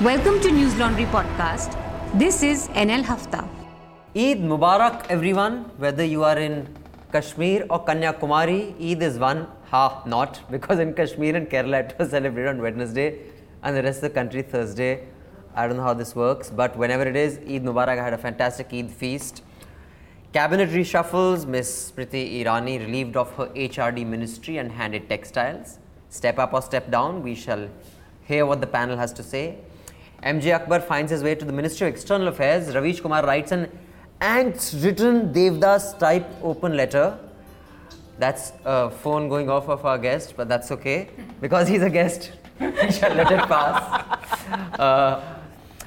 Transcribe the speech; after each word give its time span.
Welcome 0.00 0.40
to 0.42 0.52
News 0.52 0.76
Laundry 0.76 1.06
Podcast. 1.06 1.72
This 2.16 2.44
is 2.44 2.68
NL 2.68 3.02
Hafta. 3.02 3.48
Eid 4.14 4.38
Mubarak, 4.38 5.06
everyone. 5.08 5.64
Whether 5.76 6.04
you 6.04 6.22
are 6.22 6.38
in 6.38 6.68
Kashmir 7.10 7.66
or 7.68 7.84
Kanyakumari, 7.84 8.76
Eid 8.80 9.02
is 9.02 9.18
one 9.18 9.48
half 9.72 10.06
not 10.06 10.40
because 10.52 10.78
in 10.78 10.94
Kashmir 10.94 11.34
and 11.34 11.50
Kerala 11.50 11.80
it 11.80 11.96
was 11.98 12.10
celebrated 12.10 12.50
on 12.50 12.62
Wednesday 12.62 13.18
and 13.64 13.76
the 13.76 13.82
rest 13.82 13.96
of 13.96 14.02
the 14.02 14.10
country 14.10 14.42
Thursday. 14.42 15.04
I 15.56 15.66
don't 15.66 15.78
know 15.78 15.82
how 15.82 15.94
this 15.94 16.14
works, 16.14 16.48
but 16.48 16.76
whenever 16.76 17.02
it 17.02 17.16
is, 17.16 17.38
Eid 17.38 17.64
Mubarak, 17.64 17.98
I 17.98 18.04
had 18.04 18.12
a 18.12 18.18
fantastic 18.18 18.72
Eid 18.72 18.92
feast. 18.92 19.42
Cabinet 20.32 20.70
reshuffles, 20.70 21.44
Smriti 21.44 22.44
Irani 22.44 22.78
relieved 22.78 23.16
of 23.16 23.34
her 23.34 23.46
HRD 23.46 24.06
ministry 24.06 24.58
and 24.58 24.70
handed 24.70 25.08
textiles. 25.08 25.80
Step 26.08 26.38
up 26.38 26.54
or 26.54 26.62
step 26.62 26.88
down, 26.88 27.20
we 27.24 27.34
shall 27.34 27.68
hear 28.28 28.46
what 28.46 28.60
the 28.60 28.68
panel 28.68 28.96
has 28.96 29.12
to 29.14 29.24
say. 29.24 29.58
MJ 30.22 30.52
Akbar 30.52 30.80
finds 30.80 31.12
his 31.12 31.22
way 31.22 31.36
to 31.36 31.44
the 31.44 31.52
Ministry 31.52 31.86
of 31.86 31.94
External 31.94 32.26
Affairs. 32.28 32.74
Ravish 32.74 33.00
Kumar 33.00 33.24
writes 33.24 33.52
an 33.52 33.70
angst 34.20 34.82
written 34.82 35.32
Devdas 35.32 35.96
type 35.96 36.26
open 36.42 36.76
letter. 36.76 37.16
That's 38.18 38.52
a 38.64 38.90
phone 38.90 39.28
going 39.28 39.48
off 39.48 39.68
of 39.68 39.84
our 39.84 39.96
guest, 39.96 40.34
but 40.36 40.48
that's 40.48 40.72
okay 40.72 41.08
because 41.40 41.68
he's 41.68 41.82
a 41.82 41.90
guest. 41.90 42.32
we 42.60 42.90
shall 42.90 43.14
let 43.14 43.30
it 43.30 43.38
pass. 43.46 44.04
Uh, 44.76 45.22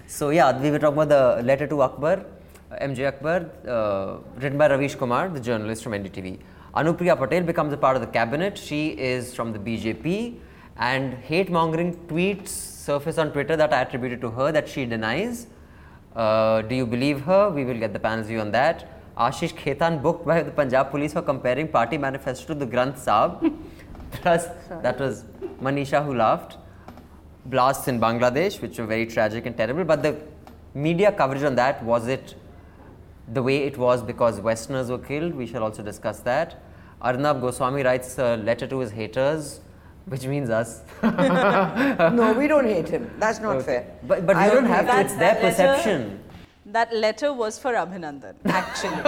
so, 0.07 0.29
yeah, 0.29 0.57
we 0.57 0.71
were 0.71 0.79
talking 0.79 0.97
about 0.97 1.09
the 1.09 1.43
letter 1.43 1.67
to 1.67 1.81
Akbar, 1.81 2.23
uh, 2.71 2.75
MJ 2.77 3.09
Akbar, 3.09 3.49
uh, 3.67 4.19
written 4.37 4.57
by 4.57 4.69
Ravish 4.69 4.95
Kumar, 4.95 5.27
the 5.27 5.41
journalist 5.41 5.83
from 5.83 5.91
NDTV. 5.91 6.39
Anupriya 6.73 7.17
Patel 7.17 7.43
becomes 7.43 7.73
a 7.73 7.77
part 7.77 7.97
of 7.97 8.01
the 8.01 8.07
cabinet. 8.07 8.57
She 8.57 8.91
is 8.91 9.35
from 9.35 9.51
the 9.51 9.59
BJP, 9.59 10.37
and 10.77 11.15
hate 11.15 11.51
mongering 11.51 11.95
tweets 12.07 12.70
surface 12.85 13.17
on 13.17 13.31
Twitter 13.31 13.55
that 13.55 13.73
I 13.73 13.81
attributed 13.81 14.21
to 14.21 14.31
her 14.31 14.51
that 14.51 14.67
she 14.67 14.85
denies. 14.85 15.47
Uh, 16.15 16.61
do 16.63 16.75
you 16.75 16.85
believe 16.85 17.21
her? 17.21 17.49
We 17.49 17.63
will 17.63 17.77
get 17.77 17.93
the 17.93 17.99
panel's 17.99 18.27
view 18.27 18.39
on 18.39 18.51
that. 18.51 18.87
Ashish 19.17 19.53
Khetan 19.53 20.01
booked 20.01 20.25
by 20.25 20.41
the 20.41 20.51
Punjab 20.51 20.89
police 20.89 21.13
for 21.13 21.21
comparing 21.21 21.67
party 21.67 21.97
manifesto 21.97 22.53
to 22.53 22.55
the 22.55 22.65
Granth 22.65 22.97
Sahib. 22.97 23.53
Plus, 24.11 24.47
that 24.69 24.99
was 24.99 25.25
Manisha 25.61 26.03
who 26.03 26.15
laughed. 26.15 26.57
Blasts 27.45 27.87
in 27.87 27.99
Bangladesh, 27.99 28.61
which 28.61 28.77
were 28.77 28.85
very 28.85 29.05
tragic 29.05 29.45
and 29.45 29.55
terrible. 29.55 29.83
But 29.83 30.03
the 30.03 30.17
media 30.73 31.11
coverage 31.11 31.43
on 31.43 31.55
that 31.55 31.83
was 31.83 32.07
it 32.07 32.35
the 33.27 33.43
way 33.43 33.63
it 33.63 33.77
was 33.77 34.03
because 34.03 34.41
Westerners 34.41 34.89
were 34.89 34.97
killed? 34.97 35.33
We 35.35 35.47
shall 35.47 35.63
also 35.63 35.83
discuss 35.83 36.19
that. 36.21 36.61
Arnab 37.01 37.41
Goswami 37.41 37.83
writes 37.83 38.17
a 38.17 38.37
letter 38.37 38.67
to 38.67 38.79
his 38.79 38.91
haters, 38.91 39.61
which 40.05 40.25
means 40.25 40.49
us. 40.49 40.81
no, 41.03 42.33
we 42.37 42.47
don't 42.47 42.65
hate 42.65 42.89
him. 42.89 43.09
That's 43.19 43.39
not 43.39 43.55
okay. 43.57 43.65
fair. 43.65 43.85
But, 44.07 44.25
but 44.25 44.35
we 44.35 44.41
I 44.41 44.47
don't 44.49 44.63
don't 44.63 44.71
have 44.73 44.87
to, 44.87 44.99
it's 45.01 45.13
their 45.15 45.35
letter- 45.35 45.41
perception. 45.47 46.17
That 46.73 46.93
letter 46.93 47.33
was 47.33 47.57
for 47.59 47.73
Abhinandan, 47.73 48.35
actually. 48.45 49.01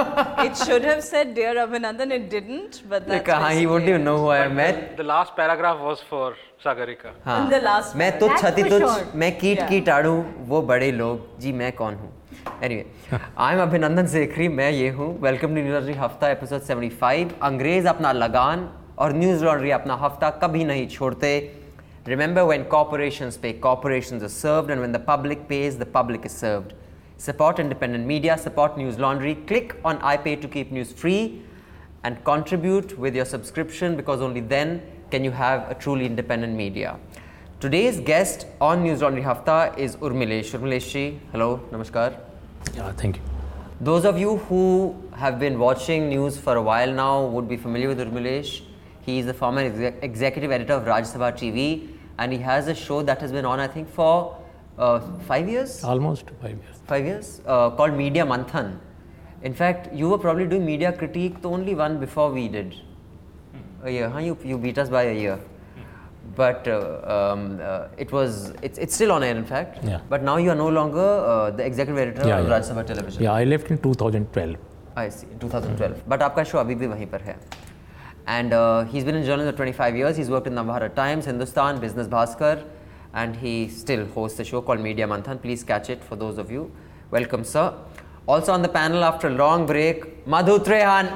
it 0.47 0.57
should 0.57 0.83
have 0.83 1.01
said 1.03 1.33
Dear 1.35 1.53
Abhinandan, 1.55 2.11
it 2.11 2.29
didn't, 2.29 2.81
but 2.89 3.07
that's 3.07 3.27
Like, 3.27 3.27
हाँ, 3.41 3.53
he 3.53 3.65
won't 3.67 3.87
even 3.87 4.03
know 4.03 4.17
who 4.17 4.27
I 4.27 4.39
am. 4.45 4.55
मैं 4.57 4.97
The 4.97 5.03
last 5.03 5.35
paragraph 5.37 5.79
was 5.79 6.01
for 6.09 6.33
Sagarika. 6.65 7.13
हाँ, 7.25 7.37
In 7.43 7.49
the 7.51 7.61
last 7.61 7.95
मैं 7.95 8.11
तो. 8.19 8.27
छति 8.41 8.63
तुझ. 8.69 8.81
मैं 9.15 9.31
कीट 9.39 9.59
Yeah. 9.59 9.69
की 9.69 9.79
टाड़ू 9.91 10.13
वो 10.49 10.61
बड़े 10.73 10.91
लोग 10.91 11.39
जी 11.41 11.51
मैं 11.61 11.71
कौन 11.81 11.95
हूँ 11.95 12.11
एनीवे 12.63 13.19
आई 13.37 13.53
एम 13.53 13.61
अभिनंदन 13.61 14.07
सेखरी 14.17 14.47
मैं 14.59 14.69
ये 14.71 14.89
हूँ 14.97 15.07
वेलकम 15.21 15.55
टू 15.55 15.61
न्यूज़ 15.61 15.91
हफ़्ता 15.99 16.29
एपिसोड 16.29 16.61
75 16.71 17.31
अंग्रेज़ 17.51 17.87
अपना 17.87 18.11
लगान 18.11 18.69
और 18.98 19.12
न्यूज 19.16 19.42
लॉन्ड्री 19.44 19.70
अपना 19.70 19.94
हफ्ता 20.02 20.30
कभी 20.42 20.64
नहीं 20.64 20.86
छोड़ते 20.88 21.32
Remember 22.08 22.46
when 22.46 22.64
corporations 22.64 23.36
pay, 23.36 23.52
corporations 23.52 24.22
are 24.22 24.30
served, 24.30 24.70
and 24.70 24.80
when 24.80 24.92
the 24.92 24.98
public 24.98 25.46
pays, 25.46 25.76
the 25.76 25.84
public 25.84 26.24
is 26.24 26.32
served. 26.32 26.72
Support 27.18 27.58
independent 27.58 28.06
media, 28.06 28.38
support 28.38 28.78
News 28.78 28.98
Laundry. 28.98 29.34
Click 29.46 29.76
on 29.84 29.98
iPay 29.98 30.40
to 30.40 30.48
keep 30.48 30.72
news 30.72 30.90
free 30.90 31.42
and 32.04 32.24
contribute 32.24 32.98
with 32.98 33.14
your 33.14 33.26
subscription 33.26 33.94
because 33.94 34.22
only 34.22 34.40
then 34.40 34.80
can 35.10 35.22
you 35.22 35.30
have 35.30 35.70
a 35.70 35.74
truly 35.74 36.06
independent 36.06 36.54
media. 36.56 36.96
Today's 37.60 38.00
guest 38.00 38.46
on 38.60 38.84
News 38.84 39.02
Laundry 39.02 39.22
Hafta 39.22 39.74
is 39.76 39.96
Urmilesh. 39.96 40.52
Urmilesh 40.58 40.90
ji, 40.92 41.20
hello, 41.32 41.60
namaskar. 41.72 42.16
Yeah, 42.74 42.92
thank 42.92 43.16
you. 43.16 43.22
Those 43.80 44.04
of 44.04 44.18
you 44.18 44.36
who 44.48 44.96
have 45.14 45.38
been 45.38 45.58
watching 45.58 46.08
news 46.08 46.38
for 46.38 46.56
a 46.56 46.62
while 46.62 46.92
now 46.92 47.26
would 47.26 47.48
be 47.48 47.56
familiar 47.56 47.88
with 47.88 47.98
Urmilesh. 47.98 48.62
He 49.05 49.19
is 49.19 49.25
the 49.25 49.33
former 49.33 49.61
exec 49.61 49.95
executive 50.01 50.51
editor 50.51 50.73
of 50.73 50.85
Rajya 50.85 51.11
Sabha 51.13 51.31
TV, 51.41 51.89
and 52.17 52.31
he 52.31 52.39
has 52.39 52.67
a 52.67 52.75
show 52.75 53.01
that 53.03 53.21
has 53.21 53.31
been 53.31 53.45
on, 53.45 53.59
I 53.59 53.67
think, 53.67 53.89
for 53.89 54.37
uh, 54.77 54.99
five 55.27 55.49
years. 55.49 55.83
Almost 55.83 56.29
five 56.41 56.51
years. 56.51 56.81
Five 56.87 57.05
years, 57.05 57.41
uh, 57.45 57.69
called 57.71 57.93
Media 57.93 58.25
Manthan. 58.25 58.77
In 59.43 59.53
fact, 59.53 59.93
you 59.93 60.09
were 60.09 60.17
probably 60.17 60.45
doing 60.47 60.65
media 60.65 60.93
critique, 60.93 61.41
the 61.41 61.49
only 61.49 61.75
one 61.75 61.99
before 61.99 62.31
we 62.31 62.47
did. 62.47 62.75
A 63.83 63.91
year, 63.91 64.09
huh? 64.09 64.19
You, 64.19 64.37
you 64.43 64.57
beat 64.57 64.77
us 64.77 64.89
by 64.89 65.03
a 65.03 65.13
year. 65.13 65.39
But 66.35 66.67
uh, 66.67 67.33
um, 67.33 67.59
uh, 67.61 67.87
it 67.97 68.11
was 68.11 68.53
it's, 68.61 68.77
it's 68.77 68.95
still 68.95 69.11
on 69.11 69.23
air, 69.23 69.35
in 69.35 69.45
fact. 69.45 69.83
Yeah. 69.83 69.99
But 70.09 70.23
now 70.23 70.37
you 70.37 70.49
are 70.51 70.55
no 70.55 70.69
longer 70.69 70.99
uh, 70.99 71.51
the 71.51 71.65
executive 71.65 71.97
editor 71.97 72.25
yeah, 72.25 72.39
of 72.39 72.47
yeah. 72.47 72.59
Rajya 72.59 72.73
Sabha 72.73 72.87
Television. 72.87 73.23
Yeah, 73.23 73.33
I 73.33 73.43
left 73.43 73.69
in 73.69 73.77
2012. 73.79 74.55
I 74.95 75.09
see 75.09 75.27
2012 75.41 76.01
but 76.09 76.21
आपका 76.21 76.43
show 76.43 76.57
अभी 76.57 76.75
भी 76.75 76.87
वहीं 76.87 77.05
पर 77.11 77.21
है 77.21 77.35
and 78.27 78.53
uh, 78.53 78.85
he's 78.85 79.03
been 79.03 79.15
in 79.15 79.25
journalism 79.25 79.53
for 79.53 79.57
25 79.57 79.95
years. 79.97 80.15
He's 80.17 80.29
worked 80.29 80.47
in 80.47 80.53
Navbharat 80.53 80.95
Times, 80.95 81.25
Hindustan, 81.25 81.79
Business 81.79 82.07
Bhaskar, 82.07 82.63
and 83.13 83.35
he 83.35 83.67
still 83.67 84.05
hosts 84.07 84.39
a 84.39 84.43
show 84.45 84.61
called 84.61 84.79
Media 84.79 85.05
Manthan. 85.07 85.41
Please 85.41 85.63
catch 85.63 85.89
it 85.89 86.03
for 86.03 86.15
those 86.15 86.37
of 86.37 86.49
you. 86.49 86.71
Welcome, 87.11 87.43
sir. 87.43 87.73
Also 88.25 88.53
on 88.53 88.61
the 88.61 88.69
panel 88.69 89.03
after 89.03 89.27
a 89.27 89.31
long 89.31 89.65
break, 89.65 90.25
Madhu 90.25 90.57
Trehan. 90.59 91.09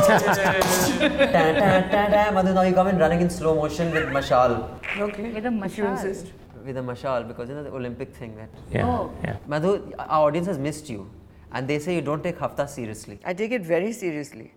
Ta- 0.00 1.52
ta- 1.60 1.88
ta- 1.90 2.08
ta. 2.10 2.30
Madhu, 2.32 2.54
now 2.54 2.62
you 2.62 2.72
come 2.72 2.88
in 2.88 2.98
running 2.98 3.20
in 3.20 3.28
slow 3.30 3.54
motion 3.54 3.90
with 3.92 4.04
mashal. 4.08 4.68
Okay. 4.98 5.30
With 5.32 5.44
a 5.44 5.48
If 5.66 5.76
you 5.78 5.84
mashal. 5.84 5.90
insist. 5.92 6.32
With 6.64 6.76
a 6.78 6.80
mashal, 6.80 7.28
because 7.28 7.48
you 7.50 7.54
know 7.54 7.62
the 7.62 7.70
Olympic 7.72 8.14
thing 8.14 8.34
that. 8.36 8.48
Yeah, 8.72 8.86
Oh. 8.86 9.12
yeah. 9.24 9.36
Madhu, 9.46 9.92
our 9.98 10.28
audience 10.28 10.46
has 10.46 10.58
missed 10.58 10.88
you. 10.88 11.10
And 11.52 11.66
they 11.68 11.78
say 11.78 11.94
you 11.96 12.00
don't 12.00 12.22
take 12.22 12.38
hafta 12.38 12.66
seriously. 12.68 13.18
I 13.24 13.34
take 13.34 13.50
it 13.52 13.62
very 13.62 13.92
seriously. 13.92 14.52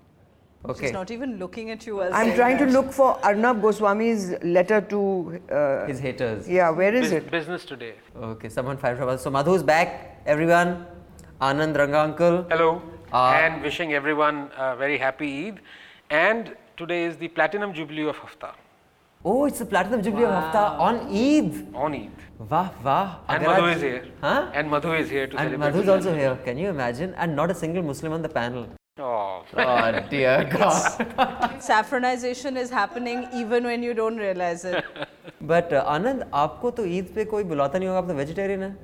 Okay. 0.66 0.86
She's 0.86 0.94
not 0.94 1.12
even 1.12 1.38
looking 1.40 1.72
at 1.72 1.86
you 1.86 2.02
as 2.02 2.14
I'm 2.14 2.26
saying 2.28 2.36
trying 2.38 2.58
to 2.60 2.66
look 2.68 2.92
for 2.94 3.20
Arnab 3.26 3.62
Goswami's 3.62 4.32
letter 4.44 4.80
to. 4.80 5.42
Uh, 5.52 5.86
His 5.88 6.00
haters. 6.00 6.48
yeah, 6.48 6.70
where 6.70 6.94
is 6.94 7.10
Bus- 7.12 7.12
it? 7.12 7.32
Business 7.32 7.66
today. 7.66 7.94
Okay, 8.16 8.48
someone 8.48 8.78
fired 8.78 8.98
trouble. 8.98 9.18
So 9.18 9.30
Madhu's 9.30 9.62
back, 9.62 10.22
everyone. 10.26 10.86
Anand 11.42 11.76
Ranga 11.78 12.00
uncle. 12.00 12.44
Hello. 12.50 12.82
Uh, 13.12 13.32
and 13.44 13.62
wishing 13.62 13.94
everyone 13.94 14.50
a 14.58 14.76
very 14.78 14.98
happy 14.98 15.48
Eid. 15.48 15.60
And 16.10 16.56
today 16.78 17.04
is 17.06 17.18
the 17.18 17.28
platinum 17.28 17.74
jubilee 17.74 18.08
of 18.08 18.16
Hafta 18.18 18.54
Oh, 19.26 19.46
it's 19.46 19.60
the 19.60 19.66
platinum 19.66 20.02
jubilee 20.02 20.24
of 20.26 20.32
Hafta 20.34 20.64
on 20.88 20.96
Eid. 21.14 21.76
on 21.76 21.94
Eid. 21.94 22.12
Wah 22.40 22.70
wah. 22.84 23.16
And 23.28 23.44
Agar 23.44 23.52
Madhu 23.54 23.68
is 23.76 23.82
here. 23.82 24.06
Huh? 24.22 24.50
And 24.54 24.72
Madhu 24.72 24.94
is 24.94 25.10
here 25.10 25.28
to 25.28 25.36
And 25.38 25.50
celebrate. 25.52 25.66
Madhu's 25.66 25.86
the 25.86 25.94
also 25.94 26.16
here. 26.16 26.38
Can 26.46 26.58
you 26.58 26.70
imagine? 26.70 27.14
And 27.16 27.36
not 27.36 27.52
a 27.52 27.54
single 27.54 27.84
Muslim 27.84 28.14
on 28.14 28.22
the 28.22 28.30
panel. 28.30 28.66
Oh. 29.00 29.44
Oh 29.58 30.00
dear 30.08 30.48
God. 30.52 31.08
Saffronization 31.60 32.56
is 32.56 32.70
happening 32.70 33.28
even 33.34 33.64
when 33.64 33.82
you 33.82 33.96
don't 33.96 34.18
realize 34.18 34.66
it. 34.66 34.86
But 35.42 35.74
uh, 35.74 35.84
Anand, 35.90 36.30
आपको 36.32 36.72
तो 36.72 36.86
ईद 36.86 37.08
पे 37.16 37.26
कोई 37.26 37.44
बुलाता 37.44 37.80
नहीं 37.80 37.90
होगा 37.90 38.00
आप 38.00 38.08
तो 38.08 38.14
vegetarian 38.14 38.64
है 38.64 38.76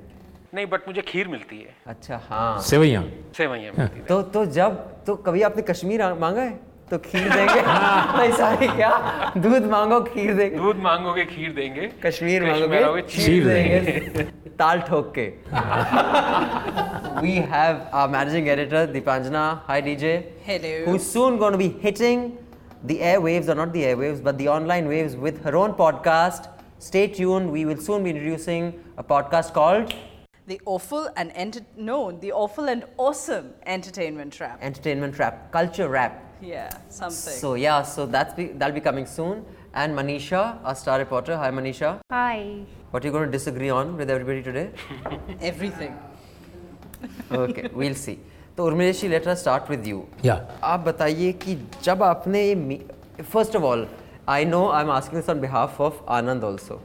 नहीं 0.54 0.66
बट 0.66 0.88
मुझे 0.88 1.02
खीर 1.08 1.28
मिलती 1.28 1.58
है 1.58 1.74
अच्छा 1.86 2.16
हाँ 2.26 2.60
सेवैया 2.70 3.02
सेवैया 3.36 3.72
मिलती 3.78 4.00
तो 4.10 4.20
तो 4.34 4.44
जब 4.58 4.82
तो 5.06 5.16
कभी 5.26 5.42
आपने 5.46 5.62
कश्मीर 5.70 6.02
मांगा 6.26 6.42
है 6.42 6.58
तो 6.90 6.98
खीर 6.98 7.28
देंगे। 7.32 7.60
भाई 7.62 8.32
सारी 8.32 8.68
क्या? 8.68 8.90
दूध 9.36 9.64
मांगो 9.70 10.00
खीर 10.04 10.34
देंगे। 10.34 10.56
दूध 10.56 10.76
मांगोगे 10.76 11.24
खीर 11.24 11.52
देंगे। 11.52 11.90
कश्मीर 12.04 12.44
मांगोगे 12.46 13.02
खीर 13.02 13.44
देंगे। 13.48 14.22
ताल 14.60 14.80
ठोक 14.88 15.12
के 15.18 15.26
we 17.20 17.32
have 17.52 17.80
our 17.94 18.08
managing 18.12 18.48
editor 18.48 18.86
Deepanjana 18.92 19.44
hi 19.68 19.80
DJ 19.82 20.12
hello 20.46 20.90
who 20.90 20.98
soon 20.98 21.36
going 21.36 21.56
be 21.56 21.68
hitting 21.84 22.30
the 22.84 22.90
airwaves 22.90 23.48
or 23.50 23.56
not 23.56 23.68
the 23.68 23.76
airwaves 23.76 24.20
but 24.24 24.34
the 24.42 24.46
online 24.56 24.88
waves 24.88 25.14
with 25.24 25.40
her 25.46 25.54
own 25.54 25.72
podcast 25.78 26.50
stay 26.86 27.06
tuned 27.16 27.50
we 27.50 27.64
will 27.64 27.76
soon 27.88 28.04
be 28.04 28.10
introducing 28.10 28.72
a 28.98 29.02
podcast 29.14 29.54
called 29.54 29.98
The 30.50 30.56
awful 30.70 31.04
and 31.22 31.32
enter- 31.42 31.60
no, 31.88 31.96
the 32.22 32.30
awful 32.38 32.70
and 32.70 32.86
awesome 33.04 33.44
entertainment 33.74 34.36
trap. 34.36 34.64
Entertainment 34.68 35.14
trap, 35.18 35.36
culture 35.56 35.86
rap. 35.92 36.16
Yeah, 36.41 36.69
something. 36.89 37.35
so 37.41 37.53
yeah 37.55 37.81
so 37.81 38.05
that's 38.05 38.33
be, 38.39 38.45
that'll 38.47 38.75
be 38.75 38.81
coming 38.81 39.05
soon 39.05 39.43
and 39.73 39.95
Manisha 39.99 40.41
our 40.63 40.75
star 40.75 40.97
reporter 40.99 41.37
hi 41.37 41.49
Manisha 41.51 41.91
Hi. 42.11 42.39
what 42.91 43.03
are 43.03 43.07
you 43.07 43.13
going 43.13 43.25
to 43.25 43.31
disagree 43.37 43.69
on 43.69 43.95
with 43.97 44.09
everybody 44.15 44.43
today 44.43 44.69
Everything. 45.51 45.93
okay 47.43 47.69
we'll 47.81 47.99
see 48.07 48.17
तो 48.57 48.65
Urmilesh 48.65 49.03
late 49.11 49.27
us 49.27 49.39
start 49.41 49.69
with 49.69 49.87
you 49.87 50.03
Yeah. 50.25 50.39
आप 50.63 50.79
बताइए 50.79 51.31
कि 51.45 51.55
जब 51.83 52.03
आपने 52.03 52.43
first 53.33 53.55
of 53.55 53.63
all 53.71 53.87
I 54.35 54.45
know 54.45 54.67
I 54.71 54.83
am 54.83 54.91
asking 54.91 55.21
this 55.21 55.29
on 55.29 55.39
behalf 55.41 55.81
of 55.81 56.03
Anand 56.19 56.43
also 56.43 56.79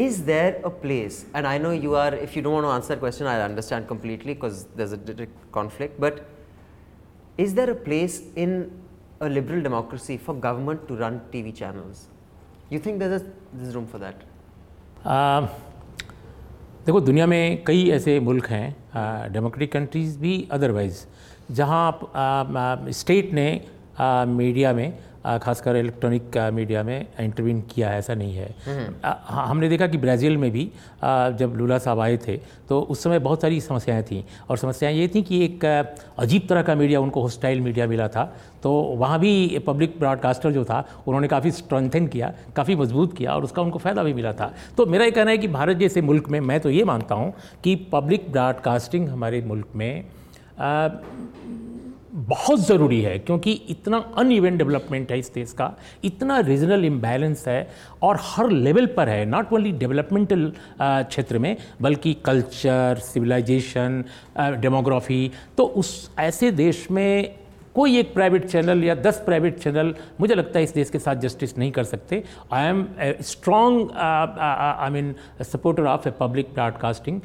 is 0.00 0.18
there 0.26 0.50
a 0.68 0.70
place 0.82 1.14
and 1.38 1.46
i 1.52 1.54
know 1.62 1.70
you 1.84 1.94
are 2.00 2.10
if 2.24 2.34
you 2.38 2.42
don't 2.42 2.56
want 2.56 2.66
to 2.66 2.72
answer 2.72 2.90
that 2.92 3.00
question 3.04 3.28
i 3.30 3.32
understand 3.46 3.86
completely 3.88 4.34
because 4.36 4.60
there's 4.80 4.92
a 4.96 4.98
direct 5.08 5.40
conflict 5.56 5.96
but 6.04 6.20
is 7.37 7.53
there 7.53 7.69
a 7.69 7.75
place 7.75 8.21
in 8.35 8.71
a 9.21 9.29
liberal 9.29 9.61
democracy 9.61 10.17
for 10.17 10.33
government 10.33 10.87
to 10.87 10.95
run 10.95 11.19
tv 11.31 11.53
channels 11.55 12.07
you 12.69 12.79
think 12.79 12.99
there's 12.99 13.21
a 13.21 13.25
there's 13.53 13.75
room 13.75 13.87
for 13.87 13.99
that 13.99 14.25
देखो 16.85 16.99
दुनिया 17.01 17.25
में 17.27 17.63
कई 17.67 17.89
ऐसे 17.91 18.19
मुल्क 18.19 18.47
हैं 18.49 19.31
democratic 19.33 19.71
countries 19.73 20.17
भी 20.19 20.33
otherwise 20.51 21.05
जहाँ 21.59 21.87
आप 22.15 22.85
स्टेट 22.99 23.31
ने 23.33 23.47
मीडिया 24.27 24.73
में 24.73 24.87
खासकर 25.25 25.75
इलेक्ट्रॉनिक 25.75 26.37
मीडिया 26.53 26.83
में 26.83 27.07
इंटरवीन 27.19 27.61
किया 27.69 27.89
है 27.89 27.97
ऐसा 27.97 28.13
नहीं 28.13 28.35
है। 28.35 28.49
आ, 29.05 29.13
हाँ, 29.21 29.47
हमने 29.47 29.69
देखा 29.69 29.87
कि 29.87 29.97
ब्राज़ील 29.97 30.37
में 30.37 30.49
भी 30.51 30.69
जब 31.39 31.53
लूला 31.57 31.77
साहब 31.77 31.99
आए 31.99 32.17
थे 32.17 32.37
तो 32.69 32.79
उस 32.81 33.03
समय 33.03 33.19
बहुत 33.19 33.41
सारी 33.41 33.59
समस्याएँ 33.61 34.03
थीं। 34.03 34.23
और 34.49 34.57
समस्याएँ 34.57 34.95
ये 34.97 35.07
थी 35.15 35.21
कि 35.21 35.43
एक 35.45 35.65
अजीब 36.19 36.47
तरह 36.49 36.61
का 36.61 36.75
मीडिया 36.75 36.99
उनको 36.99 37.21
होस्टाइल 37.21 37.61
मीडिया 37.61 37.87
मिला 37.87 38.07
था। 38.07 38.23
तो 38.63 38.71
वहाँ 38.71 39.19
भी 39.19 39.59
पब्लिक 39.67 39.97
ब्रॉडकास्टर 39.99 40.51
जो 40.51 40.63
था 40.65 40.83
उन्होंने 41.07 41.27
काफ़ी 41.27 41.51
स्ट्रेंथन 41.51 42.07
किया 42.07 42.33
काफ़ी 42.55 42.75
मज़बूत 42.75 43.17
किया 43.17 43.35
और 43.35 43.43
उसका 43.43 43.61
उनको 43.61 43.79
फ़ायदा 43.79 44.03
भी 44.03 44.13
मिला 44.13 44.33
था। 44.33 44.53
तो 44.77 44.85
मेरा 44.85 45.05
ये 45.05 45.11
कहना 45.11 45.31
है 45.31 45.37
कि 45.37 45.47
भारत 45.47 45.77
जैसे 45.77 46.01
मुल्क 46.01 46.29
में 46.29 46.39
मैं 46.41 46.59
तो 46.59 46.69
ये 46.69 46.83
मानता 46.83 47.15
हूँ 47.15 47.33
कि 47.63 47.75
पब्लिक 47.91 48.31
ब्रॉडकास्टिंग 48.31 49.09
हमारे 49.09 49.41
मुल्क 49.41 49.67
में 49.75 50.03
आ, 50.59 50.87
बहुत 52.17 52.59
ज़रूरी 52.59 53.01
है, 53.01 53.17
क्योंकि 53.19 53.51
इतना 53.69 53.97
अन 54.17 54.31
इवेंट 54.31 54.57
डेवलपमेंट 54.57 55.11
है 55.11 55.19
इस 55.19 55.31
देश 55.33 55.51
का, 55.53 55.71
इतना 56.03 56.39
रीजनल 56.39 56.85
इम्बैलेंस 56.85 57.47
है, 57.47 57.67
और 58.01 58.17
हर 58.21 58.49
लेवल 58.49 58.85
पर 58.87 59.09
है 59.09 59.25
नॉट 59.25 59.53
ओनली 59.53 59.71
डेवलपमेंटल 59.73 60.51
क्षेत्र 60.81 61.39
में, 61.39 61.55
बल्कि 61.81 62.13
कल्चर 62.25 62.99
सिविलाइजेशन 63.03 64.03
डेमोग्राफी 64.39 65.31
तो 65.57 65.63
उस 65.65 66.11
ऐसे 66.19 66.51
देश 66.53 66.87
में 66.91 67.35
कोई 67.75 67.97
एक 67.99 68.13
प्राइवेट 68.13 68.45
चैनल 68.45 68.83
या 68.83 68.95
दस 68.95 69.21
प्राइवेट 69.25 69.57
चैनल 69.59 69.93
मुझे 70.19 70.35
लगता 70.35 70.59
है 70.59 70.63
इस 70.63 70.73
देश 70.73 70.89
के 70.89 70.99
साथ 70.99 71.15
जस्टिस 71.21 71.57
नहीं 71.57 71.71
कर 71.71 71.83
सकते। 71.83 72.23
I 72.53 72.67
am 72.67 72.85
strong 73.21 73.91
I 73.91 74.89
mean 74.89 75.13
supporter 75.43 75.85
of 75.85 76.07
a 76.09 76.11
public 76.19 76.53
broadcasting 76.53 77.19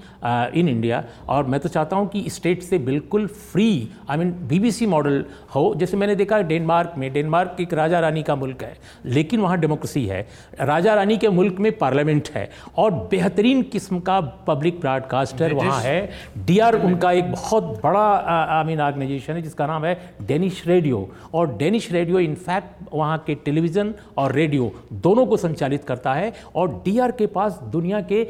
in 0.55 0.69
India 0.69 1.03
और 1.29 1.45
मैं 1.45 1.61
तो 1.61 1.69
चाहता 1.69 1.97
हूँ 1.97 2.09
कि 2.09 2.25
स्टेट 2.31 2.63
से 2.63 2.79
बिल्कुल 2.81 3.27
free 3.27 3.69
I 4.11 4.17
mean 4.17 4.33
BBC 4.49 4.87
model 4.87 5.25
हो। 5.55 5.75
जैसे 5.77 5.97
मैंने 5.97 6.15
देखा 6.15 6.41
डेनमार्क 6.43 6.95
में 6.99 7.13
डेनमार्क 7.13 7.57
एक 7.61 7.75
राजा 7.75 8.01
रानी 8.01 8.23
का 8.23 8.37
मुल्क 8.37 8.63
है 8.63 8.77
लेकिन 9.07 9.41
वहाँ 9.41 9.59
डेमोक्रेसी 9.61 10.05
है। 10.07 10.27
राजा 10.63 10.95
रानी 10.95 11.17
के 11.17 11.29
मुल्क 11.31 11.59
में 11.61 11.71
पार्लियामेंट 11.79 12.29
है 12.35 12.49
और 12.79 12.91
बेहतरीन 13.11 13.63
किस्म 13.73 14.01
का 14.01 14.21
पब्लिक 14.47 14.81
ब्रॉडकास्टर 14.81 15.55
वहाँ 15.55 15.81
है। 15.83 16.11
डीआर 16.47 16.75
उनका 16.81 17.13
एक 17.13 17.31
बहुत 17.33 17.65
बड़ा 17.83 18.07
आई 18.51 18.65
मीन 18.65 18.81
ऑर्गेनाइजेशन 18.81 19.33
है 19.33 19.43
जिसका 19.43 19.67
नाम 19.67 19.85
है 19.85 19.99
डेनिश 20.41 20.63
रेडियो 20.67 20.99
और 21.35 21.57
डेनिश 21.57 21.91
रेडियो 21.93 22.19
इनफैक्ट 22.19 22.93
वहाँ 22.93 23.17
के 23.27 23.35
टेलीविज़न 23.45 23.93
और 24.19 24.33
रेडियो 24.33 24.71
दोनों 25.03 25.25
को 25.27 25.37
संचालित 25.37 25.85
करता 25.85 26.15
है 26.15 26.33
और 26.57 26.71
डीआर 26.85 27.13
के 27.19 27.27
पास 27.35 27.59
दुनिया 27.73 28.01
के 28.13 28.23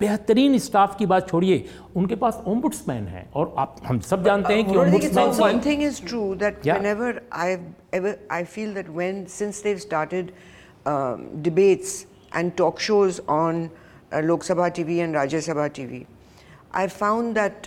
बेहतरीन 0.00 0.58
स्टाफ 0.58 0.96
की 0.98 1.06
बात 1.06 1.28
छोड़िए 1.28 1.64
उनके 1.96 2.14
पास 2.22 2.42
ओम्बुड्समैन 2.46 3.06
है 3.06 3.26
और 3.34 3.54
आप 3.58 3.76
हम 3.84 4.00
सब 4.00 4.24
जानते 4.24 4.54
हैं 4.54 4.64
कि 4.66 4.72
debates 11.42 12.04
and 12.34 12.52
talk 12.56 12.80
shows 12.80 13.20
on 13.30 13.68
Lok Sabha 14.24 14.68
T 14.68 14.82
V 14.82 14.96
and 14.98 15.14
Rajya Sabha 15.16 15.66
T 15.76 15.84
V 15.86 16.04
I 16.74 16.86
found 16.88 17.34
that 17.34 17.66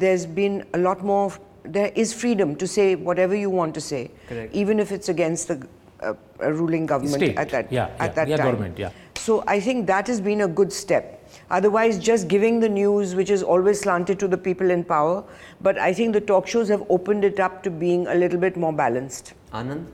there 0.00 0.26
been 0.34 0.60
a 0.74 0.78
more 1.04 1.24
of 1.24 1.38
There 1.66 1.90
is 1.94 2.12
freedom 2.12 2.54
to 2.56 2.66
say 2.66 2.94
whatever 2.94 3.34
you 3.34 3.50
want 3.50 3.74
to 3.74 3.80
say, 3.80 4.10
Correct. 4.28 4.54
even 4.54 4.78
if 4.80 4.92
it's 4.92 5.08
against 5.08 5.48
the 5.48 5.66
uh, 6.00 6.14
ruling 6.38 6.86
government 6.86 7.14
State. 7.22 7.36
at 7.36 7.48
that 7.50 7.72
Yeah, 7.72 7.86
at 7.98 7.98
yeah, 7.98 8.08
that 8.14 8.28
yeah, 8.28 8.36
time. 8.36 8.46
government, 8.52 8.78
yeah. 8.78 8.90
So 9.16 9.42
I 9.46 9.58
think 9.58 9.86
that 9.88 10.06
has 10.06 10.20
been 10.20 10.42
a 10.42 10.48
good 10.48 10.72
step. 10.72 11.28
Otherwise, 11.50 11.98
just 11.98 12.28
giving 12.28 12.60
the 12.60 12.68
news, 12.68 13.14
which 13.14 13.30
is 13.30 13.42
always 13.42 13.80
slanted 13.80 14.18
to 14.20 14.28
the 14.28 14.36
people 14.38 14.70
in 14.70 14.84
power, 14.84 15.24
but 15.60 15.78
I 15.78 15.92
think 15.92 16.12
the 16.12 16.20
talk 16.20 16.46
shows 16.46 16.68
have 16.68 16.84
opened 16.88 17.24
it 17.24 17.40
up 17.40 17.62
to 17.64 17.70
being 17.70 18.06
a 18.06 18.14
little 18.14 18.38
bit 18.38 18.56
more 18.56 18.72
balanced. 18.72 19.34
anand 19.52 19.86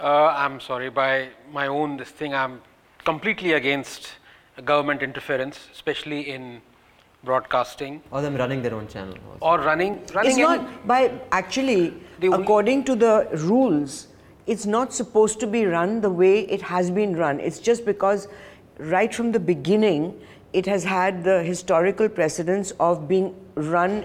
Uh, 0.00 0.28
I'm 0.44 0.60
sorry, 0.60 0.88
by 0.90 1.28
my 1.52 1.66
own 1.66 1.96
this 1.98 2.10
thing, 2.20 2.32
I'm 2.34 2.60
completely 3.04 3.52
against 3.52 4.08
government 4.64 5.02
interference, 5.02 5.68
especially 5.72 6.20
in 6.30 6.60
broadcasting 7.24 8.02
or 8.10 8.22
them 8.22 8.36
running 8.36 8.62
their 8.62 8.74
own 8.74 8.86
channel 8.88 9.16
also. 9.30 9.38
or 9.40 9.60
running. 9.60 10.00
running 10.14 10.30
It's 10.30 10.38
not 10.38 10.86
by 10.86 11.12
actually, 11.32 11.94
The 12.20 12.32
according 12.32 12.84
to 12.84 12.94
the 12.94 13.28
rules, 13.32 14.08
it's 14.46 14.66
not 14.66 14.92
supposed 14.92 15.40
to 15.40 15.46
be 15.46 15.64
run 15.66 16.00
the 16.00 16.10
way 16.10 16.40
it 16.40 16.62
has 16.62 16.90
been 16.90 17.16
run. 17.16 17.40
It's 17.40 17.58
just 17.58 17.84
because 17.84 18.28
right 18.78 19.14
from 19.14 19.32
the 19.32 19.40
beginning, 19.40 20.20
it 20.52 20.66
has 20.66 20.84
had 20.84 21.24
the 21.24 21.42
historical 21.42 22.08
precedence 22.08 22.72
of 22.78 23.08
being 23.08 23.34
run 23.54 24.04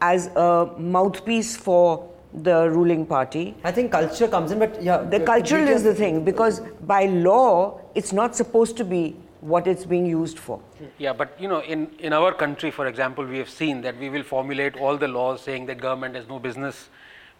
as 0.00 0.26
a 0.36 0.70
mouthpiece 0.78 1.56
for 1.56 2.08
the 2.34 2.70
ruling 2.70 3.06
party. 3.06 3.54
I 3.64 3.72
think 3.72 3.90
culture 3.90 4.28
comes 4.28 4.52
in, 4.52 4.58
but 4.58 4.82
yeah. 4.82 4.98
The 4.98 5.20
cultural 5.20 5.66
is 5.66 5.82
the 5.82 5.94
thing 5.94 6.24
because 6.24 6.60
by 6.82 7.06
law, 7.06 7.80
it's 7.94 8.12
not 8.12 8.36
supposed 8.36 8.76
to 8.76 8.84
be 8.84 9.16
what 9.40 9.66
it's 9.66 9.84
being 9.84 10.06
used 10.06 10.38
for. 10.38 10.60
Yeah, 10.98 11.12
but 11.12 11.40
you 11.40 11.48
know, 11.48 11.60
in, 11.60 11.90
in 11.98 12.12
our 12.12 12.32
country, 12.32 12.70
for 12.70 12.86
example, 12.86 13.24
we 13.24 13.38
have 13.38 13.48
seen 13.50 13.80
that 13.82 13.98
we 13.98 14.10
will 14.10 14.22
formulate 14.22 14.76
all 14.76 14.96
the 14.96 15.08
laws 15.08 15.42
saying 15.42 15.66
that 15.66 15.80
government 15.80 16.16
has 16.16 16.28
no 16.28 16.38
business 16.38 16.88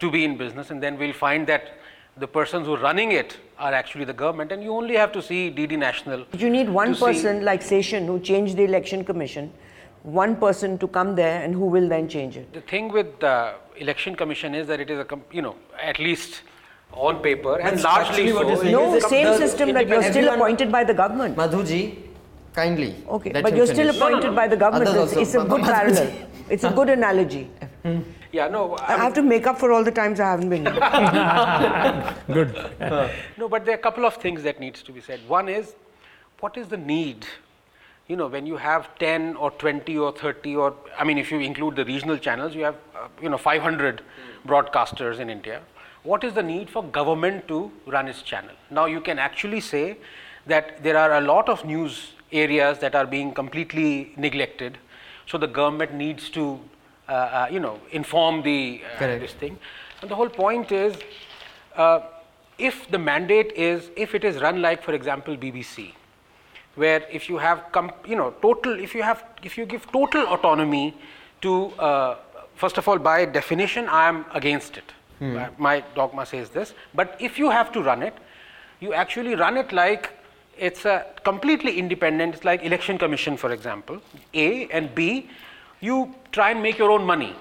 to 0.01 0.11
be 0.11 0.25
in 0.25 0.37
business, 0.37 0.71
and 0.71 0.83
then 0.83 0.97
we'll 0.99 1.13
find 1.13 1.47
that 1.49 1.79
the 2.17 2.27
persons 2.27 2.67
who 2.67 2.75
are 2.75 2.81
running 2.81 3.13
it 3.13 3.37
are 3.59 3.73
actually 3.73 4.05
the 4.05 4.13
government, 4.13 4.53
and 4.53 4.63
you 4.63 4.73
only 4.73 4.97
have 4.97 5.13
to 5.13 5.23
see 5.23 5.51
DD 5.51 5.79
National. 5.79 6.25
You 6.37 6.51
need 6.51 6.69
one 6.69 6.89
to 6.89 6.95
see- 6.95 7.05
person 7.05 7.45
like 7.45 7.63
Seshan 7.63 8.07
who 8.07 8.21
changed 8.21 8.57
the 8.57 8.65
election 8.65 9.05
commission, 9.05 9.53
one 10.03 10.37
person 10.37 10.79
to 10.79 10.89
come 10.89 11.17
there 11.17 11.43
and 11.43 11.55
who 11.55 11.67
will 11.67 11.89
then 11.89 12.09
change 12.09 12.37
it. 12.37 12.53
The 12.53 12.61
thing 12.61 12.89
with 12.89 13.19
the 13.21 13.55
election 13.77 14.15
commission 14.15 14.55
is 14.55 14.67
that 14.69 14.81
it 14.81 14.91
is 14.91 14.99
a, 15.01 15.07
you 15.33 15.43
know, 15.43 15.57
at 15.81 15.99
least 15.99 16.43
on 16.93 17.23
paper 17.23 17.61
and 17.61 17.81
largely 17.83 18.29
actually 18.29 18.33
what 18.33 18.59
so. 18.59 18.63
No, 18.65 18.95
Is 18.95 19.03
the 19.03 19.09
same 19.09 19.27
the 19.27 19.39
system 19.39 19.73
that 19.75 19.89
you're 19.89 20.03
still 20.03 20.33
appointed 20.35 20.73
by 20.73 20.85
the 20.85 20.95
government. 20.95 21.37
Madhuji, 21.37 21.97
kindly. 22.55 22.95
Okay, 23.09 23.31
but 23.43 23.55
you're 23.55 23.67
still 23.67 23.93
finish. 23.93 23.97
appointed 23.97 24.35
by 24.35 24.49
the 24.49 24.57
government. 24.57 24.91
It's, 24.91 24.99
also. 24.99 25.21
it's 25.21 25.35
a 25.35 25.45
good 25.45 25.61
Madhuji. 25.61 25.73
parallel. 25.73 26.13
It's 26.51 26.65
a 26.65 26.71
good 26.71 26.89
analogy. 26.89 27.51
Yeah, 28.31 28.49
no, 28.49 28.77
I 28.77 28.97
have 28.99 29.15
to 29.15 29.23
make 29.23 29.47
up 29.47 29.59
for 29.59 29.73
all 29.73 29.83
the 29.83 29.91
times 29.91 30.21
I 30.21 30.31
haven't 30.31 30.51
been 30.51 30.65
good 32.35 32.55
No, 33.39 33.49
but 33.49 33.65
there 33.65 33.75
are 33.75 33.79
a 33.79 33.83
couple 33.83 34.05
of 34.05 34.17
things 34.17 34.43
that 34.43 34.61
needs 34.61 34.83
to 34.83 34.93
be 34.93 35.01
said. 35.01 35.21
One 35.27 35.49
is, 35.49 35.75
what 36.41 36.59
is 36.59 36.69
the 36.69 36.77
need? 36.77 37.27
You 38.07 38.17
know, 38.17 38.27
when 38.27 38.45
you 38.45 38.59
have 38.59 38.99
10 38.99 39.37
or 39.37 39.51
20 39.53 39.97
or 39.97 40.13
30 40.13 40.57
or, 40.57 40.75
I 40.99 41.05
mean, 41.05 41.17
if 41.17 41.31
you 41.31 41.41
include 41.41 41.77
the 41.77 41.87
regional 41.87 42.19
channels, 42.19 42.55
you 42.55 42.65
have, 42.65 42.77
uh, 42.95 43.09
you 43.23 43.31
know, 43.31 43.39
500 43.39 44.03
broadcasters 44.47 45.21
in 45.21 45.31
India. 45.31 45.63
What 46.09 46.25
is 46.25 46.33
the 46.33 46.43
need 46.43 46.71
for 46.71 46.83
government 46.83 47.49
to 47.49 47.71
run 47.85 48.09
its 48.09 48.23
channel? 48.23 48.55
Now, 48.71 48.87
you 48.87 49.01
can 49.03 49.19
actually 49.19 49.61
say 49.61 49.99
that 50.47 50.83
there 50.83 50.97
are 50.97 51.19
a 51.19 51.21
lot 51.21 51.51
of 51.51 51.67
news 51.67 52.13
areas 52.33 52.79
that 52.79 52.95
are 52.95 53.07
being 53.07 53.35
completely 53.35 54.15
neglected. 54.17 54.79
So 55.27 55.37
the 55.37 55.47
government 55.47 55.93
needs 55.93 56.31
to, 56.31 56.61
uh, 57.11 57.13
uh, 57.13 57.49
you 57.51 57.61
know, 57.61 57.79
inform 57.91 58.43
the 58.43 58.81
uh, 58.97 59.07
this 59.19 59.35
thing. 59.35 59.59
And 60.01 60.11
the 60.11 60.15
whole 60.15 60.31
point 60.31 60.73
is, 60.73 60.97
uh, 61.77 62.01
if 62.57 62.91
the 62.91 62.99
mandate 62.99 63.53
is, 63.53 63.91
if 63.95 64.15
it 64.15 64.25
is 64.25 64.41
run 64.41 64.63
like, 64.63 64.83
for 64.83 64.95
example, 64.95 65.37
BBC, 65.37 65.93
where 66.77 67.03
if 67.11 67.29
you 67.29 67.37
have, 67.37 67.65
com- 67.71 67.93
you 68.07 68.17
know, 68.17 68.31
total, 68.41 68.81
if 68.81 68.95
you 68.95 69.03
have, 69.03 69.25
if 69.43 69.59
you 69.59 69.67
give 69.67 69.91
total 69.93 70.27
autonomy 70.29 70.95
to, 71.43 71.67
uh, 71.79 72.17
first 72.55 72.79
of 72.79 72.89
all, 72.89 72.99
by 72.99 73.27
definition, 73.27 73.87
I 73.89 74.09
am 74.09 74.25
against 74.33 74.79
it. 74.79 74.95
Uh, 75.21 75.49
My 75.59 75.83
dogma 75.95 76.25
says 76.27 76.51
this. 76.51 76.75
But 76.95 77.17
if 77.19 77.39
you 77.39 77.51
have 77.51 77.73
to 77.73 77.83
run 77.83 78.03
it, 78.03 78.15
you 78.81 78.95
actually 78.95 79.35
run 79.35 79.57
it 79.57 79.73
like 79.73 80.11
it's 80.57 80.85
a 80.85 81.07
completely 81.25 81.79
independent. 81.79 82.35
It's 82.37 82.45
like 82.45 82.63
election 82.65 82.99
commission, 82.99 83.37
for 83.37 83.53
example. 83.53 84.01
A 84.35 84.69
and 84.69 84.95
B, 84.95 85.29
you 85.81 86.15
try 86.33 86.51
and 86.51 86.63
make 86.63 86.79
your 86.79 86.91
own 86.91 87.05
money. 87.05 87.35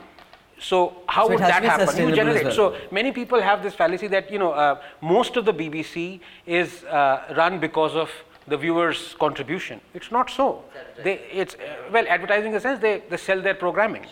So 0.60 0.98
how 1.08 1.26
So 1.26 1.32
would 1.34 1.40
that 1.40 1.64
happen? 1.64 1.98
You 2.10 2.16
generate. 2.16 2.46
well. 2.46 2.54
So 2.54 2.76
many 2.92 3.12
people 3.12 3.40
have 3.42 3.62
this 3.62 3.76
fallacy 3.76 4.08
that 4.08 4.32
you 4.32 4.40
know 4.40 4.52
uh, 4.54 4.82
most 5.02 5.38
of 5.38 5.46
the 5.46 5.54
BBC 5.54 6.20
is 6.48 6.84
uh, 6.86 7.34
run 7.38 7.60
because 7.60 7.96
of 7.96 8.10
the 8.48 8.58
viewers' 8.58 9.14
contribution. 9.20 9.82
It's 9.94 10.10
not 10.12 10.30
so. 10.32 10.64
They, 11.04 11.20
it's 11.32 11.56
uh, 11.56 11.92
well, 11.92 12.06
advertising 12.08 12.48
in 12.48 12.54
the 12.54 12.60
sense 12.62 12.80
they, 12.80 13.04
they 13.10 13.18
sell 13.18 13.42
their 13.42 13.54
programming, 13.56 14.06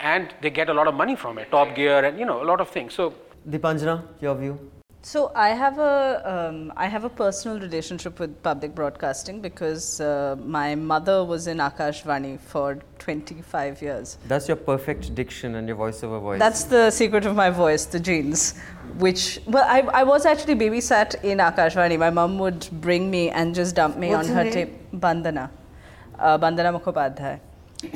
and 0.00 0.34
they 0.40 0.50
get 0.50 0.68
a 0.68 0.74
lot 0.74 0.88
of 0.88 0.94
money 0.94 1.16
from 1.16 1.38
it. 1.38 1.50
Top 1.50 1.74
Gear 1.74 2.04
and 2.04 2.18
you 2.18 2.24
know 2.26 2.42
a 2.42 2.46
lot 2.46 2.60
of 2.60 2.68
things. 2.68 2.94
So 2.94 3.14
Dipanjana, 3.48 4.02
your 4.20 4.34
view. 4.34 4.58
So 5.00 5.30
I 5.34 5.50
have 5.50 5.78
a 5.78 6.48
um, 6.50 6.72
I 6.76 6.86
have 6.86 7.04
a 7.04 7.08
personal 7.08 7.60
relationship 7.60 8.18
with 8.18 8.42
public 8.42 8.74
broadcasting 8.74 9.40
because 9.40 10.00
uh, 10.00 10.36
my 10.44 10.74
mother 10.74 11.24
was 11.24 11.46
in 11.46 11.58
Akashvani 11.58 12.40
for 12.40 12.78
25 12.98 13.80
years. 13.80 14.18
That's 14.26 14.48
your 14.48 14.56
perfect 14.56 15.14
diction 15.14 15.54
and 15.54 15.68
your 15.68 15.76
voiceover 15.76 16.20
voice. 16.20 16.38
That's 16.40 16.64
the 16.64 16.90
secret 16.90 17.26
of 17.26 17.36
my 17.36 17.48
voice, 17.48 17.86
the 17.86 18.00
genes. 18.00 18.58
Which 18.98 19.40
well, 19.46 19.64
I, 19.68 19.80
I 20.00 20.02
was 20.02 20.26
actually 20.26 20.56
babysat 20.56 21.22
in 21.22 21.38
Akashvani. 21.38 21.98
My 21.98 22.10
mum 22.10 22.38
would 22.40 22.68
bring 22.72 23.08
me 23.10 23.30
and 23.30 23.54
just 23.54 23.76
dump 23.76 23.96
me 23.96 24.10
What's 24.10 24.28
on 24.28 24.34
her 24.34 24.42
her 24.42 24.44
name? 24.44 24.52
tape. 24.52 24.72
Bandana, 24.92 25.50
uh, 26.18 26.36
Bandana 26.38 26.78
Mukhopadhyay. 26.78 27.40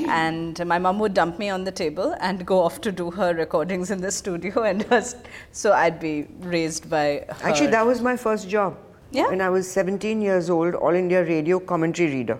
And 0.07 0.65
my 0.67 0.79
mom 0.79 0.99
would 1.01 1.15
dump 1.15 1.39
me 1.39 1.49
on 1.51 1.65
the 1.65 1.73
table 1.73 2.15
and 2.21 2.47
go 2.47 2.61
off 2.61 2.81
to 2.83 2.93
do 2.93 3.11
her 3.11 3.35
recordings 3.35 3.91
in 3.91 4.01
the 4.01 4.11
studio, 4.11 4.63
and 4.63 4.89
just, 4.91 5.17
so 5.51 5.73
I'd 5.73 5.99
be 6.01 6.29
raised 6.41 6.89
by 6.89 7.25
her. 7.29 7.49
Actually, 7.49 7.69
that 7.69 7.85
was 7.85 8.01
my 8.01 8.17
first 8.17 8.49
job. 8.49 8.79
Yeah? 9.11 9.29
When 9.29 9.41
I 9.41 9.51
was 9.51 9.71
17 9.71 10.23
years 10.23 10.49
old, 10.49 10.75
All 10.75 10.95
India 10.95 11.23
Radio 11.23 11.61
commentary 11.61 12.11
reader. 12.11 12.39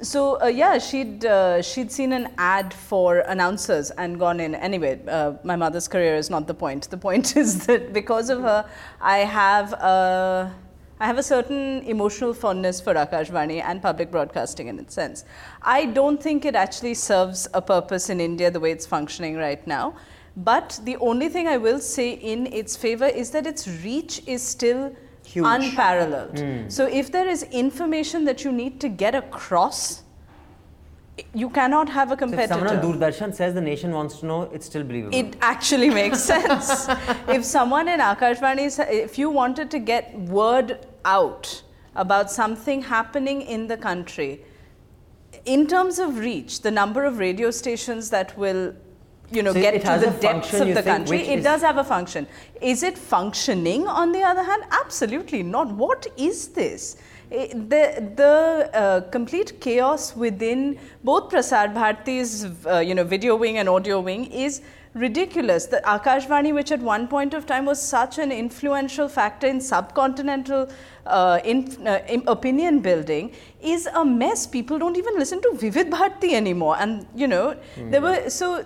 So 0.00 0.40
uh, 0.40 0.46
yeah, 0.46 0.78
she'd 0.78 1.24
uh, 1.24 1.60
she'd 1.60 1.90
seen 1.90 2.12
an 2.12 2.32
ad 2.38 2.72
for 2.72 3.18
announcers 3.18 3.90
and 3.90 4.16
gone 4.16 4.38
in. 4.38 4.54
Anyway, 4.54 5.00
uh, 5.08 5.32
my 5.42 5.56
mother's 5.56 5.88
career 5.88 6.14
is 6.14 6.30
not 6.30 6.46
the 6.46 6.54
point. 6.54 6.88
The 6.88 6.96
point 6.96 7.36
is 7.42 7.66
that 7.66 7.92
because 7.92 8.30
of 8.30 8.42
her, 8.42 8.64
I 9.00 9.18
have 9.18 9.72
a 9.72 10.54
I 11.00 11.06
have 11.06 11.18
a 11.18 11.22
certain 11.22 11.82
emotional 11.84 12.34
fondness 12.34 12.80
for 12.80 12.94
Akashvani 12.94 13.62
and 13.62 13.80
public 13.80 14.10
broadcasting 14.10 14.66
in 14.68 14.78
its 14.78 14.94
sense. 14.94 15.24
I 15.62 15.86
don't 15.86 16.20
think 16.22 16.44
it 16.44 16.56
actually 16.56 16.94
serves 16.94 17.46
a 17.54 17.62
purpose 17.62 18.10
in 18.10 18.20
India 18.20 18.50
the 18.50 18.60
way 18.60 18.72
it's 18.72 18.86
functioning 18.86 19.36
right 19.36 19.64
now. 19.66 19.94
But 20.36 20.80
the 20.84 20.96
only 20.96 21.28
thing 21.28 21.48
I 21.48 21.56
will 21.56 21.80
say 21.80 22.12
in 22.12 22.46
its 22.52 22.76
favor 22.76 23.06
is 23.06 23.30
that 23.30 23.46
its 23.46 23.66
reach 23.84 24.22
is 24.26 24.42
still 24.42 24.94
Huge. 25.24 25.44
unparalleled. 25.46 26.38
Hmm. 26.38 26.68
So 26.68 26.86
if 26.86 27.12
there 27.12 27.28
is 27.28 27.42
information 27.44 28.24
that 28.24 28.44
you 28.44 28.52
need 28.52 28.80
to 28.80 28.88
get 28.88 29.14
across, 29.14 30.02
you 31.34 31.50
cannot 31.50 31.88
have 31.88 32.12
a 32.12 32.18
So 32.18 32.26
if 32.26 32.48
someone 32.48 32.76
on. 32.76 32.82
Doordarshan 32.82 33.34
says 33.34 33.54
the 33.54 33.60
nation 33.60 33.92
wants 33.92 34.20
to 34.20 34.26
know, 34.26 34.42
it's 34.52 34.66
still 34.66 34.84
believable. 34.84 35.16
It 35.18 35.36
actually 35.40 35.90
makes 35.90 36.20
sense. 36.34 36.88
if 37.28 37.44
someone 37.44 37.88
in 37.88 38.00
Akashvani, 38.00 38.66
if 38.88 39.18
you 39.18 39.30
wanted 39.30 39.70
to 39.72 39.78
get 39.78 40.16
word 40.20 40.86
out 41.04 41.62
about 41.94 42.30
something 42.30 42.82
happening 42.82 43.42
in 43.42 43.66
the 43.66 43.76
country, 43.76 44.40
in 45.44 45.66
terms 45.66 45.98
of 45.98 46.18
reach, 46.18 46.62
the 46.62 46.70
number 46.70 47.04
of 47.04 47.18
radio 47.18 47.50
stations 47.50 48.10
that 48.10 48.36
will, 48.38 48.74
you 49.30 49.42
know, 49.42 49.52
So 49.52 49.60
get 49.60 49.72
to 49.72 49.78
the 49.78 50.10
depths 50.10 50.50
function, 50.50 50.68
of 50.68 50.74
the 50.74 50.82
country, 50.82 51.20
it 51.20 51.42
does 51.42 51.60
have 51.62 51.76
a 51.76 51.84
function. 51.84 52.26
Is 52.60 52.82
it 52.82 52.96
functioning 52.96 53.86
on 53.86 54.12
the 54.12 54.22
other 54.22 54.42
hand? 54.42 54.64
Absolutely 54.70 55.42
not. 55.42 55.68
What 55.72 56.06
is 56.16 56.48
this? 56.48 56.96
Eh, 57.30 57.48
The, 57.52 58.10
the 58.16 58.70
uh, 58.72 59.00
complete 59.10 59.60
chaos 59.60 60.16
within 60.16 60.78
both 61.04 61.30
Prasar 61.30 61.74
Bharati's 61.74 62.46
uh, 62.66 62.78
you 62.78 62.94
know, 62.94 63.04
video 63.04 63.36
wing 63.36 63.58
and 63.58 63.68
audio 63.68 64.00
wing 64.00 64.26
is 64.26 64.62
ridiculous. 64.94 65.66
The 65.66 65.80
Akashvani, 65.84 66.54
which 66.54 66.72
at 66.72 66.80
one 66.80 67.08
point 67.08 67.34
of 67.34 67.46
time 67.46 67.66
was 67.66 67.80
such 67.80 68.18
an 68.18 68.32
influential 68.32 69.08
factor 69.08 69.46
in 69.46 69.58
subcontinental 69.58 70.70
uh, 71.06 71.40
in, 71.44 71.86
uh, 71.86 72.00
in 72.08 72.22
opinion 72.26 72.80
building, 72.80 73.32
is 73.62 73.86
a 73.86 74.04
mess. 74.04 74.46
People 74.46 74.78
don't 74.78 74.96
even 74.96 75.18
listen 75.18 75.40
to 75.42 75.52
Vivid 75.54 75.90
Bharati 75.90 76.34
anymore. 76.34 76.76
And 76.78 77.06
you 77.14 77.26
know, 77.26 77.56
there 77.76 78.00
were 78.00 78.30
so 78.30 78.64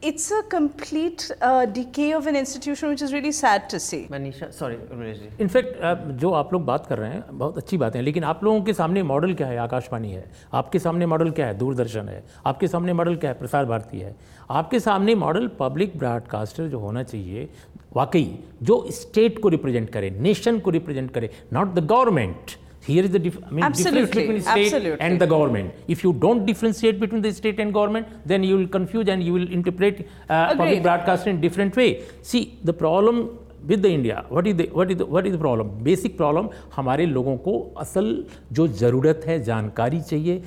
it's 0.00 0.30
a 0.30 0.42
complete 0.44 1.30
uh, 1.40 1.66
decay 1.66 2.12
of 2.12 2.26
an 2.26 2.36
institution, 2.36 2.88
which 2.90 3.02
is 3.02 3.12
really 3.12 3.32
sad 3.32 3.68
to 3.70 3.80
see. 3.80 4.06
Manisha, 4.10 4.52
sorry, 4.52 4.76
Urmilesh 4.76 5.18
ji. 5.18 6.18
जो 6.22 6.30
आप 6.32 6.52
लोग 6.52 6.64
बात 6.64 6.86
कर 6.86 6.98
रहे 6.98 7.10
हैं 7.10 7.38
बहुत 7.38 7.58
अच्छी 7.58 7.76
बात 7.78 7.96
है 7.96 8.02
लेकिन 8.02 8.24
आप 8.24 8.44
लोगों 8.44 8.62
के 8.62 8.72
सामने 8.74 9.02
मॉडल 9.02 9.34
क्या 9.34 9.46
है 9.46 9.56
आकाशवाणी 9.58 10.10
है 10.12 10.24
आपके 10.54 10.78
सामने 10.78 11.06
मॉडल 11.06 11.30
क्या 11.30 11.46
है 11.46 11.54
दूरदर्शन 11.58 12.08
है 12.08 12.22
आपके 12.46 12.68
सामने 12.68 12.92
मॉडल 12.92 13.16
क्या 13.16 13.30
है 13.30 13.38
प्रसार 13.38 13.64
भारती 13.66 14.00
है 14.00 14.14
आपके 14.50 14.80
सामने 14.80 15.14
मॉडल 15.14 15.48
पब्लिक 15.60 15.98
ब्रॉडकास्टर 15.98 16.68
जो 16.68 16.78
होना 16.78 17.02
चाहिए 17.02 17.48
वाकई 17.96 18.26
जो 18.62 18.84
स्टेट 18.92 19.38
को 19.42 19.48
रिप्रेजेंट 19.48 19.90
करे 19.92 20.10
नेशन 20.20 20.58
को 20.58 20.70
रिप्रेजेंट 20.70 21.10
करे 21.14 21.30
not 21.52 21.74
the 21.74 21.86
government 21.86 22.56
here 22.86 23.04
is 23.04 23.10
the 23.10 23.18
dif- 23.18 23.38
I 23.46 23.50
mean, 23.50 23.72
difference 23.72 24.08
between 24.08 24.26
between 24.26 24.42
state 24.42 24.72
absolutely. 24.72 25.00
and 25.00 25.20
the 25.20 25.26
government. 25.26 25.74
If 25.88 26.02
you 26.04 26.12
don't 26.12 26.44
differentiate 26.44 26.98
between 27.00 27.22
the 27.22 27.32
state 27.32 27.60
and 27.60 27.72
government, 27.72 28.08
then 28.26 28.42
you 28.42 28.56
will 28.58 28.68
confuse 28.68 29.08
and 29.08 29.22
you 29.22 29.32
will 29.32 29.48
interpret 29.58 30.08
uh, 30.28 30.54
public 30.56 30.82
broadcasting 30.82 30.82
broadcast 30.82 31.26
in 31.26 31.40
different 31.40 31.76
way. 31.76 32.04
See, 32.22 32.58
the 32.64 32.72
problem 32.72 33.38
with 33.66 33.82
the 33.82 33.90
India, 33.90 34.24
what 34.28 34.46
is 34.46 34.56
the 34.56 34.66
what 34.72 34.90
is 34.90 34.96
the 34.96 35.06
what 35.06 35.26
is 35.26 35.32
the 35.32 35.38
problem? 35.38 35.70
Basic 35.90 36.16
problem 36.16 36.50
हमारे 36.76 37.06
लोगों 37.06 37.36
को 37.46 37.54
असल 37.84 38.08
जो 38.58 38.66
ज़रूरत 38.82 39.24
है 39.26 39.38
जानकारी 39.44 40.00
चाहिए 40.10 40.42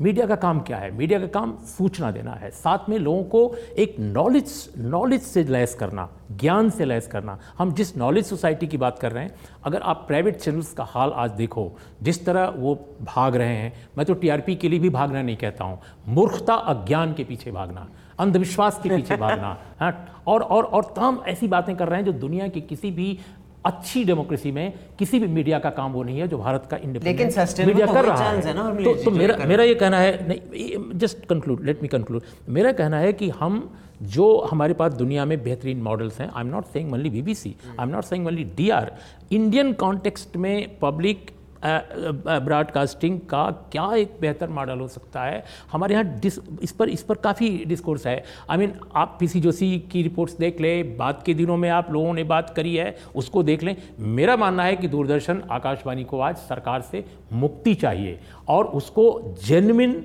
media 0.00 0.26
का 0.26 0.36
काम 0.36 0.60
क्या 0.60 0.76
है? 0.76 0.90
मीडिया 0.90 1.18
का 1.20 1.26
काम 1.26 1.56
सूचना 1.68 2.10
देना 2.10 2.32
है। 2.32 2.50
साथ 2.50 2.88
में 2.88 2.98
लोगों 2.98 3.22
को 3.24 3.54
एक 3.78 3.96
नॉलेज 4.00 4.52
नॉलेज 4.78 5.22
से 5.22 5.44
लैस 5.44 5.74
करना 5.74 6.08
ज्ञान 6.32 6.70
से 6.70 6.84
लैस 6.84 7.06
करना। 7.06 7.38
हम 7.58 7.72
जिस 7.72 7.96
नॉलेज 7.96 8.26
सोसाइटी 8.26 8.66
की 8.66 8.76
बात 8.76 8.98
कर 8.98 9.12
रहे 9.12 9.24
हैं 9.24 9.34
अगर 9.64 9.80
आप 9.82 10.04
प्राइवेट 10.06 10.36
चैनल्स 10.36 10.72
का 10.72 10.84
हाल 10.84 11.12
आज 11.12 11.30
देखो 11.30 11.70
जिस 12.02 12.24
तरह 12.26 12.52
वो 12.56 12.74
भाग 13.02 13.36
रहे 13.36 13.56
हैं 13.56 13.72
मैं 13.98 14.06
तो 14.06 14.14
टीआरपी 14.14 14.54
के 14.56 14.68
लिए 14.68 14.78
भी 14.78 14.90
भागना 14.90 15.22
नहीं 15.22 15.36
कहता 15.36 15.64
हूँ। 15.64 15.80
मूर्खता 16.08 16.54
अज्ञान 16.54 17.12
के 17.14 17.24
पीछे 17.24 17.50
भागना 17.50 17.88
अंधविश्वास 18.20 18.80
के 18.82 18.88
पीछे 18.88 19.16
भागना 19.16 19.56
हाँ, 19.80 20.22
और 20.26 20.42
और 20.42 20.64
और 20.64 20.92
तमाम 20.96 21.20
ऐसी 21.26 21.48
बातें 21.48 21.74
कर 21.76 21.88
रहे 21.88 21.98
हैं 21.98 22.06
जो 22.06 22.12
दुनिया 22.12 22.48
के 22.48 22.60
किसी 22.60 22.90
भी 22.90 23.18
अच्छी 23.66 24.04
डेमोक्रेसी 24.04 24.52
में 24.52 24.72
किसी 24.98 25.18
भी 25.18 25.26
मीडिया 25.26 25.58
का 25.58 25.70
काम 25.70 25.92
वो 25.92 26.02
नहीं 26.02 26.18
है 26.18 26.28
जो 26.28 26.38
भारत 26.38 26.66
का 26.70 26.76
इंडिपेंडेंट 26.76 27.66
मीडिया 27.66 27.86
तो 27.86 27.92
कर 27.92 28.04
रहा 28.04 28.30
है। 28.30 28.54
ना, 28.54 28.74
तो, 28.84 28.94
तो 29.04 29.10
मेरा 29.10 29.36
मेरा 29.46 29.64
ये 29.64 29.74
कहना 29.74 29.98
है 29.98 30.28
नहीं 30.28 30.98
just 30.98 31.24
conclude 31.26 31.64
let 31.64 31.82
me 31.82 31.88
conclude 31.88 32.22
मेरा 32.48 32.72
कहना 32.72 32.98
है 32.98 33.12
कि 33.12 33.28
हम 33.28 33.70
जो 34.02 34.40
हमारे 34.50 34.74
पास 34.74 34.92
दुनिया 34.92 35.24
में 35.24 35.42
बेहतरीन 35.42 35.82
मॉडल्स 35.82 36.20
हैं 36.20 36.30
I 36.30 36.44
am 36.44 36.50
not 36.50 36.64
saying 36.64 36.92
only 36.92 37.10
BBC 37.10 37.54
I 37.80 37.86
am 37.86 37.92
not 37.92 38.04
saying 38.04 38.26
only 38.26 38.44
DR 38.44 38.92
Indian 39.32 39.72
context 39.72 40.36
में 40.36 40.78
पब्लिक 40.78 41.30
ब्रॉडकास्टिंग 41.64 43.18
का 43.20 43.44
क्या 43.72 43.94
एक 43.94 44.16
बेहतर 44.20 44.48
मॉडल 44.48 44.80
हो 44.80 44.88
सकता 44.88 45.22
है? 45.22 45.44
हमारे 45.72 45.94
यहाँ 45.94 46.18
डिस 46.20 46.38
इस 46.62 46.72
पर 46.72 46.88
इस 46.88 47.02
पर 47.02 47.14
काफ़ी 47.14 47.64
डिस्कोर्स 47.64 48.06
है। 48.06 48.16
आई 48.50 48.56
I 48.56 48.60
मीन 48.60 48.70
mean, 48.70 48.86
आप 48.94 49.16
पीसी 49.20 49.40
जोशी 49.40 49.78
की 49.92 50.02
रिपोर्ट्स 50.02 50.36
देख 50.36 50.60
लें 50.60 50.96
बाद 50.96 51.22
के 51.26 51.34
दिनों 51.34 51.56
में 51.56 51.68
आप 51.70 51.90
लोगों 51.90 52.14
ने 52.14 52.24
बात 52.24 52.50
करी 52.50 52.74
है 52.76 52.96
उसको 53.14 53.42
देख 53.42 53.62
लें। 53.62 53.76
मेरा 53.98 54.36
मानना 54.36 54.64
है 54.64 54.76
कि 54.76 54.88
दूरदर्शन 54.88 55.42
आकाशवाणी 55.50 56.04
को 56.04 56.20
आज 56.20 56.36
सरकार 56.38 56.80
से 56.80 57.04
मुक्ति 57.32 57.74
चाहिए 57.74 58.18
और 58.48 58.64
उसको 58.64 59.36
जेन्युइन 59.44 60.04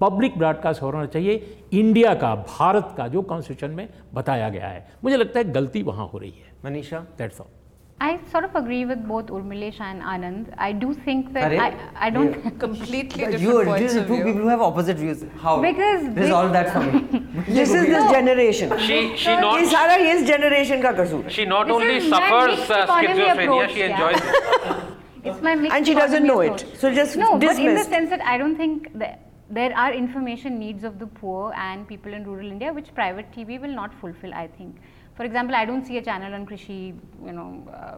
पब्लिक 0.00 0.38
ब्रॉडकास्ट 0.38 0.82
होना 0.82 1.06
चाहिए। 1.06 1.56
इंडिया 1.72 2.14
का 2.14 2.34
भारत 2.34 2.94
का 2.96 3.08
जो 3.08 3.22
कॉन्स्टिट्यूशन 3.22 3.74
में 3.74 3.88
बताया 4.14 4.48
गया 4.48 4.68
है। 4.68 4.86
मुझे 5.04 5.16
लगता 5.16 5.38
है 5.38 5.52
गलती 5.52 5.82
वहाँ 5.82 6.06
हो 6.06 6.18
रही 6.18 6.30
है। 6.30 6.52
Manisha? 6.64 6.98
That's 7.18 7.40
all 7.40 7.46
I 8.01 8.19
sort 8.31 8.43
of 8.43 8.55
agree 8.55 8.85
with 8.85 9.07
both 9.07 9.25
Urmilesh 9.35 9.79
and 9.81 10.03
Anand. 10.03 10.53
I 10.59 10.71
do 10.71 10.93
think 10.93 11.33
that 11.33 11.51
Arey? 11.51 11.59
I, 11.59 12.07
I 12.07 12.09
don't 12.11 12.59
Completely 12.59 13.23
But 13.23 13.31
different 13.31 13.39
you 13.41 13.57
are 13.57 13.65
points 13.65 13.81
these 13.81 13.95
are 13.95 14.01
of 14.01 14.07
two 14.07 14.15
view. 14.17 14.25
people 14.25 14.41
who 14.43 14.47
have 14.49 14.61
opposite 14.61 14.97
views. 14.97 15.23
How? 15.41 15.59
Because 15.63 16.03
this 16.03 16.09
is 16.09 16.15
they- 16.15 16.31
all 16.31 16.49
that 16.49 16.69
for 16.73 16.81
me. 16.81 17.23
This 17.47 17.73
is 17.73 17.87
this 17.87 18.11
generation. 18.11 18.77
She, 18.77 18.99
she 19.17 19.29
ये 19.29 19.41
not, 19.41 19.65
सारा 19.73 19.95
इस 20.11 20.25
generation 20.27 20.81
का 20.83 20.91
कसूर 20.99 21.23
है. 21.23 21.29
she 21.37 21.45
not 21.45 21.65
This 21.67 21.75
only 21.75 21.95
is 21.97 22.09
my 22.11 22.19
suffers 22.19 22.57
mixed 22.59 22.71
uh, 22.71 22.83
economy 22.83 23.07
schizophrenia, 23.15 23.43
approach, 23.45 23.71
she 23.73 23.79
yeah. 23.79 24.09
enjoys 24.09 24.21
it. 24.21 24.83
it's 25.31 25.41
my 25.41 25.55
mixed 25.55 25.75
And 25.77 25.87
she 25.87 25.95
doesn't 25.95 26.25
economy 26.25 26.27
know 26.27 26.41
approach. 26.41 26.63
it. 26.75 26.79
So 26.83 26.93
just 26.99 27.17
no, 27.17 27.31
but 27.39 27.43
in 27.43 27.49
the 27.49 27.63
dismissed. 27.63 27.89
sense 27.89 28.09
that 28.11 28.21
I 28.21 28.37
don't 28.37 28.55
think 28.55 28.91
that 28.99 29.21
there 29.49 29.75
are 29.75 29.91
information 29.93 30.59
needs 30.59 30.83
of 30.83 30.99
the 30.99 31.07
poor 31.07 31.51
and 31.55 31.87
people 31.87 32.13
in 32.13 32.25
rural 32.25 32.45
India 32.51 32.71
which 32.71 32.93
private 32.93 33.31
TV 33.31 33.59
will 33.59 33.75
not 33.81 33.91
fulfill. 34.05 34.33
I 34.35 34.47
think. 34.59 34.75
for 35.14 35.24
example, 35.24 35.54
I 35.54 35.64
don't 35.64 35.84
see 35.84 35.98
a 35.98 36.02
channel 36.02 36.34
on 36.34 36.46
Krishi, 36.46 36.94
you 37.24 37.32
know. 37.32 37.62
Uh, 37.72 37.96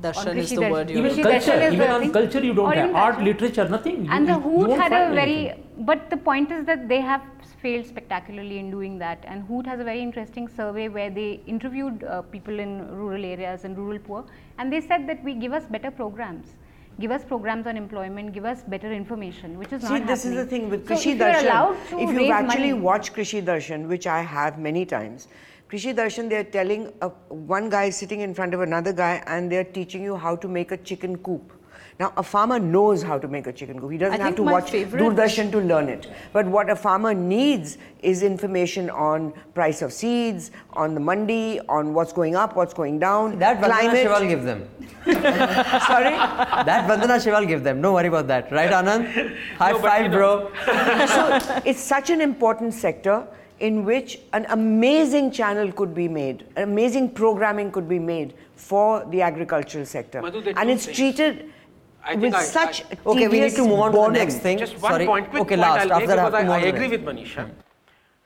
Darshan 0.00 0.28
on 0.30 0.38
is 0.38 0.50
the 0.50 0.56
Darshan. 0.56 0.70
word 0.70 0.90
you 0.90 0.98
even 0.98 1.22
culture 1.24 1.54
is 1.54 1.72
even 1.74 1.88
on 1.90 2.00
thing. 2.02 2.12
culture 2.12 2.40
you 2.44 2.54
don't 2.54 2.72
have 2.76 2.94
art 2.94 3.20
literature 3.20 3.68
nothing 3.68 4.04
You- 4.04 4.12
and 4.16 4.28
the 4.28 4.34
you- 4.34 4.50
you 4.58 4.66
Hoot 4.66 4.78
had 4.80 4.92
a 4.92 5.12
very, 5.12 5.32
anything. 5.48 5.64
but 5.88 6.04
the 6.12 6.16
point 6.28 6.52
is 6.52 6.64
that 6.66 6.84
they 6.92 7.00
have 7.00 7.22
failed 7.62 7.84
spectacularly 7.86 8.58
in 8.60 8.70
doing 8.70 8.96
that. 9.00 9.24
And 9.26 9.42
Hoot 9.48 9.66
has 9.66 9.80
a 9.80 9.84
very 9.88 10.00
interesting 10.00 10.46
survey 10.60 10.86
where 10.98 11.10
they 11.10 11.40
interviewed 11.54 12.04
uh, 12.04 12.22
people 12.36 12.60
in 12.66 12.76
rural 13.00 13.24
areas 13.24 13.64
and 13.64 13.76
rural 13.76 13.98
poor, 13.98 14.24
and 14.58 14.72
they 14.72 14.80
said 14.80 15.08
that 15.08 15.24
we 15.24 15.34
give 15.34 15.52
us 15.52 15.66
better 15.66 15.90
programs. 15.90 16.54
Give 17.00 17.10
us 17.10 17.24
programs 17.24 17.66
on 17.66 17.76
employment, 17.76 18.32
give 18.32 18.44
us 18.44 18.62
better 18.76 18.92
information, 18.92 19.58
which 19.58 19.72
is 19.72 19.82
See, 19.82 19.98
not 19.98 20.06
this 20.06 20.24
is 20.24 20.30
the 20.34 20.42
happening. 20.44 20.60
thing 20.60 20.70
with 20.70 20.86
So 20.86 20.94
Krishi 20.94 21.12
if 21.14 21.18
you're 21.18 21.28
allowed 21.50 21.74
Darshan. 21.74 21.90
to 21.90 22.00
If 22.06 22.10
you've 22.20 22.30
actually 22.38 22.70
money- 22.72 22.86
watched 22.88 23.14
Krishi 23.18 23.42
Darshan, 23.52 23.88
which 23.88 24.06
I 24.06 24.20
have 24.38 24.58
many 24.70 24.86
times, 24.86 25.26
Krishi 25.70 25.94
Darshan, 25.94 26.30
they're 26.30 26.44
telling 26.44 26.90
uh, 27.02 27.08
one 27.28 27.68
guy 27.68 27.90
sitting 27.90 28.20
in 28.20 28.32
front 28.34 28.54
of 28.54 28.60
another 28.62 28.92
guy 28.92 29.22
and 29.26 29.52
they're 29.52 29.64
teaching 29.64 30.02
you 30.02 30.16
how 30.16 30.34
to 30.36 30.48
make 30.48 30.72
a 30.72 30.78
chicken 30.78 31.18
coop. 31.18 31.52
Now, 32.00 32.12
a 32.16 32.22
farmer 32.22 32.58
knows 32.60 33.02
how 33.02 33.18
to 33.18 33.26
make 33.28 33.48
a 33.48 33.52
chicken 33.52 33.78
coop. 33.80 33.90
He 33.90 33.98
doesn't 33.98 34.20
I 34.20 34.24
have 34.24 34.36
to 34.36 34.42
watch 34.44 34.70
favorite- 34.70 35.02
Doordarshan 35.02 35.50
to 35.50 35.58
learn 35.60 35.88
it. 35.88 36.06
But 36.32 36.46
what 36.46 36.70
a 36.70 36.76
farmer 36.76 37.12
needs 37.12 37.76
is 38.00 38.22
information 38.22 38.88
on 38.88 39.32
price 39.52 39.82
of 39.82 39.92
seeds, 39.92 40.52
on 40.72 40.94
the 40.94 41.00
mandi, 41.00 41.60
on 41.68 41.92
what's 41.92 42.12
going 42.12 42.36
up, 42.36 42.54
what's 42.56 42.72
going 42.72 42.98
down, 43.00 43.38
That 43.40 43.58
Vandana 43.60 43.66
climate. 43.66 44.06
Shiva'll 44.06 44.28
give 44.28 44.44
them. 44.44 44.68
Sorry. 45.04 46.14
That 46.70 46.88
Vandana 46.88 47.18
Shiva'll 47.24 47.46
give 47.48 47.62
them. 47.64 47.82
Don't 47.82 47.92
worry 47.94 48.08
about 48.08 48.28
that. 48.28 48.50
Right, 48.52 48.70
Anand? 48.70 49.36
High 49.58 49.72
No, 49.72 49.78
five, 49.80 50.10
bro. 50.12 50.50
so 50.66 51.60
it's 51.66 51.80
such 51.80 52.10
an 52.10 52.20
important 52.20 52.72
sector 52.74 53.26
in 53.60 53.84
which 53.84 54.18
an 54.32 54.46
amazing 54.50 55.30
channel 55.30 55.70
could 55.72 55.94
be 55.94 56.08
made, 56.08 56.44
an 56.56 56.62
amazing 56.64 57.10
programming 57.10 57.70
could 57.70 57.88
be 57.88 57.98
made 57.98 58.34
for 58.56 59.04
the 59.10 59.22
agricultural 59.22 59.84
sector, 59.84 60.22
Madhu, 60.22 60.42
and 60.56 60.70
it's 60.70 60.84
things. 60.86 60.96
treated 60.96 61.52
I 62.04 62.14
with 62.14 62.34
I- 62.34 62.42
such 62.42 62.82
I- 62.84 62.96
Okay, 63.06 63.28
we 63.28 63.40
need 63.40 63.52
to 63.54 63.62
move 63.62 63.80
on 63.80 63.92
to 63.92 63.98
the 63.98 64.08
next 64.10 64.36
thing. 64.38 64.58
Just 64.58 64.78
one 64.80 64.92
Sorry. 64.92 65.06
point, 65.06 65.30
quick 65.30 65.42
okay, 65.42 65.56
point 65.56 65.60
last. 65.60 65.80
I'll 65.86 65.92
After 65.92 66.06
make 66.06 66.08
that, 66.08 66.18
I 66.18 66.24
because 66.24 66.34
I, 66.34 66.42
move 66.42 66.50
I 66.52 66.56
on 66.56 66.62
to 66.62 66.68
agree 66.68 66.88
with 66.88 67.04
Manisha. 67.04 67.50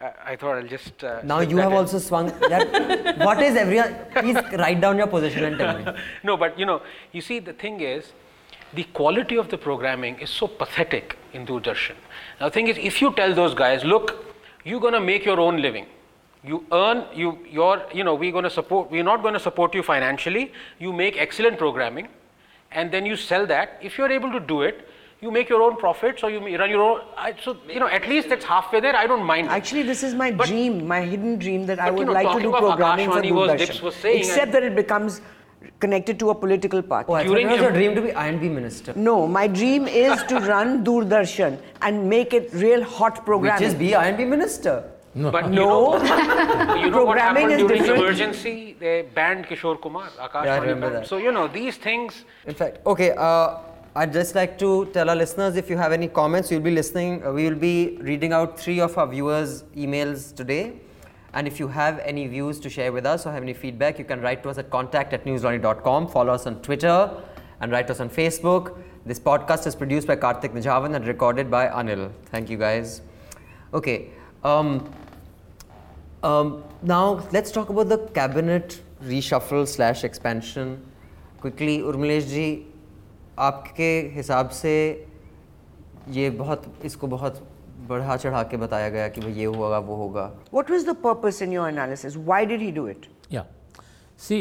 I, 0.01 0.13
I 0.33 0.37
thought 0.37 0.57
I'll 0.57 0.67
just. 0.67 1.03
Uh, 1.05 1.21
Now 1.25 1.41
you 1.41 1.57
have 1.59 1.73
in. 1.73 1.79
also 1.79 1.99
swung. 1.99 2.27
That, 2.49 3.19
what 3.29 3.41
is 3.43 3.57
everyone? 3.57 3.95
Please 4.15 4.37
write 4.59 4.81
down 4.81 4.99
your 4.99 5.07
position 5.07 5.45
and 5.45 5.59
tell 5.59 5.79
me. 5.79 5.85
no, 6.23 6.37
but 6.37 6.59
you 6.59 6.67
know, 6.67 6.83
you 7.13 7.21
see, 7.21 7.39
the 7.39 7.53
thing 7.53 7.81
is, 7.81 8.13
the 8.75 8.85
quality 8.85 9.37
of 9.37 9.49
the 9.49 9.59
programming 9.59 10.19
is 10.19 10.31
so 10.31 10.47
pathetic 10.47 11.17
in 11.33 11.47
Doordarshan. 11.47 11.97
Now, 12.41 12.47
the 12.47 12.53
thing 12.53 12.69
is, 12.69 12.79
if 12.79 13.01
you 13.01 13.13
tell 13.15 13.35
those 13.35 13.55
guys, 13.55 13.85
look, 13.85 14.32
you're 14.65 14.81
going 14.81 14.95
to 14.95 15.01
make 15.01 15.25
your 15.25 15.41
own 15.41 15.61
living. 15.61 15.87
You 16.45 16.65
earn, 16.73 17.05
you, 17.15 17.39
you're, 17.49 17.85
you 17.95 18.03
know, 18.05 18.15
we're 18.15 18.33
going 18.33 18.45
to 18.45 18.51
support, 18.51 18.91
we're 18.91 19.05
not 19.05 19.23
going 19.23 19.35
to 19.35 19.41
support 19.41 19.75
you 19.75 19.83
financially. 19.83 20.53
You 20.79 20.93
make 20.93 21.17
excellent 21.17 21.57
programming, 21.59 22.09
and 22.73 22.91
then 22.91 23.07
you 23.07 23.17
sell 23.17 23.47
that. 23.47 23.79
If 23.81 23.97
you're 23.99 24.11
able 24.11 24.33
to 24.33 24.41
do 24.41 24.63
it, 24.63 24.89
you 25.21 25.31
make 25.31 25.49
your 25.49 25.63
own 25.63 25.77
profits 25.77 26.25
or 26.25 26.31
you 26.31 26.41
run 26.59 26.69
your 26.69 26.83
own. 26.83 27.01
I, 27.17 27.35
so, 27.41 27.57
you 27.69 27.79
know, 27.79 27.87
at 27.87 28.09
least 28.09 28.27
it's 28.33 28.45
halfway 28.45 28.81
there. 28.81 28.97
I 28.97 29.07
don't 29.07 29.23
mind. 29.25 29.51
Actually, 29.51 29.85
this 29.85 30.03
is 30.03 30.15
my 30.17 30.33
But- 30.33 30.49
dream, 30.49 30.89
my 30.89 31.03
hidden 31.03 31.39
dream 31.39 31.65
that 31.67 31.79
I 31.79 31.91
but, 31.91 31.93
you 31.93 31.99
would 31.99 32.07
know, 32.09 32.13
like 32.13 32.37
to 32.37 32.43
do 32.43 32.51
programming 32.51 33.09
for 33.09 33.23
Akashvani 33.23 33.33
was- 33.33 33.61
Dips 33.61 33.81
was 33.83 33.95
saying 33.95 34.19
Except 34.19 34.47
and- 34.47 34.55
that 34.55 34.63
it 34.65 34.75
becomes 34.75 35.21
connected 35.81 36.19
to 36.21 36.31
a 36.31 36.35
political 36.35 36.83
party. 36.83 37.07
Oh, 37.11 37.15
I 37.15 37.23
thought 37.25 37.29
During 37.31 37.47
it 37.49 37.51
was 37.53 37.61
your 37.61 37.69
em- 37.71 37.75
dream 37.75 37.95
to 37.95 38.03
be 38.03 38.09
INB 38.11 38.43
minister. 38.55 38.93
No, 38.97 39.27
my 39.27 39.47
dream 39.47 39.87
is 39.89 40.23
to 40.25 40.39
run 40.53 40.85
Doordarshan 40.85 41.59
and 41.83 42.09
make 42.09 42.33
it 42.35 42.51
real 42.53 42.83
hot 42.85 43.25
program. 43.25 43.61
Which 43.61 43.71
programming. 43.71 44.15
is 44.15 44.17
be 44.19 44.25
INB 44.25 44.29
minister. 44.29 44.85
No, 45.15 45.31
but 45.31 45.51
No. 45.51 45.97
you 46.03 46.05
know, 46.09 46.75
you 46.85 46.91
know 46.91 47.05
what 47.05 47.19
Programming 47.19 47.51
happened 47.51 47.53
is 47.53 47.59
during 47.67 47.83
different. 47.83 47.99
the 48.01 48.05
emergency? 48.07 48.77
They 48.81 49.03
banned 49.15 49.47
Kishore 49.47 49.81
Kumar. 49.81 50.09
Akashvani 50.19 50.45
Yeah, 50.47 50.55
I 50.55 50.59
remember 50.59 50.91
that. 50.91 51.07
So 51.07 51.19
you 51.19 51.33
know 51.33 51.49
these 51.49 51.77
things. 51.77 52.25
In 52.47 52.55
fact, 52.55 52.79
okay. 52.87 53.11
Uh, 53.17 53.59
I'd 53.95 54.11
just 54.13 54.35
like 54.35 54.59
to 54.61 54.87
tell 54.95 55.11
our 55.11 55.17
listeners 55.17 55.57
if 55.57 55.69
you 55.69 55.77
have 55.77 55.93
any 55.93 56.09
comments, 56.09 56.51
you'll 56.51 56.63
be 56.63 56.71
listening. 56.71 57.27
Uh, 57.27 57.31
we 57.33 57.45
will 57.47 57.59
be 57.59 57.99
reading 58.01 58.33
out 58.33 58.59
three 58.59 58.81
of 58.81 58.97
our 58.97 59.07
viewers' 59.07 59.65
emails 59.77 60.35
today. 60.35 60.73
And 61.35 61.47
if 61.47 61.59
you 61.59 61.69
have 61.69 61.99
any 62.01 62.27
views 62.27 62.61
to 62.61 62.69
share 62.69 62.93
with 62.93 63.07
us 63.07 63.27
or 63.27 63.33
have 63.33 63.43
any 63.43 63.55
feedback, 63.55 63.99
you 63.99 64.05
can 64.05 64.21
write 64.21 64.43
to 64.43 64.51
us 64.51 64.59
at 64.59 64.71
contact 64.71 65.13
at 65.13 65.25
newslaundry.com. 65.25 66.09
Follow 66.09 66.33
us 66.35 66.47
on 66.47 66.61
Twitter 66.63 67.11
and 67.61 67.73
write 67.73 67.87
to 67.87 67.95
us 67.95 68.01
on 68.01 68.11
Facebook. 68.11 68.77
This 69.07 69.19
podcast 69.19 69.67
is 69.67 69.75
produced 69.75 70.07
by 70.07 70.17
Karthik 70.17 70.53
Nijavan 70.53 70.95
and 70.95 71.07
recorded 71.07 71.51
by 71.51 71.69
Anil. 71.69 72.13
Thank 72.27 72.51
you 72.51 72.59
guys. 72.59 73.01
Okay. 73.73 74.11
Um, 74.45 74.93
um, 76.23 76.63
now 76.83 77.27
let's 77.33 77.51
talk 77.51 77.71
about 77.71 77.89
the 77.89 77.99
cabinet 77.99 78.81
reshuffle 79.03 79.67
slash 79.67 80.05
expansion. 80.05 80.81
Quickly, 81.41 81.81
Urmilesh 81.83 82.25
ji 82.25 82.47
आपके 83.39 83.91
हिसाब 84.15 84.49
से 84.49 84.75
ये 86.09 86.31
बहुत 86.31 86.73
इसको 86.85 87.07
बहुत 87.07 87.41
बढ़ा 87.93 88.17
चढ़ा 88.17 88.43
के 88.51 88.57
बताया 88.57 88.89
गया 88.89 89.09
कि 89.09 89.21
भाई 89.21 89.33
ये 89.33 89.45
होगा 89.45 89.79
वो 89.89 89.97
होगा। 89.97 90.27
What 90.55 90.71
was 90.75 90.89
the 90.89 90.97
purpose 91.07 91.43
in 91.47 91.55
your 91.57 91.69
analysis? 91.69 92.19
Why 92.31 92.41
did 92.53 92.67
he 92.67 92.73
do 92.79 92.89
it? 92.93 93.09
या 93.33 93.47
सी 94.19 94.39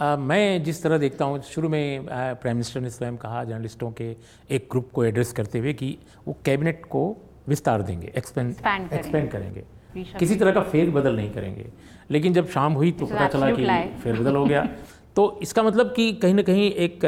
मैं 0.00 0.62
जिस 0.62 0.82
तरह 0.82 0.98
देखता 0.98 1.24
हूँ 1.24 1.40
शुरू 1.42 1.68
में 1.68 2.06
प्राइम 2.06 2.56
मिनिस्टर 2.56 2.80
ने 2.80 2.90
स्वयं 2.90 3.16
कहा 3.16 3.44
जर्नलिस्टों 3.44 3.90
के 4.00 4.08
एक 4.50 4.68
ग्रुप 4.70 4.90
को 4.94 5.04
एड्रेस 5.04 5.32
करते 5.32 5.58
हुए 5.58 5.72
कि 5.74 5.96
वो 6.26 6.36
कैबिनेट 6.44 6.84
को 6.86 7.02
विस्तार 7.48 7.82
देंगे 7.82 8.12
एक्सपेंड 8.18 8.54
एक्सपेंड 8.92 9.30
करेंगे। 9.30 9.64
किसी 10.18 10.34
तरह 10.36 10.52
का 10.52 10.60
फेर 10.72 10.90
बदल 10.90 11.16
नहीं 11.16 11.30
करेंगे। 11.32 11.66
लेकिन 12.10 12.34
जब 12.34 12.48
शाम 12.50 12.72
हुई 12.72 12.90
तो 12.92 13.06
पता 13.06 13.28
चला 13.28 13.50
कि 13.50 13.64
फेर 14.02 14.20
बदल 14.20 14.36
हो 14.36 14.44
गया। 14.44 14.68
तो 15.16 15.38
इसका 15.42 15.62
मतलब 15.62 15.92
कि 15.92 16.12
कहीं 16.12 16.34
ना 16.34 16.42
कहीं 16.42 16.70
एक 16.70 17.04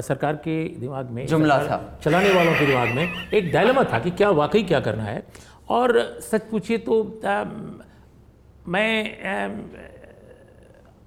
सरकार 0.00 0.36
के 0.36 0.56
दिमाग 0.80 1.10
में 1.10 1.26
जुमला 1.26 1.58
था। 1.58 1.78
चलाने 2.04 2.30
वालों 2.32 2.52
के 2.52 2.66
दिमाग 2.66 2.88
में 2.88 3.30
एक 3.30 3.50
डायलमा 3.52 3.84
था 3.92 3.98
कि 3.98 4.10
क्या 4.12 4.30
वाकई 4.32 4.62
क्या 4.62 4.80
करना 4.80 5.02
है। 5.02 5.22
और 5.68 5.98
सच 6.22 6.48
पूछिए 6.50 6.78
तो 6.78 7.02
अम, 7.26 7.80
मैं 8.68 8.88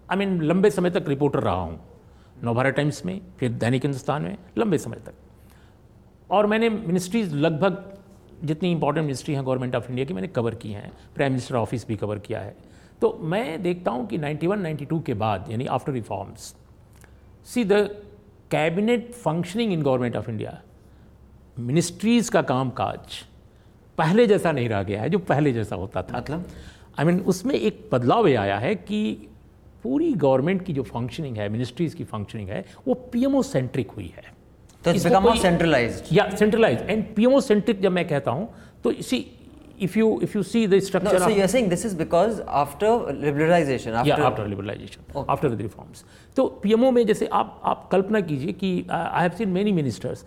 आई 0.10 0.18
मीन 0.18 0.42
लंबे 0.44 0.70
समय 0.70 0.90
तक 0.90 1.06
रिपोर्टर 1.08 1.40
रहा 1.40 1.56
हूँ। 1.56 1.80
नवभारत 2.44 2.76
टाइम्स 2.76 3.06
में 3.06 3.20
फिर 3.40 3.52
दैनिक 3.54 3.84
हिंदुस्तान 3.84 4.22
में 4.22 4.38
लंबे 4.58 4.78
समय 4.78 4.98
तक। 5.06 5.13
और 6.32 6.46
मैंने 6.46 6.70
मिनिस्ट्रीज 6.70 7.34
लगभग 7.36 7.84
जितनी 8.44 8.72
इंपॉर्टेंट 8.72 9.06
मिनिस्ट्री 9.06 9.34
हैं 9.36 9.46
गवर्नमेंट 9.46 9.76
ऑफ़ 9.76 9.90
इंडिया 9.90 10.06
की 10.06 10.13
मैंने 10.13 10.28
कवर 10.28 10.56
की 10.56 10.72
हैं। 10.72 10.92
प्राइम 11.16 11.32
मिनिस्टर 11.32 11.56
ऑफ़िस 11.56 11.88
भी 11.88 11.96
कवर 11.96 12.20
किया 12.20 12.40
है। 12.40 12.56
तो 13.01 13.17
मैं 13.21 13.62
देखता 13.63 13.91
हूँ 13.91 14.07
कि 14.07 14.17
91 14.17 14.57
92 14.57 15.01
के 15.05 15.13
बाद 15.13 15.45
यानी 15.51 15.65
after 15.65 15.91
reforms 15.91 16.53
see 17.45 17.63
the 17.63 17.73
cabinet 18.51 19.12
functioning 19.13 19.73
in 19.73 19.81
government 19.81 20.15
of 20.15 20.29
India 20.29 20.62
ministries 21.60 22.31
का 22.31 22.41
काम 22.41 22.69
काज 22.69 23.23
पहले 23.97 24.27
जैसा 24.27 24.51
नहीं 24.51 24.69
रह 24.69 24.83
गया 24.83 25.01
है 25.01 25.10
जो 25.10 25.19
पहले 25.19 25.53
जैसा 25.53 25.75
होता 25.75 26.01
था। 26.01 26.17
मतलब? 26.17 26.45
आई 26.99 27.05
मीन 27.05 27.19
उसमें 27.19 27.55
एक 27.55 27.89
बदलाव 27.91 28.27
ये 28.27 28.36
आया 28.36 28.57
है 28.57 28.75
कि 28.75 29.29
पूरी 29.83 30.12
गवर्नमेंट 30.13 30.65
की 30.65 30.73
जो 30.73 30.83
फंक्शनिंग 30.83 31.38
है 31.38 31.49
मिनिस्ट्रीज़ 31.49 31.95
की 31.95 32.03
फंक्शनिंग 32.03 32.49
है 32.49 32.65
वो 32.88 32.93
पीएमओ 32.93 33.41
सेंट्रिक 33.41 33.91
हुई 33.91 34.13
है। 34.17 34.23
तो 34.83 35.36
सेंट्रलाइज्ड 35.36 36.13
या 36.13 36.29
सेंट्रलाइज 36.36 36.81
एंड 36.81 37.03
पीएमओ 37.15 37.39
सेंट्रिक 37.41 37.81
जब 37.81 37.91
मैं 37.91 38.07
कहता 38.07 38.31
हूँ 38.31 38.49
तो 38.83 38.91
इसी 38.91 39.25
if 39.78 39.96
you 39.96 40.20
if 40.22 40.34
you 40.36 40.44
see 40.44 40.66
the 40.66 40.80
structure. 40.82 41.13
No, 41.13 41.20
so 41.20 41.28
you're 41.28 41.48
saying 41.48 41.70
this 41.70 41.86
is 41.86 41.94
because 41.94 42.40
after 42.48 42.88
liberalization. 42.88 43.94
After 43.94 44.10
yeah, 44.10 44.28
after 44.28 44.44
liberalization, 44.44 45.00
okay. 45.16 45.32
after 45.32 45.50
the 45.50 45.58
reforms. 45.58 46.04
तो 46.38 46.45
पीएमओ 46.63 46.89
में 46.91 47.06
जैसे 47.08 47.26
आप 47.34 47.62
आप 47.65 47.88
कल्पना 47.91 48.19
कीजिए 48.21 48.52
कि 48.54 48.69
I 48.91 49.21
have 49.21 49.32
seen 49.38 49.50
many 49.50 49.71
ministers 49.71 50.26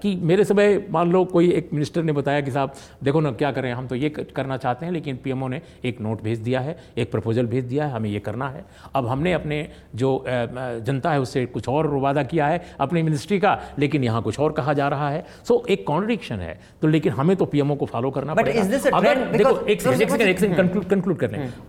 कि 0.00 0.14
मेरे 0.22 0.44
समय 0.44 0.76
मान 0.90 1.12
लो 1.12 1.24
कोई 1.24 1.50
एक 1.52 1.70
मिनिस्टर 1.72 2.02
ने 2.02 2.12
बताया 2.12 2.40
कि 2.40 2.50
साहब 2.50 2.72
देखो 3.04 3.20
ना 3.20 3.30
क्या 3.32 3.52
करें 3.52 3.72
हम 3.72 3.86
तो 3.86 3.94
ये 3.94 4.08
करना 4.10 4.56
चाहते 4.56 4.86
हैं 4.86 4.92
लेकिन 4.92 5.16
पीएमओ 5.24 5.48
ने 5.48 5.60
एक 5.84 6.00
नोट 6.00 6.22
भेज 6.22 6.38
दिया 6.38 6.60
है 6.60 6.76
एक 6.98 7.10
प्रपोजल 7.12 7.46
भेज 7.46 7.64
दिया 7.64 7.86
है 7.86 7.92
हमें 7.92 8.10
ये 8.10 8.20
करना 8.20 8.48
है। 8.48 8.64
अब 8.94 9.06
हमने 9.06 9.32
अपने 9.32 9.68
जो 9.94 10.24
जनता 10.28 11.12
है 11.12 11.20
उससे 11.20 11.46
कुछ 11.46 11.68
और 11.68 11.86
वादा 11.96 12.22
किया 12.24 12.46
है 12.46 12.62
अपनी 12.80 13.02
मिनिस्ट्री 13.02 13.38
का 13.38 13.58
लेकिन 13.78 14.04
यहाँ 14.04 14.22
कुछ 14.22 14.40
और 14.40 14.52
कहा 14.52 14.72
जा 14.72 14.88
रहा 14.88 15.08
है। 15.10 15.24
सो 15.48 15.64
एक 15.70 15.86
कॉन्ट्रडिक्शन 15.86 16.40
है। 16.40 16.58
तो 16.82 16.88
लेकिन 16.88 17.12
हमें 17.12 17.36
तो 17.36 17.44
पीएमओ 17.46 17.74
को 17.76 17.86
फॉलो 17.86 18.10
करना 18.10 18.34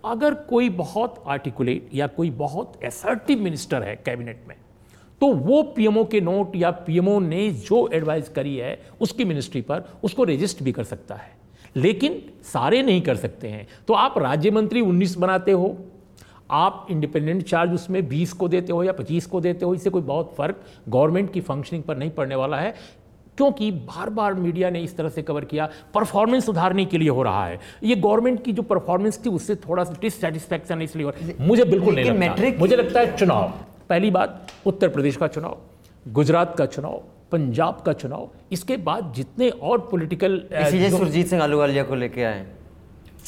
अगर 0.04 0.34
कोई 0.50 0.68
बहुत 0.84 1.22
आर्टिकुलेट 1.26 1.88
या 1.94 2.06
कोई 2.06 2.30
बहुत 2.36 2.84
असर्टिव 2.84 3.44
मिनिस्टर 3.46 3.82
है 3.82 3.96
कैबिनेट 3.96 4.44
में। 4.48 4.56
तो 5.20 5.26
वो 5.32 5.62
पीएमओ 5.62 6.04
के 6.04 6.20
नोट 6.20 6.56
या 6.56 6.70
पीएमओ 6.70 7.20
ने 7.20 7.50
जो 7.50 7.88
एडवाइस 7.88 8.28
करी 8.28 8.56
है, 8.56 8.78
उसकी 9.00 9.24
मिनिस्ट्री 9.24 9.60
पर 9.60 9.82
उसको 10.04 10.24
रजिस्टर 10.24 10.64
भी 10.64 10.72
कर 10.72 10.84
सकता 10.84 11.14
है। 11.14 11.36
लेकिन 11.76 12.22
सारे 12.42 12.82
नहीं 12.82 13.00
कर 13.02 13.16
सकते 13.16 13.48
हैं। 13.48 13.66
तो 13.88 13.94
आप 13.94 14.18
राज्य 14.18 14.50
मंत्री 14.50 14.80
19 14.80 15.16
बनाते 15.16 15.52
हो, 15.52 15.76
आप 16.50 16.86
इंडिपेंडेंट 16.90 17.42
चार्ज 17.42 17.72
उसमें 17.72 18.08
20 18.08 18.32
को 18.32 18.48
देते 18.48 18.72
हो 18.72 18.84
या 18.84 18.92
25 18.92 19.26
को 19.26 19.40
देते 19.40 19.64
हो, 19.64 19.74
इससे 19.74 19.90
कोई 19.90 20.02
बहुत 20.02 20.34
फ़र्क 20.38 20.60
गवर्नमेंट 20.88 21.32
की 21.32 21.40
फंक्शनिंग 21.40 21.82
पर 21.82 21.96
नहीं 21.96 22.10
पड़ने 22.10 22.34
वाला 22.34 22.56
है। 22.56 22.74
क्योंकि 23.36 23.70
बार 23.70 24.10
बार 24.10 24.34
मीडिया 24.34 24.70
ने 24.70 24.80
इस 24.80 24.96
तरह 24.96 25.08
से 25.08 25.22
कवर 25.22 25.44
किया 25.44 25.68
परफॉर्मेंस 25.94 26.46
सुधारने 26.46 26.84
के 26.84 26.98
लिए 26.98 27.08
हो 27.08 27.22
रहा 27.22 27.46
है। 27.46 27.58
ये 27.82 27.94
गवर्नमेंट 27.96 28.42
की 28.44 28.52
जो 28.52 28.62
परफॉर्मेंस 28.64 29.20
थी 29.24 29.30
उससे 29.30 29.56
थोड़ा 29.58 29.84
सा 29.84 29.96
डिससेटिस्फेक्शन 30.00 30.82
इसलिए 30.82 31.34
मुझे 31.40 31.64
बिल्कुल 31.64 31.94
नहीं 31.94 32.04
लगता। 32.04 32.18
मैट्रिक 32.20 32.58
मुझे 32.60 32.76
लगता 32.76 33.00
है 33.00 33.16
चुनाव 33.16 33.52
पहली 33.88 34.10
बात 34.10 34.52
उत्तर 34.66 34.88
प्रदेश 34.88 35.16
का 35.16 35.26
चुनाव 35.28 35.58
गुजरात 36.06 36.54
का 36.58 36.66
चुनाव 36.66 37.02
पंजाब 37.32 37.82
का 37.86 37.92
चुनाव 37.94 38.28
इसके 38.52 38.76
बाद 38.78 39.12
जितने 39.16 39.48
और 39.50 39.78
पोलिटिकल 39.90 40.38
सुरजीत 40.90 41.26
सिंह 41.26 41.42
आलूवालिया 41.42 41.82
को 41.82 41.94
लेके 41.94 42.24
आए। 42.24 42.44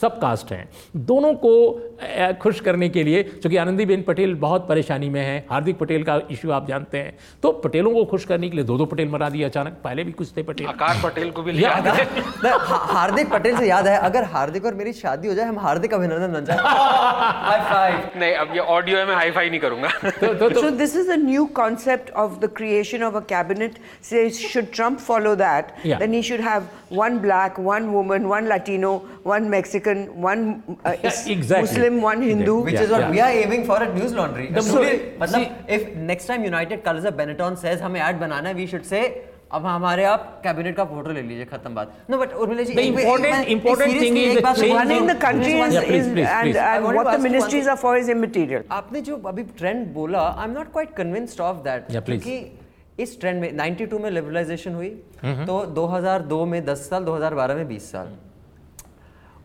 सब 0.00 0.18
कास्ट 0.20 0.52
हैं। 0.52 0.68
दोनों 0.96 1.32
को 1.34 1.52
खुश 2.42 2.60
करने 2.60 2.88
के 2.88 3.02
लिए 3.04 3.22
क्योंकि 3.22 3.56
आनंदीबेन 3.56 4.02
पटेल 4.02 4.34
बहुत 4.34 4.68
परेशानी 4.68 5.08
में 5.08 5.20
है 5.20 5.46
हार्दिक 5.50 5.78
पटेल 5.78 6.02
का 6.04 6.20
इशू 6.30 6.50
आप 6.50 6.68
जानते 6.68 6.98
हैं 6.98 7.16
तो 7.42 7.52
पटेलों 7.52 7.92
को 7.92 8.04
खुश 8.04 8.24
करने 8.24 8.48
के 8.48 8.56
लिए 8.56 8.64
दो 8.64 8.78
दो 8.78 8.84
पटेल 8.86 9.08
मरा 9.08 9.28
दिए 9.28 9.44
अचानक 9.44 9.78
पहले 9.84 10.04
भी 10.04 10.12
कुछ 10.12 10.36
थे 10.36 10.42
पटेल। 10.42 10.66
आकार 10.66 11.00
पटेल 11.04 11.30
को 11.30 11.42
भी 11.42 11.52
ले 11.52 11.62
या- 11.62 11.72
आते 11.72 12.02
हैं। 12.02 12.22
हा- 12.22 12.90
हार्दिक 12.94 13.30
पटेल 13.30 13.56
से 13.56 13.68
याद 13.68 13.86
है 13.88 13.96
अगर 13.98 14.24
हार्दिक 14.24 14.64
और 14.66 14.74
मेरी 14.74 14.92
शादी 14.92 15.28
हो 15.28 15.34
जाए 15.34 15.46
हम 15.46 15.58
हार्दिक 15.58 15.94
अभिनंदन 15.94 16.32
बन 16.32 16.44
जाए 16.44 16.56
हाई 16.56 17.60
फाइव 17.60 18.20
नहीं 18.20 18.34
अब 18.34 18.52
ये 18.54 18.58
ऑडियो 18.58 18.98
है 18.98 19.06
मैं 19.06 19.14
हाई 19.16 19.30
फाई 19.30 19.50
नहीं 19.50 19.60
करूँगा। 19.60 19.88
So 20.66 20.70
this 20.70 20.94
is 20.96 21.08
a 21.08 21.16
new 21.16 21.46
concept 21.58 22.10
of 22.16 22.40
the 22.40 22.48
creation 22.48 23.02
of 23.02 23.16
a 23.16 23.22
cabinet. 23.22 23.78
Say, 24.02 24.22
should 24.30 24.70
Trump 24.72 25.00
follow 25.00 25.34
that, 25.36 25.72
Yeah. 25.84 25.98
then 25.98 26.12
he 26.12 26.22
should 26.22 26.40
have 26.40 26.64
one 26.90 27.18
black, 27.18 27.58
one 27.58 27.90
woman, 27.92 28.26
one 28.28 28.48
Latino, 28.52 28.92
one 29.24 29.48
Mexican, 29.48 29.85
one 30.24 30.42
uh, 30.84 30.92
is- 31.10 31.26
exactly. 31.34 31.60
Muslim, 31.68 32.00
one 32.02 32.22
Hindu. 32.22 32.56
which 32.66 32.74
Yeah, 32.74 32.84
is 32.86 32.90
what 32.90 33.00
yeah. 33.04 33.14
we 33.14 33.20
are 33.20 33.30
aiming 33.44 33.64
for 33.70 33.78
at 33.86 33.94
News 34.00 34.12
Laundry. 34.18 34.46
The 34.58 34.62
more- 34.72 34.84
मतलब 35.22 35.40
see- 35.46 35.74
if 35.78 35.86
next 36.10 36.26
time 36.32 36.44
United 36.50 36.84
Colors 36.88 37.08
of 37.12 37.16
Benetton 37.22 37.58
says 37.64 37.80
हमें 37.88 38.00
ad 38.10 38.20
बनाना 38.20 38.48
है, 38.48 38.54
we 38.60 38.66
should 38.74 38.86
say 38.92 39.02
अब 39.56 39.66
हमारे 39.66 40.04
आप 40.10 40.22
cabinet 40.44 40.76
का 40.76 40.84
photo 40.84 41.10
ले 41.16 41.22
लीजिए 41.22 41.44
खत्म 41.50 41.74
बात 41.74 41.92
no 42.10 42.18
but 42.18 42.32
Urmila 42.44 42.62
ji 42.62 42.74
The 42.74 42.80
एक- 42.82 42.88
एक- 42.88 42.98
important- 43.00 43.32
मैं- 43.34 43.48
important 43.54 43.92
seriously 43.92 44.08
thing 44.08 44.16
is 44.22 44.30
एक 44.30 44.36
the 44.38 44.42
बात 44.46 44.56
change 44.56 44.72
सुनो। 44.72 44.78
Running 44.80 45.06
the 45.10 45.16
country 45.26 45.52
Just 45.58 45.76
is, 45.76 45.84
please, 45.90 46.06
is 46.06 46.12
please, 46.16 46.32
and, 46.38 46.48
please. 46.48 46.58
And 46.70 46.86
want 46.86 46.96
what 46.98 47.06
the 47.06 47.12
ask 47.12 47.18
you 47.18 47.22
one 47.22 47.26
ministries 47.28 47.68
are 47.74 47.76
for 47.84 47.92
is 48.00 48.08
immaterial. 48.16 48.64
आपने 48.80 49.00
जो 49.08 49.16
अभी 49.32 49.42
trend 49.60 49.86
बोला 49.94 50.22
I 50.28 50.44
am 50.48 50.54
not 50.58 50.72
quite 50.72 50.94
convinced 50.96 51.40
of 51.50 51.62
that 51.68 51.86
Yeah, 51.96 52.04
please. 52.08 52.22
क्योंकि 52.24 53.02
इस 53.02 53.20
trend 53.20 53.40
में 53.40 53.50
92 53.58 54.00
में 54.00 54.10
liberalisation 54.10 54.74
हुई 54.74 54.88
तो 55.24 55.64
2002 55.78 56.44
में 56.52 56.60
10 56.66 56.88
साल 56.90 57.04
2012 57.04 57.54
में 57.56 57.66
20 57.68 57.90
साल 57.92 58.08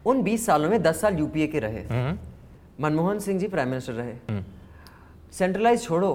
उन 0.05 0.23
20 0.23 0.45
सालों 0.45 0.69
में 0.69 0.81
10 0.83 1.01
साल 1.01 1.19
यूपीए 1.19 1.47
के 1.47 1.59
रहे। 1.59 1.83
मनमोहन 2.81 3.19
सिंह 3.19 3.39
जी 3.39 3.47
प्राइम 3.47 3.69
मिनिस्टर 3.69 3.93
रहे। 3.93 4.41
सेंट्रलाइज 5.33 5.83
छोड़ो। 5.83 6.13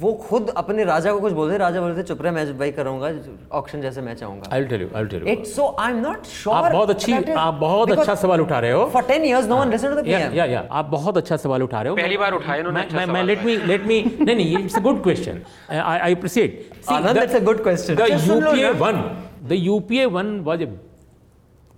वो 0.00 0.12
खुद 0.22 0.48
अपने 0.56 0.84
राजा 0.84 1.12
को 1.12 1.20
कुछ 1.20 1.32
बोलते 1.32 1.56
राजा 1.58 1.80
बोलते 1.80 2.02
चुप 2.08 2.20
रहे 2.22 2.32
मैं 2.32 2.58
भाई 2.58 2.70
करूँगा 2.72 3.08
ऑक्शन 3.58 3.80
जैसे 3.82 4.00
मैं 4.00 4.14
चाहूँगा। 4.16 4.50
I 4.54 4.64
tell 4.64 4.82
you 4.82 4.88
I 4.96 5.04
tell 5.04 5.22
you 5.22 5.32
it 5.32 5.46
so 5.46 5.64
I 5.80 5.92
am 5.92 5.98
not 6.00 6.26
sure 6.26 6.56
आप 6.56 6.72
बहुत 6.72 6.90
अच्छी 6.90 7.12
आप 7.12 7.54
बहुत 7.54 7.90
अच्छा 7.92 8.14
सवाल 8.14 8.40
उठा 8.40 8.58
रहे 8.60 8.72
हो। 8.72 8.84
For 8.92 9.04
10 9.04 9.24
years 9.24 9.46
no 9.48 9.56
one 9.56 9.70
listen 9.70 9.88
to 9.88 10.00
the 10.00 10.04
PM 10.04 10.34
या 10.34 10.44
या 10.44 10.66
आप 10.70 10.84
बहुत 10.90 11.16
अच्छा 11.16 11.36
सवाल 11.36 11.62
उठा 11.62 11.80
रहे 11.82 11.90
हो। 11.90 11.96
पहली 11.96 12.16
बार 12.16 12.32
उठाया 12.34 12.58
इन्होंने 12.60 12.78
मैं 12.78 12.86
अच्छा 12.86 13.22
लेट 13.22 13.42
मी 13.44 13.56
लेट 13.66 13.86
मी 13.86 14.02
नहीं 14.20 14.36
नहीं 14.36 14.58
it's 14.58 14.76
a 14.76 14.80
good 14.82 15.02
question 15.02 15.42
I 15.70 15.98
I 15.98 16.14
appreciate 16.14 16.70
Anand, 16.88 17.18
that's 17.18 17.40
a 17.40 17.44
good 17.48 17.64
question. 17.66 17.96
The 17.96 18.08
UPA. 18.28 18.70
One 18.84 19.02
the 19.48 19.60
UPA 19.60 20.04
one 20.18 20.38
was 20.46 20.62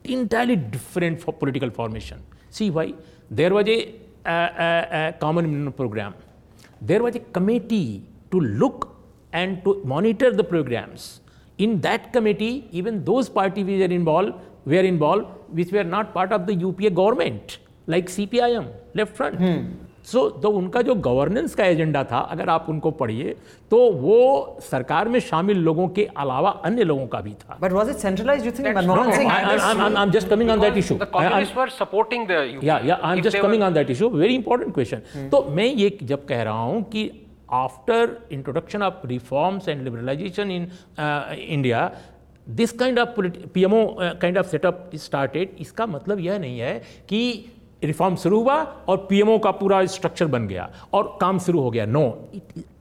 entirely 0.05 0.57
different 0.57 1.21
for 1.21 1.33
political 1.33 1.71
formation. 1.71 2.23
See 2.51 2.71
why? 2.71 2.95
There 3.31 3.53
was 3.53 3.67
a, 3.69 5.15
common 5.21 5.51
minimum 5.51 5.73
program. 5.73 6.15
There 6.81 7.03
was 7.03 7.17
a 7.17 7.21
committee 7.21 8.05
to 8.31 8.41
look 8.41 8.97
and 9.33 9.63
to 9.65 9.83
monitor 9.85 10.31
the 10.31 10.45
programs. 10.45 11.21
In 11.59 11.81
that 11.83 12.13
committee, 12.13 12.69
even 12.73 13.05
those 13.05 13.29
parties 13.29 13.65
which 13.65 13.81
are 13.81 13.93
involved 13.93 14.35
were 14.65 14.81
involved, 14.81 15.27
which 15.49 15.71
were 15.73 15.85
not 15.85 16.13
part 16.13 16.33
of 16.33 16.47
the 16.47 16.55
UPA 16.55 16.91
government, 16.91 17.59
like 17.87 18.07
CPIM, 18.07 18.73
Left 18.95 19.17
Front. 19.17 19.37
Hmm. 19.37 19.63
So 20.11 20.29
तो 20.43 20.49
उनका 20.59 20.81
जो 20.83 20.95
governance 21.07 21.55
का 21.55 21.65
agenda 21.65 22.03
था 22.05 22.19
अगर 22.35 22.49
आप 22.51 22.67
उनको 22.69 22.91
पढ़िए 23.01 23.35
तो 23.71 23.79
वो 24.01 24.19
सरकार 24.71 25.09
में 25.09 25.19
शामिल 25.21 25.59
लोगों 25.69 25.89
के 25.99 26.05
अलावा 26.25 26.51
अन्य 26.65 26.85
लोगों 26.85 27.07
का 27.07 27.21
भी 27.21 27.33
था 27.43 27.59
But 27.61 27.77
was 27.79 27.93
it 27.93 28.01
centralized? 28.05 28.49
You 28.49 28.53
think 28.57 28.69
That's 28.69 28.81
Manmohan 28.81 29.11
no, 29.11 29.17
Singh? 29.17 29.31
I- 29.31 29.43
I'm- 29.51 29.65
I'm- 29.69 29.83
I'm- 29.87 29.99
I'm 30.03 30.15
just 30.17 30.29
coming 30.35 30.51
on 30.55 30.65
that 30.65 30.75
Because 30.75 30.85
issue. 30.85 30.99
The 30.99 31.09
I- 31.09 31.23
I'm- 31.23 31.31
communists 31.31 31.57
were 31.61 31.69
supporting 31.79 32.27
the 32.33 32.41
UP. 32.55 32.65
या 32.65 32.79
या 32.91 32.99
I 33.03 33.17
am 33.17 33.23
just 33.29 33.39
coming 33.43 33.63
on 33.63 33.75
that 33.75 33.91
issue 33.91 34.09
very 34.17 34.35
important 34.35 34.75
question 34.75 35.29
तो 35.33 35.43
मैं 35.61 35.67
ये 35.83 35.97
जब 36.03 36.25
कह 36.27 36.43
रहा 36.43 36.63
हूँ 36.63 36.83
कि 36.93 37.11
after 37.61 38.17
introduction 38.33 38.83
of 38.83 39.07
reforms 39.07 39.69
and 39.69 39.83
liberalisation 39.85 40.51
in 40.51 40.69
India 40.99 41.91
this 42.61 42.73
kind 42.79 42.99
of 42.99 43.21
PMO 43.55 43.85
kind 44.21 44.39
of 44.39 44.47
setup 44.49 44.91
started 45.03 45.57
इसका 45.61 45.87
मतलब 45.87 46.21
यह 46.21 46.39
नहीं 46.39 46.59
है 46.59 46.79
कि 47.09 47.21
रिफॉर्म 47.85 48.17
शुरू 48.17 48.41
हुआ 48.41 48.57
और 48.89 49.07
पीएमओ 49.11 49.39
का 49.39 49.51
पूरा 49.51 49.85
स्ट्रक्चर 49.87 50.27
बन 50.27 50.47
गया 50.49 50.71
और 50.93 51.17
काम 51.21 51.39
शुरू 51.39 51.61
हो 51.61 51.71
गया. 51.71 51.87
नो 51.87 52.09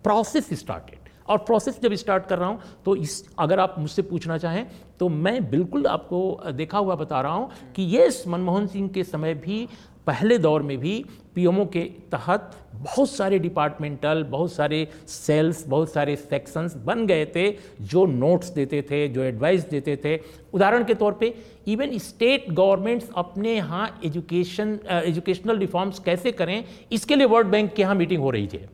प्रोसेस 0.04 0.50
स्टार्टेड 0.60 1.10
और 1.30 1.38
प्रोसेस 1.38 1.80
जब 1.82 1.94
स्टार्ट 1.94 2.26
कर 2.26 2.38
रहा 2.40 2.48
हूँ 2.50 2.60
तो 2.86 2.96
इस, 2.96 3.24
अगर 3.40 3.60
आप 3.60 3.76
मुझसे 3.80 4.02
पूछना 4.02 4.38
चाहें 4.38 4.66
तो 5.00 5.10
मैं 5.10 5.50
बिल्कुल 5.50 5.86
आपको 5.88 6.52
देखा 6.54 6.78
हुआ 6.78 6.96
बता 6.96 7.22
रहा 7.22 7.34
हूँ 7.34 7.50
कि 7.76 7.84
ये 7.96 8.10
मनमोहन 8.28 8.68
सिंह 8.68 8.90
के 8.90 9.04
समय 9.04 9.34
भी 9.36 9.68
पहले 10.08 10.38
दौर 10.38 10.62
में 10.62 10.78
भी 10.78 11.04
पीएमओ 11.36 11.66
के 11.66 11.82
तहत 12.12 12.52
बहुत 12.74 13.10
सारे 13.10 13.40
डिपार्टमेंटल 13.40 14.24
बहुत 14.24 14.54
सारे 14.54 14.88
सेल्स 15.08 15.64
बहुत 15.68 15.92
सारे 15.92 16.16
सेक्शंस 16.16 16.76
बन 16.86 17.06
गए 17.08 17.26
थे 17.26 17.46
जो 17.84 18.06
नोट्स 18.06 18.50
देते 18.50 18.82
थे 18.82 19.08
जो 19.08 19.24
एडवाइस 19.24 19.70
देते 19.70 19.96
थे। 20.06 20.20
उदाहरण 20.54 20.84
के 20.84 20.94
तौर 20.94 21.14
पे 21.14 21.34
इवन 21.68 21.98
स्टेट 22.00 22.52
गवर्नमेंट्स 22.52 23.10
अपने 23.18 23.56
यहाँ 23.56 24.00
एजुकेशन 24.06 24.78
एजुकेशनल 25.06 25.58
रिफॉर्म्स 25.58 26.00
कैसे 26.00 26.32
करें 26.32 26.64
इसके 26.92 27.16
लिए 27.16 27.28
वर्ल्ड 27.28 27.48
बैंक 27.48 27.74
के 27.74 27.82
यहाँ 27.82 27.96
मीटिंग 27.96 28.22
हो 28.22 28.30
रही 28.30 28.48
थी 28.48 28.66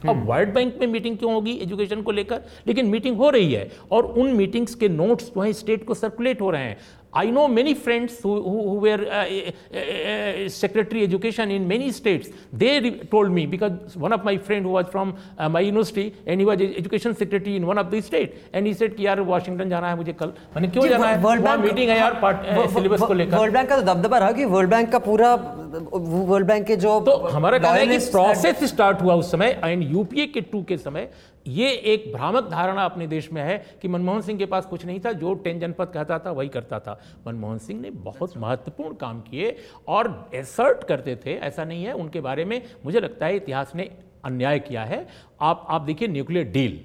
अब 0.00 0.24
वर्ल्ड 0.28 0.52
बैंक 0.54 0.76
में 0.80 0.86
मीटिंग 0.86 1.16
क्यों 1.18 1.32
होगी 1.32 1.52
एजुकेशन 1.52 2.02
को 2.02 2.10
लेकर? 2.10 2.40
लेकिन 2.66 2.86
मीटिंग 2.86 3.16
हो 3.16 3.30
रही 3.30 3.52
है 3.52 3.70
और 3.92 4.04
उन 4.04 4.32
मीटिंग्स 4.34 4.74
के 4.74 4.88
नोट्स 4.88 5.30
वहीं 5.36 5.52
स्टेट 5.52 5.84
को 5.84 5.94
सर्कुलेट 5.94 6.40
हो 6.40 6.50
रहे 6.50 6.62
हैं। 6.62 6.76
I 7.13 7.29
know 7.29 7.47
many 7.47 7.73
friends 7.73 8.19
who, 8.21 8.31
who, 8.43 8.69
who 8.69 8.75
were 8.85 9.07
uh, 9.09 9.25
uh, 9.73 9.77
uh, 9.77 10.49
secretary 10.49 11.01
education 11.03 11.49
in 11.49 11.65
many 11.65 11.89
states. 11.93 12.27
They 12.51 12.81
re- 12.81 12.99
told 13.09 13.31
me 13.31 13.45
because 13.45 13.95
one 13.95 14.11
of 14.11 14.25
my 14.25 14.37
friend 14.37 14.65
who 14.65 14.71
was 14.71 14.87
from 14.89 15.15
uh, 15.37 15.47
my 15.47 15.61
university 15.61 16.13
and 16.27 16.41
he 16.41 16.45
was 16.45 16.59
education 16.59 17.15
secretary 17.15 17.55
in 17.55 17.65
one 17.65 17.77
of 17.77 17.89
the 17.89 18.01
state 18.01 18.35
and 18.51 18.67
he 18.67 18.73
said 18.73 18.97
कि 18.97 19.05
यार 19.05 19.21
Washington 19.29 19.69
जाना 19.69 19.89
है 19.89 19.95
मुझे 19.95 20.13
कल 20.13 20.33
मैंने 20.55 20.67
क्यों 20.67 20.87
जाना 20.87 21.07
है 21.07 21.21
वर्ल्ड 21.21 21.43
वहाँ 21.43 21.57
मीटिंग 21.57 21.89
है 21.89 21.97
यार 21.97 22.67
सिलेबस 22.73 23.01
को 23.01 23.13
लेकर 23.13 23.37
वर्ल्ड 23.37 23.53
बैंक 23.53 23.69
का 23.69 23.75
तो 23.75 23.81
दबदबा 23.93 24.17
रहा 24.17 24.31
कि 24.31 24.45
वर्ल्ड 24.55 24.69
बैंक 24.69 24.91
का 24.91 24.99
पूरा 25.07 25.33
वर्ल्ड 25.35 26.47
बैंक 26.47 26.67
के 26.67 26.75
जो 26.83 26.99
तो 27.07 27.15
हमारा 27.37 27.57
कहना 27.57 27.73
है 27.73 27.79
कि 27.79 27.93
loyalists 27.93 28.11
प्रोसेस 28.11 28.63
स्टार्ट 28.73 29.01
हुआ 29.01 29.15
उस 29.23 29.31
समय 29.31 29.59
एंड 29.63 29.91
यूपीए 29.91 30.25
के 30.35 30.41
टू 30.51 30.63
के 30.69 30.77
समय 30.77 31.09
ये 31.46 31.70
एक 31.92 32.12
भ्रामक 32.12 32.48
धारणा 32.50 32.84
अपने 32.84 33.06
देश 33.06 33.32
में 33.32 33.42
है 33.42 33.56
कि 33.82 33.88
मनमोहन 33.88 34.20
सिंह 34.22 34.38
के 34.38 34.46
पास 34.46 34.66
कुछ 34.66 34.84
नहीं 34.86 35.00
था 35.00 35.12
जो 35.12 35.34
टेन 35.34 35.60
जनपद 35.60 35.90
कहता 35.94 36.18
था 36.18 36.30
वही 36.30 36.48
करता 36.48 36.78
था 36.80 37.00
मनमोहन 37.26 37.58
सिंह 37.58 37.80
ने 37.80 37.90
बहुत 37.90 38.36
महत्वपूर्ण 38.36 38.94
काम 38.94 39.20
किए 39.20 39.56
और 39.88 40.30
एसर्ट 40.34 40.84
करते 40.84 41.16
थे 41.26 41.34
ऐसा 41.34 41.64
नहीं 41.64 41.84
है 41.84 41.92
उनके 41.92 42.20
बारे 42.20 42.44
में 42.44 42.62
मुझे 42.84 43.00
लगता 43.00 43.26
है 43.26 43.36
इतिहास 43.36 43.72
ने 43.74 43.90
अन्याय 44.24 44.58
किया 44.58 44.84
है 44.84 45.06
आप 45.40 45.66
आप 45.70 45.82
देखिए 45.82 46.08
न्यूक्लियर 46.08 46.46
डील 46.46 46.80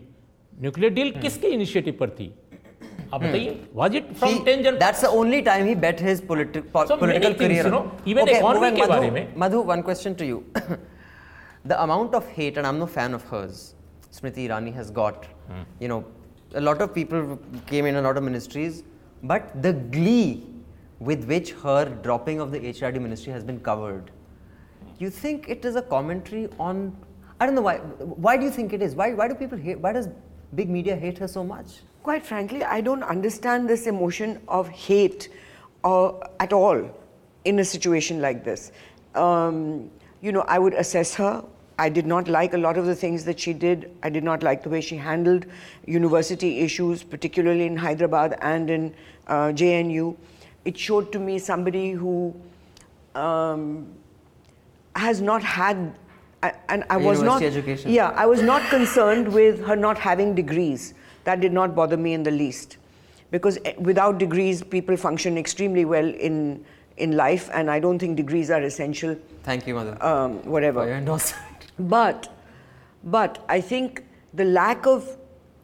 न्यूक्लियर 0.61 0.93
डील 0.93 1.11
किसके 1.21 1.47
इनिशिएटिव 1.47 1.97
पर 1.99 2.09
थी 2.09 2.33
आप 3.13 3.21
बताइए 3.21 3.59
was 3.73 3.95
it 3.95 4.13
from 4.13 4.31
po- 4.31 4.37
So 6.87 6.97
many 6.97 7.01
political 7.03 7.33
things, 7.33 7.51
career. 7.51 7.65
you 7.65 7.71
know, 7.71 7.81
on. 7.81 8.07
even 8.07 8.27
economy 8.37 8.59
moving- 8.59 8.75
के 8.75 8.85
बारे 8.85 9.11
में। 9.11 9.35
Madhu, 9.35 9.61
one 9.73 9.83
question 9.83 10.15
to 10.15 10.25
you. 10.31 10.43
the 11.71 11.81
amount 11.83 12.13
of 12.13 12.27
hate, 12.37 12.57
and 12.57 12.67
I'm 12.67 12.79
no 12.79 12.87
fan 12.87 13.13
of 13.13 13.23
hers, 13.23 13.74
Smriti 14.15 14.47
Irani 14.47 14.73
has 14.73 14.91
got. 14.91 15.27
You 15.79 15.87
know, 15.87 16.05
a 16.53 16.61
lot 16.61 16.81
of 16.81 16.93
people 16.93 17.39
came 17.67 17.85
in 17.85 17.97
a 17.97 18.01
lot 18.01 18.17
of 18.17 18.23
ministries, 18.23 18.83
but 19.23 19.61
the 19.61 19.73
glee 19.73 20.45
with 20.99 21.25
which 21.25 21.51
her 21.63 21.85
dropping 22.03 22.39
of 22.39 22.51
the 22.51 22.59
HRD 22.59 23.01
ministry 23.01 23.33
has 23.33 23.43
been 23.43 23.59
covered. 23.59 24.11
You 24.99 25.09
think 25.09 25.49
it 25.49 25.65
is 25.65 25.75
a 25.75 25.81
commentary 25.81 26.47
on? 26.59 26.95
I 27.39 27.45
don't 27.45 27.55
know 27.55 27.61
why. 27.61 27.77
Why 28.27 28.37
do 28.37 28.45
you 28.45 28.51
think 28.51 28.71
it 28.71 28.81
is? 28.81 28.95
Why? 28.95 29.13
Why 29.13 29.27
do 29.27 29.35
people 29.35 29.57
hate? 29.57 29.79
Why 29.79 29.91
does 29.91 30.07
big 30.53 30.69
media 30.69 30.95
hate 30.95 31.17
her 31.17 31.27
so 31.27 31.43
much? 31.43 31.81
Quite 32.03 32.25
frankly, 32.25 32.63
I 32.63 32.79
don't 32.81 33.03
understand 33.03 33.69
this 33.69 33.87
emotion 33.87 34.39
of 34.47 34.69
hate 34.69 35.29
uh, 35.83 36.13
at 36.39 36.53
all 36.53 36.89
in 37.43 37.59
a 37.59 37.65
situation 37.65 38.21
like 38.21 38.43
this. 38.45 38.71
Um, 39.15 39.91
you 40.21 40.31
know, 40.31 40.41
I 40.47 40.59
would 40.59 40.73
assess 40.73 41.13
her. 41.15 41.43
I 41.77 41.89
did 41.89 42.05
not 42.05 42.27
like 42.27 42.53
a 42.53 42.57
lot 42.57 42.77
of 42.77 42.85
the 42.85 42.95
things 42.95 43.25
that 43.25 43.39
she 43.39 43.51
did. 43.53 43.91
I 44.01 44.09
did 44.09 44.23
not 44.23 44.43
like 44.43 44.63
the 44.63 44.69
way 44.69 44.79
she 44.81 44.95
handled 44.95 45.45
university 45.85 46.59
issues, 46.59 47.03
particularly 47.03 47.65
in 47.65 47.75
Hyderabad 47.75 48.37
and 48.41 48.69
in 48.69 48.93
uh, 49.27 49.47
JNU. 49.47 50.15
It 50.63 50.77
showed 50.77 51.11
to 51.11 51.19
me 51.19 51.37
somebody 51.37 51.91
who 51.91 52.33
um, 53.13 53.87
has 54.95 55.21
not 55.21 55.43
had, 55.43 55.93
a- 56.43 56.53
and 56.71 56.83
I 56.89 56.97
was 56.97 57.21
not. 57.21 57.41
Education. 57.41 57.91
Yeah, 57.91 58.09
I 58.15 58.25
was 58.25 58.41
not 58.41 58.61
concerned 58.69 59.31
with 59.33 59.63
her 59.65 59.75
not 59.75 59.97
having 59.97 60.33
degrees. 60.33 60.93
That 61.25 61.41
did 61.41 61.51
not 61.51 61.75
bother 61.75 61.97
me 61.97 62.13
in 62.13 62.23
the 62.23 62.31
least, 62.31 62.77
because 63.31 63.57
eh, 63.65 63.73
without 63.79 64.17
degrees, 64.17 64.63
people 64.63 64.95
function 64.95 65.37
extremely 65.37 65.83
well 65.85 66.07
in 66.07 66.63
in 66.97 67.17
life, 67.17 67.49
and 67.53 67.69
I 67.69 67.79
don't 67.79 67.99
think 67.99 68.15
degrees 68.15 68.49
are 68.49 68.61
essential. 68.61 69.17
Thank 69.43 69.67
you, 69.67 69.75
Madhu. 69.75 69.97
Um, 70.05 70.37
whatever. 70.45 70.81
for 70.81 70.87
your 70.87 70.97
endorsement. 70.97 71.54
But, 71.79 72.29
but 73.03 73.43
I 73.49 73.61
think 73.61 74.03
the 74.33 74.45
lack 74.45 74.85
of 74.85 75.17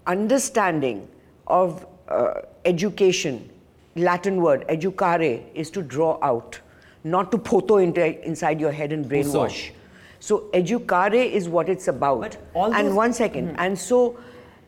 understanding 0.08 1.08
of 1.48 1.86
uh, 2.08 2.34
education 2.66 3.50
Latin 3.96 4.42
word, 4.42 4.66
educare, 4.70 5.44
is 5.54 5.70
to 5.72 5.82
draw 5.82 6.18
out, 6.22 6.60
not 7.04 7.32
to 7.32 7.38
poto 7.38 7.78
into, 7.78 8.26
inside 8.26 8.60
your 8.60 8.72
head 8.72 8.94
and 8.94 9.06
brainwash. 9.06 9.72
So 10.20 10.50
educare 10.54 11.26
is 11.26 11.50
what 11.50 11.68
it's 11.68 11.88
about. 11.90 12.22
But 12.22 12.38
all 12.54 12.74
and 12.74 12.88
those- 12.88 12.96
one 12.96 13.14
second, 13.14 13.56
and 13.58 13.78
so 13.78 14.18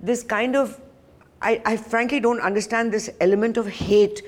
this 0.01 0.23
kind 0.23 0.55
of, 0.57 0.79
I, 1.41 1.61
I 1.65 1.77
frankly 1.77 2.19
don't 2.19 2.41
understand 2.41 2.91
this 2.91 3.09
element 3.21 3.55
of 3.57 3.67
hate 3.67 4.21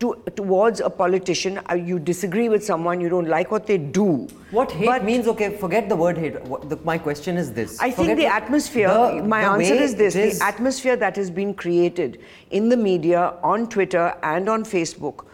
to, 0.00 0.22
towards 0.36 0.80
a 0.80 0.90
politician. 0.90 1.60
Uh, 1.70 1.74
you 1.74 1.98
disagree 1.98 2.48
with 2.48 2.64
someone, 2.64 3.00
you 3.00 3.08
don't 3.08 3.28
like 3.28 3.50
what 3.50 3.66
they 3.66 3.78
do. 3.78 4.28
What 4.50 4.70
hate 4.72 4.86
But- 4.86 5.04
means, 5.04 5.26
okay, 5.28 5.56
forget 5.56 5.88
the 5.88 5.96
word 5.96 6.18
hate. 6.18 6.40
What, 6.44 6.68
the, 6.68 6.76
my 6.84 6.98
question 6.98 7.36
is 7.36 7.52
this. 7.52 7.78
I 7.80 7.90
think 7.90 7.96
Forget 8.10 8.16
the 8.16 8.26
atmosphere, 8.26 8.88
the- 8.88 9.22
my 9.22 9.42
the 9.42 9.50
answer 9.50 9.74
is 9.74 9.94
this 9.94 10.14
is- 10.16 10.38
the 10.38 10.44
atmosphere 10.44 10.96
that 10.96 11.16
has 11.16 11.30
been 11.30 11.54
created 11.54 12.20
in 12.50 12.68
the 12.68 12.76
media, 12.76 13.34
on 13.42 13.68
Twitter, 13.68 14.14
and 14.22 14.48
on 14.48 14.64
Facebook 14.64 15.24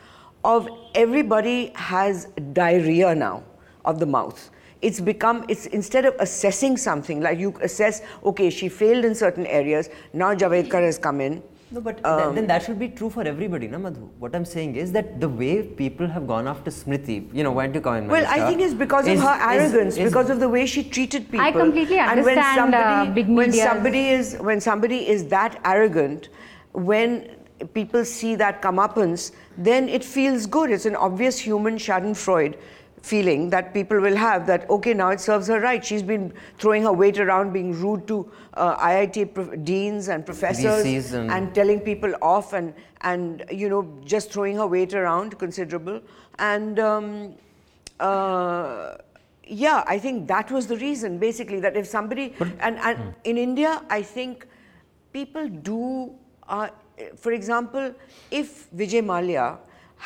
of 0.45 0.69
everybody 0.95 1.73
has 1.75 2.27
diarrhea 2.53 3.15
now 3.15 3.43
of 3.85 3.99
the 3.99 4.07
mouth. 4.07 4.51
It's 4.83 5.01
become, 5.01 5.47
it's 5.49 5.65
instead 5.67 6.05
of 6.05 6.15
assessing 6.21 6.77
something, 6.77 7.23
like 7.23 7.39
you 7.39 7.55
assess, 7.63 8.03
okay, 8.25 8.51
she 8.51 8.69
failed 8.69 9.07
in 9.07 9.15
certain 9.15 9.47
areas, 9.47 9.89
now 10.13 10.35
Javadekar 10.35 10.83
has 10.83 10.99
come 10.99 11.23
in. 11.23 11.43
No, 11.75 11.81
but 11.81 12.01
Um, 12.07 12.37
then 12.37 12.47
that 12.47 12.63
should 12.65 12.79
be 12.79 12.89
true 12.89 13.11
for 13.11 13.23
everybody, 13.29 13.67
na 13.67 13.79
Madhu? 13.85 14.09
What 14.25 14.35
I'm 14.39 14.45
saying 14.51 14.77
is 14.83 14.93
that 14.97 15.21
the 15.21 15.29
way 15.29 15.53
people 15.81 16.07
have 16.17 16.27
gone 16.29 16.47
after 16.47 16.71
Smriti, 16.71 17.17
you 17.39 17.43
know, 17.47 17.51
why 17.51 17.65
don't 17.67 17.75
you 17.75 17.81
come 17.87 17.97
in, 17.97 18.07
Well, 18.17 18.27
I 18.35 18.37
think 18.49 18.61
it's 18.67 18.77
because 18.83 19.09
is- 19.15 19.19
of 19.21 19.27
her 19.29 19.39
arrogance, 19.53 19.97
is- 19.97 20.13
because 20.13 20.31
of 20.35 20.39
the 20.45 20.49
way 20.49 20.67
she 20.75 20.85
treated 20.99 21.29
people. 21.33 21.47
I 21.47 21.51
completely 21.51 21.99
And 21.99 22.25
when 22.29 22.39
understand, 22.39 22.75
uh, 22.75 22.83
somebody, 22.85 23.15
big 23.21 23.33
when 23.41 23.53
somebody 23.53 24.05
is 24.19 24.37
when 24.51 24.61
somebody 24.69 25.01
is 25.17 25.27
that 25.35 25.59
arrogant, 25.73 26.29
when 26.91 27.19
people 27.81 28.05
see 28.13 28.33
that 28.45 28.63
comeuppance, 28.69 29.27
then 29.71 29.89
it 29.99 30.05
feels 30.05 30.47
good. 30.59 30.71
It's 30.79 30.87
an 30.93 30.97
obvious 31.09 31.39
human 31.49 31.77
Schadenfreude 31.89 32.55
feeling 33.11 33.43
that 33.55 33.67
people 33.77 33.99
will 34.07 34.17
have 34.23 34.47
that 34.51 34.63
okay 34.75 34.93
now 35.01 35.09
it 35.15 35.21
serves 35.25 35.49
her 35.53 35.61
right. 35.65 35.85
She's 35.89 36.03
been 36.11 36.27
throwing 36.59 36.85
her 36.89 36.93
weight 37.03 37.19
around 37.25 37.53
being 37.57 37.73
rude 37.81 38.07
to 38.11 38.19
uh, 38.55 38.77
IIT 38.91 39.35
prof- 39.35 39.55
deans 39.71 40.09
and 40.17 40.25
professors 40.31 40.83
and- 40.85 41.31
and 41.37 41.55
telling 41.61 41.81
people 41.89 42.15
off 42.35 42.53
and 42.61 42.73
and 43.13 43.45
you 43.63 43.69
know 43.75 43.83
just 44.15 44.33
throwing 44.37 44.57
her 44.65 44.69
weight 44.77 44.95
around 45.03 45.39
considerable. 45.47 46.01
And 46.51 46.81
um, 46.91 47.09
uh, 48.01 48.97
yeah 49.47 49.85
i 49.95 49.99
think 50.05 50.27
that 50.29 50.51
was 50.51 50.67
the 50.69 50.77
reason 50.79 51.19
basically 51.19 51.61
that 51.65 51.77
if 51.81 51.87
somebody 51.87 52.25
and, 52.61 52.79
and 52.91 52.99
in 53.25 53.37
india 53.43 53.73
i 53.91 54.01
think 54.13 54.47
people 55.17 55.49
do 55.49 55.81
uh, 56.49 56.69
for 57.25 57.33
example 57.39 57.93
if 58.41 58.55
vijay 58.83 59.03
mallya 59.11 59.45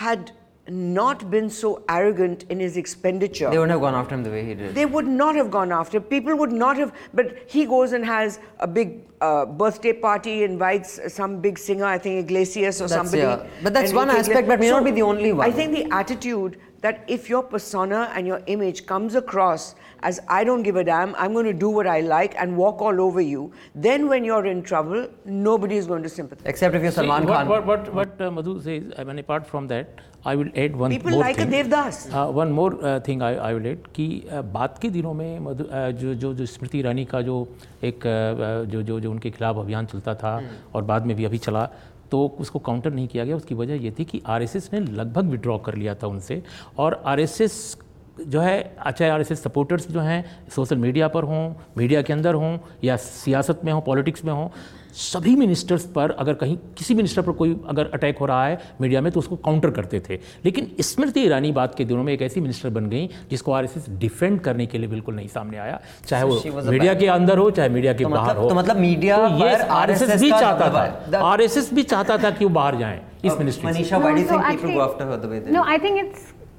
had 0.02 0.32
not 0.70 1.30
been 1.30 1.48
so 1.48 1.82
arrogant 1.88 2.44
in 2.50 2.60
his 2.60 2.76
expenditure 2.76 3.50
They 3.50 3.58
wouldn't 3.58 3.70
have 3.72 3.80
gone 3.80 3.94
after 3.94 4.14
him 4.14 4.22
the 4.22 4.30
way 4.30 4.44
he 4.44 4.54
did. 4.54 4.74
they 4.74 4.86
would 4.86 5.06
not 5.06 5.34
have 5.34 5.50
gone 5.50 5.72
after. 5.72 6.00
People 6.00 6.36
would 6.36 6.52
not 6.52 6.76
have. 6.76 6.92
But 7.14 7.38
he 7.46 7.64
goes 7.66 7.92
and 7.92 8.04
has 8.04 8.38
a 8.60 8.66
big 8.66 9.00
uh, 9.20 9.46
birthday 9.46 9.92
party, 9.92 10.44
invites 10.44 11.00
some 11.12 11.40
big 11.40 11.58
singer, 11.58 11.84
I 11.84 11.98
think 11.98 12.24
Iglesias 12.24 12.80
or 12.80 12.88
That's- 12.88 13.10
somebody. 13.10 13.22
yeah. 13.22 13.48
But 13.62 13.74
that's 13.74 13.92
one 13.92 14.10
aspect, 14.10 14.46
but 14.46 14.60
may 14.60 14.70
not 14.70 14.84
be 14.84 14.90
the 14.90 15.02
only 15.02 15.32
one. 15.32 15.46
I 15.48 15.50
think 15.52 15.72
the 15.72 15.90
attitude 15.92 16.58
that 16.81 17.03
if 17.07 17.29
your 17.29 17.41
persona 17.41 18.11
and 18.13 18.27
your 18.27 18.41
image 18.47 18.85
comes 18.85 19.15
across 19.15 19.75
as 20.03 20.19
I 20.27 20.43
don't 20.43 20.63
give 20.63 20.75
a 20.75 20.83
damn, 20.83 21.15
I'm 21.15 21.33
going 21.33 21.45
to 21.45 21.53
do 21.53 21.69
what 21.69 21.87
I 21.87 22.01
like 22.01 22.35
and 22.37 22.57
walk 22.57 22.81
all 22.81 22.99
over 23.01 23.21
you, 23.21 23.51
then 23.73 24.07
when 24.09 24.25
you're 24.25 24.45
in 24.45 24.61
trouble, 24.61 25.07
nobody 25.25 25.77
is 25.77 25.87
going 25.87 26.03
to 26.03 26.09
sympathize. 26.09 26.45
Except 26.45 26.75
if 26.75 26.81
you're 26.81 26.91
See, 26.91 26.95
Salman 26.95 27.25
what, 27.25 27.35
Khan. 27.35 27.47
What, 27.47 27.65
what, 27.65 27.93
what 27.93 28.21
uh, 28.21 28.31
Madhu 28.31 28.61
says, 28.61 28.83
I 28.97 29.05
mean, 29.05 29.19
apart 29.19 29.47
from 29.47 29.67
that, 29.67 30.01
I 30.25 30.35
will 30.35 30.49
add 30.55 30.75
one 30.75 30.91
People 30.91 31.11
more 31.11 31.19
like 31.21 31.37
thing. 31.37 31.53
a 31.53 31.63
Devdas. 31.63 32.13
Uh, 32.13 32.31
one 32.31 32.51
more 32.51 32.73
uh, 32.83 32.99
thing 32.99 33.21
I, 33.21 33.35
I 33.35 33.53
will 33.53 33.67
add 33.67 33.87
कि 33.93 34.05
uh, 34.31 34.41
बाद 34.41 34.77
के 34.81 34.89
दिनों 34.89 35.13
में 35.13 35.39
मधु 35.39 35.63
uh, 35.63 35.91
जो 36.01 36.13
जो 36.15 36.33
जो 36.33 36.45
स्मृति 36.45 36.79
ईरानी 36.79 37.05
का 37.05 37.21
जो 37.21 37.47
एक 37.83 37.97
uh, 37.99 38.71
जो 38.71 38.81
जो 38.83 38.99
जो 38.99 39.11
उनके 39.11 39.31
खिलाफ 39.31 39.57
अभियान 39.65 39.85
चलता 39.85 40.13
था 40.23 40.33
और 40.75 40.83
बाद 40.91 41.05
में 41.05 41.15
भी 41.15 41.25
अभी 41.25 41.37
चला 41.47 41.69
तो 42.10 42.26
उसको 42.40 42.58
काउंटर 42.58 42.92
नहीं 42.92 43.08
किया 43.08 43.24
गया। 43.24 43.36
उसकी 43.36 43.54
वजह 43.54 43.84
ये 43.84 43.90
थी 43.98 44.04
कि 44.04 44.22
आरएसएस 44.26 44.70
ने 44.72 44.80
लगभग 44.80 45.30
विड्रॉ 45.30 45.58
कर 45.58 45.74
लिया 45.74 45.94
था 45.94 46.06
उनसे 46.06 46.42
और 46.78 47.02
आरएसएस 47.06 47.76
जो 48.20 48.40
है 48.40 48.58
अच्छा 48.80 49.12
आर 49.14 49.20
एस 49.20 49.42
सपोर्टर्स 49.42 49.88
जो 49.90 50.00
हैं 50.00 50.24
सोशल 50.54 50.76
मीडिया 50.76 51.08
पर 51.08 51.24
हों 51.24 51.52
मीडिया 51.76 52.02
के 52.02 52.12
अंदर 52.12 52.34
हों 52.34 52.58
या 52.84 52.96
सियासत 52.96 53.60
में 53.64 53.72
हों 53.72 53.80
पॉलिटिक्स 53.80 54.24
में 54.24 54.32
हों 54.32 54.48
सभी 54.94 55.34
मिनिस्टर्स 55.36 55.84
पर 55.94 56.10
अगर 56.10 56.34
कहीं 56.34 56.56
किसी 56.78 56.94
मिनिस्टर 56.94 57.22
पर 57.22 57.32
कोई 57.32 57.50
अगर 57.68 57.90
अटैक 57.94 58.18
हो 58.18 58.26
रहा 58.26 58.46
है 58.46 58.58
मीडिया 58.80 59.00
में 59.00 59.10
तो 59.12 59.20
उसको 59.20 59.36
काउंटर 59.36 59.70
करते 59.70 60.00
थे। 60.08 60.18
लेकिन 60.44 60.70
स्मृति 60.80 61.20
ईरानी 61.20 61.52
बात 61.52 61.74
के 61.74 61.84
दिनों 61.84 62.02
में 62.04 62.12
एक 62.12 62.22
ऐसी 62.22 62.40
मिनिस्टर 62.40 62.68
बन 62.70 62.88
गई 62.90 63.08
जिसको 63.30 63.52
आर 63.52 63.68
डिफेंड 63.88 64.40
करने 64.40 64.66
के 64.66 64.78
लिए 64.78 64.88
बिल्कुल 64.88 65.14
नहीं 65.14 65.28
सामने 65.28 65.58
आया। 65.58 65.80
चाहे 66.06 66.24
वो 66.24 66.40
मीडिया 66.70 66.94
के 66.94 67.06
अंदर 67.06 67.38
हो 67.38 67.50
चाहे 67.50 67.68
मीडिया 67.68 67.92
के 67.92 68.04
बाहर 68.04 68.36
हो। 68.36 68.48
मतलब 68.54 68.76
मीडिया 68.76 69.16
आर 69.16 69.90
एस 69.90 70.02
भी 70.20 70.30
चाहता 70.30 70.70
था। 70.70 71.18
आर 71.18 71.46
भी 71.74 71.82
चाहता 71.82 72.18
था 72.24 72.30
कि 72.30 72.44
वो 72.44 72.50
बाहर 72.50 72.76
जाए 72.78 73.00
इस 73.24 73.32
ministry 73.38 73.84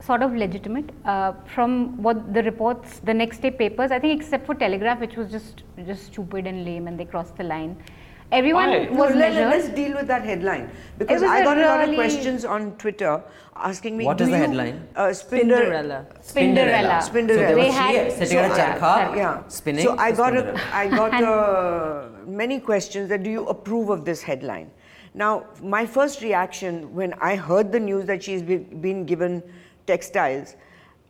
sort 0.08 0.22
of 0.26 0.36
legitimate 0.42 0.92
uh, 1.06 1.32
from 1.54 1.72
what 2.04 2.20
the 2.36 2.42
reports 2.44 3.00
the 3.08 3.13
next 3.13 3.42
day 3.46 3.52
papers 3.62 3.92
i 3.96 3.98
think 4.04 4.13
except 4.20 4.46
for 4.50 4.56
telegraph 4.62 5.02
which 5.04 5.15
was 5.20 5.28
just 5.34 5.63
just 5.89 6.06
stupid 6.12 6.48
and 6.52 6.63
lame 6.68 6.88
and 6.88 7.02
they 7.02 7.08
crossed 7.13 7.36
the 7.42 7.48
line. 7.50 7.74
uh, 7.76 7.99
Everyone 8.32 8.70
Why? 8.70 8.88
was 8.89 9.10
No, 9.13 9.20
let, 9.22 9.34
measured. 9.34 9.54
us 9.72 9.76
deal 9.76 9.94
with 9.98 10.08
that 10.08 10.24
headline 10.24 10.70
because 11.00 11.24
I 11.24 11.44
got 11.44 11.58
a 11.58 11.62
lot 11.65 11.89
of 11.89 11.96
questions 11.96 12.46
on 12.46 12.76
Twitter 12.78 13.24
asking 13.56 13.98
me. 13.98 14.06
What 14.06 14.18
do 14.18 14.26
the 14.26 14.32
you- 14.32 14.38
headline? 14.38 14.88
Uh, 14.96 15.08
Spinder- 15.08 15.65
Spinderella. 15.65 16.06
Spinderella. 16.22 17.02
So 17.04 17.12
there 17.13 17.24
Spinderella. 17.24 17.56
was 17.56 17.65
They 17.65 17.72
she 17.72 17.96
had- 17.96 18.12
sitting 18.12 18.38
at 18.38 18.52
a 18.52 18.56
so- 18.56 18.62
charkha, 18.62 18.82
yeah, 18.82 19.15
Yeah. 19.15 19.44
spinning. 19.48 19.84
So 19.86 19.96
I 19.98 20.12
got 20.12 20.38
a, 20.38 20.42
Spinderella. 20.44 20.74
I 20.74 20.88
got 20.88 21.24
uh, 21.24 22.04
many 22.28 22.60
questions 22.60 23.10
that 23.10 23.24
do 23.24 23.32
you 23.32 23.48
approve 23.48 23.89
of 23.89 24.06
this 24.06 24.22
headline? 24.22 24.70
Now, 25.15 25.46
my 25.63 25.86
first 25.88 26.22
reaction 26.22 26.94
when 26.94 27.13
I 27.20 27.36
heard 27.36 27.72
the 27.72 27.80
news 27.80 28.06
that 28.06 28.22
she's 28.24 28.44
been, 28.44 28.80
been 28.80 29.06
given 29.06 29.42
textiles, 29.88 30.56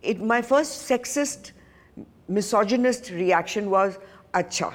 it 0.01 0.21
my 0.21 0.41
first 0.41 0.89
sexist, 0.89 1.51
misogynist 2.29 3.09
reaction 3.11 3.69
was, 3.69 3.99
"Acha." 4.33 4.73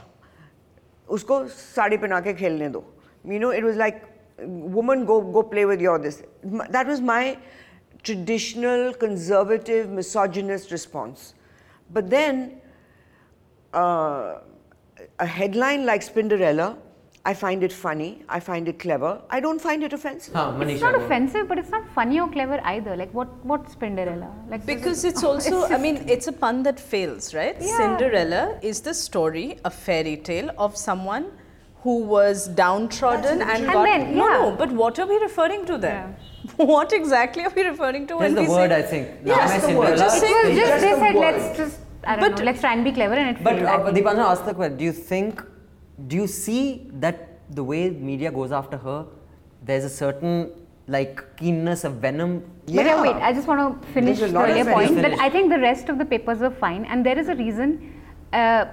उसको 1.08 1.48
साड़ी 1.48 1.98
पहना 1.98 2.20
के 2.22 2.34
खेलने 2.34 2.70
दो 2.70 2.84
you 3.26 3.40
know 3.40 3.52
it 3.52 3.64
was 3.64 3.76
like 3.76 4.04
woman 4.48 5.06
go 5.06 5.22
go 5.22 5.44
play 5.44 5.66
with 5.66 5.82
your 5.82 5.98
this 6.00 6.22
that 6.76 6.88
was 6.88 7.02
my 7.02 7.38
traditional 8.04 8.94
conservative 8.94 9.90
misogynist 9.90 10.72
response 10.72 11.34
but 11.92 12.10
then 12.10 12.62
uh, 13.74 14.40
a 15.20 15.26
headline 15.26 15.86
like 15.86 16.02
Spinderella 16.02 16.78
I 17.31 17.33
find 17.33 17.63
it 17.67 17.73
funny 17.73 18.09
I 18.29 18.39
find 18.47 18.69
it 18.71 18.79
clever 18.79 19.11
I 19.37 19.39
don't 19.45 19.61
find 19.67 19.83
it 19.87 19.93
offensive 19.99 20.35
Huh, 20.35 20.53
Manisha, 20.59 20.73
It's 20.73 20.83
not 20.83 20.95
go 20.97 21.05
offensive, 21.05 21.49
but 21.49 21.59
it's 21.63 21.71
not 21.71 21.85
funny 21.95 22.21
or 22.21 22.29
clever 22.29 22.61
either. 22.73 22.97
Like 22.97 23.13
what? 23.19 23.29
What's 23.53 23.75
Spinderella? 23.77 24.29
Like 24.51 24.67
Because 24.67 25.05
it's 25.05 25.25
also, 25.31 25.65
I 25.77 25.79
mean, 25.79 25.97
it's 26.17 26.27
a 26.27 26.33
pun 26.33 26.63
that 26.65 26.79
fails, 26.79 27.33
right? 27.39 27.57
Yeah. 27.61 27.77
Cinderella 27.79 28.59
is 28.63 28.81
the 28.83 28.93
story, 28.93 29.59
a 29.65 29.71
fairy 29.71 30.17
tale 30.29 30.51
of 30.59 30.77
someone 30.77 31.27
who 31.83 31.97
was 32.03 32.47
downtrodden 32.49 33.41
and 33.41 33.51
And 33.51 33.67
got. 33.73 33.85
then, 33.85 34.17
No, 34.17 34.29
yeah. 34.29 34.39
no, 34.43 34.57
but 34.57 34.71
what 34.73 34.99
are 34.99 35.07
we 35.07 35.17
referring 35.19 35.65
to 35.73 35.79
then? 35.79 36.17
What 36.75 36.93
exactly 36.93 37.43
are 37.45 37.53
we 37.57 37.63
referring 37.71 38.07
to 38.09 38.19
There's 38.19 38.35
when 38.35 38.35
the 38.35 38.43
we 38.43 38.49
word, 38.59 38.71
say? 38.71 38.79
I 38.79 38.83
think. 38.93 39.09
Yes, 39.25 39.51
Naam 39.51 39.61
hai 39.61 39.73
the 39.73 39.79
word. 39.79 39.99
Cinderella. 39.99 40.05
Just 40.05 40.25
it 40.25 40.47
was 40.47 40.57
just, 40.59 40.71
just 40.71 40.83
they 40.87 40.93
a 40.93 41.03
said 41.07 41.15
word. 41.15 41.27
let's 41.39 41.59
just 41.63 41.81
I 42.05 42.17
don't 42.17 42.21
But- 42.25 42.39
know, 42.39 42.45
let's 42.53 42.61
try 42.61 42.73
and 42.77 42.85
be 42.85 42.93
clever, 43.01 43.15
and 43.25 43.35
it 43.37 43.43
But 43.43 43.55
failed. 43.57 43.67
uh, 43.67 43.75
I 43.75 43.93
think. 43.93 43.99
Deepana, 43.99 44.25
ask 44.33 44.45
the 44.53 44.55
question. 44.61 44.77
Do 44.85 44.85
you 44.85 44.93
think, 44.93 45.43
do 46.09 46.17
you 46.17 46.27
see 46.27 46.87
that 46.95 47.39
the 47.55 47.63
way 47.63 47.91
media 47.91 48.31
goes 48.31 48.53
after 48.53 48.77
her, 48.77 49.07
there's 49.63 49.85
a 49.85 49.89
certain 49.89 50.51
like 50.87 51.37
keenness, 51.37 51.85
a 51.85 51.91
venom? 51.91 52.43
But 52.67 52.75
yeah, 52.75 52.83
Yeah. 52.83 53.03
wait, 53.03 53.17
I 53.17 53.33
just 53.33 53.47
want 53.49 53.83
to 53.83 53.89
finish 53.93 54.19
There's 54.19 54.33
the 54.33 54.41
earlier 54.41 54.65
point 54.65 54.95
that 54.97 55.05
finish. 55.05 55.19
I 55.21 55.31
think 55.31 55.51
the 55.51 55.61
rest 55.61 55.89
of 55.89 55.99
the 55.99 56.05
papers 56.05 56.39
were 56.39 56.51
fine, 56.51 56.85
and 56.85 57.05
there 57.07 57.19
is 57.19 57.29
a 57.29 57.35
reason. 57.35 57.95
Uh, 58.33 58.67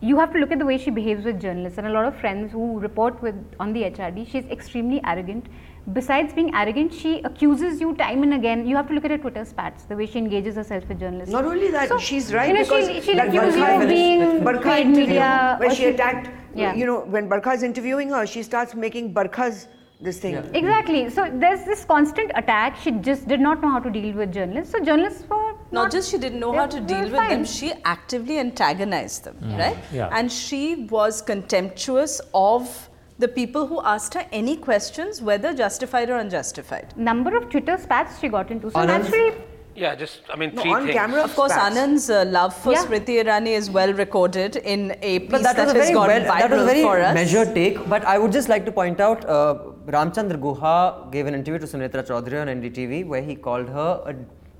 you 0.00 0.18
have 0.18 0.32
to 0.32 0.38
look 0.38 0.52
at 0.52 0.58
the 0.58 0.66
way 0.66 0.76
she 0.76 0.90
behaves 0.90 1.24
with 1.24 1.40
journalists, 1.40 1.78
and 1.78 1.86
a 1.86 1.90
lot 1.90 2.04
of 2.04 2.16
friends 2.16 2.52
who 2.52 2.78
report 2.78 3.22
with 3.22 3.34
on 3.58 3.72
the 3.72 3.84
HRD, 3.84 4.26
she's 4.28 4.44
extremely 4.46 5.00
arrogant. 5.04 5.46
Besides 5.92 6.32
being 6.32 6.52
arrogant, 6.54 6.92
she 6.92 7.20
accuses 7.22 7.80
you 7.80 7.94
time 7.94 8.22
and 8.24 8.34
again. 8.34 8.66
You 8.66 8.74
have 8.76 8.88
to 8.88 8.94
look 8.94 9.04
at 9.04 9.12
her 9.12 9.18
Twitter 9.18 9.44
spats, 9.44 9.84
the 9.84 9.94
way 9.96 10.06
she 10.06 10.18
engages 10.18 10.56
herself 10.56 10.88
with 10.88 10.98
journalists. 10.98 11.32
Not 11.32 11.44
only 11.44 11.70
that, 11.70 11.88
So, 11.88 11.98
she's 11.98 12.34
right 12.34 12.48
you 12.48 12.54
know, 12.54 12.62
because 12.64 12.88
she'll, 12.88 13.02
she'll 13.02 13.20
accuse 13.20 13.54
you 13.54 13.62
Barkha- 13.62 13.82
of 13.82 13.88
being 13.88 14.20
Barkha 14.44 14.62
paid 14.62 14.86
interview, 14.86 15.06
media. 15.06 15.56
when 15.60 15.70
she 15.70 15.76
she'll- 15.76 15.94
attacked, 15.94 16.30
Yeah. 16.56 16.74
you 16.74 16.86
know, 16.86 17.00
when 17.00 17.28
Barkha 17.28 17.54
is 17.54 17.62
interviewing 17.62 18.10
her, 18.10 18.26
she 18.26 18.42
starts 18.42 18.74
making 18.74 19.12
Barkha's 19.14 19.68
this 20.00 20.18
thing. 20.18 20.34
Exactly. 20.54 21.08
So 21.08 21.30
there's 21.32 21.64
this 21.64 21.84
constant 21.84 22.30
attack. 22.34 22.76
She 22.82 22.90
just 22.90 23.26
did 23.28 23.40
not 23.40 23.62
know 23.62 23.70
how 23.70 23.78
to 23.78 23.88
deal 23.88 24.12
with 24.14 24.32
journalists. 24.32 24.72
So 24.72 24.80
journalists 24.84 25.24
were 25.30 25.54
Not 25.72 25.90
just 25.90 26.10
she 26.10 26.18
didn't 26.18 26.40
know 26.40 26.52
how 26.52 26.66
to 26.66 26.76
they- 26.80 26.82
they 26.82 26.86
deal 26.86 27.10
were 27.12 27.20
with 27.20 27.30
them, 27.30 27.44
she 27.44 27.72
actively 27.84 28.38
antagonized 28.38 29.24
them, 29.24 29.36
mm. 29.42 29.58
right? 29.58 29.76
Yeah. 29.92 30.08
And 30.12 30.30
she 30.30 30.86
was 30.90 31.22
contemptuous 31.22 32.20
of 32.34 32.85
the 33.18 33.28
people 33.28 33.66
who 33.66 33.80
asked 33.82 34.14
her 34.14 34.26
any 34.32 34.56
questions, 34.56 35.20
whether 35.22 35.54
justified 35.54 36.10
or 36.10 36.16
unjustified. 36.16 36.96
Number 36.96 37.36
of 37.36 37.48
Twitter 37.50 37.76
spats 37.78 38.18
she 38.20 38.28
got 38.28 38.50
into. 38.50 38.70
So 38.70 38.78
Anand? 38.80 39.04
naturally, 39.04 39.34
Yeah, 39.80 39.94
just 39.94 40.20
I 40.32 40.36
mean 40.40 40.54
No, 40.54 40.62
three 40.62 40.72
on 40.74 40.82
things. 40.84 40.94
camera, 40.98 41.22
Of 41.22 41.34
course, 41.38 41.52
spats. 41.52 41.76
Anand's 41.76 42.04
uh, 42.10 42.24
love 42.36 42.52
for 42.62 42.72
Yeah. 42.74 42.84
Smriti 42.84 43.14
Irani 43.22 43.52
is 43.60 43.70
well 43.70 43.92
recorded 43.92 44.56
in 44.74 44.84
a 45.02 45.18
piece 45.18 45.30
But 45.34 45.42
that, 45.46 45.56
was 45.58 45.72
a 45.72 45.74
has 45.74 45.82
very 45.82 45.94
gone 45.94 46.08
well, 46.08 46.22
viral 46.30 46.38
that 46.44 46.50
was 46.50 46.62
a 46.62 46.64
very 46.70 46.82
for 46.82 46.94
us. 47.08 47.14
measured 47.14 47.54
take. 47.54 47.88
But 47.94 48.04
I 48.04 48.16
would 48.18 48.32
just 48.32 48.48
like 48.48 48.64
to 48.68 48.72
point 48.72 49.00
out, 49.00 49.24
uh, 49.28 49.54
Ramchandra 49.96 50.38
Guha 50.46 51.10
gave 51.12 51.26
an 51.26 51.34
interview 51.34 51.58
to 51.58 51.66
Sunetra 51.66 52.06
Choudhury 52.10 52.40
on 52.42 52.48
NDTV 52.60 53.06
where 53.06 53.22
he 53.22 53.34
called 53.34 53.68
her 53.68 53.90
a 54.06 54.14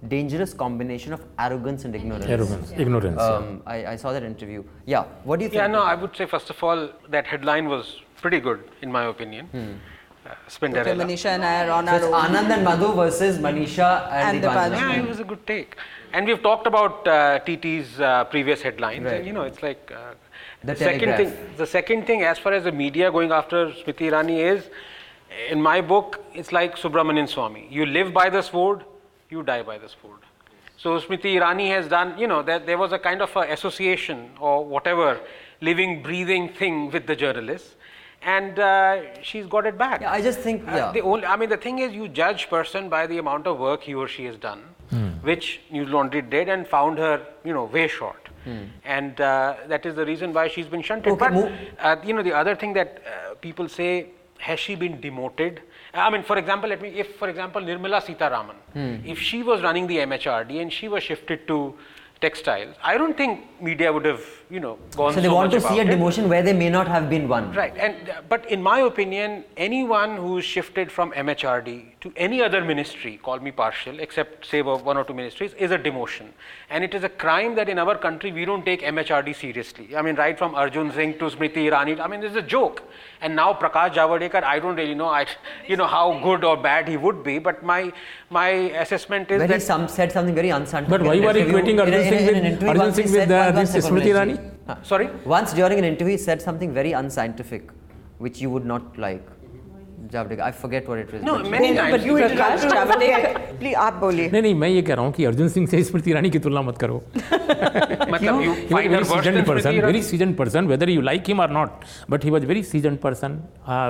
dangerous 0.09 0.53
combination 0.53 1.12
of 1.14 1.25
arrogance 1.38 1.85
and 1.87 1.95
ignorance. 1.95 2.27
Arrogance, 2.27 2.73
ignorance. 2.77 3.16
yeah. 3.19 3.27
Um, 3.37 3.62
I, 3.66 3.87
I 3.92 3.97
saw 3.97 4.12
that 4.12 4.23
interview. 4.23 4.64
Yeah. 4.85 5.05
What 5.25 5.38
do 5.38 5.45
you 5.45 5.49
think? 5.51 5.61
Yeah, 5.61 5.66
no, 5.69 5.83
I 5.83 5.95
would 5.95 6.14
say 6.14 6.27
first 6.27 6.51
of 6.51 6.62
all 6.62 6.90
that 7.09 7.27
headline 7.27 7.69
was 7.69 8.01
pretty 8.27 8.41
good 8.49 8.61
in 8.83 8.91
my 9.01 9.05
opinion. 9.17 9.51
Uh, 9.57 9.69
Okay, 10.29 10.37
Spinderella. 10.53 11.03
Manisha 11.03 11.27
and 11.33 11.45
I 11.49 11.65
are 11.65 11.71
on 11.71 11.87
So 11.87 11.93
our 11.93 11.97
it's 11.99 12.07
own. 12.07 12.25
Anand 12.29 12.51
and 12.55 12.65
Madhu 12.69 12.87
versus 13.01 13.39
Manisha 13.45 13.91
and, 14.11 14.25
And 14.29 14.39
the 14.45 14.49
the 14.49 14.55
Banjara. 14.55 14.71
Banjara. 14.79 14.95
Yeah, 14.95 15.03
it 15.03 15.09
was 15.11 15.21
a 15.25 15.27
good 15.33 15.43
take. 15.51 15.77
And 16.12 16.27
we've 16.31 16.43
talked 16.47 16.67
about 16.71 17.07
uh, 17.07 17.12
TT's 17.47 18.01
uh, 18.01 18.25
previous 18.33 18.61
headlines, 18.69 19.05
Right. 19.05 19.15
and 19.19 19.27
you 19.29 19.33
know, 19.37 19.45
it's 19.51 19.62
like 19.69 19.93
uh, 19.99 20.01
The 20.71 20.75
second 20.75 21.11
Telegraph. 21.12 21.37
thing. 21.37 21.57
The 21.62 21.69
second 21.77 22.07
thing, 22.09 22.25
as 22.33 22.41
far 22.47 22.53
as 22.59 22.65
the 22.71 22.73
media 22.73 23.12
going 23.19 23.31
after 23.39 23.61
Smriti 23.79 24.11
Irani 24.11 24.39
is, 24.55 24.69
in 25.55 25.62
my 25.71 25.79
book, 25.93 26.19
it's 26.43 26.51
like 26.59 26.75
Subramanian 26.85 27.29
Swami. 27.37 27.65
You 27.79 27.87
live 27.99 28.12
by 28.21 28.27
the 28.37 28.43
sword, 28.51 28.83
you 29.37 29.45
die 29.53 29.62
by 29.73 29.79
the 29.87 29.91
sword. 29.97 30.21
So 30.85 30.99
Smriti 31.07 31.31
Irani 31.39 31.69
has 31.77 31.87
done, 31.97 32.19
you 32.19 32.27
know, 32.35 32.43
that 32.51 32.67
there 32.67 32.79
was 32.85 32.93
a 33.01 33.03
kind 33.09 33.23
of 33.31 33.37
a 33.45 33.47
association 33.61 34.29
or 34.51 34.57
whatever, 34.77 35.09
living, 35.71 36.03
breathing 36.11 36.49
thing 36.62 36.91
with 36.99 37.07
the 37.07 37.17
journalists, 37.25 37.75
and 38.35 38.59
uh, 38.59 39.01
she's 39.23 39.47
got 39.47 39.67
it 39.67 39.79
back. 39.79 40.01
Yeah, 40.03 40.11
I 40.19 40.21
just 40.21 40.41
think, 40.41 40.67
Uh, 40.69 40.93
the 40.93 41.01
only, 41.01 41.25
I 41.25 41.37
mean, 41.37 41.49
the 41.49 41.57
thing 41.67 41.79
is, 41.79 41.93
you 41.95 42.09
judge 42.09 42.49
person 42.51 42.89
by 42.89 43.07
the 43.07 43.19
amount 43.19 43.47
of 43.47 43.59
work 43.59 43.83
he 43.89 43.95
or 43.95 44.09
she 44.09 44.25
has 44.31 44.37
done, 44.37 44.62
which 45.23 45.61
News 45.71 45.89
Laundry 45.97 46.23
did 46.23 46.49
and 46.49 46.67
found 46.77 46.99
her, 46.99 47.15
you 47.45 47.53
know, 47.59 47.65
way 47.77 47.87
short. 47.89 48.23
And 48.97 49.21
uh, 49.21 49.55
that 49.71 49.87
is 49.87 49.95
the 50.01 50.05
reason 50.11 50.33
why 50.33 50.47
she's 50.57 50.67
been 50.75 50.83
shunted. 50.83 51.11
Okay, 51.12 51.19
but, 51.25 51.33
move- 51.39 51.53
uh, 51.81 51.97
you 52.05 52.15
know, 52.15 52.23
the 52.23 52.33
other 52.43 52.55
thing 52.55 52.75
that 52.75 53.03
uh, 53.05 53.35
people 53.47 53.69
say, 53.69 53.91
has 54.39 54.61
she 54.61 54.75
been 54.85 55.01
demoted? 55.01 55.62
I 55.95 56.11
mean, 56.11 56.23
for 56.23 56.37
example, 56.39 56.69
let 56.69 56.81
me, 56.83 56.91
if, 56.91 57.17
for 57.17 57.29
example, 57.29 57.61
Nirmala 57.62 58.01
Sitharaman, 58.09 58.57
if 59.15 59.19
she 59.21 59.43
was 59.43 59.62
running 59.62 59.87
the 59.87 59.99
MHRD 59.99 60.61
and 60.62 60.73
she 60.73 60.89
was 60.89 61.03
shifted 61.03 61.47
to 61.49 61.75
textiles, 62.21 62.75
I 62.83 62.97
don't 62.99 63.17
think 63.17 63.61
media 63.61 63.93
would 63.93 64.05
have, 64.05 64.25
you 64.51 64.61
know, 64.61 64.79
gone 64.97 65.13
So 65.15 65.21
they 65.21 65.29
want 65.29 65.53
much 65.53 65.63
to 65.63 65.69
see 65.69 65.79
a 65.79 65.83
about 65.83 65.93
it. 65.95 65.99
demotion 65.99 66.29
where 66.29 66.43
they 66.43 66.53
may 66.53 66.71
not 66.71 66.87
have 66.89 67.09
been 67.11 67.29
one. 67.29 67.53
Right, 67.53 67.77
and 67.77 67.95
but 68.29 68.49
in 68.51 68.63
my 68.63 68.79
opinion, 68.81 69.45
anyone 69.57 70.17
who's 70.17 70.45
shifted 70.45 70.93
from 70.93 71.13
MHRD 71.13 71.85
to 72.03 72.13
any 72.17 72.41
other 72.43 72.65
ministry, 72.65 73.19
call 73.23 73.39
me 73.41 73.51
partial, 73.51 73.99
except 73.99 74.47
say 74.47 74.63
one 74.63 74.97
or 74.97 75.05
two 75.05 75.15
ministries, 75.15 75.53
is 75.55 75.71
a 75.73 75.79
demotion, 75.79 76.27
and 76.71 76.85
it 76.85 76.95
is 76.95 77.03
a 77.03 77.09
crime 77.09 77.55
that 77.57 77.69
in 77.69 77.79
our 77.79 77.97
country 77.97 78.31
we 78.33 78.45
don't 78.45 78.65
take 78.65 78.83
MHRD 78.83 79.35
seriously. 79.35 79.97
I 79.97 80.03
mean, 80.03 80.15
right 80.15 80.39
from 80.39 80.55
Arjun 80.55 80.93
Singh 80.93 81.19
to 81.19 81.25
Smriti 81.25 81.69
Irani, 81.71 81.99
I 81.99 82.07
mean, 82.07 82.21
this 82.21 82.31
is 82.31 82.37
a 82.37 82.43
joke. 82.43 82.83
And 83.23 83.35
now 83.35 83.53
Prakash 83.55 83.95
Javadekar, 83.95 84.43
I 84.45 84.59
don't 84.59 84.77
really 84.77 84.95
know, 84.95 85.07
I, 85.09 85.27
you 85.67 85.77
know, 85.77 85.87
how 85.87 86.21
good 86.23 86.45
or 86.45 86.57
bad 86.57 86.87
he 86.87 86.97
would 86.97 87.25
be, 87.25 87.39
but 87.39 87.63
my 87.65 87.93
my 88.31 88.49
assessment 88.85 89.31
is 89.31 89.39
Where 89.39 89.47
he 89.47 89.53
that 89.55 89.63
some, 89.63 89.89
said 89.89 90.13
something 90.13 90.35
very 90.35 90.51
unscientific. 90.51 90.91
But 90.91 91.03
why 91.07 91.15
in 91.15 91.21
an 91.21 91.27
were 91.27 91.39
you 91.39 91.45
interview- 91.47 91.59
equating 91.59 91.71
in 91.71 91.79
a- 91.79 91.83
Arjun 91.83 91.95
in 91.95 92.15
a- 92.15 92.27
Singh 92.27 92.37
in 92.37 92.59
with- 92.59 92.69
Arjun 92.69 92.93
Singh 92.95 93.05
with, 93.05 93.15
said- 93.15 93.31
one- 93.31 93.55
one 93.55 93.65
this 93.65 93.89
Smriti 93.89 94.13
Irani? 94.15 94.36
Uh, 94.68 94.83
Sorry? 94.83 95.09
Once 95.24 95.52
during 95.52 95.79
an 95.79 95.85
interview, 95.85 96.16
he 96.16 96.18
said 96.18 96.42
something 96.42 96.72
very 96.72 96.92
unscientific, 96.92 97.70
which 98.18 98.40
you 98.40 98.50
would 98.50 98.66
not 98.66 98.98
like. 98.98 99.24
I 100.14 100.52
forget 100.52 100.88
what 100.88 100.98
it 100.98 101.12
was. 101.12 101.22
No, 101.22 101.38
many 101.38 101.74
times. 101.74 101.90
But 101.90 102.05
you 102.05 102.14
were 102.14 102.29
Prakash 102.29 102.64
Javadek. 102.72 103.59
Please, 103.61 103.76
आप 103.76 103.94
बोलिए 104.00 104.31
नहीं 104.31 104.42
नहीं 104.42 104.55
मैं 104.55 104.68
ये 104.68 104.83
कह 104.83 104.94
रहा 104.94 105.05
हूँ 105.05 105.12
कि 105.12 105.24
अर्जुन 105.24 105.48
सिंह 105.48 105.66
से 105.66 105.83
स्मृति 105.85 106.11
ईरानी 106.11 106.31
की 106.31 106.38
तुलना 106.38 106.62
मत 106.62 106.79
करो 106.79 107.02
मतलब 108.11 108.40
you 108.42 108.55
find 108.72 108.94
her 108.94 109.05
season 109.05 109.42
person 109.44 109.81
very 109.85 110.02
season 110.02 110.35
person 110.40 110.66
whether 110.66 110.90
you 110.90 111.00
like 111.02 111.29
him 111.29 111.40
or 111.40 111.50
not 111.50 111.85
but 112.11 112.24
he 112.24 112.31
was 112.31 112.44
very 112.52 112.62
season 112.62 112.96
person 113.05 113.42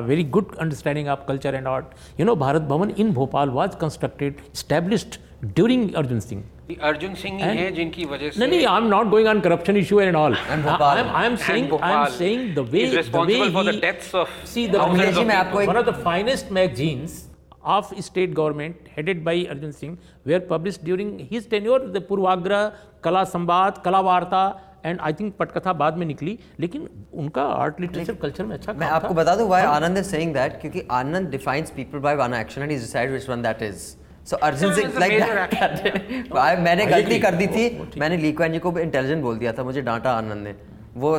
very 0.07 0.25
good 0.39 0.57
understanding 0.57 1.09
of 1.09 1.27
culture 1.29 1.55
and 1.55 1.67
art 1.69 2.21
you 2.21 2.27
know 2.27 2.37
Bharat 2.45 2.63
Bhavan 2.73 2.95
in 2.99 3.13
Bhopal 3.15 3.51
was 3.59 3.77
constructed 3.81 4.41
established 4.55 5.19
during 5.45 5.93
Arjun 5.95 6.21
Singh 6.21 6.45
Arjun 6.69 7.15
Singh 7.15 7.45
ही 7.45 7.57
हैं 7.57 7.73
जिनकी 7.75 8.05
वजह 8.05 8.31
से 8.31 8.47
नहीं 8.47 8.67
I 8.67 8.77
am 8.77 8.87
not 8.89 9.09
going 9.09 9.29
on 9.29 9.41
corruption 9.41 9.77
issue 9.77 10.01
and 10.01 10.17
all 10.17 10.35
I 10.35 11.27
am 11.27 11.37
saying 11.37 11.73
I 11.83 11.93
am 11.93 12.07
saying 12.15 12.55
the 12.55 12.69
way 12.71 12.87
the 12.87 13.25
way 13.27 13.51
for 13.51 13.73
the 13.73 13.79
deaths 13.81 14.15
of 14.15 14.45
see 14.47 14.67
the 14.69 14.77
मैं 15.19 15.37
आपको 15.37 15.59
one 15.59 15.77
of 15.77 15.87
the 15.87 15.95
finest 16.03 16.53
magazines 16.53 17.25
and 24.87 25.01
I 25.01 25.13
think 25.13 25.35
पटकथा 25.37 25.73
बाद 25.75 25.97
में 25.97 26.07
निकली 26.07 26.39
लेकिन 26.61 26.89
उनका 27.15 27.43
art 27.45 27.81
literature 27.81 28.15
culture 28.15 28.45
में 28.45 28.55
अच्छा 28.57 28.73
मैं 28.73 28.87
आपको 28.89 29.15
बता 29.15 29.35
दूँ 29.37 29.49
why 29.49 29.63
Anand 29.63 29.99
is 29.99 30.07
saying 30.07 30.35
that 30.35 30.61
क्योंकि 30.61 30.83
Anand 30.93 31.29
defines 31.29 31.71
people 31.71 31.99
by 31.99 32.15
one 32.17 32.35
action 32.35 32.63
and 32.63 32.71
he 32.71 33.07
which 33.07 33.29
one 33.31 33.43
that 33.43 33.63
is 33.63 34.06
so 34.27 34.37
Arjun 34.39 34.75
Singh 34.75 34.99
like 34.99 35.13
मैंने 36.61 36.87
गलती 36.87 37.19
कर 37.19 37.35
दी 37.35 37.47
थी। 37.47 37.65
मैंने 37.99 38.17
लीकवैन 38.17 38.53
जी 38.53 38.59
को 38.59 38.79
इंटेलिजेंट 38.79 39.23
बोल 39.23 39.39
दिया 39.39 39.53
था 39.53 39.65
मुझे 39.65 39.83
डांटा 39.83 40.13
आनंद 40.13 40.45
ने। 40.45 40.55
वो 40.97 41.19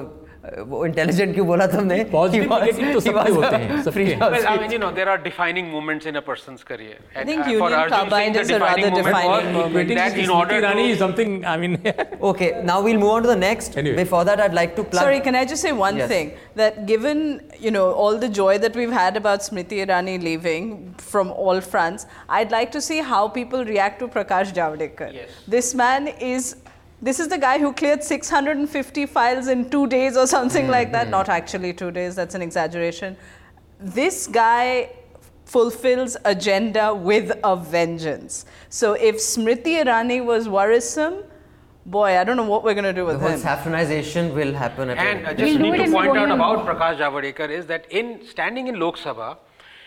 वो 0.67 0.85
इंटेलिजेंट 0.85 1.33
क्यों 1.33 1.45
बोला 1.47 1.65
तुमने 1.67 1.97
was- 2.11 2.33
negative 2.35 2.93
तो 2.93 2.99
सबके 2.99 3.29
was 3.29 3.35
होते 3.35 3.55
हैं, 3.55 3.81
सबके 3.83 3.91
free 3.95 4.05
हैं। 4.09 4.19
house 4.19 4.31
Well, 4.35 4.45
I 4.47 4.51
kid. 4.57 4.61
mean, 4.61 4.71
you 4.75 4.79
know, 4.83 4.91
there 4.99 5.09
are 5.13 5.17
defining 5.25 5.71
moments 5.71 6.05
in 6.11 6.15
a 6.19 6.21
person's 6.27 6.63
career. 6.69 6.95
And, 7.15 7.29
think 7.31 7.41
uh, 7.41 7.43
for 7.45 7.49
Union 7.53 7.73
Arjun 7.79 7.89
Singh, 7.89 7.97
Carbide 7.97 8.33
the 8.37 8.41
is 8.45 8.49
a 8.49 8.59
rather 8.59 8.75
defining 8.75 8.93
moment 8.93 9.07
defining 9.07 9.31
was 9.31 9.53
moment. 9.57 9.75
Waiting 9.79 9.97
that 10.01 10.13
to 10.13 10.19
in 10.19 10.25
see 10.25 10.35
order 10.37 10.53
Smriti 10.59 10.67
Irani 10.67 10.85
to 10.87 10.93
is 10.95 10.99
something 11.05 11.33
I 11.45 11.57
mean 11.63 11.77
Okay, 12.31 12.49
now 12.71 12.77
we'll 12.87 13.01
move 13.03 13.13
on 13.17 13.27
to 13.27 13.31
the 13.33 13.39
next. 13.43 13.77
Anyway. 13.83 13.97
Before 14.03 14.23
that, 14.31 14.39
I'd 14.47 14.53
like 14.59 14.75
to 14.81 14.85
plug. 14.93 15.03
Sorry, 15.03 15.19
can 15.29 15.39
I 15.41 15.43
just 15.53 15.67
say 15.69 15.73
one 15.81 15.97
Yes. 16.03 16.09
thing? 16.13 16.31
That 16.61 16.79
given 16.93 17.25
you 17.67 17.71
know 17.79 17.85
all 18.05 18.21
the 18.27 18.31
joy 18.41 18.53
that 18.67 18.79
we've 18.83 18.95
had 18.99 19.17
about 19.23 19.47
Smriti 19.49 19.81
Irani 19.87 20.17
leaving 20.29 20.71
from 21.15 21.31
all 21.47 21.61
fronts, 21.73 22.07
I'd 22.39 22.51
like 22.59 22.71
to 22.77 22.81
see 22.91 23.01
how 23.11 23.27
people 23.41 23.65
react 23.73 23.99
to 24.05 24.07
Prakash 24.19 24.55
Javadekar. 24.61 25.11
Yes. 25.19 25.43
This 25.57 25.73
man 25.83 26.09
is. 26.31 26.55
This 27.01 27.19
is 27.19 27.27
the 27.27 27.37
guy 27.37 27.59
who 27.59 27.73
cleared 27.73 28.03
650 28.03 29.05
files 29.05 29.47
in 29.47 29.69
two 29.69 29.85
days 29.87 30.17
or 30.17 30.25
something 30.25 30.65
hmm, 30.65 30.71
like 30.71 30.91
that. 30.93 31.05
Hmm. 31.05 31.11
Not 31.11 31.29
actually 31.29 31.73
two 31.73 31.91
days. 31.91 32.15
That's 32.15 32.33
an 32.33 32.41
exaggeration. 32.41 33.15
This 33.79 34.25
guy 34.25 34.89
fulfills 35.45 36.17
agenda 36.25 36.93
with 36.93 37.31
a 37.43 37.55
vengeance. 37.55 38.45
So 38.69 38.93
if 38.93 39.17
Smriti 39.17 39.83
Irani 39.83 40.25
was 40.25 40.49
worrisome, 40.49 41.23
boy, 41.85 42.17
I 42.17 42.23
don't 42.23 42.35
know 42.35 42.43
what 42.43 42.63
we're 42.63 42.73
going 42.73 42.83
to 42.83 42.93
do 42.93 43.05
with 43.05 43.21
whole 43.21 43.29
him. 43.29 43.39
saffronization 43.39 44.33
will 44.33 44.53
happen 44.53 44.89
at 44.89 44.97
And 44.97 45.25
uh, 45.25 45.29
a- 45.29 45.31
I 45.31 45.33
just 45.35 45.59
We'll 45.59 45.71
need 45.71 45.77
to 45.77 45.91
point 45.91 46.09
out 46.09 46.13
Bohemian. 46.15 46.31
about 46.31 46.65
Prakash 46.65 46.97
Javadekar 46.97 47.49
is 47.49 47.67
that 47.67 47.89
in 47.91 48.25
standing 48.25 48.67
in 48.67 48.79
Lok 48.79 48.97
Sabha, 48.97 49.37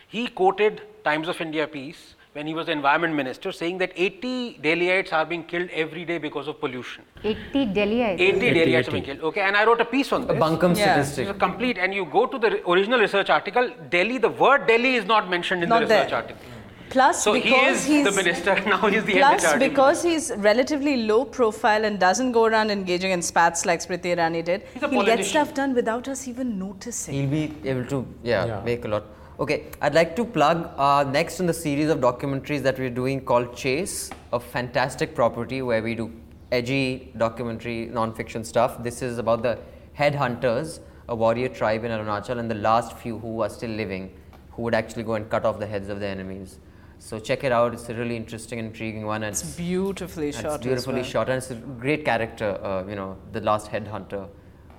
he 0.07 0.29
quoted 0.29 0.83
Times 1.05 1.29
of 1.29 1.41
India 1.41 1.67
piece 1.67 2.15
when 2.33 2.47
he 2.47 2.55
was 2.55 2.67
the 2.67 2.73
environment 2.73 3.15
minister 3.15 3.51
saying 3.51 3.79
that 3.79 3.93
80 3.97 4.61
Delhiites 4.63 5.13
are 5.13 5.25
being 5.27 5.43
killed 5.45 5.69
every 5.73 6.05
day 6.05 6.19
because 6.19 6.47
of 6.47 6.61
pollution. 6.61 7.03
80 7.25 7.67
Delhiites. 7.79 8.21
80 8.21 8.47
80, 8.47 8.51
Delhiites 8.61 8.89
are 8.89 8.91
being 8.93 9.05
killed. 9.05 9.21
Okay, 9.21 9.41
and 9.41 9.57
I 9.57 9.65
wrote 9.65 9.81
a 9.81 9.85
piece 9.85 10.13
on 10.13 10.23
a 10.23 10.27
this. 10.27 10.37
bunkum 10.37 10.77
Yeah. 10.77 10.93
statistic. 11.03 11.27
It's 11.29 11.37
a 11.37 11.41
complete, 11.41 11.77
and 11.79 11.93
you 11.93 12.05
go 12.05 12.27
to 12.27 12.39
the 12.39 12.51
original 12.71 13.01
research 13.01 13.31
article, 13.31 13.71
Delhi, 13.91 14.19
the 14.19 14.29
word 14.29 14.67
Delhi 14.69 14.95
is 14.95 15.05
not 15.07 15.29
mentioned 15.29 15.65
in 15.65 15.69
Not 15.69 15.81
the 15.81 15.87
research 15.95 16.11
there. 16.11 16.17
article. 16.19 16.43
Plus, 16.91 17.23
So 17.23 17.33
he 17.35 17.43
because 17.43 17.77
is 17.77 17.85
he's 17.87 18.05
the 18.05 18.11
minister, 18.13 18.55
now 18.67 18.79
he's 18.89 19.05
the 19.05 19.13
Plus, 19.13 19.45
MHRD. 19.45 19.59
because 19.69 20.03
he's 20.03 20.33
relatively 20.37 20.97
low 21.11 21.25
profile 21.25 21.85
and 21.85 22.01
doesn't 22.01 22.33
go 22.33 22.47
around 22.47 22.71
engaging 22.71 23.13
in 23.13 23.23
spats 23.23 23.65
like 23.65 23.81
Smriti 23.81 24.15
Irani 24.17 24.45
did, 24.45 24.63
He's 24.75 24.83
a 24.83 24.89
he'll 24.89 25.05
get 25.05 25.25
stuff 25.25 25.53
done 25.55 25.73
without 25.75 26.09
us 26.09 26.27
even 26.27 26.59
noticing. 26.59 27.15
He'll 27.15 27.31
be 27.31 27.69
able 27.69 27.85
to, 27.87 28.07
yeah, 28.25 28.45
Yeah. 28.47 28.61
make 28.65 28.85
a 28.85 28.89
lot. 28.89 29.05
Okay, 29.41 29.65
I'd 29.81 29.95
like 29.95 30.15
to 30.17 30.25
plug 30.27 30.71
our 30.77 31.03
next 31.03 31.41
in 31.41 31.47
the 31.47 31.55
series 31.55 31.89
of 31.89 31.99
documentaries 32.01 32.61
that 32.61 32.79
we're 32.79 32.91
doing 32.91 33.23
called 33.25 33.57
Chase, 33.57 34.11
a 34.35 34.39
fantastic 34.39 35.15
property 35.15 35.63
where 35.63 35.83
we 35.83 35.95
do 35.95 36.13
edgy 36.53 37.11
documentary 37.17 37.87
non-fiction 37.87 38.45
stuff. 38.45 38.83
This 38.83 39.01
is 39.01 39.17
about 39.17 39.43
the 39.43 39.59
headhunters, 39.99 40.81
a 41.09 41.17
warrior 41.17 41.49
tribe 41.49 41.85
in 41.85 41.91
Arunachal, 41.91 42.39
and 42.39 42.51
the 42.51 42.55
last 42.57 42.99
few 42.99 43.19
who 43.19 43.41
are 43.41 43.49
still 43.49 43.71
living, 43.71 44.13
who 44.51 44.61
would 44.61 44.75
actually 44.75 45.05
go 45.05 45.15
and 45.15 45.31
cut 45.31 45.47
off 45.47 45.59
the 45.59 45.67
heads 45.67 45.89
of 45.89 46.01
their 46.01 46.11
enemies. 46.11 46.59
So 46.99 47.19
check 47.19 47.43
it 47.43 47.51
out. 47.51 47.73
It's 47.73 47.89
a 47.89 47.95
really 47.95 48.17
interesting, 48.17 48.59
intriguing 48.59 49.07
one. 49.07 49.23
And 49.23 49.33
It's 49.33 49.57
beautifully 49.57 50.29
it's 50.29 50.41
shot. 50.41 50.53
as 50.53 50.59
beautifully 50.59 50.97
well. 50.97 51.05
shot, 51.05 51.29
and 51.31 51.39
it's 51.39 51.51
a 51.51 51.55
great 51.55 52.05
character. 52.05 52.63
Uh, 52.63 52.85
you 52.87 52.95
know, 52.95 53.17
the 53.33 53.41
last 53.41 53.71
headhunter. 53.71 54.29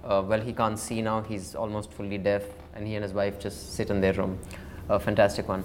Uh, 0.04 0.24
well, 0.26 0.42
he 0.42 0.54
can't 0.54 0.80
see 0.80 1.02
now; 1.02 1.22
he's 1.22 1.56
almost 1.56 1.92
fully 1.92 2.18
deaf, 2.18 2.44
and 2.76 2.88
he 2.88 2.96
and 2.96 3.04
his 3.04 3.14
wife 3.14 3.40
just 3.40 3.76
sit 3.76 3.90
in 3.90 4.02
their 4.02 4.14
room. 4.14 4.40
A 4.90 5.00
fantastic 5.00 5.48
one. 5.48 5.64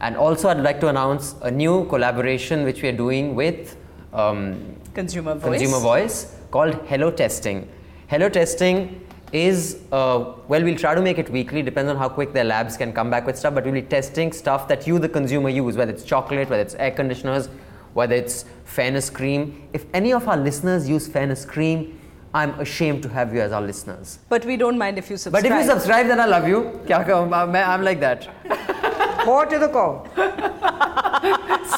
And 0.00 0.16
also, 0.16 0.48
I'd 0.48 0.58
like 0.58 0.80
to 0.80 0.88
announce 0.88 1.34
a 1.42 1.50
new 1.50 1.86
collaboration 1.86 2.64
which 2.64 2.82
we 2.82 2.88
are 2.88 2.96
doing 2.96 3.34
with 3.34 3.76
um, 4.12 4.76
Consumer 4.94 5.34
voice. 5.34 5.60
Consumer 5.60 5.80
Voice 5.80 6.36
called 6.50 6.74
Hello 6.86 7.10
Testing. 7.10 7.68
Hello 8.08 8.28
Testing 8.28 9.04
is 9.32 9.82
uh, 9.92 10.32
well, 10.48 10.62
we'll 10.62 10.76
try 10.76 10.94
to 10.94 11.02
make 11.02 11.18
it 11.18 11.28
weekly, 11.30 11.62
depends 11.62 11.90
on 11.90 11.96
how 11.96 12.08
quick 12.08 12.32
their 12.32 12.44
labs 12.44 12.76
can 12.76 12.92
come 12.92 13.10
back 13.10 13.26
with 13.26 13.36
stuff, 13.36 13.54
but 13.54 13.64
we'll 13.64 13.74
be 13.74 13.82
testing 13.82 14.32
stuff 14.32 14.68
that 14.68 14.86
you, 14.86 14.98
the 14.98 15.08
consumer, 15.08 15.50
use, 15.50 15.76
whether 15.76 15.92
it's 15.92 16.04
chocolate, 16.04 16.48
whether 16.48 16.62
it's 16.62 16.74
air 16.76 16.90
conditioners, 16.90 17.48
whether 17.92 18.14
it's 18.14 18.44
fairness 18.64 19.10
cream. 19.10 19.68
If 19.72 19.84
any 19.92 20.12
of 20.12 20.28
our 20.28 20.36
listeners 20.36 20.88
use 20.88 21.06
fairness 21.06 21.44
cream, 21.44 21.97
I'm 22.34 22.58
ashamed 22.60 23.02
to 23.04 23.08
have 23.08 23.32
you 23.34 23.40
as 23.40 23.52
our 23.52 23.62
listeners. 23.62 24.18
But 24.28 24.44
we 24.44 24.56
don't 24.56 24.76
mind 24.76 24.98
if 24.98 25.08
you 25.10 25.16
subscribe. 25.16 25.42
But 25.42 25.50
if 25.50 25.64
you 25.64 25.70
subscribe, 25.70 26.06
then 26.08 26.20
I 26.20 26.26
love 26.26 26.46
you. 26.46 26.80
Kya 26.86 27.06
kahun? 27.06 27.32
I'm 27.32 27.56
I'm 27.56 27.82
like 27.82 28.00
that. 28.00 28.28
More 29.26 29.46
to 29.46 29.58
the 29.58 29.68
core. 29.68 30.04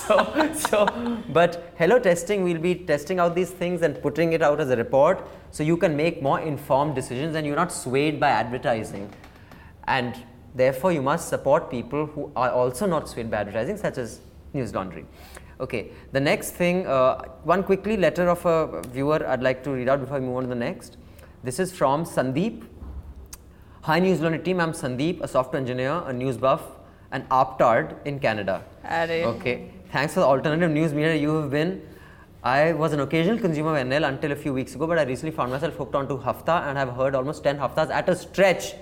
so, 0.07 0.53
so, 0.55 0.87
but 1.33 1.73
hello 1.77 1.99
testing, 1.99 2.45
we'll 2.45 2.61
be 2.61 2.75
testing 2.75 3.19
out 3.19 3.35
these 3.35 3.51
things 3.51 3.83
and 3.83 4.01
putting 4.03 4.33
it 4.33 4.43
out 4.43 4.61
as 4.61 4.71
a 4.71 4.77
report 4.77 5.27
so 5.51 5.63
you 5.63 5.77
can 5.77 5.97
make 5.97 6.23
more 6.23 6.41
informed 6.41 6.95
decisions 6.95 7.35
and 7.35 7.47
you're 7.47 7.57
not 7.57 7.73
swayed 7.73 8.21
by 8.21 8.29
advertising. 8.29 9.13
And 9.85 10.15
therefore, 10.55 10.93
you 10.93 11.03
must 11.03 11.29
support 11.29 11.71
people 11.71 12.07
who 12.07 12.31
are 12.37 12.51
also 12.51 12.87
not 12.87 13.09
swayed 13.09 13.31
by 13.31 13.39
advertising, 13.39 13.77
such 13.79 13.99
as 13.99 14.21
News 14.53 14.75
Laundry. 14.75 15.07
Okay, 15.61 15.91
the 16.13 16.21
next 16.21 16.53
thing, 16.53 16.87
uh, 16.87 17.23
one 17.45 17.63
quickly 17.63 17.99
letter 17.99 18.31
of 18.31 18.47
a 18.47 18.81
viewer 18.89 19.27
I'd 19.29 19.43
like 19.43 19.63
to 19.65 19.71
read 19.71 19.91
out 19.91 20.01
before 20.01 20.17
I 20.17 20.21
move 20.21 20.37
on 20.37 20.45
to 20.45 20.49
the 20.49 20.55
next. 20.55 20.97
This 21.45 21.59
is 21.59 21.71
from 21.71 22.05
Sandeep. 22.05 22.65
Hi 23.83 23.99
News 23.99 24.21
team, 24.43 24.59
I'm 24.59 24.73
Sandeep, 24.73 25.21
a 25.21 25.29
software 25.29 25.61
engineer, 25.61 26.03
a 26.07 26.15
news 26.15 26.39
buff, 26.39 26.63
an 27.13 27.27
AAPTARD 27.31 28.07
in 28.07 28.19
Canada. 28.21 28.65
Arre. 28.85 29.27
Okay, 29.35 29.71
thanks 29.93 30.15
for 30.15 30.21
the 30.21 30.27
alternative 30.27 30.71
news 30.71 30.95
media 30.95 31.15
you 31.15 31.35
have 31.37 31.51
been. 31.51 31.83
I 32.43 32.73
was 32.73 32.95
an 32.95 33.01
occasional 33.01 33.39
consumer 33.39 33.77
of 33.77 33.87
NL 33.87 34.09
until 34.09 34.33
a 34.33 34.37
few 34.37 34.55
weeks 34.55 34.75
ago, 34.75 34.87
but 34.87 34.99
I 34.99 35.03
recently 35.03 35.37
found 35.37 35.53
myself 35.53 35.75
hooked 35.75 35.95
onto 35.95 36.19
Hafta 36.19 36.67
and 36.69 36.79
have 36.79 36.95
heard 36.97 37.15
almost 37.15 37.45
10 37.45 37.59
Haftas 37.59 37.91
at 37.91 38.09
a 38.09 38.17
stretch. 38.17 38.73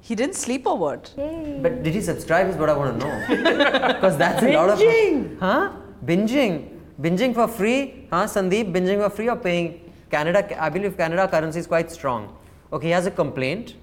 He 0.00 0.14
didn't 0.14 0.36
sleep 0.36 0.64
or 0.64 0.78
what? 0.78 1.12
But 1.16 1.82
did 1.82 1.92
he 1.92 2.00
subscribe 2.00 2.48
is 2.48 2.54
what 2.54 2.68
I 2.68 2.76
want 2.76 3.00
to 3.00 3.04
know. 3.04 3.88
Because 3.94 4.16
that's 4.16 4.44
a 4.44 4.52
lot 4.52 4.70
of. 4.70 4.78
Huh? 5.40 5.72
Binging. 6.04 6.68
Binging 7.00 7.34
for 7.34 7.48
free? 7.48 8.06
Huh, 8.10 8.24
Sandeep? 8.24 8.72
Binging 8.72 9.02
for 9.02 9.10
free 9.10 9.28
or 9.28 9.36
paying? 9.36 9.92
Canada, 10.10 10.62
I 10.62 10.68
believe 10.68 10.96
Canada 10.96 11.28
currency 11.28 11.58
is 11.58 11.66
quite 11.66 11.90
strong. 11.90 12.36
Okay, 12.72 12.86
he 12.86 12.92
has 12.92 13.06
a 13.06 13.10
complaint. 13.10 13.74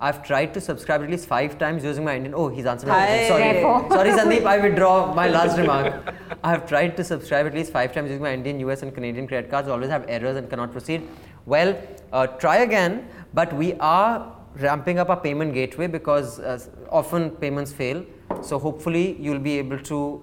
I've 0.00 0.22
tried 0.22 0.52
to 0.54 0.60
subscribe 0.60 1.02
at 1.02 1.10
least 1.10 1.26
five 1.26 1.56
times 1.58 1.84
using 1.84 2.04
my 2.04 2.16
Indian. 2.16 2.34
Oh, 2.34 2.48
he's 2.48 2.66
answered 2.66 2.88
my 2.88 3.06
question. 3.06 3.28
Sorry. 3.28 3.88
Sorry, 3.90 4.10
Sandeep, 4.10 4.44
I 4.44 4.58
withdraw 4.58 5.14
my 5.14 5.28
last 5.36 5.56
remark. 5.56 6.14
I 6.42 6.50
have 6.50 6.66
tried 6.66 6.96
to 6.96 7.04
subscribe 7.04 7.46
at 7.46 7.54
least 7.54 7.72
five 7.72 7.92
times 7.92 8.10
using 8.10 8.22
my 8.22 8.34
Indian, 8.34 8.60
US, 8.60 8.82
and 8.82 8.94
Canadian 8.94 9.26
credit 9.26 9.50
cards. 9.50 9.68
Always 9.68 9.90
have 9.90 10.04
errors 10.08 10.36
and 10.36 10.50
cannot 10.50 10.72
proceed. 10.72 11.08
Well, 11.46 11.80
uh, 12.12 12.26
try 12.26 12.56
again, 12.58 13.08
but 13.32 13.52
we 13.52 13.74
are 13.74 14.32
ramping 14.56 14.98
up 14.98 15.10
our 15.10 15.20
payment 15.20 15.54
gateway 15.54 15.86
because 15.86 16.40
uh, 16.40 16.58
often 16.90 17.30
payments 17.30 17.72
fail. 17.72 18.04
So 18.42 18.58
hopefully 18.58 19.16
you'll 19.20 19.38
be 19.38 19.58
able 19.58 19.78
to 19.78 20.22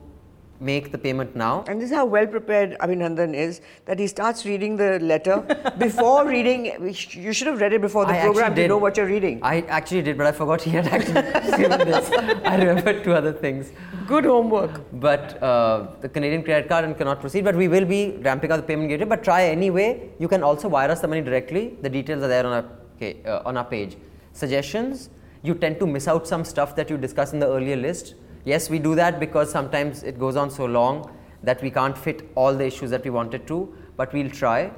make 0.62 0.91
the 0.91 0.97
payment 0.97 1.36
now. 1.36 1.64
And 1.68 1.82
this 1.82 1.89
is 1.89 1.95
how 1.95 2.05
well 2.05 2.28
prepared 2.28 2.78
Abhinandan 2.80 3.34
is 3.34 3.62
that 3.86 3.99
he 3.99 4.07
starts 4.07 4.45
reading 4.45 4.78
the 4.78 4.99
letter 4.99 5.38
before 5.78 6.28
reading. 6.28 6.66
You 7.12 7.34
should 7.34 7.47
have 7.47 7.59
read 7.59 7.74
it 7.74 7.82
before 7.82 8.05
the 8.05 8.14
I 8.14 8.22
program 8.22 8.55
to 8.55 8.68
know 8.68 8.78
what 8.78 8.97
you're 8.97 9.07
reading. 9.07 9.39
I 9.41 9.62
actually 9.62 10.03
did, 10.03 10.18
but 10.18 10.28
I 10.28 10.32
forgot 10.32 10.62
he 10.62 10.72
had 10.72 10.88
actually 10.88 11.57
given 11.57 11.80
this. 11.80 12.09
I 12.45 12.55
remembered 12.57 13.03
two 13.03 13.14
other 13.14 13.34
things. 13.34 13.72
Good 14.07 14.26
homework. 14.26 14.82
But 14.93 15.41
uh, 15.41 15.88
the 16.01 16.09
Canadian 16.09 16.43
credit 16.43 16.70
card 16.70 16.86
and 16.86 16.97
cannot 16.97 17.20
proceed. 17.22 17.43
But 17.43 17.55
we 17.55 17.68
will 17.68 17.86
be 17.86 18.18
ramping 18.22 18.51
up 18.51 18.57
the 18.57 18.68
payment 18.68 18.89
gateway. 18.89 19.05
But 19.05 19.24
try 19.24 19.45
anyway. 19.45 20.12
You 20.20 20.28
can 20.28 20.43
also 20.43 20.68
wire 20.68 20.91
us 20.91 21.01
the 21.01 21.07
money 21.07 21.22
directly. 21.22 21.78
The 21.82 21.89
details 21.89 22.24
are 22.24 22.28
there 22.28 22.45
on 22.45 22.53
our 22.53 22.66
okay, 22.95 23.22
uh, 23.26 23.41
on 23.45 23.57
our 23.57 23.66
page. 23.66 23.97
Suggestions. 24.34 25.09
You 25.43 25.55
tend 25.55 25.80
to 25.80 25.88
miss 25.88 26.07
out 26.07 26.28
some 26.28 26.45
stuff 26.45 26.76
that 26.76 26.89
you 26.91 26.97
discussed 26.97 27.34
in 27.34 27.39
the 27.39 27.47
earlier 27.47 27.76
list. 27.76 28.14
Yes, 28.43 28.69
we 28.69 28.79
do 28.79 28.95
that 28.95 29.19
because 29.19 29.51
sometimes 29.51 30.03
it 30.03 30.19
goes 30.19 30.35
on 30.35 30.49
so 30.49 30.65
long 30.65 31.15
that 31.43 31.61
we 31.61 31.69
can't 31.69 31.97
fit 31.97 32.29
all 32.35 32.53
the 32.53 32.65
issues 32.65 32.89
that 32.89 33.03
we 33.03 33.09
wanted 33.09 33.47
to. 33.47 33.73
But 33.97 34.13
we'll 34.13 34.29
try. 34.29 34.71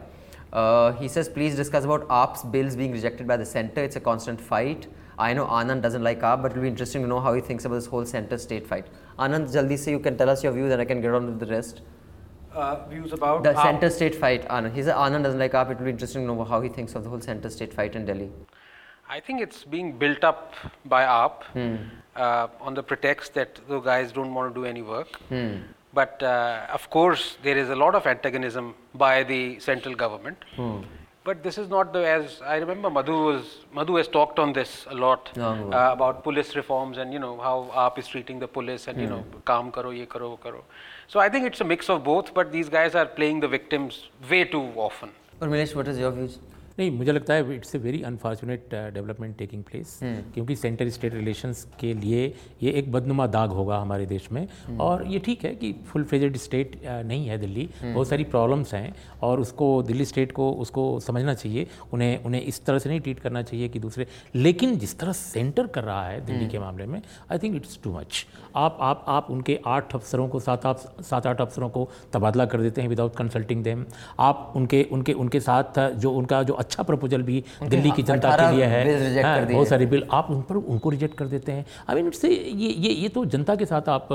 Uh, 0.51 0.91
he 0.93 1.07
says, 1.07 1.29
please 1.29 1.55
discuss 1.55 1.83
about 1.83 2.07
AAP's 2.07 2.43
bills 2.43 2.75
being 2.75 2.91
rejected 2.91 3.27
by 3.27 3.37
the 3.37 3.45
centre. 3.45 3.83
It's 3.83 3.95
a 3.95 3.99
constant 3.99 4.39
fight. 4.39 4.87
I 5.17 5.33
know 5.33 5.45
Anand 5.45 5.81
doesn't 5.81 6.03
like 6.03 6.21
AAP, 6.21 6.41
but 6.41 6.51
it'll 6.51 6.63
be 6.63 6.67
interesting 6.67 7.01
to 7.03 7.07
know 7.07 7.19
how 7.19 7.33
he 7.33 7.41
thinks 7.41 7.65
about 7.65 7.75
this 7.75 7.85
whole 7.85 8.05
centre 8.05 8.37
state 8.37 8.67
fight. 8.67 8.87
Anand, 9.17 9.51
jaldi 9.51 9.77
se 9.77 9.91
you 9.91 9.99
can 9.99 10.17
tell 10.17 10.29
us 10.29 10.43
your 10.43 10.53
views 10.53 10.71
and 10.71 10.81
I 10.81 10.85
can 10.85 11.01
get 11.01 11.13
on 11.13 11.25
with 11.25 11.39
the 11.39 11.45
rest. 11.45 11.81
Uh, 12.51 12.85
views 12.87 13.13
about 13.13 13.43
The 13.43 13.59
centre 13.63 13.89
state 13.89 14.13
fight, 14.13 14.47
Anand. 14.47 14.75
He 14.75 14.83
said 14.83 14.95
Anand 14.95 15.23
doesn't 15.23 15.39
like 15.39 15.53
AAP. 15.53 15.71
It 15.71 15.77
will 15.77 15.85
be 15.85 15.91
interesting 15.91 16.23
to 16.23 16.27
know 16.27 16.43
how 16.43 16.61
he 16.61 16.69
thinks 16.69 16.93
of 16.95 17.03
the 17.03 17.09
whole 17.09 17.21
centre 17.21 17.49
state 17.49 17.73
fight 17.73 17.95
in 17.95 18.05
Delhi. 18.05 18.29
I 19.09 19.19
think 19.19 19.41
it's 19.41 19.63
being 19.63 19.97
built 19.97 20.23
up 20.23 20.53
by 20.85 21.03
AAP 21.03 21.43
hmm. 21.53 21.75
uh, 22.15 22.47
on 22.61 22.73
the 22.73 22.83
pretext 22.83 23.33
that 23.33 23.59
the 23.67 23.79
guys 23.79 24.11
don't 24.11 24.33
want 24.33 24.53
to 24.53 24.61
do 24.61 24.65
any 24.65 24.81
work. 24.81 25.15
Hmm. 25.29 25.57
But 25.93 26.23
uh, 26.23 26.65
of 26.73 26.89
course, 26.89 27.37
there 27.43 27.57
is 27.57 27.69
a 27.69 27.75
lot 27.75 27.93
of 27.93 28.07
antagonism 28.07 28.73
by 28.95 29.23
the 29.23 29.59
central 29.59 29.93
government. 29.93 30.37
Hmm. 30.55 30.79
But 31.23 31.41
this 31.41 31.57
is 31.57 31.69
not 31.69 31.93
the 31.93 32.05
as 32.05 32.41
I 32.41 32.57
remember 32.57 32.89
Madhu 32.89 33.13
was 33.25 33.59
Madhu 33.73 33.95
has 33.95 34.09
talked 34.09 34.39
on 34.39 34.51
this 34.51 34.85
a 34.89 34.93
lot 34.93 35.29
uh, 35.37 35.89
about 35.93 36.21
police 36.21 36.53
reforms 36.53 36.97
and 36.97 37.13
you 37.13 37.19
know 37.19 37.37
how 37.39 37.71
AAP 37.73 37.99
is 37.99 38.07
treating 38.09 38.39
the 38.39 38.47
police 38.47 38.87
and 38.87 38.99
you 38.99 39.07
know 39.07 39.23
calm 39.45 39.71
karo 39.71 39.91
ye 39.91 40.05
karo 40.05 40.35
karo. 40.35 40.65
So 41.07 41.21
I 41.21 41.29
think 41.29 41.45
it's 41.45 41.61
a 41.61 41.63
mix 41.63 41.89
of 41.89 42.03
both. 42.03 42.33
But 42.33 42.51
these 42.51 42.67
guys 42.67 42.93
are 42.95 43.05
playing 43.05 43.39
the 43.39 43.47
victims 43.47 44.09
way 44.29 44.43
too 44.43 44.65
often. 44.75 45.11
Urmilesh, 45.41 45.73
what 45.75 45.87
is 45.87 45.97
your 45.97 46.11
views? 46.11 46.39
नहीं 46.79 46.91
मुझे 46.91 47.11
लगता 47.11 47.33
है 47.33 47.55
it's 47.55 47.75
a 47.75 47.77
very 47.79 48.01
unfortunate 48.03 48.73
development 48.93 49.37
taking 49.37 49.63
place 49.63 49.99
क्योंकि 50.03 50.55
centre 50.55 50.89
state 50.89 51.13
relations 51.13 51.65
के 51.79 51.93
लिए 51.93 52.25
ये 52.63 52.71
एक 52.71 52.91
बदनुमा 52.91 53.27
दाग 53.27 53.49
होगा 53.51 53.77
हमारे 53.77 54.05
देश 54.05 54.31
में। 54.31 54.47
और 54.81 55.05
ये 55.07 55.19
ठीक 55.19 55.43
है 55.45 55.53
कि 55.55 55.71
फुल 55.87 56.03
फ्लेजेड 56.03 56.37
स्टेट 56.37 56.75
नहीं 56.85 57.27
है 57.27 57.37
दिल्ली। 57.37 57.69
बहुत 57.83 58.07
सारी 58.07 58.23
प्रॉब्लम्स 58.25 58.73
हैं 58.73 58.93
और 59.23 59.39
उसको 59.39 59.81
दिल्ली 59.83 60.05
स्टेट 60.05 60.31
को 60.31 60.51
उसको 60.63 60.99
समझना 60.99 61.33
चाहिए। 61.33 61.67
उन्हें 61.93 62.23
उन्हें 62.23 62.41
इस 62.41 62.63
तरह 62.65 62.79
से 62.79 62.89
नहीं 62.89 62.99
ट्रीट 62.99 63.19
करना 63.19 63.41
चाहिए 63.41 63.69
कि 63.69 63.79
दूसरे। 63.79 64.07
लेकिन 64.35 64.77
जिस 64.77 64.97
तरह 64.99 65.11
सेंटर 65.13 65.67
कर 65.67 65.83
रहा 65.83 66.07
है 66.07 66.25
दिल्ली 66.25 66.47
के 66.49 66.59
मामले 66.59 66.85
में 66.85 67.01
I 67.31 67.37
think 67.37 67.55
it's 67.55 67.79
too 67.83 67.93
much 67.93 68.25
आप 68.55 68.77
आप 68.81 69.05
आप 69.07 69.27
उनके 69.31 69.59
आठ 69.67 69.95
अफसरों 69.95 70.27
को 70.27 70.39
सात 70.39 70.65
आप 70.65 70.79
सात 71.03 71.27
आठ 71.27 71.41
अफसरों 71.41 71.69
को 71.69 71.87
तबादला 72.13 72.45
कर 72.45 72.61
देते 72.61 72.81
हैं 72.81 72.89
विदाउट 72.89 73.15
कंसल्टिंग 73.15 73.63
देम 73.63 73.85
आप 74.19 74.53
उनके 74.55 74.83
उनके 74.91 75.13
उनके 75.13 75.39
साथ 75.39 75.79
जो 75.95 76.11
उनका 76.11 76.41
जो 76.43 76.53
अच्छा 76.63 76.83
प्रपोजल 76.83 77.21
भी 77.23 77.43
दिल्ली 77.65 77.91
की 77.91 78.03
जनता 78.03 78.35
के 78.37 78.55
लिए 78.55 78.65
है। 78.65 79.23
हाँ, 79.23 79.45
बहुत 79.45 79.67
सारे 79.67 79.85
बिल 79.87 80.03
आप 80.11 80.27
उन 80.31 80.41
पर 80.49 80.55
उनको 80.55 80.89
रिजेक्ट 80.89 81.17
कर 81.17 81.25
देते 81.27 81.51
हैं। 81.51 81.65
आई 81.89 81.95
मीन 81.95 82.07
इससे 82.07 82.29
ये 82.29 82.69
ये 82.69 82.93
ये 82.93 83.09
तो 83.09 83.25
जनता 83.33 83.55
के 83.55 83.65
साथ 83.65 83.89
आप 83.89 84.07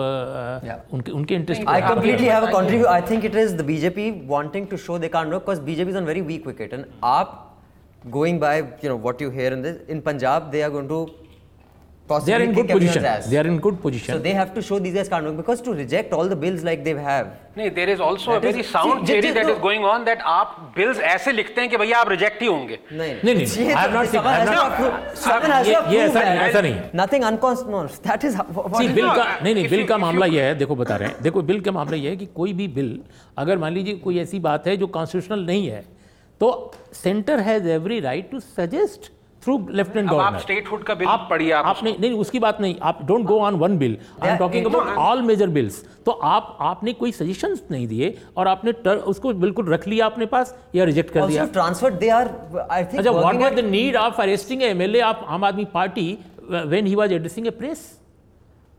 उनके 0.93 1.13
उनके 1.13 1.35
interest 1.35 1.69
I 1.69 1.81
completely 1.83 2.27
have 2.29 2.47
a 2.47 2.53
contribute 2.53 2.89
I 2.89 3.03
think 3.11 3.25
it 3.25 3.37
is 3.37 3.57
the 3.57 3.65
BJP 3.67 4.11
wanting 4.29 4.67
to 4.67 4.77
show 4.79 4.99
they 4.99 5.09
can't 5.09 5.29
work 5.29 5.43
because 5.43 5.61
BJP 5.63 5.91
is 5.91 5.99
on 5.99 6.05
very 6.05 6.21
weak 6.33 6.47
wicket 6.47 6.73
and 6.75 6.85
आप 7.05 7.45
going 8.09 8.41
by 8.41 8.59
you 8.59 8.91
know 8.91 8.97
what 8.99 9.23
you 9.23 9.31
hear 9.31 9.53
in 9.53 9.63
this 9.63 9.91
in 9.91 10.01
Punjab 10.03 10.51
they 10.51 10.63
are 10.63 10.71
going 10.71 10.89
to 10.89 11.07
they 12.27 12.35
are 12.35 12.43
in 12.43 12.53
good 12.57 12.69
position 12.69 13.03
they 13.31 13.39
are 13.41 13.47
in 13.53 13.57
good 13.65 13.77
position 13.83 14.15
So 14.15 14.19
they 14.27 14.33
have 14.37 14.53
to 14.55 14.63
show 14.69 14.79
these 14.85 14.95
guys 14.99 15.09
can't 15.15 15.27
work 15.29 15.37
because 15.41 15.61
to 15.67 15.73
reject 15.81 16.13
all 16.19 16.31
the 16.33 16.37
bills 16.45 16.63
like 16.69 16.83
they 16.87 16.95
have. 17.09 17.27
नहीं 17.59 17.71
there 17.79 17.91
is 17.95 18.01
also 18.07 18.31
that 18.33 18.39
a 18.39 18.41
That 18.45 18.49
is- 18.51 18.57
very 18.59 18.65
sound 18.71 19.01
see, 19.01 19.13
theory 19.13 19.33
that 19.39 19.47
no. 19.49 19.55
is 19.55 19.59
going 19.67 19.85
on 19.93 20.05
that 20.09 20.21
आप 20.35 20.55
bills 20.77 21.01
ऐसे 21.13 21.33
लिखते 21.33 21.61
हैं 21.61 21.71
कि 21.71 21.77
भैया 21.83 21.99
आप 22.05 22.09
reject 22.15 22.41
ही 22.43 22.47
होंगे 22.47 22.79
नहीं 22.93 23.15
नहीं, 23.25 23.35
नहीं, 23.35 23.47
I 23.47 23.77
have 23.81 23.91
तो- 23.91 23.99
not 23.99 24.13
seen- 24.15 24.29
I 24.31 24.35
have 24.37 24.49
has 24.49 24.57
not- 24.59 24.79
to 24.79 25.21
someone 25.25 25.55
has 25.57 25.67
to 25.67 25.73
ये- 25.73 26.07
ऐसा 26.07 26.23
नहीं- 26.23 26.47
ऐसा 26.49 26.61
नहीं। 26.69 26.81
Nothing 27.03 27.27
unconstitutional. 27.31 27.91
That 28.09 28.27
is 28.31 28.41
what 28.57 28.77
C 28.79 28.87
is- 28.89 28.97
No, 29.03 29.15
का 29.17 29.27
uh, 29.27 29.43
नहीं 29.43 29.55
नहीं 29.55 29.69
you- 29.69 29.89
का 29.89 29.99
मामला 30.07 30.27
ये 30.37 30.43
है 30.49 30.55
देखो 30.65 30.77
बता 30.83 30.97
रहे 30.97 31.09
हैं 31.09 31.23
देखो 31.29 31.43
बिल 31.53 31.61
का 31.69 31.73
मामला 31.81 31.97
ये 32.07 32.11
है 32.11 32.17
कि 32.17 32.27
कोई 32.41 32.53
भी 32.63 32.69
बिल 32.81 32.99
अगर 33.45 33.59
मान 33.67 33.73
लीजिए 33.75 33.95
कोई 34.09 34.19
ऐसी 34.27 34.39
बात 34.49 34.67
है 34.69 34.77
जो 34.77 34.87
कॉन्स्टिट्यूशनल 34.99 35.45
नहीं 35.53 35.69
है 35.69 35.85
तो 36.41 36.49
centre 37.03 37.41
has 37.51 37.69
every 37.79 38.01
right 38.01 38.31
to 38.31 38.41
suggest 38.41 39.11
through 39.49 39.59
lieutenant 39.81 40.11
अब 40.11 40.21
आप 40.21 40.41
statehood 40.45 40.83
का 40.87 40.95
bill 41.01 41.29
पढ़िए 41.31 41.51
आप 41.59 41.67
आपने 41.67 41.97
नहीं 42.01 42.13
उसकी 42.25 42.39
बात 42.45 42.61
नहीं 42.61 42.77
आप 42.91 43.03
don't 43.07 43.25
go 43.27 43.39
on 43.41 43.55
one 43.65 43.77
bill 43.79 43.97
I 44.23 44.31
am 44.31 44.37
talking 44.39 44.67
about 44.67 44.97
all 45.09 45.23
major 45.29 45.49
bills 45.59 45.83
तो 46.07 46.13
आप 46.31 46.57
आपने 46.71 46.93
कोई 47.03 47.13
सजेशंस 47.13 47.63
नहीं 47.71 47.87
दिए 47.89 48.15
और 48.37 48.49
आपने 48.49 48.73
टर, 48.73 48.97
उसको 49.13 49.33
बिल्कुल 49.45 49.73
रख 49.73 49.87
लिया 49.89 50.07
अपने 50.07 50.27
पास 50.35 50.55
या 50.75 50.85
रिजेक्ट 50.91 51.15
कर 51.15 51.27
दिया 51.27 51.45
Also 51.45 51.55
transferred, 51.55 52.01
they 52.03 52.11
are, 52.19 52.27
I 52.71 52.83
think, 52.83 52.99
अच्छा 52.99 53.11
what 53.11 53.41
was 53.43 53.55
the 53.61 53.65
need 53.71 53.97
of 53.97 54.21
arresting 54.23 54.63
MLA 54.63 55.01
of 55.13 55.25
Aam 55.37 55.45
Aadmi 55.45 55.65
Party 55.75 56.07
when 56.51 56.87
he 56.87 56.95
was 57.03 57.13
addressing 57.13 57.47
a 57.47 57.51
press 57.63 57.87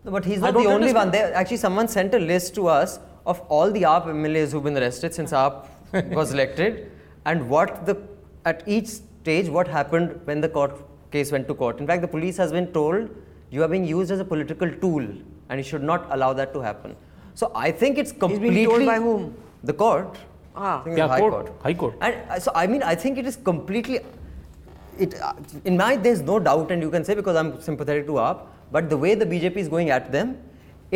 No, 0.06 0.12
but 0.12 0.26
he's 0.26 0.40
not 0.40 0.54
the 0.54 0.68
only 0.74 0.92
one. 0.94 1.10
There, 1.12 1.32
actually, 1.40 1.58
someone 1.58 1.90
sent 1.94 2.14
a 2.14 2.20
list 2.20 2.54
to 2.58 2.68
us 2.74 2.92
of 3.26 3.40
all 3.56 3.72
the 3.72 3.82
ARP 3.86 4.06
MLAs 4.12 4.54
who've 4.54 4.64
been 4.64 4.78
arrested 4.82 5.14
since 5.14 5.34
ARP 5.34 5.58
was 6.20 6.32
elected, 6.34 6.78
and 7.26 7.50
what 7.50 7.74
the 7.86 7.96
at 8.46 8.62
each 8.76 8.94
stage 9.30 9.50
what 9.58 9.68
happened 9.80 10.16
when 10.30 10.42
the 10.46 10.52
court 10.58 10.78
case 11.16 11.32
went 11.36 11.48
to 11.50 11.56
court. 11.62 11.80
In 11.84 11.88
fact, 11.92 12.02
the 12.08 12.14
police 12.16 12.38
has 12.44 12.52
been 12.58 12.68
told 12.78 13.10
you 13.52 13.64
are 13.66 13.72
being 13.76 13.86
used 13.86 14.12
as 14.16 14.20
a 14.26 14.28
political 14.34 14.72
tool, 14.84 15.06
and 15.50 15.60
you 15.62 15.68
should 15.70 15.86
not 15.92 16.08
allow 16.16 16.32
that 16.40 16.54
to 16.56 16.62
happen. 16.70 16.96
So 17.42 17.52
I 17.68 17.72
think 17.82 17.98
it's 17.98 18.12
being 18.12 18.20
completely 18.26 18.66
told 18.66 18.86
by 18.92 18.98
whom? 19.06 19.34
The 19.72 19.76
court. 19.82 20.18
Ah. 20.56 20.82
I 20.82 20.84
think 20.84 20.98
Yeah, 20.98 21.08
the 21.08 21.14
High 21.14 21.20
court. 21.24 21.34
Court. 21.34 21.52
High 21.64 21.74
Court. 21.82 21.96
And 22.02 22.16
uh, 22.30 22.40
so 22.46 22.52
I 22.64 22.68
mean, 22.74 22.84
I 22.92 22.96
think 23.04 23.18
it 23.24 23.30
is 23.32 23.38
completely. 23.50 24.00
it, 25.06 25.16
uh, 25.30 25.34
in 25.72 25.78
my 25.82 25.90
there's 26.08 26.22
no 26.30 26.38
doubt, 26.50 26.72
and 26.76 26.88
you 26.88 26.92
can 26.96 27.08
say 27.10 27.16
because 27.22 27.42
I'm 27.42 27.52
sympathetic 27.70 28.08
to 28.12 28.20
AAP, 28.26 28.46
but 28.78 28.90
the 28.94 29.00
way 29.06 29.16
the 29.24 29.30
BJP 29.34 29.66
is 29.66 29.70
going 29.76 29.92
at 29.98 30.12
them, 30.18 30.38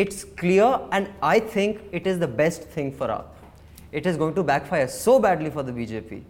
it's 0.04 0.22
clear, 0.42 0.68
and 0.98 1.10
I 1.32 1.38
think 1.56 1.82
it 2.00 2.12
is 2.14 2.22
the 2.26 2.30
best 2.42 2.70
thing 2.76 2.92
for 3.00 3.08
AAP. 3.08 3.24
It 4.02 4.06
is 4.12 4.22
going 4.22 4.38
to 4.40 4.46
backfire 4.52 4.88
so 5.00 5.18
badly 5.26 5.50
for 5.58 5.66
the 5.70 5.76
BJP. 5.80 6.22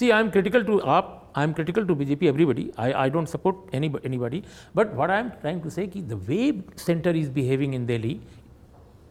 See, 0.00 0.12
I 0.12 0.20
am 0.20 0.30
critical 0.30 0.64
to 0.70 0.80
AAP, 0.94 1.12
I 1.35 1.43
am 1.43 1.53
critical 1.53 1.85
to 1.85 1.95
BJP, 1.95 2.27
everybody. 2.27 2.71
I, 2.77 2.93
I 3.05 3.09
don't 3.09 3.27
support 3.27 3.55
any, 3.73 3.93
anybody. 4.03 4.43
But 4.73 4.93
what 4.93 5.09
I 5.09 5.19
am 5.19 5.31
trying 5.41 5.61
to 5.63 5.71
say 5.71 5.85
is 5.85 6.05
the 6.05 6.17
way 6.17 6.61
center 6.75 7.11
is 7.11 7.29
behaving 7.29 7.73
in 7.73 7.85
Delhi, 7.85 8.21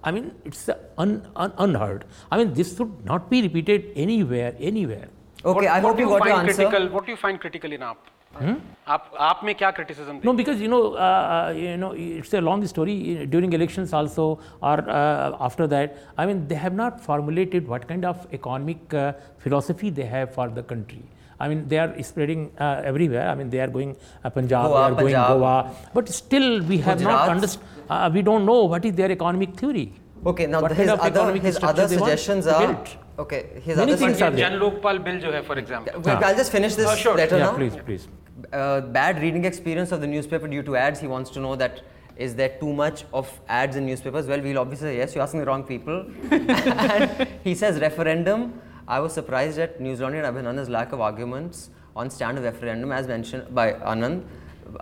I 0.03 0.11
mean, 0.11 0.33
it's 0.45 0.69
un, 0.99 1.29
un, 1.37 1.53
unheard. 1.59 2.05
I 2.31 2.39
mean, 2.39 2.55
this 2.55 2.77
should 2.77 3.05
not 3.05 3.29
be 3.31 3.43
repeated 3.43 3.93
anywhere, 3.97 4.55
anywhere. 4.59 5.09
Okay, 5.45 5.55
what, 5.55 5.67
I 5.67 5.81
what 5.81 5.83
hope 5.83 5.97
do 5.97 6.03
you 6.03 6.11
you 6.11 6.19
got 6.19 6.27
your 6.27 6.37
find 6.37 6.49
answer. 6.49 6.63
critical 6.69 6.89
what 6.95 7.07
do 7.07 7.13
you 7.13 7.17
find 7.17 7.41
critical 7.41 7.73
in 7.73 7.81
AAP 7.81 7.97
आप 8.39 9.11
आप 9.21 9.41
में 9.45 9.55
क्या 9.55 9.73
criticism 9.77 10.21
No, 10.25 10.33
because 10.33 10.61
you 10.61 10.69
know, 10.69 10.95
uh, 10.95 11.53
you 11.57 11.77
know, 11.77 11.93
it's 11.93 12.33
a 12.33 12.41
long 12.41 12.65
story. 12.67 13.27
During 13.27 13.53
elections 13.53 13.93
also, 13.93 14.39
or 14.63 14.89
uh, 14.89 15.37
after 15.41 15.67
that, 15.67 15.97
I 16.17 16.27
mean, 16.27 16.47
they 16.47 16.55
have 16.55 16.75
not 16.75 17.01
formulated 17.01 17.67
what 17.67 17.89
kind 17.89 18.05
of 18.05 18.27
economic 18.33 18.95
uh, 18.95 19.15
philosophy 19.39 19.91
they 19.91 20.05
have 20.05 20.33
for 20.33 20.49
the 20.49 20.63
country. 20.63 21.03
I 21.40 21.48
mean, 21.50 21.68
they 21.68 21.78
are 21.80 21.92
spreading 22.04 22.52
uh, 22.60 22.82
everywhere. 22.86 23.28
I 23.30 23.36
mean, 23.36 23.50
they 23.50 23.60
are 23.60 23.68
going 23.68 23.96
uh, 24.24 24.30
Punjab, 24.30 24.66
Goa, 24.66 24.74
they 24.74 24.94
are 24.94 24.96
Punjab. 24.96 25.28
going 25.28 25.40
Goa, 25.40 25.76
but 25.94 26.10
still 26.10 26.62
we 26.64 26.78
have 26.80 27.02
not 27.02 27.30
understood. 27.30 27.64
Uh, 27.90 28.10
we 28.14 28.22
don't 28.22 28.46
know 28.46 28.64
what 28.66 28.86
is 28.86 28.94
their 28.96 29.12
economic 29.12 29.56
theory. 29.60 29.94
Okay, 30.26 30.48
now 30.48 30.62
What 30.62 30.72
his 30.72 30.78
kind 30.78 30.90
of 30.92 31.00
other 31.02 31.10
economic 31.20 31.42
his 31.44 31.56
structure 31.58 31.82
other 31.84 31.88
they 31.88 31.98
want 31.98 32.10
suggestions 32.20 32.46
to 32.46 32.56
are 32.56 32.68
build. 32.74 32.88
okay. 33.20 33.42
His 33.64 33.78
Many 33.78 33.92
other 33.92 33.98
things 33.98 34.18
suggestions. 34.18 34.22
are 34.22 34.32
there. 34.32 34.50
Jan 34.50 34.60
Lokpal 34.60 35.04
bill 35.08 35.20
जो 35.26 35.32
है 35.34 35.42
for 35.50 35.58
example 35.64 36.00
Wait, 36.08 36.24
I'll 36.30 36.36
just 36.44 36.52
finish 36.52 36.76
this 36.76 36.88
Uh, 36.88 36.96
sure. 36.96 37.16
letter 37.18 37.38
Yeah, 37.38 37.46
now. 37.46 37.52
please, 37.58 37.76
please. 37.90 38.08
Uh, 38.54 38.82
bad 38.96 39.22
reading 39.22 39.46
experience 39.46 39.92
of 39.92 40.02
the 40.02 40.08
newspaper 40.08 40.48
due 40.48 40.64
to 40.64 40.76
ads. 40.86 41.00
He 41.00 41.08
wants 41.08 41.30
to 41.36 41.40
know 41.46 41.56
that 41.58 41.82
is 42.18 42.34
there 42.36 42.50
too 42.64 42.72
much 42.74 43.04
of 43.14 43.30
ads 43.50 43.76
in 43.76 43.86
newspapers? 43.86 44.26
Well, 44.34 44.42
we'll 44.42 44.58
obviously 44.60 44.88
say 44.90 44.98
yes. 44.98 45.14
You're 45.14 45.24
asking 45.24 45.42
the 45.42 45.46
wrong 45.52 45.64
people. 45.64 46.06
and 46.32 47.28
he 47.44 47.54
says 47.54 47.80
referendum. 47.82 48.54
I 48.88 49.00
was 49.00 49.14
surprised 49.14 49.58
at 49.58 49.82
News 49.82 50.00
Laundry 50.00 50.20
and 50.20 50.36
Abhinandan's 50.36 50.70
lack 50.70 50.92
of 50.92 51.02
arguments 51.02 51.70
on 51.96 52.10
stand 52.10 52.38
of 52.38 52.44
referendum, 52.44 52.92
as 52.92 53.08
mentioned 53.08 53.54
by 53.54 53.74
Anand. 53.74 54.24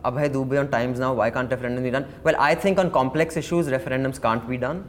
Abhay 0.05 0.29
Dubey 0.29 0.59
on 0.59 0.69
Times 0.69 0.99
now. 0.99 1.13
Why 1.13 1.29
can't 1.29 1.49
referendum 1.49 1.83
be 1.83 1.91
done? 1.91 2.05
Well, 2.23 2.35
I 2.39 2.55
think 2.55 2.79
on 2.79 2.91
complex 2.91 3.37
issues, 3.37 3.67
referendums 3.67 4.21
can't 4.21 4.47
be 4.47 4.57
done. 4.57 4.85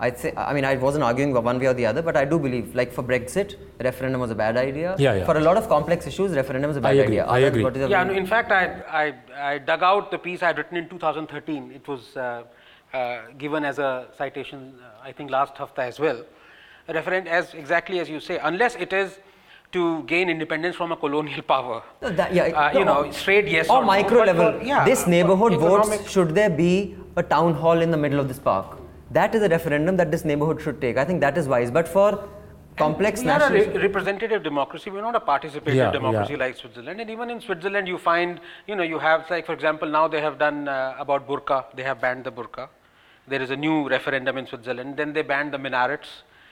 I 0.00 0.10
think. 0.10 0.36
I 0.38 0.52
mean, 0.52 0.64
I 0.64 0.76
wasn't 0.76 1.04
arguing 1.04 1.32
one 1.32 1.58
way 1.58 1.66
or 1.66 1.74
the 1.74 1.86
other, 1.86 2.02
but 2.02 2.16
I 2.16 2.24
do 2.24 2.38
believe, 2.38 2.74
like 2.74 2.92
for 2.92 3.02
Brexit, 3.02 3.56
referendum 3.80 4.20
was 4.20 4.30
a 4.30 4.34
bad 4.34 4.56
idea. 4.56 4.94
Yeah, 4.98 5.14
yeah. 5.14 5.24
For 5.24 5.36
a 5.36 5.40
lot 5.40 5.56
of 5.56 5.68
complex 5.68 6.06
issues, 6.06 6.32
referendum 6.32 6.70
is 6.70 6.76
a 6.76 6.80
bad 6.80 6.90
I 6.90 6.92
agree, 7.00 7.20
idea. 7.20 7.26
I 7.26 7.38
agree. 7.40 7.64
what 7.64 7.76
is 7.76 7.90
Yeah, 7.90 8.04
no, 8.04 8.12
in 8.12 8.26
fact, 8.26 8.52
I, 8.52 8.80
I, 8.88 9.52
I 9.54 9.58
dug 9.58 9.82
out 9.82 10.10
the 10.10 10.18
piece 10.18 10.42
I 10.42 10.48
had 10.48 10.58
written 10.58 10.76
in 10.76 10.88
2013. 10.88 11.72
It 11.72 11.88
was 11.88 12.16
uh, 12.16 12.44
uh, 12.92 13.22
given 13.38 13.64
as 13.64 13.78
a 13.78 14.06
citation, 14.16 14.74
uh, 14.80 15.02
I 15.02 15.12
think, 15.12 15.30
last 15.30 15.56
hafta 15.56 15.82
as 15.82 15.98
well. 15.98 16.24
A 16.88 16.92
referent, 16.94 17.26
as 17.26 17.52
exactly 17.52 18.00
as 18.00 18.08
you 18.08 18.18
say, 18.18 18.38
unless 18.42 18.74
it 18.74 18.92
is 18.94 19.18
to 19.72 20.02
gain 20.04 20.30
independence 20.30 20.74
from 20.74 20.90
a 20.92 20.96
colonial 20.96 21.42
power. 21.54 21.82
No, 22.00 22.08
that- 22.10 22.32
yeah, 22.34 22.44
uh, 22.44 22.72
no, 22.72 22.78
you 22.78 22.84
know, 22.86 23.10
straight 23.10 23.46
yes 23.46 23.68
or 23.68 23.76
or, 23.76 23.80
no, 23.82 23.86
micro 23.86 24.18
but 24.20 24.26
level. 24.28 24.52
for- 24.58 24.64
yeah, 24.64 24.84
this 24.86 25.04
uh, 25.06 25.10
neighborhood 25.10 25.54
votes. 25.60 26.10
Should 26.10 26.34
there 26.34 26.48
be 26.48 26.96
a 27.16 27.22
town 27.22 27.52
hall 27.54 27.82
in 27.82 27.90
the 27.90 27.96
middle 27.98 28.18
of 28.18 28.28
this 28.28 28.38
park? 28.38 28.78
That 29.10 29.34
is 29.34 29.42
a 29.42 29.48
referendum 29.50 29.96
that 29.98 30.10
this 30.10 30.24
neighborhood 30.24 30.62
should 30.62 30.80
take. 30.80 30.96
I 30.96 31.04
think 31.04 31.20
that 31.20 31.36
is 31.36 31.46
wise. 31.46 31.70
But 31.70 31.86
for 31.88 32.26
complex 32.78 33.22
we 33.22 33.28
are 33.28 33.42
a 33.42 33.52
re- 33.52 33.76
representative 33.82 34.42
democracy. 34.42 34.88
We're 34.88 35.02
not 35.02 35.14
a 35.16 35.20
participative 35.20 35.74
Yeah, 35.74 35.90
democracy 35.90 36.32
yeah. 36.34 36.38
like 36.38 36.56
Switzerland. 36.56 37.00
And 37.02 37.10
even 37.10 37.28
in 37.28 37.40
Switzerland, 37.40 37.86
you 37.88 37.98
find, 37.98 38.40
you 38.66 38.76
know, 38.76 38.82
you 38.82 38.98
have 38.98 39.28
like, 39.28 39.44
for 39.44 39.52
example, 39.52 39.88
now 39.88 40.08
they 40.08 40.20
have 40.22 40.38
done 40.38 40.68
uh, 40.68 40.94
about 40.98 41.28
burqa. 41.28 41.64
They 41.74 41.82
have 41.82 42.00
banned 42.00 42.24
the 42.24 42.32
burqa. 42.32 42.68
There 43.26 43.42
is 43.42 43.50
a 43.50 43.56
new 43.56 43.88
referendum 43.90 44.38
in 44.38 44.46
Switzerland. 44.46 44.96
Then 44.96 45.12
they 45.12 45.20
banned 45.22 45.52
the 45.52 45.58
minarets. 45.58 46.08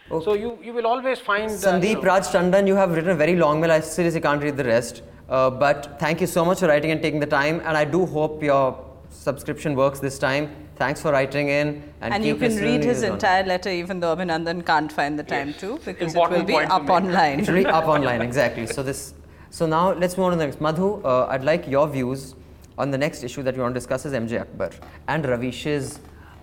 So 0.08 0.34
you, 0.34 0.58
you 0.62 0.72
will 0.72 0.86
always 0.86 1.18
find. 1.18 1.50
uh, 1.50 1.52
you 1.54 1.58
Sandeep 1.58 1.94
know- 1.94 2.02
Raj 2.02 2.22
Chandan, 2.28 2.66
you 2.66 2.76
have 2.76 2.92
written 2.92 3.10
a 3.10 3.14
very 3.16 3.36
long 3.36 3.60
mail. 3.60 3.72
I 3.72 3.80
seriously 3.80 4.20
can't 4.20 4.42
read 4.42 4.56
the 4.56 4.64
rest. 4.64 5.02
Uh, 5.28 5.50
but 5.50 5.98
thank 5.98 6.20
you 6.20 6.26
so 6.28 6.44
much 6.44 6.60
for 6.60 6.68
writing 6.68 6.92
and 6.92 7.02
taking 7.02 7.18
the 7.20 7.26
time. 7.26 7.60
And 7.64 7.76
I 7.76 7.84
do 7.84 8.06
hope 8.06 8.42
your 8.42 8.78
subscription 9.10 9.74
works 9.74 9.98
this 9.98 10.18
time. 10.18 10.50
Thanks 10.76 11.00
for 11.00 11.10
writing 11.10 11.48
in. 11.48 11.82
And, 12.00 12.14
And 12.14 12.22
keep 12.22 12.40
you 12.40 12.48
can 12.48 12.56
read 12.58 12.84
his 12.84 13.00
News 13.00 13.04
On. 13.04 13.12
entire 13.14 13.44
letter 13.44 13.70
even 13.70 13.98
though 13.98 14.14
Abhinandan 14.14 14.64
can't 14.64 14.92
find 14.92 15.18
the 15.18 15.24
time 15.24 15.54
to 15.54 15.78
because 15.84 16.14
Important 16.14 16.48
it 16.48 16.52
will 16.52 16.60
be 16.60 16.66
up 16.66 16.82
make. 16.82 16.90
online. 16.90 17.40
It's 17.40 17.48
really 17.48 17.66
up 17.66 17.86
online, 17.86 18.20
exactly. 18.22 18.66
So 18.66 18.82
this, 18.82 19.14
so 19.50 19.66
now 19.66 19.92
let's 19.94 20.16
move 20.16 20.26
on 20.26 20.32
to 20.32 20.38
the 20.38 20.44
next. 20.44 20.60
Madhu, 20.60 21.02
uh, 21.02 21.26
I'd 21.30 21.44
like 21.44 21.66
your 21.66 21.88
views 21.88 22.34
on 22.78 22.90
the 22.90 22.98
next 22.98 23.24
issue 23.24 23.42
that 23.42 23.56
we 23.56 23.62
want 23.62 23.74
to 23.74 23.80
discuss 23.80 24.04
is 24.06 24.12
MJ 24.12 24.40
Akbar 24.42 24.70
and 25.08 25.24
Ravish's, 25.24 25.98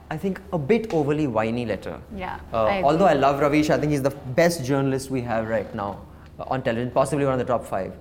I 0.10 0.18
think, 0.18 0.40
a 0.52 0.58
bit 0.58 0.94
overly 0.94 1.28
whiny 1.28 1.66
letter. 1.66 2.00
Yeah, 2.16 2.40
Uh, 2.54 2.66
I 2.66 2.82
although 2.84 3.06
I 3.06 3.14
love 3.14 3.40
Ravish, 3.40 3.70
I 3.70 3.78
think 3.78 3.92
he's 3.92 4.02
the 4.04 4.16
best 4.36 4.64
journalist 4.64 5.10
we 5.10 5.22
have 5.22 5.48
right 5.48 5.74
now 5.74 6.00
uh, 6.40 6.44
on 6.48 6.62
television, 6.62 6.92
possibly 6.92 7.26
one 7.26 7.34
of 7.34 7.40
the 7.40 7.46
top 7.46 7.66
five. 7.66 7.94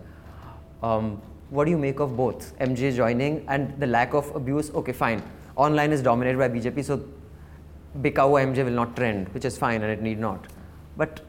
Um, 0.83 1.21
what 1.51 1.65
do 1.65 1.71
you 1.71 1.79
make 1.79 2.01
of 2.01 2.17
both 2.17 2.59
MJ 2.59 2.95
joining 2.95 3.45
and 3.49 3.79
the 3.79 3.87
lack 3.87 4.15
of 4.15 4.35
abuse? 4.35 4.71
Okay, 4.71 4.93
fine. 4.93 5.23
Online 5.57 5.93
is 5.93 6.03
dominated 6.03 6.39
by 6.39 6.49
BJP, 6.49 6.85
so 6.85 7.05
Bikawa 8.01 8.45
MJ 8.53 8.65
will 8.65 8.73
not 8.73 8.97
trend, 8.97 9.29
which 9.35 9.45
is 9.45 9.57
fine 9.59 9.83
and 9.83 9.91
it 9.91 10.01
need 10.03 10.19
not. 10.19 10.47
But 10.97 11.21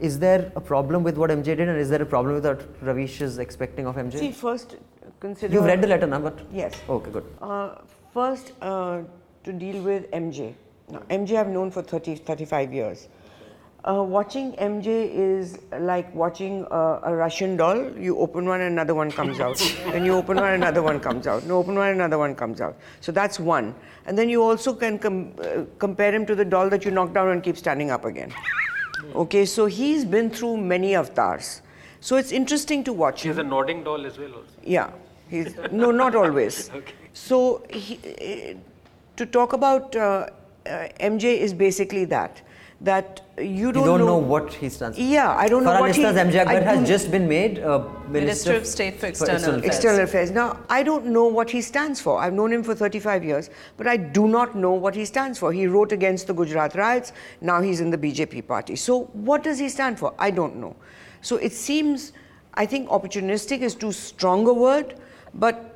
is 0.00 0.18
there 0.18 0.50
a 0.56 0.60
problem 0.60 1.02
with 1.02 1.16
what 1.16 1.30
MJ 1.30 1.44
did, 1.56 1.60
and 1.60 1.78
is 1.78 1.88
there 1.90 2.02
a 2.02 2.06
problem 2.06 2.34
with 2.34 2.44
what 2.46 2.66
Ravish 2.82 3.20
is 3.20 3.38
expecting 3.38 3.86
of 3.86 3.96
MJ? 3.96 4.18
See, 4.18 4.32
first 4.32 4.76
consider. 5.20 5.52
You've 5.54 5.64
read 5.64 5.80
the 5.82 5.86
letter 5.86 6.06
now, 6.06 6.20
but 6.20 6.40
Yes. 6.52 6.74
Okay, 6.88 7.10
good. 7.10 7.24
Uh, 7.40 7.76
first, 8.12 8.52
uh, 8.60 9.00
to 9.46 9.52
deal 9.52 9.82
with 9.82 10.10
MJ. 10.10 10.54
Now, 10.90 11.02
MJ 11.10 11.38
I've 11.40 11.48
known 11.48 11.70
for 11.70 11.82
30, 11.82 12.16
35 12.16 12.72
years. 12.72 13.08
Uh, 13.88 14.02
watching 14.02 14.52
MJ 14.54 14.88
is 15.14 15.58
like 15.78 16.12
watching 16.12 16.66
a, 16.72 17.00
a 17.04 17.14
Russian 17.14 17.56
doll. 17.56 17.96
You 17.96 18.18
open 18.18 18.46
one, 18.46 18.60
another 18.62 18.96
one 18.96 19.12
comes 19.12 19.38
out. 19.38 19.58
then 19.92 20.04
you 20.04 20.14
open 20.14 20.36
one, 20.36 20.54
another 20.54 20.82
one 20.82 20.98
comes 20.98 21.28
out. 21.28 21.44
No, 21.44 21.58
open 21.58 21.76
one, 21.76 21.90
another 21.90 22.18
one 22.18 22.34
comes 22.34 22.60
out. 22.60 22.76
So 23.00 23.12
that's 23.12 23.38
one. 23.38 23.74
And 24.06 24.18
then 24.18 24.28
you 24.28 24.42
also 24.42 24.74
can 24.74 24.98
com- 24.98 25.32
uh, 25.40 25.64
compare 25.78 26.12
him 26.12 26.26
to 26.26 26.34
the 26.34 26.44
doll 26.44 26.68
that 26.70 26.84
you 26.84 26.90
knock 26.90 27.14
down 27.14 27.28
and 27.28 27.42
keep 27.42 27.56
standing 27.56 27.92
up 27.92 28.04
again. 28.04 28.34
Okay, 29.14 29.44
so 29.44 29.66
he's 29.66 30.04
been 30.04 30.30
through 30.30 30.56
many 30.56 30.96
avatars. 30.96 31.62
So 32.00 32.16
it's 32.16 32.32
interesting 32.32 32.82
to 32.84 32.92
watch 32.92 33.22
him. 33.22 33.34
There's 33.36 33.46
a 33.46 33.48
nodding 33.48 33.84
doll 33.84 34.04
as 34.04 34.18
well. 34.18 34.34
Also. 34.34 34.50
Yeah, 34.64 34.90
he's 35.28 35.54
no, 35.70 35.92
not 35.92 36.16
always. 36.16 36.70
okay. 36.74 36.92
So 37.12 37.64
he, 37.70 38.00
eh, 38.04 38.54
to 39.16 39.26
talk 39.26 39.52
about 39.52 39.94
uh, 39.96 40.26
uh, 40.66 40.88
MJ 41.00 41.38
is 41.38 41.52
basically 41.54 42.04
that 42.06 42.42
that 42.78 43.22
you 43.38 43.44
You 43.44 43.72
don't, 43.72 43.86
don't 43.86 44.00
know 44.06 44.18
what 44.18 44.52
he 44.52 44.68
stands. 44.68 44.98
for. 44.98 45.02
Yeah, 45.02 45.34
I 45.34 45.48
don't 45.48 45.60
For 45.60 45.64
know 45.64 45.72
our 45.76 45.80
what 45.80 45.94
he- 45.96 46.02
listeners, 46.04 46.34
MJ 46.34 46.40
Akbar 46.40 46.60
has 46.60 46.86
just 46.86 47.10
been 47.10 47.26
made 47.26 47.58
uh, 47.60 47.88
Minister 48.06 48.54
of 48.56 48.66
State 48.66 49.00
for 49.00 49.06
External 49.06 49.54
Affairs. 49.54 49.64
External 49.64 50.00
affairs. 50.02 50.30
Now, 50.30 50.58
I 50.68 50.82
don't 50.82 51.06
know 51.06 51.24
what 51.24 51.48
he 51.48 51.62
stands 51.62 52.02
for. 52.02 52.18
I've 52.20 52.34
known 52.34 52.52
him 52.52 52.62
for 52.62 52.74
35 52.74 53.24
years, 53.24 53.48
but 53.78 53.86
I 53.86 53.96
do 53.96 54.28
not 54.28 54.54
know 54.56 54.72
what 54.72 54.94
he 54.94 55.06
stands 55.06 55.38
for. 55.38 55.54
He 55.54 55.66
wrote 55.66 55.90
against 55.92 56.26
the 56.26 56.34
Gujarat 56.34 56.74
riots. 56.74 57.14
Now 57.40 57.62
he's 57.62 57.80
in 57.80 57.88
the 57.88 57.96
BJP 57.96 58.46
party. 58.46 58.76
So, 58.76 59.04
what 59.14 59.42
does 59.42 59.58
he 59.58 59.70
stand 59.70 59.98
for? 59.98 60.12
I 60.18 60.30
don't 60.30 60.56
know. 60.56 60.76
So, 61.22 61.36
it 61.36 61.52
seems, 61.54 62.12
I 62.52 62.66
think 62.66 62.90
opportunistic 62.90 63.60
is 63.62 63.74
too 63.74 63.92
strong 63.92 64.46
a 64.48 64.52
word, 64.52 64.96
but 65.32 65.75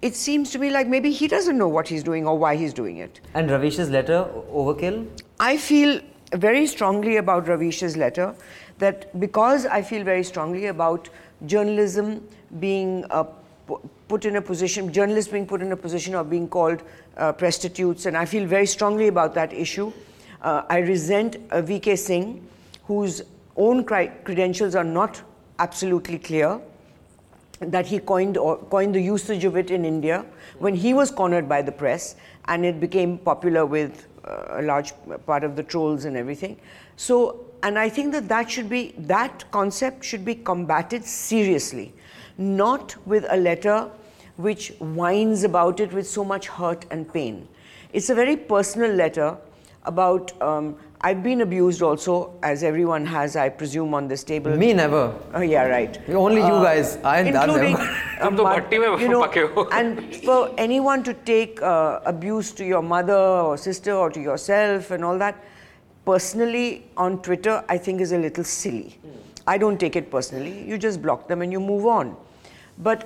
it 0.00 0.14
seems 0.14 0.50
to 0.50 0.58
me 0.58 0.70
like 0.70 0.86
maybe 0.86 1.10
he 1.10 1.26
doesn't 1.26 1.58
know 1.58 1.68
what 1.68 1.88
he's 1.88 2.02
doing 2.02 2.26
or 2.26 2.38
why 2.38 2.56
he's 2.56 2.72
doing 2.72 2.98
it. 2.98 3.20
And 3.34 3.50
Ravish's 3.50 3.90
letter, 3.90 4.26
overkill? 4.52 5.08
I 5.40 5.56
feel 5.56 6.00
very 6.32 6.66
strongly 6.66 7.16
about 7.16 7.48
Ravish's 7.48 7.96
letter 7.96 8.34
that 8.78 9.18
because 9.18 9.66
I 9.66 9.82
feel 9.82 10.04
very 10.04 10.22
strongly 10.22 10.66
about 10.66 11.08
journalism 11.46 12.26
being 12.60 13.04
uh, 13.10 13.24
put 14.08 14.24
in 14.24 14.36
a 14.36 14.42
position, 14.42 14.92
journalists 14.92 15.30
being 15.30 15.46
put 15.46 15.62
in 15.62 15.72
a 15.72 15.76
position 15.76 16.14
of 16.14 16.30
being 16.30 16.48
called 16.48 16.82
uh, 17.16 17.32
prostitutes, 17.32 18.06
and 18.06 18.16
I 18.16 18.24
feel 18.24 18.46
very 18.46 18.66
strongly 18.66 19.08
about 19.08 19.34
that 19.34 19.52
issue. 19.52 19.92
Uh, 20.40 20.62
I 20.68 20.78
resent 20.78 21.36
uh, 21.50 21.60
V.K. 21.60 21.96
Singh, 21.96 22.46
whose 22.84 23.22
own 23.56 23.84
credentials 23.84 24.76
are 24.76 24.84
not 24.84 25.20
absolutely 25.58 26.18
clear 26.18 26.60
that 27.60 27.86
he 27.86 27.98
coined 27.98 28.36
coined 28.70 28.94
the 28.94 29.00
usage 29.00 29.44
of 29.44 29.56
it 29.56 29.70
in 29.70 29.84
India 29.84 30.24
when 30.58 30.74
he 30.74 30.94
was 30.94 31.10
cornered 31.10 31.48
by 31.48 31.60
the 31.62 31.72
press 31.72 32.14
and 32.46 32.64
it 32.64 32.80
became 32.80 33.18
popular 33.18 33.66
with 33.66 34.06
uh, 34.24 34.60
a 34.60 34.62
large 34.62 34.92
part 35.26 35.44
of 35.44 35.56
the 35.56 35.62
trolls 35.62 36.04
and 36.04 36.16
everything. 36.16 36.56
So, 36.96 37.46
and 37.62 37.78
I 37.78 37.88
think 37.88 38.12
that 38.12 38.28
that 38.28 38.50
should 38.50 38.68
be 38.68 38.94
that 38.98 39.44
concept 39.50 40.04
should 40.04 40.24
be 40.24 40.34
combated 40.34 41.04
seriously, 41.04 41.92
not 42.36 42.94
with 43.06 43.26
a 43.28 43.36
letter 43.36 43.90
which 44.36 44.68
whines 44.78 45.42
about 45.42 45.80
it 45.80 45.92
with 45.92 46.08
so 46.08 46.24
much 46.24 46.46
hurt 46.46 46.84
and 46.90 47.12
pain. 47.12 47.48
It's 47.92 48.10
a 48.10 48.14
very 48.14 48.36
personal 48.36 48.92
letter 48.92 49.36
about 49.84 50.40
um, 50.40 50.76
I've 51.00 51.22
been 51.22 51.42
abused 51.42 51.80
also, 51.80 52.34
as 52.42 52.64
everyone 52.64 53.06
has, 53.06 53.36
I 53.36 53.50
presume, 53.50 53.94
on 53.94 54.08
this 54.08 54.24
table. 54.24 54.56
Me 54.56 54.72
never. 54.72 55.14
Oh, 55.32 55.40
yeah, 55.40 55.64
right. 55.66 55.96
Only 56.08 56.40
you 56.40 56.54
uh, 56.54 56.62
guys. 56.62 56.96
I 57.04 57.20
and 57.20 57.28
including, 57.28 57.76
Dad 57.76 58.70
never. 58.70 58.98
you 59.00 59.08
know, 59.08 59.68
and 59.70 60.16
for 60.16 60.52
anyone 60.58 61.04
to 61.04 61.14
take 61.14 61.62
uh, 61.62 62.00
abuse 62.04 62.50
to 62.52 62.64
your 62.64 62.82
mother 62.82 63.14
or 63.14 63.56
sister 63.56 63.92
or 63.92 64.10
to 64.10 64.20
yourself 64.20 64.90
and 64.90 65.04
all 65.04 65.16
that, 65.18 65.44
personally 66.04 66.84
on 66.96 67.22
Twitter, 67.22 67.64
I 67.68 67.78
think 67.78 68.00
is 68.00 68.10
a 68.10 68.18
little 68.18 68.42
silly. 68.42 68.98
I 69.46 69.56
don't 69.56 69.78
take 69.78 69.94
it 69.94 70.10
personally. 70.10 70.68
You 70.68 70.78
just 70.78 71.00
block 71.00 71.28
them 71.28 71.42
and 71.42 71.52
you 71.52 71.60
move 71.60 71.86
on. 71.86 72.16
But 72.85 73.01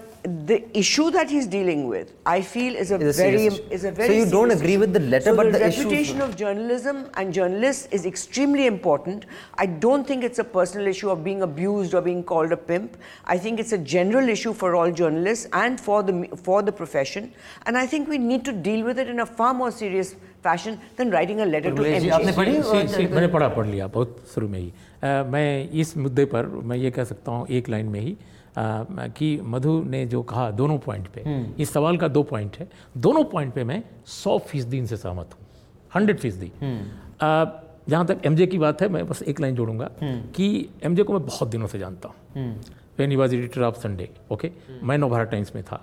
the 0.50 0.56
issue 0.80 1.06
that 1.12 1.30
he's 1.30 1.46
dealing 1.46 1.80
with, 1.90 2.12
I 2.26 2.36
feel, 2.42 2.76
is 2.84 2.92
a, 2.92 2.96
Is 3.08 3.20
a 3.20 3.22
very 3.22 3.38
serious 3.38 3.56
issue. 3.56 3.64
is 3.78 3.84
a 3.84 3.90
So 3.90 3.96
very. 3.96 4.18
you 4.18 4.26
don't 4.26 4.52
serious 4.52 4.62
agree 4.62 4.78
with 4.84 4.94
the 4.94 5.02
letter, 5.02 5.32
so 5.32 5.36
but 5.36 5.52
the, 5.52 5.60
the 5.60 5.68
issues- 5.68 5.84
reputation 5.86 6.22
of 6.22 6.38
journalism 6.42 7.02
and 7.16 7.34
journalists 7.34 7.90
is 7.98 8.06
extremely 8.06 8.66
important. 8.66 9.26
I 9.56 9.66
don't 9.66 10.08
think 10.08 10.24
it's 10.30 10.40
a 10.40 10.46
personal 10.46 10.88
issue 10.88 11.10
of 11.16 11.24
being 11.26 11.42
abused 11.42 11.94
or 11.94 12.02
being 12.08 12.24
called 12.24 12.54
a 12.54 12.58
pimp. 12.70 12.96
I 13.26 13.38
think 13.48 13.60
it's 13.66 13.74
a 13.74 13.78
general 13.96 14.30
issue 14.36 14.54
for 14.54 14.74
all 14.78 14.90
journalists 15.02 15.50
and 15.64 15.82
for 15.90 16.00
the 16.12 16.16
for 16.48 16.62
the 16.62 16.72
profession. 16.80 17.30
And 17.66 17.78
I 17.78 17.86
think 17.96 18.08
we 18.16 18.18
need 18.30 18.46
to 18.46 18.54
deal 18.70 18.86
with 18.86 18.98
it 19.06 19.10
in 19.16 19.20
a 19.20 19.26
far 19.42 19.54
more 19.64 19.72
serious 19.82 20.16
fashion 20.48 20.80
than 20.96 21.12
writing 21.18 21.42
a 21.42 21.46
letter 21.52 21.76
to 21.76 21.82
Urmila 21.82 22.00
ji, 22.00 22.08
MJ. 22.08 22.14
आपने 22.22 22.32
पढ़ी 22.40 22.56
सी- 22.72 22.88
सी- 22.96 23.12
मैंने 23.12 23.28
पढ़ा 23.36 23.48
पढ़ 23.60 23.68
लिया 23.76 23.88
बहुत 24.00 24.24
शुरू 24.34 24.48
में 24.56 24.60
ही 24.60 24.68
अ, 25.04 25.24
मैं 25.36 25.70
इस 25.86 25.96
मुद्दे 26.08 26.26
पर 26.38 26.46
मैं 26.72 26.78
ये 26.78 26.92
कह 27.00 27.04
सकता 27.14 27.32
हूँ 27.32 27.48
एक 27.60 27.70
लाइन 27.70 27.86
में 27.96 28.00
ही 28.00 28.12
अ, 28.12 28.31
कि 28.57 29.39
मधु 29.45 29.83
ने 29.85 30.05
जो 30.07 30.23
कहा 30.23 30.51
दोनों 30.53 30.79
पॉइंट 30.79 31.09
पे 31.09 31.25
इस 31.63 31.73
सवाल 31.73 31.97
का 31.97 32.09
दो 32.09 32.23
पॉइंट 32.23 32.57
है। 32.57 32.69
दोनों 32.99 33.25
पॉइंट 33.27 33.55
पे 33.55 33.65
मैं 33.65 33.83
सौ 34.15 34.39
फ़ीसदी 34.41 34.79
इनसे 34.79 34.97
सहमत 34.97 35.31
हूँ 35.35 35.47
हंड्रेड 35.93 36.19
फ़ीसदी। 36.19 36.53
जहाँ 37.89 38.07
तक 38.07 38.27
एमजे 38.27 38.47
की 38.47 38.59
बात 38.59 38.83
है 38.83 38.89
मैं 38.89 39.07
बस 39.07 39.23
एक 39.23 39.41
लाइन 39.41 39.55
जोड़ूँगा 39.55 39.91
कि 40.03 40.69
एमजे 40.85 41.03
को 41.03 41.13
मैं 41.13 41.25
बहुत 41.27 41.49
दिनों 41.49 41.67
से 41.67 41.79
जानता 41.79 42.09
हूँ। 42.09 42.45
When 42.99 43.11
he 43.11 43.17
was 43.17 43.35
editor 43.35 43.63
of 43.63 43.79
Sunday 43.81 44.09
okay 44.33 44.51
मैं 44.83 44.99
नवभारत 44.99 45.31
टाइम्स 45.31 45.55
में 45.55 45.63
था। 45.65 45.81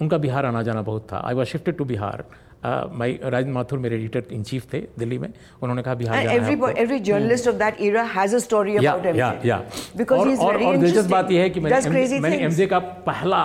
उनका 0.00 0.18
बिहार 0.18 0.46
आना 0.46 0.62
जाना 0.62 0.82
बहुत 0.82 1.06
था। 1.12 1.22
I 1.26 1.34
was 1.34 1.48
shifted 1.48 1.76
to 1.76 1.84
Bihar. 1.84 2.24
My 2.64 3.18
Rajendra 3.22 3.52
Mathur 3.52 3.78
मेरे 3.78 3.96
एडिटर 3.96 4.32
इन 4.32 4.42
चीफ 4.42 4.72
थे 4.72 4.80
दिल्ली 4.98 5.18
में। 5.18 5.28
उन्होंने 5.62 5.82
कहा 5.82 5.94
Bihar 5.94 6.26
every 6.26 6.98
journalist 7.00 7.48
of 7.48 7.56
that 7.56 7.80
era 7.80 8.02
has 8.14 8.36
a 8.36 8.38
story 8.38 8.76
about 8.76 9.06
MJ 9.06 9.48
या 9.48 9.58
बिकॉज़ 9.96 10.28
ही 10.28 10.32
इज़ 10.32 10.40
वेरी 10.42 10.76
दिलचस्प 10.78 11.10
बात 11.10 11.30
यह 11.30 11.42
है 11.42 11.50
कि 11.50 11.60
मैंने 11.60 12.36
एमजे 12.38 12.66
का 12.66 12.78
पहला 13.08 13.42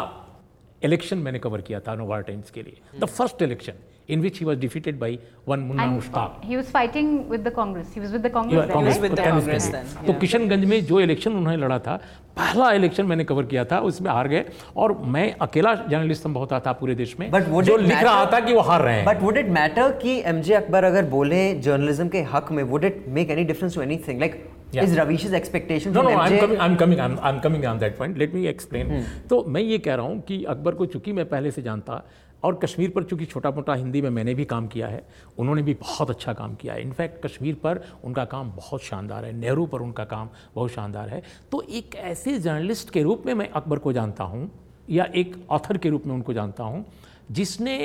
इलेक्शन 0.82 1.18
मैंने 1.18 1.40
कवर 1.40 1.62
किया 1.62 1.80
था 1.80 1.96
नोवार 1.96 2.22
टाइम्स 2.24 2.52
के 2.52 2.62
लिए। 2.64 3.00
The 3.00 3.06
first 3.08 3.42
election 3.42 3.74
in 4.10 4.22
which 4.22 4.40
he 4.40 4.46
was 4.46 4.58
defeated 4.60 5.00
by 5.00 5.18
one 5.48 5.60
Munna 5.60 5.84
And 5.84 5.94
Mushtaq 5.94 6.42
he 6.50 6.58
was 6.60 6.70
fighting 6.76 7.10
with 7.32 7.44
the 7.48 7.54
Congress. 7.58 7.94
He 7.96 8.04
was 8.04 8.14
with 8.16 8.24
the 8.28 8.32
Yeah, 8.32 8.38
Congress. 8.38 8.68
then, 8.68 8.86
right? 8.86 9.02
with 9.02 9.16
the 9.16 9.28
Congress 9.30 9.68
then। 9.76 10.08
तो. 10.08 10.14
किशनगंज 10.20 10.66
में 10.66 10.86
जो 10.86 11.00
election 11.00 11.32
उन्होंने 11.32 11.58
लड़ा 11.64 11.80
था 11.88 11.96
पहला 12.38 12.72
election 12.72 13.06
मैंने 13.06 13.24
cover 13.24 13.46
किया 13.52 13.64
था 13.66 13.80
उसमें 13.92 14.10
हार 14.12 14.28
गए 14.28 14.44
और 14.84 14.98
मैं 15.16 15.26
अकेला 15.42 15.74
जर्नलिस्ट 15.90 16.24
संभव 16.24 16.46
था 16.66 16.72
पूरे 16.82 16.96
देश 16.96 17.16
में 17.20 17.30
But 17.32 17.48
would 17.54 17.66
जो 17.66 17.78
it 17.78 17.82
लिख 17.82 18.04
रहा 18.04 18.14
matter- 18.14 18.34
था 18.34 18.40
कि 18.46 18.54
वो 18.54 18.62
हार 18.70 18.82
रहे 18.82 19.00
हैं 19.00 19.06
But 19.08 19.24
would 19.28 19.40
it 19.44 19.50
matter 19.58 19.88
कि 20.02 20.22
MJ 20.34 20.52
अकबर 20.62 20.84
अगर 20.84 21.06
बोले 21.16 21.42
जर्नलिज्म 21.70 22.08
के 22.16 22.22
हक 22.36 22.52
में 22.52 22.64
would 22.64 22.88
it 22.92 23.02
make 23.18 23.34
any 23.38 23.48
difference 23.52 23.80
to 23.80 23.88
anything? 23.88 24.24
Like 24.26 24.38
Yeah. 24.76 24.84
is 24.84 24.94
Ravish's 24.98 25.34
expectation 25.38 25.94
No, 25.94 26.02
no, 26.06 26.10
I'm 26.22 26.34
coming, 26.40 26.58
I'm 26.64 26.74
coming, 26.80 27.02
I'm, 27.04 27.14
I'm 27.28 27.38
coming 27.44 27.66
on 27.66 27.78
that 27.84 27.94
point. 28.00 28.18
Let 28.22 28.34
me 28.38 28.42
explain. 28.52 28.90
तो 29.30 29.44
मैं 29.48 29.62
ये 29.62 29.78
कह 29.86 29.96
रहा 29.96 30.06
हूँ 30.06 30.20
कि 30.28 30.44
अकबर 30.54 30.76
को 30.76 30.86
चूँकि 30.86 31.14
मैं 31.14 31.26
पहले 31.30 31.52
से 31.52 31.62
जानता 31.62 32.02
और 32.44 32.56
कश्मीर 32.56 32.90
पर 32.90 33.04
चूँकि 33.04 33.26
छोटा 33.26 33.52
मोटा 33.52 33.74
हिंदी 33.74 34.02
में 34.02 34.10
मैंने 34.10 34.34
भी 34.34 34.46
काम 34.46 34.68
किया 34.68 34.88
है, 34.88 35.04
उन्होंने 35.38 35.62
भी 35.62 35.74
बहुत 35.74 36.10
अच्छा 36.10 36.34
काम 36.34 36.56
किया 36.56 36.74
है। 36.74 36.82
इनफैक्ट 36.82 37.26
कश्मीर 37.26 37.56
पर 37.56 37.82
उनका 38.04 38.26
काम 38.26 38.52
बहुत 38.52 38.84
शानदार 38.84 39.26
है, 39.26 39.34
नेहरू 39.34 39.66
पर 39.66 39.82
उनका 39.82 40.06
काम 40.06 40.30
बहुत 40.56 40.72
शानदार 40.72 41.10
है। 41.10 41.22
तो 41.52 41.62
एक 41.62 41.96
ऐसे 41.96 42.38
जर्नलिस्ट 42.40 42.90
के 42.90 43.04
रूप 43.04 43.24
में 43.26 43.34
मैं 43.34 43.50
अकबर 43.50 43.80
को 43.80 43.94
जानता 43.94 44.24
हूँ 44.24 44.50
या 44.90 45.08
एक 45.16 45.36
ऑथर 45.50 45.78
के 45.78 45.90
रूप 45.90 46.06
में 46.06 46.14
उनको 46.14 46.34
जानता 46.34 46.64
हूँ, 46.64 46.86
जिसने 47.32 47.78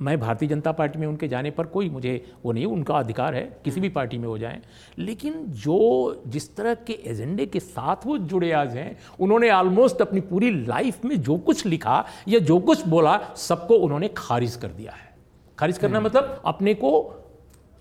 मैं 0.00 0.20
भारतीय 0.20 0.48
जनता 0.48 0.72
पार्टी 0.72 0.98
में 0.98 1.06
उनके 1.06 1.28
जाने 1.28 1.50
पर 1.50 1.66
कोई 1.66 1.90
मुझे 1.90 2.32
वो 2.44 2.52
नहीं 2.52 2.66
उनका 2.66 2.94
अधिकार 2.94 3.34
है 3.34 3.56
किसी 3.64 3.80
भी 3.80 3.88
पार्टी 3.88 4.18
में 4.18 4.28
हो 4.28 4.38
जाएँ। 4.38 4.62
लेकिन 4.98 5.44
जो 5.46 6.22
जिस 6.26 6.56
तरह 6.56 6.74
के 6.74 6.92
एजेंडे 6.92 7.46
के 7.46 7.60
साथ 7.60 7.96
वो 8.06 8.18
जुड़े 8.18 8.52
आज 8.52 8.76
हैं 8.76 8.98
उन्होंने 9.20 9.50
ऑलमोस्ट 9.50 10.02
अपनी 10.02 10.20
पूरी 10.20 10.50
लाइफ 10.66 11.04
में 11.04 11.22
जो 11.22 11.36
कुछ 11.36 11.66
लिखा 11.66 12.04
या 12.28 12.38
जो 12.38 12.58
कुछ 12.58 12.86
बोला 12.86 13.20
सबको 13.36 13.74
उन्होंने 13.74 14.10
खारिज 14.16 14.56
कर 14.56 14.68
दिया 14.68 14.92
है। 14.92 15.16
खारिज 15.58 15.78
करना 15.78 16.00
मतलब 16.00 16.42
अपने 16.44 16.74
को 16.74 17.20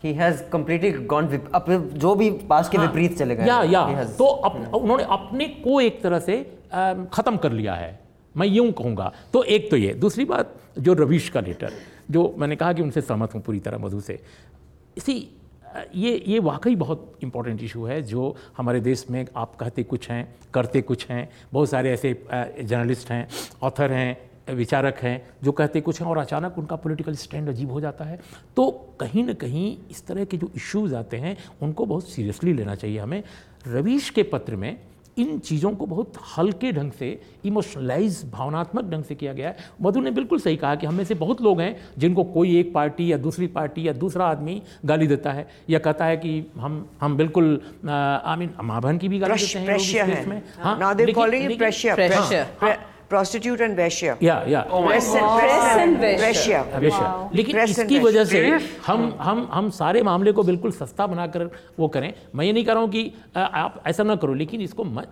He 0.05 0.13
has 0.19 0.33
completely 0.55 1.07
gone 1.07 1.27
vip- 1.31 1.79
जो 1.79 2.15
भी 2.15 2.31
पास 2.31 2.69
के 2.69 2.77
विपरीत 2.77 3.17
चले 3.17 3.35
गए 3.35 3.45
या 3.45 3.63
या। 3.63 4.03
Has- 4.03 4.17
तो 4.17 4.25
अप, 4.25 4.75
उन्होंने 4.75 5.03
अपने 5.03 5.45
को 5.45 5.81
एक 5.81 6.01
तरह 6.03 6.19
से 6.19 6.57
खत्म 7.13 7.37
कर 7.37 7.51
लिया 7.51 7.73
है। 7.73 7.99
मैं 8.37 8.47
यूँ 8.47 8.71
कहूँगा। 8.71 9.11
तो 9.33 9.43
एक 9.43 9.71
तो 9.71 9.77
ये 9.77 9.93
दूसरी 9.93 10.25
बात 10.25 10.55
जो 10.79 10.93
रवीश 10.93 11.29
का 11.29 11.39
लेटर 11.39 11.73
जो 12.13 12.33
मैंने 12.37 12.55
कहा 12.55 12.73
कि 12.73 12.81
उनसे 12.81 13.01
सहमत 13.01 13.33
हूँ 13.33 13.41
पूरी 13.41 13.59
तरह 13.59 13.77
मधु 13.77 13.99
से। 14.01 14.19
इसी 14.97 15.15
ये 15.95 16.11
ये 16.27 16.39
वाकई 16.39 16.75
बहुत 16.75 17.17
इंपॉर्टेंट 17.23 17.61
इशू 17.63 17.85
है 17.85 18.01
जो 18.03 18.35
हमारे 18.57 18.79
देश 18.81 19.05
में 19.09 19.25
आप 19.35 19.55
कहते 19.55 19.83
कुछ 19.83 20.09
हैं, 20.09 20.35
करते 20.53 20.81
कुछ 20.81 21.07
हैं, 21.09 21.29
बहुत 21.53 21.69
सारे 21.69 21.91
ऐसे 21.91 22.13
जर्नलिस्ट 22.61 23.09
हैं 23.11 23.27
ऑथर 23.63 23.91
हैं, 23.91 24.17
विचारक 24.49 24.97
हैं 24.97 25.15
जो 25.43 25.51
कहते 25.51 25.81
कुछ 25.81 26.01
हैं 26.01 26.07
और 26.07 26.17
अचानक 26.17 26.57
उनका 26.57 26.75
पॉलिटिकल 26.75 27.15
स्टैंड 27.15 27.49
अजीब 27.49 27.71
हो 27.71 27.81
जाता 27.81 28.05
है। 28.05 28.19
तो 28.55 28.69
कहीं 28.99 29.23
ना 29.23 29.33
कहीं 29.33 29.77
इस 29.91 30.05
तरह 30.07 30.25
के 30.25 30.37
जो 30.37 30.51
इश्यूज़ 30.55 30.95
आते 30.95 31.17
हैं, 31.17 31.37
उनको 31.61 31.85
बहुत 31.85 32.09
सीरियसली 32.09 32.53
लेना 32.53 32.75
चाहिए 32.75 32.99
हमें। 32.99 33.23
रवीश 33.67 34.09
के 34.09 34.23
पत्र 34.23 34.55
में 34.55 34.77
इन 35.17 35.37
चीज़ों 35.39 35.71
को 35.71 35.85
बहुत 35.85 36.13
हल्के 36.37 36.71
ढंग 36.71 36.91
से 36.91 37.09
इमोशनलाइज 37.45 38.21
भावनात्मक 38.31 38.89
ढंग 38.91 39.03
से 39.03 39.15
किया 39.15 39.33
गया 39.33 39.49
है। 39.49 39.55
मधु 39.81 40.01
ने 40.01 40.11
बिल्कुल 40.11 40.39
सही 40.39 40.55
कहा 40.57 40.75
कि 40.75 40.87
हम 40.87 40.95
में 40.95 41.03
से 41.05 41.15
बहुत 41.15 41.41
लोग 41.41 41.61
हैं 41.61 41.75
जिनको 41.97 42.23
कोई 42.33 42.57
एक 42.59 42.73
पार्टी 42.73 43.11
या 43.11 43.17
दूसरी 43.17 43.47
पार्टी 43.49 43.87
या 43.87 43.93
दूसरा 43.95 44.25
आदमी 44.27 44.61
गाली 44.85 45.07
देता 45.07 45.31
है 45.31 45.47
या 45.69 45.79
कहता 45.79 46.05
है 46.05 46.17
कि 46.17 46.31
हम 46.57 46.85
हम 47.01 47.17
बिल्कुल 47.17 47.59
आई 47.89 48.35
मीन 48.37 48.49
माँ 48.63 48.81
बहन 48.81 48.97
की 48.97 49.07
भी 49.09 49.19
गाली 49.19 49.45
देते 49.45 49.59
हैं 52.63 52.92
pressure 53.09 53.39
है. 53.39 53.49
हाँ, 53.49 53.53
pressure. 53.53 53.53
Pressure. 53.53 53.53
Prostitute 53.53 53.61
and 53.61 53.77
veshya. 53.77 54.15
या 54.23 54.35
या 54.47 54.61
Press 54.69 55.07
and, 55.15 55.39
Press 55.39 55.77
and 55.83 55.97
veshya. 55.97 56.23
veshya. 56.23 56.63
हमेशा 56.75 57.29
लेकिन 57.35 57.55
Press 57.55 57.69
and 57.69 57.79
इसकी 57.79 57.99
veshya. 57.99 58.05
वजह 58.07 58.25
से 58.25 58.41
हम 58.87 59.17
हम 59.21 59.47
हम 59.53 59.69
सारे 59.79 60.01
मामले 60.09 60.31
को 60.39 60.43
बिल्कुल 60.43 60.71
सस्ता 60.71 61.07
बनाकर 61.07 61.49
वो 61.79 61.87
करें 61.95 62.13
मैं 62.35 62.45
ये 62.45 62.53
नहीं 62.53 62.65
कह 62.65 62.73
रहा 62.73 62.81
हूँ 62.81 62.89
कि 62.91 63.03
अ, 63.35 63.39
आप 63.39 63.83
ऐसा 63.87 64.03
ना 64.03 64.15
करो 64.23 64.33
लेकिन 64.33 64.61
इसको 64.61 64.83
म- 64.83 65.03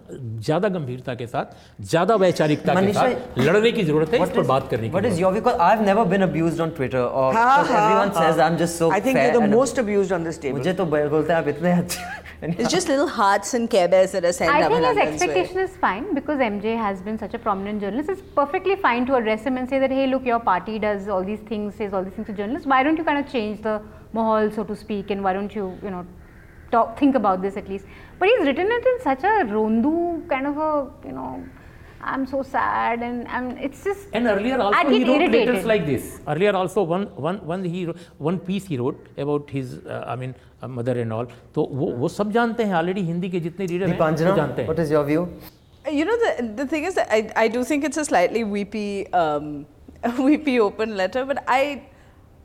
ज़्यादा 0.46 0.70
गंभीरता 0.78 1.16
के 1.22 1.28
साथ 1.28 1.82
ज़्यादा 1.92 2.16
वैचारिकता 2.26 2.74
के 2.74 2.82
मनीषा, 2.82 3.08
साथ 3.10 3.40
लड़ने 3.40 3.72
की 3.72 3.84
ज़रूरत 3.84 4.14
है 4.14 4.24
इस 4.24 4.30
पर 4.36 4.42
बात 4.54 4.70
करने 4.72 4.90
की 4.90 4.96
What 4.96 5.06
is 5.06 5.14
ज़रूरत 5.18 5.22
your 5.22 5.34
because 5.42 5.60
I've 5.70 5.86
never 5.92 6.06
been 6.16 6.26
abused 6.30 6.60
on 6.68 6.72
Twitter 6.80 7.04
or 7.04 7.28
Ha, 7.34 7.46
because 7.46 7.72
ha, 7.76 7.84
everyone 7.84 8.12
ha. 8.18 8.22
says 8.26 8.40
I'm 8.48 8.58
just 8.64 8.78
so 8.84 8.92
I 8.92 9.00
think 9.00 9.18
fair 9.18 9.28
you're 9.28 9.38
the 9.40 9.44
and- 9.48 9.56
most 9.60 9.78
abused 9.86 10.12
on 10.20 10.24
this 10.30 10.38
table. 10.46 10.58
मुझे 10.60 10.74
तो 10.82 10.86
ब- 10.86 11.08
बोलते 11.16 11.34
हैं 11.34 11.40
आप 11.40 11.48
इतने 11.56 11.72
अच्छे 11.78 12.10
It's 12.44 12.72
just 12.74 12.88
little 12.90 13.10
hearts 13.16 13.54
and 13.58 13.70
care 13.72 13.88
bears 13.90 14.14
that 14.18 14.26
are 14.28 14.32
sent 14.36 14.52
I 14.52 14.62
up 14.64 14.72
think 14.72 14.78
his 14.78 14.86
Abhinandan's 14.86 15.00
way. 15.00 15.08
expectation 15.08 15.60
is 15.64 15.74
fine 15.82 16.06
because 16.20 16.40
MJ 16.46 16.72
has 16.84 17.02
been 17.08 17.20
such 17.24 17.36
a 17.40 17.42
prominent 17.44 17.81
journalist. 17.81 18.11
It's 18.11 18.23
perfectly 18.35 18.77
fine 18.77 19.07
to 19.07 19.15
address 19.15 19.45
him 19.45 19.57
and 19.57 19.69
say 19.69 19.79
that, 19.79 19.91
hey, 19.91 20.07
look, 20.07 20.25
your 20.25 20.41
party 20.41 20.79
does 20.79 21.09
all 21.09 21.25
these 21.25 21.41
things, 21.41 21.75
says 21.75 21.93
all 21.95 22.05
these 22.05 22.13
things 22.13 22.27
to 22.27 22.33
journalists. 22.33 22.67
Why 22.67 22.83
don't 22.83 22.97
you 22.97 23.05
kind 23.05 23.19
of 23.19 23.31
change 23.33 23.63
the 23.63 23.83
mahal, 24.13 24.51
so 24.51 24.65
to 24.65 24.77
speak, 24.77 25.11
and 25.11 25.23
why 25.23 25.33
don't 25.33 25.55
you, 25.55 25.79
you 25.83 25.91
know, 25.91 26.07
talk, 26.71 26.99
think 26.99 27.15
about 27.15 27.43
this 27.43 27.57
at 27.57 27.69
least? 27.69 27.85
But 28.19 28.29
he's 28.29 28.47
written 28.47 28.67
it 28.71 28.85
in 28.87 29.01
such 29.03 29.25
a 29.25 29.45
rondu 29.45 30.29
kind 30.29 30.47
of 30.47 30.57
a, 30.59 30.91
you 31.07 31.13
know, 31.13 31.45
I'm 32.03 32.27
so 32.27 32.43
sad, 32.43 33.03
and 33.03 33.27
I'm, 33.27 33.57
it's 33.59 33.83
just. 33.83 34.09
And 34.13 34.27
earlier 34.27 34.55
I 34.55 34.65
also 34.65 34.83
get 34.83 34.93
he 34.93 35.05
wrote 35.05 35.21
irritated. 35.23 35.49
letters 35.49 35.65
like 35.65 35.87
this. 35.87 36.21
Earlier 36.29 36.55
also 36.55 36.83
one 36.83 37.07
one 37.17 37.39
one 37.47 37.65
he 37.65 37.87
wrote- 37.87 37.99
one 38.19 38.39
piece 38.39 38.67
he 38.67 38.77
wrote 38.77 39.07
about 39.19 39.51
his 39.51 39.79
uh, 39.79 40.05
I 40.07 40.15
mean 40.15 40.35
uh, 40.63 40.69
mother 40.69 40.95
and 41.01 41.13
all. 41.13 41.27
तो 41.55 41.65
वो 41.73 41.87
वो 42.03 42.09
सब 42.09 42.31
जानते 42.33 42.65
हैं 42.65 42.75
already 42.75 43.03
Hindi 43.11 43.29
के 43.31 43.41
जितने 43.41 43.67
reader 43.67 43.89
हैं 43.89 43.99
वो 43.99 44.05
Deepanjana, 44.05 44.37
जानते 44.37 44.63
हैं 44.63 44.69
what 44.69 44.79
is 44.85 44.93
your 44.97 45.05
view? 45.05 45.27
You 45.90 46.06
know, 46.06 46.18
the, 46.18 46.54
the 46.56 46.68
thing 46.68 46.84
is 46.84 46.96
that 46.96 47.12
I, 47.12 47.32
I 47.36 47.48
do 47.48 47.64
think 47.64 47.84
it's 47.84 47.98
a 47.98 48.06
slightly 48.06 48.44
weepy, 48.44 49.12
um, 49.14 49.66
weepy 50.20 50.60
open 50.60 50.96
letter, 50.96 51.26
but 51.26 51.44
I, 51.48 51.84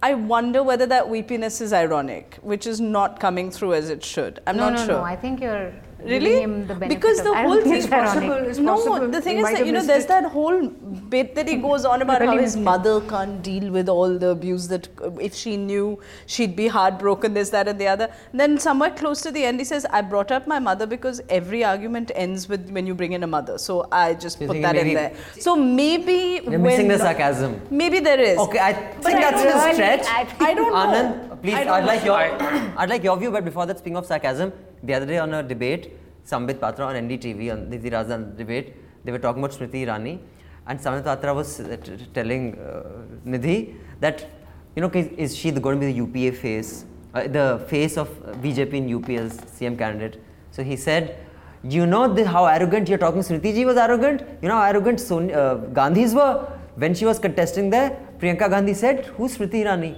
I 0.02 0.14
wonder 0.14 0.62
whether 0.62 0.86
that 0.86 1.08
weepiness 1.08 1.60
is 1.60 1.72
ironic, 1.72 2.38
which 2.42 2.66
is 2.66 2.80
not 2.80 3.20
coming 3.20 3.50
through 3.50 3.74
as 3.74 3.90
it 3.90 4.04
should. 4.04 4.40
I'm 4.46 4.56
no, 4.56 4.70
not 4.70 4.78
no, 4.78 4.86
sure. 4.86 4.94
no. 4.96 5.02
I 5.02 5.16
think 5.16 5.40
you're 5.40 5.72
Really? 6.04 6.40
him 6.42 6.66
the 6.66 6.74
benefit 6.74 7.00
because 7.00 7.22
the 7.22 7.34
whole 7.34 7.60
thing 7.62 7.72
is 7.74 7.86
possible. 7.86 8.32
It's 8.32 8.58
no, 8.58 8.76
possible. 8.76 9.08
the 9.08 9.20
thing 9.20 9.38
is 9.38 9.44
that 9.44 9.66
you 9.66 9.72
know 9.72 9.82
there's 9.82 10.04
it. 10.04 10.08
that 10.08 10.24
whole 10.24 10.68
bit 10.68 11.34
that 11.34 11.48
he 11.48 11.54
mm-hmm. 11.54 11.62
goes 11.62 11.84
on 11.84 12.02
about 12.02 12.20
how 12.22 12.32
his 12.32 12.42
missed 12.42 12.58
it. 12.58 12.60
mother 12.60 13.00
can't 13.12 13.42
deal 13.42 13.70
with 13.72 13.88
all 13.88 14.18
the 14.18 14.28
abuse 14.28 14.68
that 14.68 14.88
if 15.20 15.34
she 15.34 15.56
knew 15.56 15.98
she'd 16.26 16.54
be 16.54 16.68
heartbroken, 16.68 17.32
this, 17.34 17.50
that, 17.50 17.66
and 17.66 17.80
the 17.80 17.88
other. 17.88 18.08
then 18.32 18.58
somewhere 18.58 18.90
close 18.90 19.22
to 19.22 19.30
the 19.30 19.42
end, 19.44 19.58
he 19.58 19.64
says, 19.64 19.86
"I 19.90 20.02
brought 20.02 20.30
up 20.30 20.46
my 20.46 20.58
mother 20.58 20.86
because 20.86 21.22
every 21.28 21.64
argument 21.64 22.12
ends 22.14 22.48
with 22.48 22.70
when 22.70 22.86
you 22.86 22.94
bring 22.94 23.12
in 23.12 23.22
a 23.22 23.26
mother, 23.26 23.56
so 23.58 23.88
I 23.90 24.14
just 24.14 24.40
You 24.40 24.46
put 24.48 24.54
think 24.54 24.66
that 24.66 24.76
in 24.76 24.94
there." 24.94 25.12
So 25.40 25.56
maybe 25.56 26.40
You're 26.44 26.58
missing 26.58 26.88
the 26.88 26.98
sarcasm. 26.98 27.60
Maybe 27.70 28.00
there 28.00 28.20
is. 28.20 28.38
Okay, 28.38 28.58
I 28.58 28.72
But 28.74 29.02
think 29.02 29.20
that's 29.20 29.42
I- 29.42 29.70
a 29.70 29.74
stretch. 29.74 30.06
I 30.06 30.24
think- 30.24 30.42
I 30.42 30.54
don't 30.54 30.72
know. 30.72 30.86
Anand, 30.86 31.42
Please, 31.42 31.54
I 31.54 31.78
I'd 31.78 31.84
like 31.84 32.04
know. 32.04 32.18
your, 32.18 32.78
I'd 32.78 32.90
like 32.90 33.04
your 33.04 33.16
view. 33.16 33.30
But 33.30 33.44
before 33.44 33.66
that, 33.66 33.78
speaking 33.78 33.96
of 33.96 34.06
sarcasm, 34.06 34.52
the 34.82 34.94
other 34.94 35.06
day 35.06 35.18
on 35.18 35.32
a 35.34 35.42
debate, 35.42 35.92
Sambit 36.24 36.60
Patra 36.60 36.86
on 36.86 36.94
NDTV 36.94 37.52
on 37.52 37.70
the 37.70 37.78
Razdan 37.78 38.36
debate, 38.36 38.74
they 39.04 39.12
were 39.12 39.18
talking 39.18 39.42
about 39.42 39.56
Smriti 39.56 39.86
Irani, 39.86 40.18
and 40.66 40.80
Sambit 40.80 41.04
Patra 41.04 41.32
was 41.34 41.60
uh, 41.60 41.76
telling 42.12 42.58
uh, 42.58 42.82
Nidhi 43.26 43.74
that, 44.00 44.26
you 44.74 44.82
know, 44.82 44.90
is, 44.92 45.36
she 45.36 45.50
going 45.52 45.80
to 45.80 45.86
be 45.86 45.92
the 45.92 45.98
UPA 45.98 46.36
face, 46.36 46.84
uh, 47.14 47.26
the 47.28 47.64
face 47.68 47.96
of 47.96 48.08
BJP 48.42 48.74
in 48.74 48.94
UP 48.94 49.08
as 49.10 49.38
CM 49.38 49.78
candidate? 49.78 50.20
So 50.50 50.62
he 50.62 50.76
said, 50.76 51.18
you 51.62 51.86
know 51.86 52.12
the, 52.12 52.26
how 52.26 52.46
arrogant 52.46 52.88
you're 52.88 52.98
talking. 52.98 53.20
Smriti 53.20 53.54
ji 53.54 53.64
was 53.64 53.76
arrogant. 53.76 54.22
You 54.42 54.48
know 54.48 54.56
how 54.56 54.62
arrogant 54.62 55.00
Son- 55.00 55.30
uh, 55.30 55.56
Gandhis 55.72 56.14
were 56.14 56.46
when 56.76 56.94
she 56.94 57.04
was 57.04 57.18
contesting 57.18 57.70
there. 57.70 57.98
Priyanka 58.18 58.48
Gandhi 58.48 58.74
said, 58.74 59.06
"Who's 59.16 59.36
Smriti 59.36 59.64
Irani?" 59.64 59.96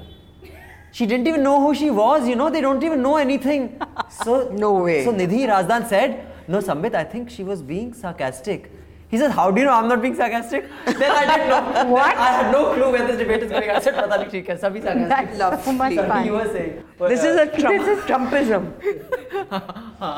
She 0.99 1.07
didn't 1.07 1.29
even 1.29 1.45
know 1.45 1.61
who 1.65 1.77
she 1.77 1.91
was, 1.91 2.27
you 2.27 2.35
know, 2.35 2.51
they 2.51 2.61
don't 2.61 2.83
even 2.83 3.03
know 3.03 3.17
anything. 3.19 3.81
So 4.25 4.49
No 4.63 4.71
way. 4.85 5.05
So 5.05 5.13
Nidhi 5.13 5.43
Razdan 5.51 5.89
said, 5.89 6.15
No, 6.49 6.61
Sambit, 6.61 6.95
I 7.01 7.05
think 7.05 7.31
she 7.31 7.45
was 7.45 7.63
being 7.63 7.93
sarcastic. 7.95 8.73
He 9.09 9.17
says, 9.17 9.31
How 9.33 9.53
do 9.53 9.61
you 9.61 9.67
know 9.67 9.75
I'm 9.75 9.87
not 9.87 10.03
being 10.03 10.17
sarcastic? 10.17 10.65
Then 10.87 11.13
I 11.19 11.25
didn't 11.27 11.51
know. 11.51 11.85
what? 11.93 12.17
I 12.17 12.31
had 12.39 12.51
no 12.51 12.63
clue 12.75 12.91
where 12.95 13.07
this 13.07 13.19
debate 13.19 13.45
is 13.45 13.51
going. 13.53 13.71
I 13.71 13.79
said, 13.81 13.95
Pata 13.95 14.17
nahi, 14.23 14.45
hai, 14.49 14.57
sabhi 14.63 14.83
sarcastic. 14.87 15.39
That's 15.39 15.39
lovely. 15.39 15.95
Sorry, 15.99 16.49
saying. 16.55 16.73
This, 17.13 17.23
uh, 17.23 17.29
is 17.29 17.37
a 17.43 17.47
Trump, 17.61 17.77
this 17.77 17.87
is 17.93 18.01
Trumpism. 18.11 18.65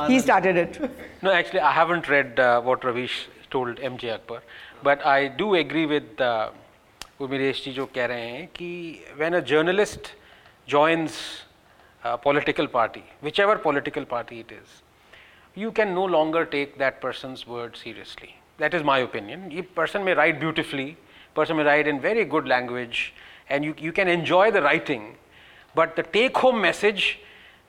he 0.08 0.18
started 0.18 0.56
it. 0.56 0.80
No, 1.20 1.30
actually, 1.30 1.60
I 1.60 1.72
haven't 1.72 2.08
read 2.08 2.40
uh, 2.40 2.62
what 2.62 2.84
Ravish 2.84 3.18
told 3.50 3.76
MJ 3.90 4.14
Akbar, 4.14 4.40
but 4.82 5.04
I 5.04 5.28
do 5.28 5.56
agree 5.56 5.84
with 5.84 6.18
uh, 6.30 6.48
Urmilesh 7.20 7.62
ji 7.64 7.74
जो 7.74 7.86
कह 7.98 8.88
when 9.18 9.34
a 9.34 9.42
journalist 9.42 10.12
joins 10.74 11.42
a 12.04 12.16
political 12.16 12.66
party, 12.66 13.04
whichever 13.20 13.56
political 13.58 14.04
party 14.04 14.40
it 14.40 14.52
is, 14.52 14.68
you 15.54 15.72
can 15.72 15.94
no 15.94 16.04
longer 16.04 16.44
take 16.44 16.78
that 16.78 17.00
person's 17.00 17.46
word 17.46 17.76
seriously. 17.76 18.36
That 18.58 18.74
is 18.74 18.84
my 18.84 18.98
opinion. 18.98 19.50
A 19.52 19.62
person 19.62 20.04
may 20.04 20.14
write 20.14 20.38
beautifully, 20.38 20.96
person 21.34 21.56
may 21.56 21.64
write 21.64 21.88
in 21.88 22.00
very 22.00 22.24
good 22.24 22.46
language, 22.46 23.14
and 23.48 23.64
you, 23.64 23.74
you 23.78 23.92
can 23.92 24.06
enjoy 24.08 24.50
the 24.50 24.62
writing, 24.62 25.16
but 25.74 25.96
the 25.96 26.02
take 26.02 26.36
home 26.36 26.60
message 26.60 27.18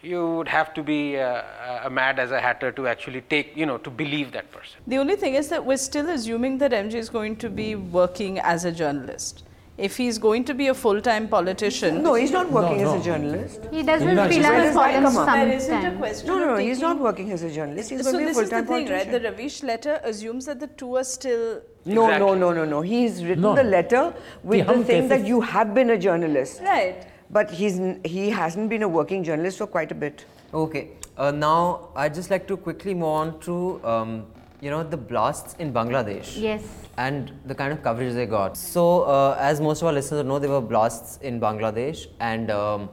you 0.04 0.36
would 0.36 0.48
have 0.48 0.74
to 0.74 0.82
be 0.84 1.18
uh, 1.18 1.90
mad 1.90 2.18
as 2.20 2.32
a 2.32 2.40
hatter 2.40 2.72
to 2.72 2.88
actually 2.88 3.22
take, 3.22 3.56
you 3.56 3.66
know, 3.66 3.78
to 3.78 3.90
believe 3.90 4.32
that 4.32 4.52
person. 4.52 4.80
The 4.88 4.98
only 4.98 5.16
thing 5.16 5.36
is 5.36 5.50
that 5.50 5.64
we're 5.64 5.78
still 5.78 6.10
assuming 6.10 6.58
that 6.58 6.72
MJ 6.72 6.96
is 6.96 7.10
going 7.10 7.36
to 7.38 7.50
be 7.50 7.76
working 7.76 8.40
as 8.40 8.66
a 8.66 8.72
journalist. 8.72 9.44
If 9.88 9.98
he's 9.98 10.18
going 10.20 10.44
to 10.46 10.54
be 10.54 10.68
a 10.68 10.74
full 10.76 11.02
time 11.02 11.28
politician, 11.28 12.04
No, 12.04 12.14
he's 12.14 12.32
not 12.32 12.52
working 12.52 12.82
No, 12.84 12.94
as 12.94 13.02
a 13.02 13.04
journalist. 13.04 13.62
He 13.72 13.82
does 13.82 14.04
No, 14.04 14.10
his 14.26 14.36
she's 14.36 14.46
freelance 14.46 14.76
not- 14.76 14.92
columns 14.94 15.16
Come 15.16 15.40
there 15.40 15.56
isn't 15.58 15.72
a 15.72 15.82
sometimes. 15.82 15.98
question. 16.02 16.28
No, 16.28 16.38
no, 16.40 16.46
no, 16.52 16.56
he's 16.58 16.80
not 16.80 17.00
working 17.00 17.32
as 17.32 17.42
a 17.44 17.50
journalist. 17.50 17.90
He's 17.90 18.04
So 18.06 18.12
going 18.12 18.14
to 18.14 18.18
be 18.20 18.24
a 18.26 18.28
this 18.28 18.38
is 18.44 18.50
the 18.52 18.56
full-time 18.58 18.86
thing, 18.86 18.94
right? 18.96 19.12
The 19.12 19.20
Ravish 19.22 19.64
letter 19.64 20.00
assumes 20.04 20.46
that 20.46 20.60
the 20.60 20.68
two 20.68 20.96
are 20.98 21.04
still 21.04 21.62
No, 21.86 21.96
no, 21.96 22.04
Exactly. 22.06 22.40
no, 22.40 22.52
no, 22.60 22.66
no. 22.66 22.82
He's 22.82 23.24
written 23.26 23.42
No. 23.42 23.56
the 23.56 23.64
letter 23.64 24.14
with 24.44 24.60
Yeah, 24.60 24.74
the 24.74 24.84
thing 24.92 25.08
that 25.08 25.26
you 25.26 25.42
have 25.42 25.74
been 25.80 25.90
a 25.90 25.98
journalist. 25.98 26.62
right. 26.62 27.08
But 27.40 27.50
he's 27.50 27.80
he 28.14 28.30
hasn't 28.30 28.70
been 28.76 28.84
a 28.84 28.90
working 29.00 29.24
journalist 29.24 29.58
for 29.64 29.68
quite 29.78 29.92
a 29.92 29.96
bit. 30.06 30.26
Okay, 30.54 30.82
uh, 31.18 31.32
now 31.32 31.90
I'd 31.96 32.14
just 32.14 32.30
like 32.30 32.46
to 32.54 32.58
quickly 32.58 32.94
move 32.94 33.14
on 33.24 33.40
to, 33.48 33.56
um, 33.94 34.26
you 34.60 34.70
know, 34.70 34.84
the 34.96 34.98
blasts 35.12 35.56
in 35.58 35.72
Bangladesh. 35.78 36.34
Yes. 36.50 36.62
And 37.04 37.32
the 37.52 37.56
kind 37.62 37.74
of 37.76 37.82
coverage 37.84 38.14
they 38.14 38.26
got. 38.32 38.58
So, 38.58 38.86
uh, 39.04 39.38
as 39.50 39.62
most 39.68 39.82
of 39.82 39.88
our 39.88 39.94
listeners 40.00 40.26
know, 40.32 40.40
there 40.40 40.50
were 40.56 40.66
blasts 40.74 41.18
in 41.30 41.40
Bangladesh, 41.46 42.08
and 42.32 42.52
um, 42.52 42.90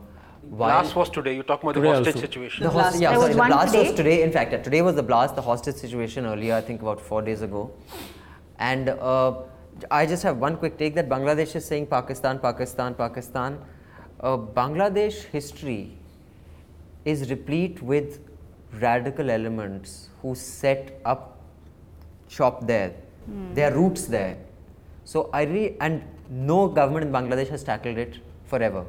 while 0.51 0.71
Blast 0.81 0.97
was 0.97 1.11
today. 1.11 1.35
You 1.37 1.43
talk 1.43 1.63
about 1.63 1.75
the 1.75 1.81
Today 1.81 1.93
hostage 1.95 2.15
also. 2.15 2.27
situation. 2.27 2.65
the 2.65 2.71
blast- 2.71 2.87
hostage, 2.87 3.03
yeah, 3.03 3.15
sorry, 3.15 3.27
was 3.27 3.33
the 3.37 3.39
one 3.39 3.51
blast 3.51 3.75
was 3.75 3.83
today? 3.89 3.97
today. 3.97 4.23
In 4.23 4.33
fact, 4.33 4.53
yeah, 4.53 4.63
today 4.69 4.83
was 4.83 4.95
the 4.95 5.03
blast, 5.03 5.35
the 5.37 5.43
hostage 5.43 5.75
situation 5.75 6.27
earlier, 6.27 6.55
I 6.55 6.61
think 6.61 6.81
about 6.83 7.01
four 7.01 7.23
days 7.23 7.43
ago. 7.43 7.71
And 8.59 8.89
uh, 8.89 9.35
I 9.91 10.07
just 10.07 10.23
have 10.23 10.39
one 10.39 10.57
quick 10.57 10.79
take 10.79 10.95
that 10.95 11.09
Bangladesh 11.09 11.55
is 11.55 11.65
saying 11.65 11.89
Pakistan, 11.89 12.39
Pakistan, 12.39 12.95
Pakistan. 12.95 13.59
Uh, 14.21 14.37
Bangladesh 14.61 15.19
history 15.37 15.83
is 17.05 17.29
replete 17.31 17.83
with 17.83 18.21
radical 18.81 19.31
elements 19.31 20.09
who 20.23 20.35
set 20.35 21.01
up 21.05 21.39
shop 22.29 22.67
there, 22.67 22.93
Hmm. 23.29 23.55
their 23.55 23.75
roots 23.75 24.07
there. 24.07 24.37
So 25.05 25.29
I 25.33 25.43
re- 25.43 25.77
and 25.81 26.03
no 26.31 26.69
government 26.69 27.07
in 27.07 27.13
Bangladesh 27.13 27.49
has 27.49 27.63
tackled 27.63 27.99
it 27.99 28.19
forever. 28.45 28.85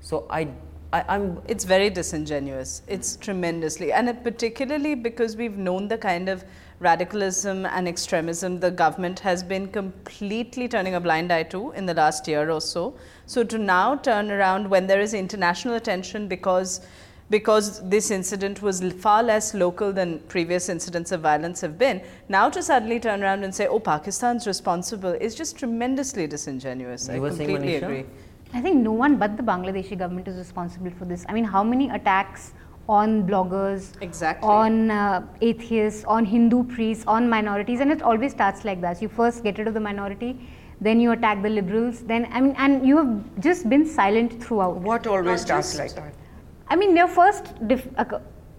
So 0.00 0.26
I, 0.30 0.48
I 0.92 1.04
I'm 1.08 1.40
It's 1.46 1.64
very 1.64 1.90
disingenuous. 1.90 2.82
It's 2.86 3.16
tremendously, 3.16 3.92
and 3.92 4.08
it 4.08 4.22
particularly 4.24 4.94
because 4.94 5.36
we've 5.36 5.58
known 5.58 5.88
the 5.88 5.98
kind 5.98 6.28
of 6.28 6.44
radicalism 6.80 7.66
and 7.66 7.88
extremism 7.88 8.60
the 8.60 8.70
government 8.70 9.18
has 9.20 9.42
been 9.42 9.66
completely 9.68 10.68
turning 10.68 10.94
a 10.94 11.00
blind 11.00 11.32
eye 11.32 11.42
to 11.42 11.72
in 11.72 11.86
the 11.86 11.94
last 11.94 12.28
year 12.28 12.50
or 12.50 12.60
so. 12.60 12.94
So 13.26 13.44
to 13.44 13.58
now 13.58 13.96
turn 13.96 14.30
around 14.30 14.70
when 14.70 14.86
there 14.86 15.00
is 15.00 15.12
international 15.12 15.74
attention 15.74 16.28
because 16.28 16.80
because 17.30 17.86
this 17.88 18.10
incident 18.10 18.62
was 18.62 18.80
far 18.94 19.22
less 19.22 19.54
local 19.54 19.92
than 19.92 20.18
previous 20.28 20.68
incidents 20.68 21.12
of 21.12 21.20
violence 21.20 21.60
have 21.60 21.78
been, 21.78 22.00
now 22.28 22.48
to 22.48 22.62
suddenly 22.62 22.98
turn 22.98 23.22
around 23.22 23.44
and 23.44 23.54
say, 23.54 23.66
oh, 23.66 23.78
Pakistan's 23.78 24.46
responsible 24.46 25.12
is 25.12 25.34
just 25.34 25.58
tremendously 25.58 26.26
disingenuous. 26.26 27.08
You 27.08 27.14
I 27.14 27.18
were 27.18 27.28
completely 27.28 27.58
Manisha? 27.58 27.82
agree. 27.82 28.04
I 28.54 28.62
think 28.62 28.76
no 28.76 28.92
one 28.92 29.16
but 29.16 29.36
the 29.36 29.42
Bangladeshi 29.42 29.98
government 29.98 30.26
is 30.26 30.36
responsible 30.36 30.90
for 30.90 31.04
this. 31.04 31.26
I 31.28 31.34
mean, 31.34 31.44
how 31.44 31.62
many 31.62 31.90
attacks 31.90 32.52
on 32.88 33.26
bloggers, 33.28 33.92
Exactly. 34.00 34.48
on 34.48 34.90
uh, 34.90 35.22
atheists, 35.42 36.04
on 36.06 36.24
Hindu 36.24 36.64
priests, 36.64 37.04
on 37.06 37.28
minorities, 37.28 37.80
and 37.80 37.90
it 37.92 38.00
always 38.00 38.32
starts 38.32 38.64
like 38.64 38.80
that. 38.80 39.02
You 39.02 39.08
first 39.08 39.44
get 39.44 39.58
rid 39.58 39.68
of 39.68 39.74
the 39.74 39.80
minority, 39.80 40.40
then 40.80 40.98
you 40.98 41.12
attack 41.12 41.42
the 41.42 41.50
liberals, 41.50 42.00
then 42.04 42.26
I 42.32 42.40
mean, 42.40 42.54
and 42.56 42.86
you 42.86 42.96
have 42.96 43.40
just 43.40 43.68
been 43.68 43.84
silent 43.86 44.42
throughout. 44.42 44.76
What 44.76 45.06
always 45.06 45.42
starts 45.42 45.78
like 45.78 45.94
that? 45.96 46.14
I 46.70 46.76
mean, 46.76 46.96
your 46.96 47.08
first 47.08 47.54
dif- 47.66 47.88
uh, 47.96 48.04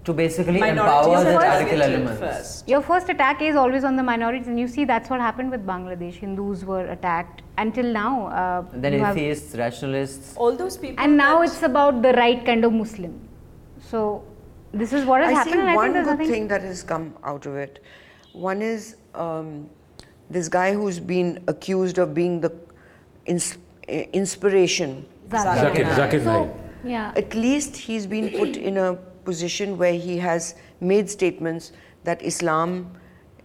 to 0.06 0.14
basically 0.14 0.60
Minorities 0.60 1.08
empower 1.08 1.16
are 1.16 1.24
the 1.24 1.34
targeted 1.34 1.80
radical 1.80 1.82
elements. 1.82 2.20
first. 2.20 2.68
your 2.70 2.82
first 2.82 3.10
attack 3.10 3.42
is 3.42 3.56
always 3.56 3.84
on 3.84 3.96
the 3.96 4.04
minorities, 4.04 4.48
and 4.48 4.60
you 4.60 4.68
see 4.68 4.86
that's 4.86 5.10
what 5.10 5.20
happened 5.20 5.52
with 5.52 5.66
Bangladesh. 5.66 6.14
Hindus 6.14 6.64
were 6.66 6.86
attacked 6.88 7.42
until 7.58 7.86
now. 7.86 8.28
Uh, 8.28 8.64
then 8.74 8.94
you 8.94 9.00
have- 9.00 9.18
atheists, 9.18 9.56
rationalists. 9.56 10.36
All 10.38 10.56
those 10.56 10.78
people. 10.78 11.04
and 11.04 11.18
now 11.18 11.42
it's 11.42 11.62
about 11.64 12.02
the 12.02 12.14
right 12.14 12.44
kind 12.46 12.64
of 12.66 12.74
Muslim. 12.74 13.20
So 13.92 14.24
this 14.74 14.94
is 14.94 15.06
what 15.06 15.22
has 15.22 15.30
I 15.32 15.34
happened, 15.34 15.54
think 15.54 15.62
and 15.64 15.70
I 15.72 15.76
one 15.76 15.86
think 15.86 15.94
there's 15.96 16.08
good 16.08 16.18
nothing. 16.20 16.32
thing 16.32 16.48
that 16.48 16.62
has 16.62 16.82
come 16.84 17.14
out 17.24 17.46
of 17.46 17.56
it. 17.56 17.84
One 18.34 18.62
is 18.62 18.96
um, 19.16 19.70
this 20.30 20.48
guy 20.48 20.74
who's 20.74 21.00
been 21.00 21.44
accused 21.48 21.98
of 21.98 22.14
being 22.14 22.40
the 22.42 22.52
ins- 23.26 23.58
inspiration. 24.14 25.06
Zakir, 25.30 25.86
Zakir 26.02 26.24
So, 26.24 26.34
Naik. 26.46 26.52
Yeah. 26.84 27.12
At 27.16 27.34
least 27.34 27.76
he's 27.76 28.06
been 28.06 28.30
put 28.30 28.58
in 28.58 28.78
a 28.78 28.96
position 29.26 29.78
where 29.78 29.94
he 29.94 30.18
has 30.18 30.56
made 30.80 31.10
statements 31.10 31.72
that 32.04 32.22
Islam, 32.24 32.92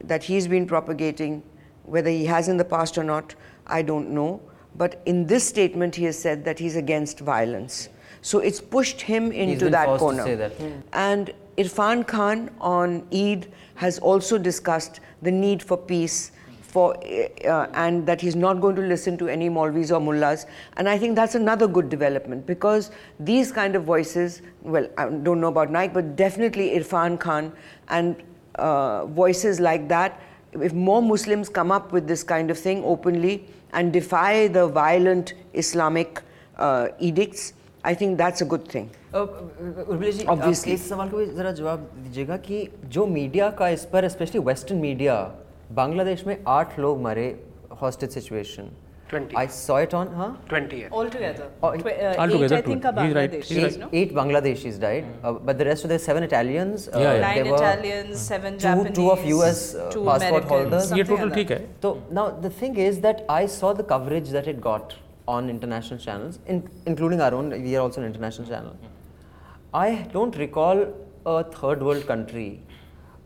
that 0.03 0.23
he's 0.23 0.47
been 0.49 0.67
propagating, 0.67 1.43
whether 1.85 2.11
he 2.11 2.25
has 2.27 2.49
in 2.49 2.57
the 2.57 2.65
past 2.65 2.97
or 2.97 3.05
not, 3.05 3.35
I 3.67 3.83
don't 3.83 4.11
know. 4.11 4.41
But 4.77 5.03
in 5.07 5.27
this 5.27 5.47
statement, 5.47 5.95
he 5.95 6.05
has 6.05 6.19
said 6.19 6.45
that 6.45 6.59
he's 6.59 6.77
against 6.77 7.21
violence. 7.21 7.89
So 8.23 8.39
it's 8.39 8.61
pushed 8.61 9.01
him 9.01 9.33
into 9.33 9.67
been 9.67 9.73
that 9.73 9.87
forced 9.87 10.01
to 10.01 10.05
corner. 10.05 10.25
say 10.25 10.35
that. 10.35 10.53
And 10.93 11.33
Irfan 11.59 12.07
Khan 12.07 12.51
on 12.61 13.07
Eid 13.13 13.53
has 13.77 13.99
also 13.99 14.39
discussed 14.39 15.01
the 15.23 15.31
need 15.31 15.63
for 15.63 15.77
peace 15.77 16.33
for, 16.75 16.85
eh, 17.03 17.29
uh, 17.55 17.67
and 17.85 18.07
that 18.11 18.21
he's 18.27 18.37
not 18.45 18.61
going 18.61 18.77
to 18.77 18.83
listen 18.93 19.17
to 19.23 19.29
any 19.29 19.49
Maulvis 19.57 19.93
or 19.97 20.01
mullahs. 20.01 20.47
And 20.77 20.89
I 20.89 20.99
think 20.99 21.17
that's 21.21 21.37
another 21.41 21.69
good 21.69 21.89
development 21.89 22.47
because 22.47 22.91
these 23.31 23.53
kind 23.53 23.77
of 23.81 23.85
voices, 23.85 24.43
well, 24.63 24.89
I 24.99 25.09
don't 25.29 25.41
know 25.41 25.53
about 25.57 25.71
Naik, 25.71 25.93
but 25.99 26.15
definitely 26.17 26.71
Irfan 26.79 27.19
Khan 27.27 27.53
and 27.89 28.23
uh, 28.57 29.07
voices 29.07 29.61
like 29.61 29.89
that, 29.89 30.21
if 30.69 30.73
more 30.73 31.03
Muslims 31.03 31.49
come 31.49 31.71
up 31.71 31.93
with 31.93 32.07
this 32.07 32.23
kind 32.23 32.51
of 32.51 32.59
thing 32.59 32.83
openly 32.85 33.47
and 33.73 33.93
defy 33.93 34.49
the 34.49 34.67
violent 34.67 35.35
Islamic 35.53 36.23
uh, 36.59 36.89
edicts, 36.99 37.53
I 37.85 37.95
think 37.95 38.19
that's 38.19 38.41
a 38.41 38.45
good 38.45 38.67
thing. 38.67 38.91
Uh, 39.13 39.19
uh, 39.19 39.25
uh, 39.25 40.29
Obviously, 40.35 40.77
सवाल 40.77 41.09
को 41.09 41.25
जरा 41.39 41.51
जवाब 41.59 41.81
दीजिएगा 42.05 42.37
कि 42.47 42.69
जो 42.95 43.07
media 43.07 43.51
का 43.59 43.69
इस 43.77 43.85
पर 43.93 44.09
स्पेशली 44.09 44.41
वेस्टर्न 44.51 44.79
मीडिया 44.81 45.17
बांग्लादेश 45.77 46.27
में 46.27 46.37
आठ 46.49 46.79
लोग 46.79 47.01
मरे 47.03 47.27
hostage 47.81 48.11
situation 48.15 48.69
20. 49.13 49.35
I 49.39 49.47
saw 49.55 49.79
it 49.81 49.95
on 49.95 50.09
हाँ 50.19 50.29
20 50.51 50.77
years. 50.81 50.93
Altogether. 51.01 51.47
Oh, 51.67 51.71
Tw- 51.81 51.91
uh, 51.95 52.13
altogether 52.23 52.57
eight, 52.59 52.59
I 52.59 52.63
think, 52.69 52.85
He's 52.85 53.15
right. 53.19 53.35
Bangladeshis, 53.35 53.51
He's 53.57 53.65
right. 53.65 53.81
no? 53.83 53.89
eight 54.01 54.15
Bangladeshis 54.19 54.79
died, 54.85 55.11
uh, 55.23 55.33
but 55.49 55.59
the 55.63 55.67
rest 55.69 55.87
of 55.89 55.93
the 55.95 55.99
seven 56.05 56.27
Italians. 56.29 56.87
Uh, 56.89 57.03
Yeah, 57.03 57.13
yeah. 57.13 57.21
Nine 57.25 57.39
there 57.41 57.53
were 57.53 57.59
Italians, 57.59 58.25
seven 58.31 58.57
two- 58.59 58.65
Japanese, 58.67 58.97
two 58.99 59.07
of 59.15 59.27
US, 59.33 59.61
uh, 59.75 59.89
two 59.97 60.05
passport 60.09 60.49
Americans, 60.51 60.51
holders. 60.55 60.93
ये 60.99 61.05
like 61.23 61.35
ठीक 61.35 61.51
है 61.57 61.61
So 61.85 61.93
now 62.21 62.27
the 62.47 62.53
thing 62.63 62.79
is 62.87 63.01
that 63.07 63.23
I 63.37 63.41
saw 63.57 63.73
the 63.83 63.87
coverage 63.95 64.33
that 64.39 64.51
it 64.55 64.61
got 64.69 64.97
on 65.37 65.53
international 65.57 66.03
channels, 66.07 66.41
in, 66.55 66.63
including 66.95 67.25
our 67.29 67.39
own. 67.41 67.53
We 67.69 67.77
are 67.77 67.85
also 67.89 68.03
an 68.05 68.09
international 68.13 68.49
channel. 68.55 68.75
I 69.85 69.89
don't 70.17 70.41
recall 70.45 70.85
a 71.35 71.39
third 71.59 71.87
world 71.91 72.07
country 72.15 72.49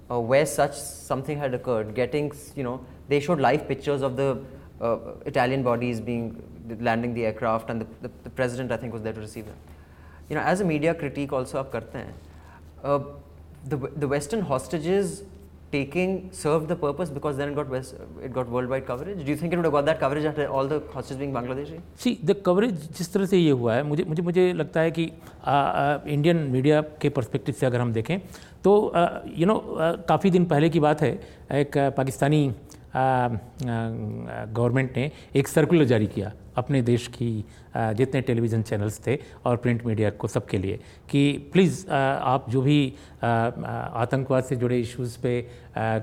uh, 0.09 0.19
where 0.19 0.45
such 0.45 0.75
something 0.75 1.37
had 1.37 1.53
occurred. 1.53 1.93
Getting, 1.95 2.31
s- 2.31 2.51
you 2.55 2.63
know, 2.63 2.79
they 3.09 3.19
showed 3.19 3.39
live 3.39 3.67
pictures 3.67 4.01
of 4.01 4.15
the 4.15 4.29
uh, 4.81 4.97
Italian 5.25 5.63
bodies 5.63 5.99
being 5.99 6.41
landing 6.79 7.13
the 7.13 7.25
aircraft, 7.25 7.69
and 7.69 7.81
the, 7.81 7.87
the, 8.01 8.11
the 8.23 8.29
president, 8.29 8.71
I 8.71 8.77
think, 8.77 8.93
was 8.93 9.01
there 9.01 9.13
to 9.13 9.19
receive 9.19 9.45
them. 9.45 9.55
You 10.29 10.35
know, 10.37 10.41
as 10.41 10.61
a 10.61 10.65
media 10.65 10.93
critique, 10.93 11.33
also 11.33 11.57
आप 11.59 11.71
करते 11.71 11.97
हैं. 11.97 12.13
Uh, 12.83 12.99
the 13.69 13.77
the 14.03 14.07
Western 14.07 14.41
hostages 14.41 15.21
taking 15.73 16.11
served 16.39 16.67
the 16.71 16.75
purpose 16.81 17.09
because 17.09 17.37
then 17.37 17.49
it 17.51 17.55
got 17.55 17.69
West, 17.75 17.95
it 18.23 18.31
got 18.33 18.49
worldwide 18.55 18.85
coverage. 18.85 19.17
Do 19.25 19.31
you 19.31 19.35
think 19.37 19.53
it 19.53 19.57
would 19.57 19.65
have 19.65 19.73
got 19.73 19.85
that 19.85 19.99
coverage 19.99 20.25
after 20.31 20.47
all 20.47 20.67
the 20.73 20.79
hostages 20.93 21.17
being 21.21 21.33
Bangladeshi? 21.37 21.79
See 22.03 22.17
the 22.25 22.35
coverage 22.45 22.89
जिस 22.97 23.13
तरह 23.13 23.25
से 23.33 23.37
ये 23.37 23.51
हुआ 23.61 23.75
है 23.75 23.83
मुझे 23.91 24.03
मुझे 24.07 24.21
मुझे 24.29 24.51
लगता 24.53 24.81
है 24.81 24.91
कि 24.97 25.09
आ, 25.45 25.51
आ, 25.51 25.97
इंडियन 26.15 26.37
मीडिया 26.55 26.81
के 27.01 27.09
पर्सपेक्टिव 27.17 27.55
से 27.59 27.65
अगर 27.65 27.81
हम 27.81 27.93
देखें 27.93 28.17
तो 28.64 28.92
यू 29.36 29.46
नो 29.46 29.54
काफ़ी 30.08 30.30
दिन 30.30 30.44
पहले 30.46 30.68
की 30.68 30.80
बात 30.80 31.02
है, 31.02 31.12
एक 31.52 31.78
पाकिस्तानी 31.96 32.52
गवर्नमेंट 32.96 34.96
ने 34.96 35.10
एक 35.36 35.48
सर्कुलर 35.48 35.84
जारी 35.84 36.06
किया। 36.06 36.32
अपने 36.58 36.82
देश 36.82 37.06
की 37.14 37.32
जितने 37.76 38.20
टेलीविज़न 38.20 38.62
चैनल्स 38.62 39.00
थे 39.06 39.18
और 39.46 39.56
प्रिंट 39.56 39.84
मीडिया 39.86 40.10
को 40.12 40.28
सबके 40.28 40.58
लिए 40.58 40.78
कि 41.10 41.20
प्लीज़ 41.52 41.86
आप 41.90 42.50
जो 42.50 42.62
भी 42.62 42.80
आतंकवाद 43.22 44.44
से 44.44 44.56
जुड़े 44.56 44.80
इश्यूज़ 44.80 45.18
पे 45.22 45.34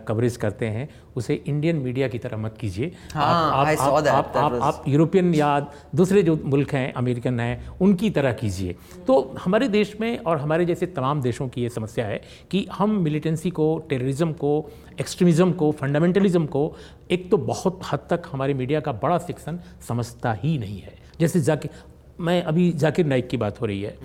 कवरेज 0.08 0.38
करते 0.38 0.66
हैं 0.68 0.88
उसे 1.16 1.34
इंडियन 1.47 1.76
मीडिया 1.78 2.08
की 2.08 2.20
तरह 2.20 2.38
मत 2.38 2.58
कीजिए। 2.60 2.91
हाँ, 3.14 3.66
आप, 3.78 4.08
आप, 4.08 4.36
आप 4.38 4.84
यूरोपियन 4.88 5.34
या 5.36 5.60
दूसरे 5.95 6.24
जो 6.24 6.38
मुल्क 6.45 6.74
हैं 6.74 6.91
अमेरिकन 6.93 7.39
हैं 7.39 7.78
उनकी 7.82 8.10
तरह 8.10 8.34
कीजिए। 8.34 8.76
तो 9.08 9.20
हमारे 9.45 9.68
देश 9.70 9.95
में 10.01 10.18
और 10.20 10.38
हमारे 10.38 10.66
जैसे 10.66 10.86
तमाम 10.95 11.22
देशों 11.22 11.47
की 11.49 11.62
ये 11.62 11.70
समस्या 11.70 12.06
है 12.06 12.22
कि 12.51 12.66
हम 12.74 12.97
मिलिटेंसी 13.03 13.49
को 13.51 13.68
टेररिज्म 13.89 14.32
को 14.34 14.53
एक्सट्रीमिज़म 14.99 15.51
को 15.51 15.72
फंडामेंटलिज्म 15.80 16.45
को 16.47 16.64
एक 17.12 17.30
तो 17.32 17.38
बहुत 17.45 17.80
हद 17.91 18.08
तक 18.10 18.30
हमारे 18.32 18.53
मीडिया 18.53 18.80
का 18.80 18.91
बड़ा 19.01 19.18
सेक्शन 19.18 19.60
समझता 19.88 20.34
ही 20.34 20.45
नहीं 20.58 20.80
है। 20.82 20.93
जैसे 21.20 21.41
जाकिर 21.41 21.72
मैं 22.20 22.41
अभी 22.43 22.72
जाकिर 22.74 23.06
नाइक 23.06 23.28
की 23.28 23.38
बात 23.38 23.62
हो 23.62 23.66
रही 23.66 23.82
है। 23.82 23.98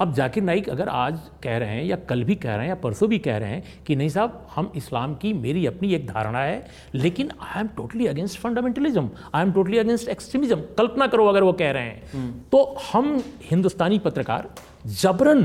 अब 0.00 0.12
जाकिर 0.14 0.42
नाइक 0.42 0.68
अगर 0.68 0.88
आज 0.88 1.18
कह 1.42 1.56
रहे 1.58 1.68
हैं 1.68 1.84
या 1.84 1.96
कल 2.08 2.22
भी 2.24 2.34
कह 2.34 2.54
रहे 2.54 2.62
हैं 2.62 2.68
या 2.68 2.74
परसों 2.74 3.08
भी 3.08 3.18
कह 3.18 3.36
रहे 3.36 3.50
हैं 3.50 3.62
कि 3.86 3.96
नहीं 3.96 4.08
साहब 4.08 4.46
हम 4.54 4.70
इस्लाम 4.76 5.14
की 5.14 5.32
मेरी 5.32 5.66
अपनी 5.66 5.92
एक 5.94 6.06
धारणा 6.06 6.38
है 6.38 6.66
लेकिन 6.94 7.30
I 7.42 7.60
am 7.60 7.68
totally 7.76 8.06
against 8.06 8.38
fundamentalism 8.38 9.10
I 9.34 9.42
am 9.42 9.52
totally 9.52 9.78
against 9.78 10.08
extremism 10.08 10.60
कल्पना 10.78 11.06
करो 11.06 11.26
अगर 11.26 11.42
वो 11.42 11.52
कह 11.52 11.70
रहे 11.70 11.82
हैं। 11.82 12.48
तो 12.52 12.62
हम 12.92 13.22
हिंदुस्तानी 13.50 13.98
पत्रकार 13.98 14.50
जबरन 14.86 15.42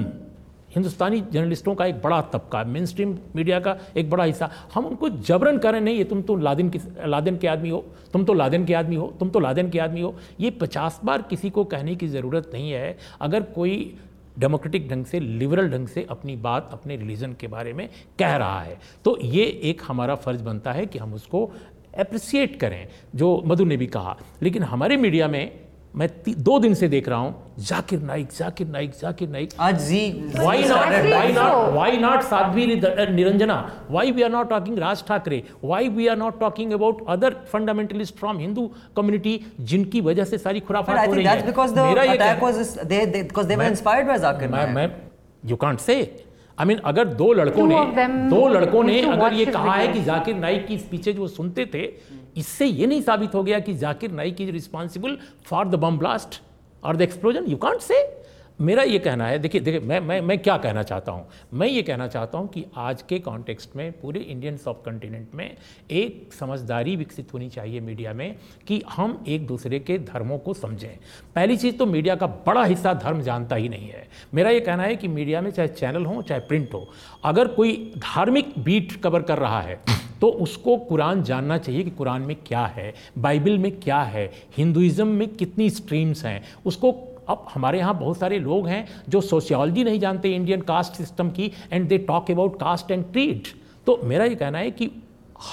हिंदुस्तानी 0.74 1.22
जर्नलिस्टों 1.32 1.76
का 1.76 1.86
एक 1.86 2.02
बड़ा 2.02 2.22
तबका 2.34 2.64
मेन 2.66 2.86
स्ट्रीम 2.86 3.18
मीडिया 3.36 3.60
का 3.60 3.78
एक 3.98 4.10
बड़ा 4.10 4.24
हिस्सा। 4.24 4.50
हम 4.74 4.86
उनको 4.86 5.10
जबरन 5.10 5.58
करें, 5.58 5.80
नहीं, 5.82 5.98
ये 5.98 6.04
तुम 6.04 6.22
तो 6.22 6.36
लादेन 6.38 6.70
की 6.70 6.80
लादेन 7.08 7.38
के 7.38 7.48
आदमी 7.48 7.70
हो, 7.70 7.84
तुम 8.14 8.24
तो 8.26 8.34
लादेन 8.34 8.66
के 8.66 8.74
आदमी 8.74 8.96
हो, 8.96 9.14
तुम 9.20 9.30
तो 9.30 9.40
लादेन 9.40 9.70
के 9.70 9.80
आदमी 9.80 10.02
हो। 10.02 10.16
ये 10.40 10.50
पचास 10.52 11.00
बार 11.06 11.22
किसी 11.22 11.50
को 11.50 11.64
कहने 11.66 11.96
की 11.96 12.08
ज़रूरत 12.08 12.50
नहीं 12.54 12.72
है। 12.72 12.98
अगर 13.22 13.44
कोई 13.52 13.96
डेमोक्रेटिक 14.40 14.88
ढंग 14.90 15.06
से 15.06 15.20
लिबरल 15.20 15.70
ढंग 15.70 15.88
से 15.88 16.06
अपनी 16.10 16.36
बात, 16.38 16.70
अपने 16.74 16.96
रिलीजन 16.96 17.34
के 17.34 17.48
बारे 17.48 17.74
में 17.74 17.88
कह 18.20 18.36
रहा 18.36 18.60
है 18.62 18.78
तो 19.06 19.18
ये 19.24 19.44
एक 19.64 19.82
हमारा 19.88 20.16
फ़र्ज़ 20.16 20.44
बनता 20.44 20.72
है 20.72 20.86
कि 20.86 21.00
हम 21.00 21.14
उसको 21.14 21.46
अप्रिसिएट 22.00 22.60
करें, 22.60 22.88
जो 23.16 23.42
मधु 23.46 23.66
ने 23.66 23.78
भी 23.78 23.88
कहा। 23.88 24.16
लेकिन 24.44 24.64
हमारे 24.64 24.98
मीडिया 24.98 25.28
में 25.28 25.63
मैं 25.96 26.08
दो 26.28 26.58
दिन 26.60 26.74
से 26.74 26.88
देख 26.88 27.08
रहा 27.10 27.18
हूँ 27.20 27.56
जाकिर 27.60 28.00
नाइक 28.00 28.30
जाकिर 28.38 28.68
नाइक 28.68 28.92
जाकिर 29.02 29.30
नाइक। 29.30 29.50
आज 29.60 29.82
जी 29.88 30.00
why 30.36 30.64
not 30.64 30.88
why 31.06 31.32
not 31.34 31.74
why 31.74 31.98
not 31.98 32.22
Sadhvi 32.22 32.66
Niranjana 32.66 33.58
why 33.92 34.12
we 34.12 34.24
are 34.24 34.32
not 34.32 34.50
talking 34.50 34.78
Raj 34.80 35.04
Thackeray 35.08 35.42
why 35.64 35.90
we 35.90 36.08
are 36.08 36.18
not 36.18 36.40
talking 36.40 36.72
about 36.74 37.06
other 37.10 37.36
fundamentalist 37.52 38.16
from 38.18 38.38
Hindu 38.38 38.70
community 38.98 39.40
जिनकी 39.60 40.02
वजह 40.02 40.24
से 40.24 40.38
सारी 40.38 40.60
खुराफाट 40.60 40.96
हो 41.08 41.14
रही 41.14 41.26
है? 41.26 41.32
यू 45.44 45.56
कांट 45.56 45.80
से 45.80 45.96
आई 46.60 46.66
मीन 46.66 46.78
अगर 46.86 47.06
दो 47.22 47.32
लड़कों 47.34 47.68
ने 47.68 47.76
दो 48.30 48.48
लड़कों 48.48 48.84
ने 48.84 49.02
अगर 49.02 49.34
ये 49.34 49.46
कहा 49.46 49.74
है 49.74 49.88
कि 49.94 50.04
जाकिर 50.04 50.36
नाइक 50.36 50.68
की 50.68 50.78
स्पीचेज 50.78 51.18
वो 51.20 51.28
सुनते 51.28 51.66
थे 51.74 51.86
इससे 52.38 52.66
ये 52.66 52.86
नहीं 52.88 53.02
साबित 53.02 53.36
हो 53.36 53.44
गया 53.44 53.60
कि 53.60 53.74
Zakir 53.74 54.12
Naik 54.12 54.42
is 54.42 54.52
responsible 54.52 55.18
for 55.46 55.68
the 55.68 55.76
bomb 55.76 55.98
blast 55.98 56.42
और 56.84 56.96
the 56.96 57.02
explosion 57.02 57.46
you 57.48 57.58
can't 57.58 57.82
say 57.82 58.02
मेरा 58.60 58.84
ये 58.84 58.98
कहना 59.00 59.28
है, 59.28 59.38
देखिए 59.40 59.62
देखिए, 59.62 59.80
मैं 59.80 60.00
मैं 60.00 60.20
मैं 60.22 60.38
क्या 60.40 60.58
कहना 60.58 60.82
चाहता 60.84 61.12
हूँ? 61.12 61.26
मैं 61.54 61.68
ये 61.68 61.82
कहना 61.82 62.08
चाहता 62.08 62.38
हूँ 62.38 62.48
कि 62.48 62.64
आज 62.78 63.02
के 63.02 63.18
कॉन्टेक्स्ट 63.20 63.76
में, 63.76 63.92
पूरे 63.92 64.20
इंडियन 64.20 64.58
सब 64.58 64.84
कॉन्टिनेंट 64.84 65.34
में 65.36 65.56
एक 65.92 66.34
समझदारी 66.34 66.96
विकसित 66.96 67.34
होनी 67.34 67.50
चाहिए 67.50 67.80
मीडिया 67.82 68.14
में 68.14 68.36
कि 68.68 68.82
हम 68.90 69.24
एक 69.28 69.48
दूसरे 69.48 69.80
के 69.80 69.98
धर्मों 70.00 70.38
को 70.40 70.54
समझें। 70.54 70.96
पहली 71.36 71.58
चीज़ 71.58 71.78
तो 71.78 71.86
मीडिया 71.86 72.16
का 72.16 72.28
बड़ा 72.48 72.64
हिस्सा 72.64 72.94
धर्म 72.96 73.22
जानता 73.22 73.56
ही 73.56 73.70
नहीं 73.70 73.90
है। 73.90 74.08
मेरा 74.34 74.50
ये 74.50 74.60
कहना 74.60 74.84
है 74.84 74.96
कि 74.96 75.08
मीडिया 75.08 75.42
में 75.42 75.52
चाहे 75.52 75.68
चैनल 75.70 76.06
हो, 76.06 76.22
चाहे 76.22 76.42
प्रिंट 76.42 76.74
हो, 76.74 76.88
अगर 77.24 77.48
कोई 77.50 77.76
धार्मिक 77.98 78.54
बीट 78.60 79.02
कवर 79.04 79.22
कर 79.22 79.38
रहा 79.38 79.62
है 79.62 79.80
तो 80.22 80.28
उसको 80.40 80.76
कुरान 80.80 81.24
जानना 81.24 81.58
चाहिए 81.58 81.84
कि 81.84 81.90
कुरान 81.92 82.22
में 82.22 82.36
क्या 82.48 82.66
है, 82.66 82.94
बाइबल 83.18 83.58
में 83.58 83.72
क्या 83.80 84.02
है, 84.04 84.30
हिंदुइज्म 84.58 85.08
में 85.10 85.28
कितनी 85.30 85.70
स्ट्रीम्स 85.70 86.24
हैं, 86.26 86.44
उसको 86.66 86.92
अब 87.30 87.46
हमारे 87.54 87.80
यहाँ 87.80 87.98
बहुत 88.00 88.18
सारे 88.18 88.40
लोग 88.40 88.68
हैं 88.68 88.88
जो 89.10 89.22
सोशियोलॉजी 89.22 89.84
नहीं 89.84 90.00
जानते 90.00 90.34
इंडियन 90.36 90.62
कास्ट 90.62 90.94
सिस्टम 90.94 91.30
की 91.30 91.52
and 91.72 91.88
they 91.88 91.98
talk 91.98 92.32
about 92.32 92.60
caste 92.60 92.92
and 92.92 93.12
creed 93.12 93.48
तो 93.88 94.00
मेरा 94.04 94.26
ये 94.26 94.36
कहना 94.36 94.58
है 94.58 94.72
कि 94.72 94.90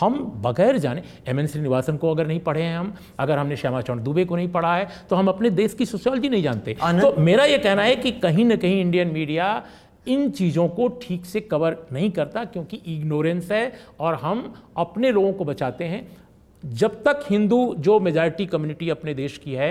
हम 0.01 0.19
बगैर 0.43 0.77
जाने 0.79 1.03
एम 1.29 1.41
एन 1.41 1.47
श्रीनिवासन 1.47 1.97
को 1.97 2.11
अगर 2.11 2.27
नहीं 2.27 2.41
पढ़े 2.41 2.63
हैं 2.63 2.77
हम 2.79 2.95
अगर 3.19 3.39
हमने 3.39 3.57
श्यामा 3.57 3.81
चौड़ 3.81 3.99
दुबे 3.99 4.25
को 4.25 4.37
नहीं 4.37 4.49
पढ़ा 4.49 4.75
है 4.77 4.89
तो 5.11 5.17
हम 5.17 5.29
अपने 5.29 5.51
देश 5.51 5.75
की 5.75 5.87
सोशियोलॉजी 5.87 6.29
नहीं 6.29 6.43
जानते। 6.43 6.75
तो 6.75 7.15
मेरा 7.21 7.45
ये 7.45 7.59
कहना 7.59 7.83
है 7.83 7.97
कि 7.97 8.13
कहीं 8.21 8.45
ना 8.45 8.57
कहीं 8.57 8.81
इंडियन 8.81 9.13
मीडिया 9.13 9.63
इन 10.09 10.31
चीज़ों 10.31 10.69
को 10.69 10.89
ठीक 11.03 11.25
से 11.27 11.41
कवर 11.41 11.77
नहीं 11.93 12.11
करता 12.11 12.45
क्योंकि 12.45 12.81
इग्नोरेंस 12.87 13.51
है 13.53 13.73
और 14.01 14.15
हम 14.15 14.53
अपने 14.77 15.11
लोगों 15.11 15.33
को 15.33 15.45
बचाते 15.45 15.85
हैं। 15.85 16.07
जब 16.63 17.03
तक 17.03 17.25
हिंदू 17.31 17.75
जो 17.79 17.99
मेजॉरिटी 18.01 18.47
कम्युनिटी 18.47 18.89
अपने 18.91 19.15
देश 19.15 19.37
की 19.39 19.53
है 19.55 19.71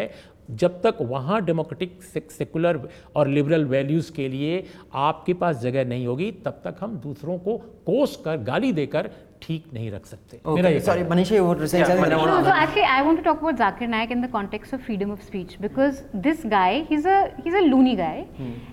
जब 0.61 0.79
तक 0.83 0.97
वहाँ 1.09 1.41
डेमोक्रेटिक 1.45 2.01
सेकुलर 2.31 2.79
और 3.15 3.27
लिबरल 3.27 3.65
वैल्यूज़ 3.73 4.11
के 4.13 4.27
लिए 4.29 4.63
आपके 5.07 5.33
पास 5.41 5.57
जगह 5.61 5.85
नहीं 5.85 6.05
होगी 6.07 6.31
तब 6.45 6.61
तक 6.65 6.75
हम 6.81 6.95
दूसरों 7.03 7.37
को 7.47 7.57
कोस 7.85 8.15
कर 8.25 8.37
गाली 8.51 8.71
देकर 8.79 9.09
ठीक 9.41 9.65
नहीं 9.73 9.91
रख 9.91 10.05
सकते 10.05 10.39
मेरा 10.47 10.69
ये 10.69 10.79
sorry, 10.79 11.03
कहना 11.03 11.03
है। 11.03 11.09
Manisha, 11.09 11.35
you 11.35 11.43
were 11.49 11.67
saying 11.67 11.83
Yeah, 11.83 11.91
something. 11.91 12.03
and 12.05 12.13
I 12.13 12.17
Manisha. 12.17 12.25
want 12.25 12.31
No, 12.31 12.39
to 12.39 12.49
so 12.49 12.55
actually, 12.63 12.83
I 12.95 13.01
want 13.03 13.17
to 13.19 13.23
talk 13.27 13.41
about 13.41 13.57
Zakir 13.61 13.87
Naik 13.93 14.11
in 14.11 14.21
the 14.21 14.27
context 14.27 14.73
of 14.73 14.81
freedom 14.87 15.11
of 15.11 15.21
speech 15.23 15.53
because 15.61 16.01
this 16.25 16.43
guy, 16.55 16.83
he's 16.89 17.05
a 17.05 17.19
he's 17.45 17.53
a 17.53 17.63
loony 17.69 17.95
guy. 17.95 18.27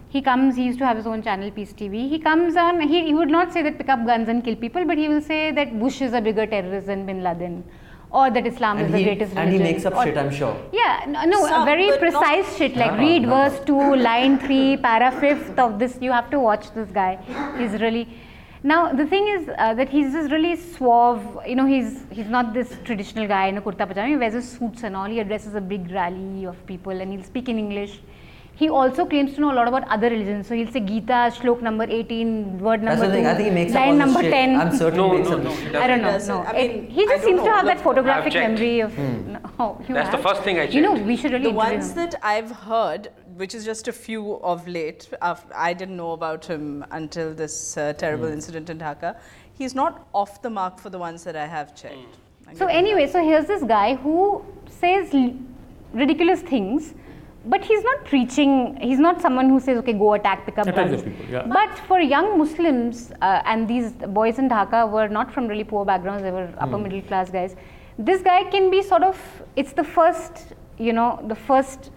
He 0.09 0.23
comes, 0.23 0.57
he 0.57 0.65
used 0.65 0.79
to 0.81 0.87
have 0.87 0.97
his 0.97 1.07
own 1.07 1.23
channel, 1.23 1.51
Peace 1.51 1.73
TV. 1.73 2.09
He 2.09 2.19
comes 2.19 2.57
on, 2.57 2.81
he, 2.81 3.05
he 3.07 3.15
would 3.15 3.29
not 3.37 3.53
say 3.53 3.63
that 3.63 3.77
pick 3.79 3.89
up 3.91 4.07
guns 4.07 4.29
and 4.29 4.43
kill 4.43 4.57
people, 4.57 4.85
but 4.87 4.97
he 4.99 5.09
will 5.09 5.21
say 5.21 5.41
that 5.53 5.79
Bush 5.79 6.01
is 6.01 6.15
a 6.15 6.21
bigger 6.21 6.47
terrorist 6.47 6.87
than 6.87 7.05
Bin 7.07 7.23
Laden, 7.23 7.63
or 8.11 8.31
that 8.31 8.47
Islam 8.47 8.79
And 8.79 8.87
is 8.87 8.93
the 8.93 9.03
greatest 9.05 9.35
religion. 9.35 9.39
and 9.39 9.53
he 9.53 9.59
makes 9.73 9.85
up 9.85 9.97
or- 9.97 10.05
shit, 10.05 10.17
I'm 10.17 10.31
sure. 10.31 10.57
Yeah, 10.73 11.05
no, 11.09 11.25
no 11.25 11.45
a 11.47 11.49
Some, 11.49 11.65
very 11.67 11.91
but 11.91 12.01
not- 12.01 12.23
precise 12.23 12.57
shit 12.57 12.77
like 12.77 12.99
read 12.99 13.27
verse 13.27 13.59
two, 13.67 13.97
line 13.97 14.39
three, 14.39 14.77
para 14.77 15.11
fifth 15.21 15.59
of 15.59 15.79
this. 15.79 15.99
You 16.01 16.13
have 16.13 16.31
to 16.31 16.39
watch 16.39 16.71
this 16.73 16.89
guy. 16.91 17.19
He's 17.59 17.73
really. 17.81 18.09
Now 18.63 18.93
the 18.93 19.07
thing 19.07 19.29
is 19.29 19.49
uh, 19.59 19.75
that 19.75 19.89
he's 19.89 20.13
just 20.13 20.31
really 20.33 20.57
suave. 20.57 21.23
You 21.47 21.57
know, 21.57 21.67
he's 21.67 22.05
he's 22.11 22.29
not 22.29 22.53
this 22.55 22.77
traditional 22.85 23.27
guy 23.29 23.47
in 23.49 23.59
a 23.59 23.63
kurta 23.63 23.87
pajama. 23.87 24.09
He 24.09 24.17
wears 24.17 24.35
his 24.35 24.49
suits 24.51 24.83
and 24.83 24.97
all. 24.97 25.05
He 25.07 25.21
addresses 25.21 25.55
a 25.55 25.61
big 25.61 25.91
rally 25.91 26.47
of 26.47 26.65
people 26.67 26.93
and 27.01 27.13
he'll 27.13 27.23
speak 27.33 27.49
in 27.49 27.59
English. 27.59 28.01
He 28.59 28.69
also 28.71 29.05
claims 29.05 29.35
to 29.35 29.41
know 29.43 29.53
a 29.53 29.57
lot 29.57 29.69
about 29.69 29.87
other 29.95 30.09
religions. 30.09 30.47
So 30.49 30.55
he'll 30.55 30.71
say 30.73 30.81
Gita, 30.81 31.19
shlok 31.39 31.61
number 31.61 31.85
18, 31.85 32.59
word 32.59 32.81
That's 32.83 33.01
number 33.03 33.07
the 33.09 33.13
thing. 33.13 33.25
2, 33.25 33.29
I 33.31 33.35
think 33.35 33.49
he 33.49 33.55
makes 33.55 33.73
up 33.73 33.81
line 33.81 33.89
all 33.91 33.97
number 33.97 34.23
shit. 34.23 34.33
10. 34.33 34.61
I'm 34.61 34.77
certain 34.77 34.97
No, 34.97 35.11
he 35.13 35.19
makes 35.19 35.29
no, 35.29 35.37
up 35.37 35.43
no, 35.43 35.51
this 35.51 35.59
he 35.59 35.65
shit. 35.65 35.73
doesn't. 35.75 35.83
I 35.83 35.87
don't 35.93 36.03
know. 36.29 36.43
No, 36.43 36.43
I 36.49 36.53
It- 36.63 36.91
he 36.91 37.03
just 37.05 37.11
don't 37.17 37.25
seems 37.27 37.43
to 37.43 37.51
have 37.57 37.67
that 37.67 37.81
photographic 37.81 38.33
memory 38.35 38.81
of. 38.81 38.95
Hmm. 38.95 39.37
No, 39.59 39.85
you 39.89 39.95
That's 39.95 40.11
the 40.17 40.23
first 40.29 40.43
thing 40.43 40.59
I 40.59 40.65
You 40.65 40.81
know, 40.81 40.95
we 40.95 41.17
should 41.17 41.33
really 41.33 41.45
the 41.51 41.51
ones 41.61 41.91
him. 41.91 41.97
that 41.97 42.15
I've 42.23 42.51
heard, 42.51 43.09
which 43.37 43.55
is 43.55 43.67
just 43.67 43.89
a 43.89 43.93
few 43.93 44.37
of 44.53 44.67
late, 44.67 45.07
af- 45.21 45.45
I 45.55 45.75
didn't 45.75 45.99
know 45.99 46.13
about 46.13 46.47
him 46.47 46.83
until 46.93 47.35
this 47.35 47.77
uh, 47.77 47.93
terrible 47.93 48.29
incident 48.29 48.71
in 48.71 48.79
Dhaka. 48.79 49.17
He's 49.53 49.75
not 49.75 50.07
off 50.15 50.41
the 50.41 50.49
mark 50.51 50.79
for 50.79 50.89
the 50.89 50.99
ones 50.99 51.25
that 51.25 51.37
I 51.37 51.47
have 51.47 51.75
checked. 51.75 52.17
I 52.49 52.55
So 52.55 52.61
give 52.61 52.71
him 52.71 52.77
anyway, 52.85 53.07
so 53.07 53.23
here's 53.23 53.47
this 53.47 53.63
guy 53.65 53.97
who 53.97 54.43
says 54.81 55.15
ridiculous 55.93 56.41
things, 56.41 56.95
but 57.47 57.65
he's 57.65 57.83
not 57.83 58.05
preaching. 58.05 58.77
He's 58.81 58.99
not 58.99 59.21
someone 59.21 59.49
who 59.49 59.59
says, 59.61 59.79
"Okay, 59.79 59.93
go 59.93 60.13
attack, 60.15 60.45
pick 60.47 60.59
up 60.59 60.67
guns." 60.75 61.03
people, 61.03 61.27
yeah. 61.31 61.47
But 61.47 61.79
for 61.89 62.01
young 62.01 62.39
Muslims, 62.39 63.13
uh, 63.23 63.43
and 63.45 63.69
these 63.69 63.93
boys 64.21 64.39
in 64.39 64.49
Dhaka 64.49 64.91
were 64.91 65.09
not 65.09 65.33
from 65.33 65.49
really 65.49 65.65
poor 65.65 65.85
backgrounds; 65.85 66.23
they 66.23 66.31
were 66.31 66.49
upper 66.59 66.79
middle 66.79 67.03
class 67.03 67.31
guys. 67.31 67.57
This 67.99 68.23
guy 68.23 68.45
can 68.57 68.71
be 68.71 68.83
sort 68.83 69.03
of. 69.03 69.21
It's 69.57 69.73
the 69.73 69.85
first, 69.85 70.55
you 70.79 70.93
know, 70.93 71.11
the 71.29 71.35
first 71.35 71.91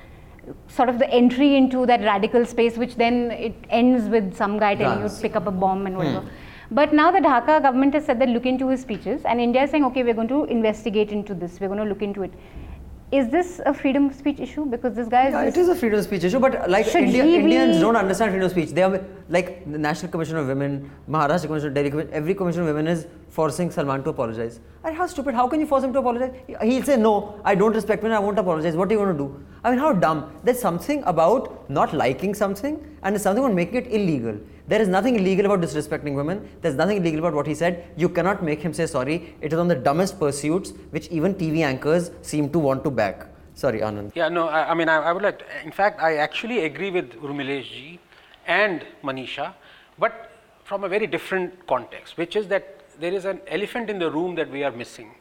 sort 0.68 0.90
of 0.90 1.00
the 1.00 1.10
entry 1.12 1.56
into 1.56 1.86
that 1.86 2.02
radical 2.02 2.46
space, 2.46 2.78
which 2.78 2.96
then 2.96 3.32
it 3.32 3.56
ends 3.70 4.08
with 4.10 4.36
some 4.36 4.58
guy 4.60 4.76
telling 4.76 5.04
you 5.04 5.10
to 5.10 5.22
pick 5.22 5.36
up 5.36 5.48
a 5.48 5.52
bomb 5.52 5.86
and 5.86 5.98
whatever. 5.98 6.24
But 6.72 6.94
now 6.94 7.12
the 7.12 7.20
Dhaka 7.20 7.62
government 7.64 7.96
has 7.96 8.06
said 8.06 8.20
that 8.20 8.30
look 8.30 8.46
into 8.46 8.68
his 8.68 8.82
speeches, 8.82 9.24
and 9.26 9.42
India 9.42 9.64
is 9.64 9.72
saying, 9.72 9.86
okay, 9.86 10.04
we're 10.04 10.14
going 10.14 10.28
to 10.28 10.46
investigate 10.46 11.12
into 11.12 11.34
this, 11.34 11.60
we're 11.60 11.68
going 11.68 11.80
to 11.80 11.86
look 11.86 12.04
into 12.04 12.24
it. 12.24 12.32
Is 13.12 13.30
this 13.30 13.60
a 13.66 13.74
freedom 13.74 14.06
of 14.08 14.16
speech 14.16 14.40
issue? 14.40 14.66
Because 14.66 14.94
this 14.94 15.08
guy 15.08 15.28
is. 15.28 15.34
Yeah, 15.34 15.44
it 15.44 15.58
is 15.58 15.68
a 15.68 15.76
freedom 15.76 15.98
of 15.98 16.06
speech 16.06 16.24
issue, 16.24 16.40
but 16.40 16.70
like 16.70 16.94
India, 16.94 17.24
Indians 17.24 17.80
don't 17.80 17.96
understand 17.96 18.32
freedom 18.32 18.46
of 18.46 18.52
speech. 18.52 18.70
They 18.70 18.84
are 18.84 19.04
like 19.30 19.70
the 19.72 19.80
National 19.80 20.12
Commission 20.12 20.38
of 20.38 20.46
Women, 20.46 20.92
Maharashtra 21.10 21.48
Commission, 21.48 21.74
Delhi 21.74 21.90
Commission, 21.90 22.14
every 22.14 22.36
Commission 22.36 22.62
of 22.62 22.68
Women 22.68 22.86
is 22.88 23.08
forcing 23.30 23.72
Salman 23.72 24.04
to 24.04 24.12
apologize. 24.12 24.60
And 24.84 24.96
how 24.96 25.08
stupid, 25.08 25.34
how 25.34 25.48
can 25.48 25.60
you 25.60 25.66
force 25.66 25.84
him 25.84 25.92
to 25.94 26.00
apologize? 26.00 26.36
He'll 26.62 26.84
say, 26.84 26.98
No, 26.98 27.42
I 27.44 27.56
don't 27.56 27.74
respect 27.74 28.04
women, 28.04 28.16
I 28.16 28.20
won't 28.20 28.38
apologize. 28.38 28.76
What 28.76 28.90
are 28.90 28.92
you 28.94 29.00
going 29.00 29.18
to 29.18 29.24
do? 29.24 29.46
I 29.64 29.72
mean, 29.72 29.80
how 29.80 29.92
dumb. 29.92 30.32
There's 30.44 30.60
something 30.60 31.04
about 31.04 31.70
not 31.70 31.94
liking 31.94 32.34
something, 32.34 32.76
and 33.04 33.14
there's 33.14 33.24
something 33.24 33.44
about 33.44 33.56
making 33.56 33.76
it 33.76 33.88
illegal. 33.88 34.40
There 34.68 34.82
is 34.82 34.88
nothing 34.88 35.16
illegal 35.16 35.46
about 35.48 35.62
disrespecting 35.62 36.16
women. 36.16 36.48
There's 36.62 36.76
nothing 36.76 36.98
illegal 36.98 37.20
about 37.20 37.34
what 37.34 37.48
he 37.48 37.56
said. 37.56 37.92
You 37.98 38.08
cannot 38.08 38.44
make 38.44 38.62
him 38.62 38.74
say 38.74 38.86
sorry. 38.86 39.36
It 39.42 39.52
is 39.52 39.60
on 39.60 39.68
the 39.68 39.76
dumbest 39.76 40.20
pursuits, 40.20 40.72
which 40.92 41.08
even 41.10 41.36
TV 41.36 41.62
anchors 41.62 42.12
seem 42.22 42.50
to 42.52 42.60
want 42.60 42.84
to 42.86 42.92
back. 42.92 43.28
Sorry, 43.56 43.80
Anand. 43.82 44.16
Yeah, 44.16 44.30
no, 44.30 44.48
I, 44.48 44.72
I 44.72 44.74
mean, 44.74 44.88
I, 44.88 44.98
I 44.98 45.12
would 45.12 45.24
like, 45.24 45.40
to, 45.40 45.46
in 45.66 45.72
fact, 45.72 46.02
I 46.02 46.18
actually 46.18 46.64
agree 46.64 46.92
with 46.92 47.12
Urmilesh 47.22 47.64
ji 47.64 48.00
and 48.48 48.86
Manisha, 49.04 49.54
but 49.98 50.32
from 50.64 50.86
a 50.86 50.88
very 50.88 51.08
different 51.08 51.68
context, 51.68 52.18
which 52.18 52.38
is 52.38 52.48
that 52.48 52.80
there 53.00 53.14
is 53.14 53.26
an 53.26 53.42
elephant 53.48 53.90
in 53.90 54.00
the 54.00 54.10
room 54.10 54.36
that 54.36 54.50
we 54.50 54.64
are 54.64 54.72
missing. 54.72 55.12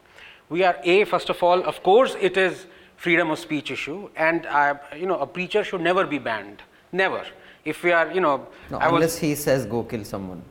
We 0.47 0.63
are, 0.63 0.77
A, 0.83 1.03
first 1.03 1.29
of 1.29 1.43
all, 1.43 1.61
of 1.63 1.83
course, 1.83 2.15
it 2.21 2.37
is 2.37 2.67
freedom 3.05 3.31
of 3.31 3.39
speech 3.39 3.71
issue, 3.71 4.09
and, 4.15 4.45
I, 4.45 4.77
you 5.01 5.07
know, 5.07 5.17
a 5.19 5.27
preacher 5.37 5.63
should 5.63 5.81
never 5.81 6.05
be 6.05 6.19
banned. 6.19 6.61
Never. 6.91 7.23
If 7.63 7.83
we 7.83 7.91
are, 7.91 8.11
you 8.11 8.21
know, 8.21 8.47
No, 8.69 8.77
I 8.77 8.87
was- 8.87 8.95
unless 8.95 9.17
he 9.17 9.35
says 9.35 9.65
go 9.65 9.83
kill 9.83 10.03
someone. 10.13 10.41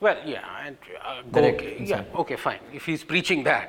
well, 0.00 0.18
yeah, 0.26 0.66
and 0.66 0.76
uh, 1.02 1.22
go, 1.32 1.40
Direct, 1.40 1.80
yeah, 1.92 2.02
okay, 2.22 2.36
fine. 2.36 2.60
If 2.78 2.84
he's 2.90 3.02
preaching 3.12 3.42
that, 3.44 3.68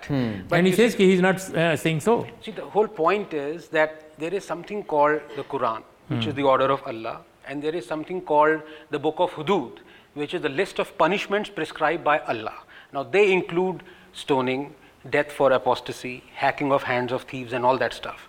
but 0.49 0.57
and 0.57 0.67
he 0.67 0.73
says 0.79 0.91
see- 0.93 0.97
ki 0.99 1.05
he's 1.11 1.21
not 1.21 1.37
uh, 1.55 1.77
saying 1.83 2.01
so. 2.07 2.13
See, 2.45 2.51
the 2.61 2.65
whole 2.75 2.89
point 3.03 3.33
is 3.33 3.69
that 3.77 3.91
there 4.23 4.33
is 4.39 4.43
something 4.53 4.83
called 4.93 5.21
the 5.37 5.43
Quran, 5.53 5.81
which 6.09 6.27
is 6.31 6.33
the 6.39 6.43
order 6.53 6.69
of 6.77 6.81
Allah, 6.93 7.15
and 7.47 7.61
there 7.67 7.75
is 7.81 7.85
something 7.93 8.19
called 8.31 8.61
the 8.95 8.99
Book 9.05 9.19
of 9.27 9.31
Hudud, 9.37 9.73
which 10.13 10.33
is 10.33 10.41
the 10.47 10.53
list 10.61 10.79
of 10.85 10.97
punishments 11.03 11.49
prescribed 11.61 12.03
by 12.11 12.17
Allah. 12.33 12.57
Now, 12.97 13.03
they 13.03 13.25
include 13.31 13.83
stoning, 14.23 14.73
death 15.09 15.31
for 15.31 15.51
apostasy, 15.51 16.23
hacking 16.33 16.71
of 16.71 16.83
hands 16.83 17.11
of 17.11 17.23
thieves, 17.23 17.53
and 17.53 17.65
all 17.65 17.77
that 17.77 17.93
stuff. 17.93 18.27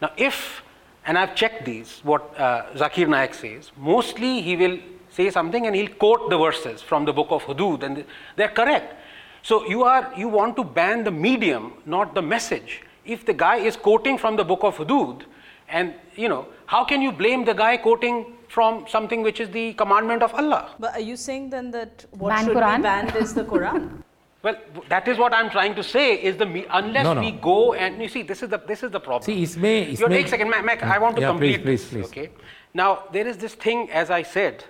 Now, 0.00 0.10
if, 0.16 0.62
and 1.06 1.18
I've 1.18 1.34
checked 1.34 1.64
these, 1.64 2.00
what 2.02 2.38
uh, 2.38 2.66
Zakir 2.74 3.08
Naik 3.08 3.34
says, 3.34 3.70
mostly 3.76 4.40
he 4.40 4.56
will 4.56 4.78
say 5.10 5.30
something 5.30 5.66
and 5.66 5.76
he'll 5.76 5.94
quote 5.94 6.28
the 6.30 6.38
verses 6.38 6.82
from 6.82 7.04
the 7.04 7.12
Book 7.12 7.28
of 7.30 7.44
Hudud, 7.44 7.82
and 7.82 8.04
they're 8.36 8.48
correct. 8.48 8.94
So 9.42 9.66
you 9.68 9.84
are 9.84 10.10
you 10.16 10.28
want 10.28 10.56
to 10.56 10.64
ban 10.64 11.04
the 11.04 11.10
medium, 11.10 11.74
not 11.84 12.14
the 12.14 12.22
message. 12.22 12.80
If 13.04 13.26
the 13.26 13.34
guy 13.34 13.56
is 13.56 13.76
quoting 13.76 14.16
from 14.16 14.36
the 14.36 14.44
book 14.44 14.60
of 14.64 14.78
Hudud, 14.78 15.24
and 15.68 15.92
you 16.14 16.30
know, 16.30 16.46
how 16.64 16.82
can 16.84 17.02
you 17.02 17.12
blame 17.12 17.44
the 17.44 17.52
guy 17.52 17.76
quoting 17.76 18.32
from 18.48 18.86
something 18.88 19.22
which 19.22 19.40
is 19.40 19.50
the 19.50 19.74
commandment 19.74 20.22
of 20.22 20.32
Allah? 20.34 20.70
But 20.78 20.94
are 20.94 21.00
you 21.00 21.16
saying 21.16 21.50
then 21.50 21.70
that 21.72 22.06
what 22.12 22.30
Ban 22.30 22.44
should 22.46 22.56
Quran? 22.56 22.76
be 22.78 22.82
banned 22.82 23.16
is 23.16 23.34
the 23.34 23.44
Quran? 23.44 24.02
Well, 24.43 24.55
that 24.87 25.07
is 25.07 25.17
what 25.17 25.33
I'm 25.33 25.49
trying 25.49 25.75
to 25.75 25.83
say. 25.83 26.15
Is 26.15 26.37
the 26.37 26.45
me- 26.45 26.65
unless 26.69 27.03
No, 27.03 27.13
no. 27.13 27.21
we 27.21 27.31
go 27.31 27.73
and 27.73 28.01
you 28.01 28.07
see 28.07 28.21
this 28.21 28.41
is 28.41 28.49
the 28.49 28.57
this 28.57 28.83
is 28.83 28.91
the 28.91 28.99
problem. 28.99 29.23
See, 29.23 29.41
इसमें 29.43 29.99
Your 29.99 30.09
इसमें 30.09 30.15
take 30.17 30.27
second, 30.29 30.49
Mac, 30.49 30.63
Mac, 30.63 30.83
I 30.83 30.97
want 30.97 31.17
to 31.17 31.21
Yeah, 31.21 31.27
complete 31.27 31.63
please, 31.63 31.81
this. 31.81 31.89
please, 31.89 32.07
please. 32.07 32.17
Okay. 32.17 32.29
Now 32.73 33.03
there 33.11 33.27
is 33.27 33.37
this 33.37 33.55
thing, 33.55 33.89
as 33.91 34.09
I 34.09 34.21
said 34.21 34.63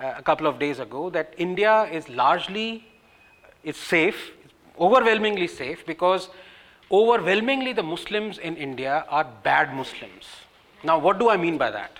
uh, 0.00 0.14
a 0.16 0.22
couple 0.22 0.46
of 0.46 0.58
days 0.58 0.78
ago, 0.78 1.10
that 1.10 1.34
India 1.36 1.84
is 2.00 2.08
largely 2.08 2.84
it's 3.62 3.78
safe, 3.78 4.32
overwhelmingly 4.78 5.46
safe 5.48 5.84
because 5.84 6.30
overwhelmingly 6.90 7.72
the 7.74 7.82
Muslims 7.82 8.38
in 8.38 8.56
India 8.56 9.04
are 9.08 9.24
bad 9.42 9.74
Muslims. 9.74 10.28
Now, 10.82 10.98
what 10.98 11.18
do 11.18 11.28
I 11.28 11.36
mean 11.36 11.58
by 11.58 11.70
that? 11.70 11.98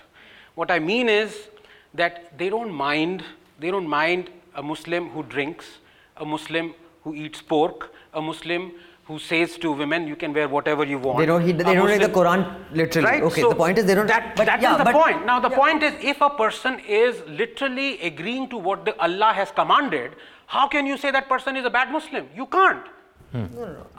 What 0.55 0.71
I 0.71 0.79
mean 0.79 1.07
is 1.07 1.47
that 1.93 2.35
they 2.39 2.49
don't 2.49 2.71
mind, 2.73 3.23
they 3.59 3.69
don't 3.69 3.87
mind 3.87 4.31
a 4.55 4.63
Muslim 4.63 5.09
who 5.09 5.21
drinks, 5.23 5.77
a 6.17 6.25
Muslim 6.25 6.73
who 7.06 7.14
eats 7.14 7.40
pork, 7.40 7.92
a 8.14 8.20
Muslim 8.20 8.72
who 9.08 9.16
says 9.20 9.56
to 9.58 9.70
women, 9.80 10.08
you 10.08 10.16
can 10.16 10.32
wear 10.34 10.48
whatever 10.48 10.84
you 10.92 10.98
want. 10.98 11.18
They 11.18 11.26
don't. 11.26 11.44
He, 11.48 11.52
a 11.52 11.54
they 11.54 11.74
don't 11.74 11.86
read 11.86 12.02
the 12.02 12.08
Quran 12.08 12.40
literally. 12.72 13.06
Right. 13.08 13.22
Okay. 13.22 13.42
so 13.42 13.50
the 13.50 13.60
point 13.60 13.78
is 13.78 13.84
they 13.84 13.94
don't. 13.94 14.08
That, 14.08 14.34
but 14.34 14.46
that 14.46 14.58
is 14.58 14.64
yeah, 14.64 14.76
the 14.76 14.88
but, 14.88 14.94
point. 15.02 15.24
Now 15.24 15.38
the 15.38 15.50
point 15.50 15.84
is, 15.84 15.94
if 16.12 16.20
a 16.20 16.30
person 16.30 16.80
is 16.80 17.22
literally 17.28 18.00
agreeing 18.10 18.48
to 18.48 18.58
what 18.58 18.84
the 18.84 18.96
Allah 19.08 19.32
has 19.32 19.52
commanded, 19.52 20.16
how 20.46 20.66
can 20.66 20.84
you 20.86 20.98
say 21.04 21.12
that 21.12 21.28
person 21.28 21.56
is 21.56 21.64
a 21.64 21.70
bad 21.78 21.92
Muslim? 21.92 22.28
You 22.34 22.46
can't. 22.46 22.92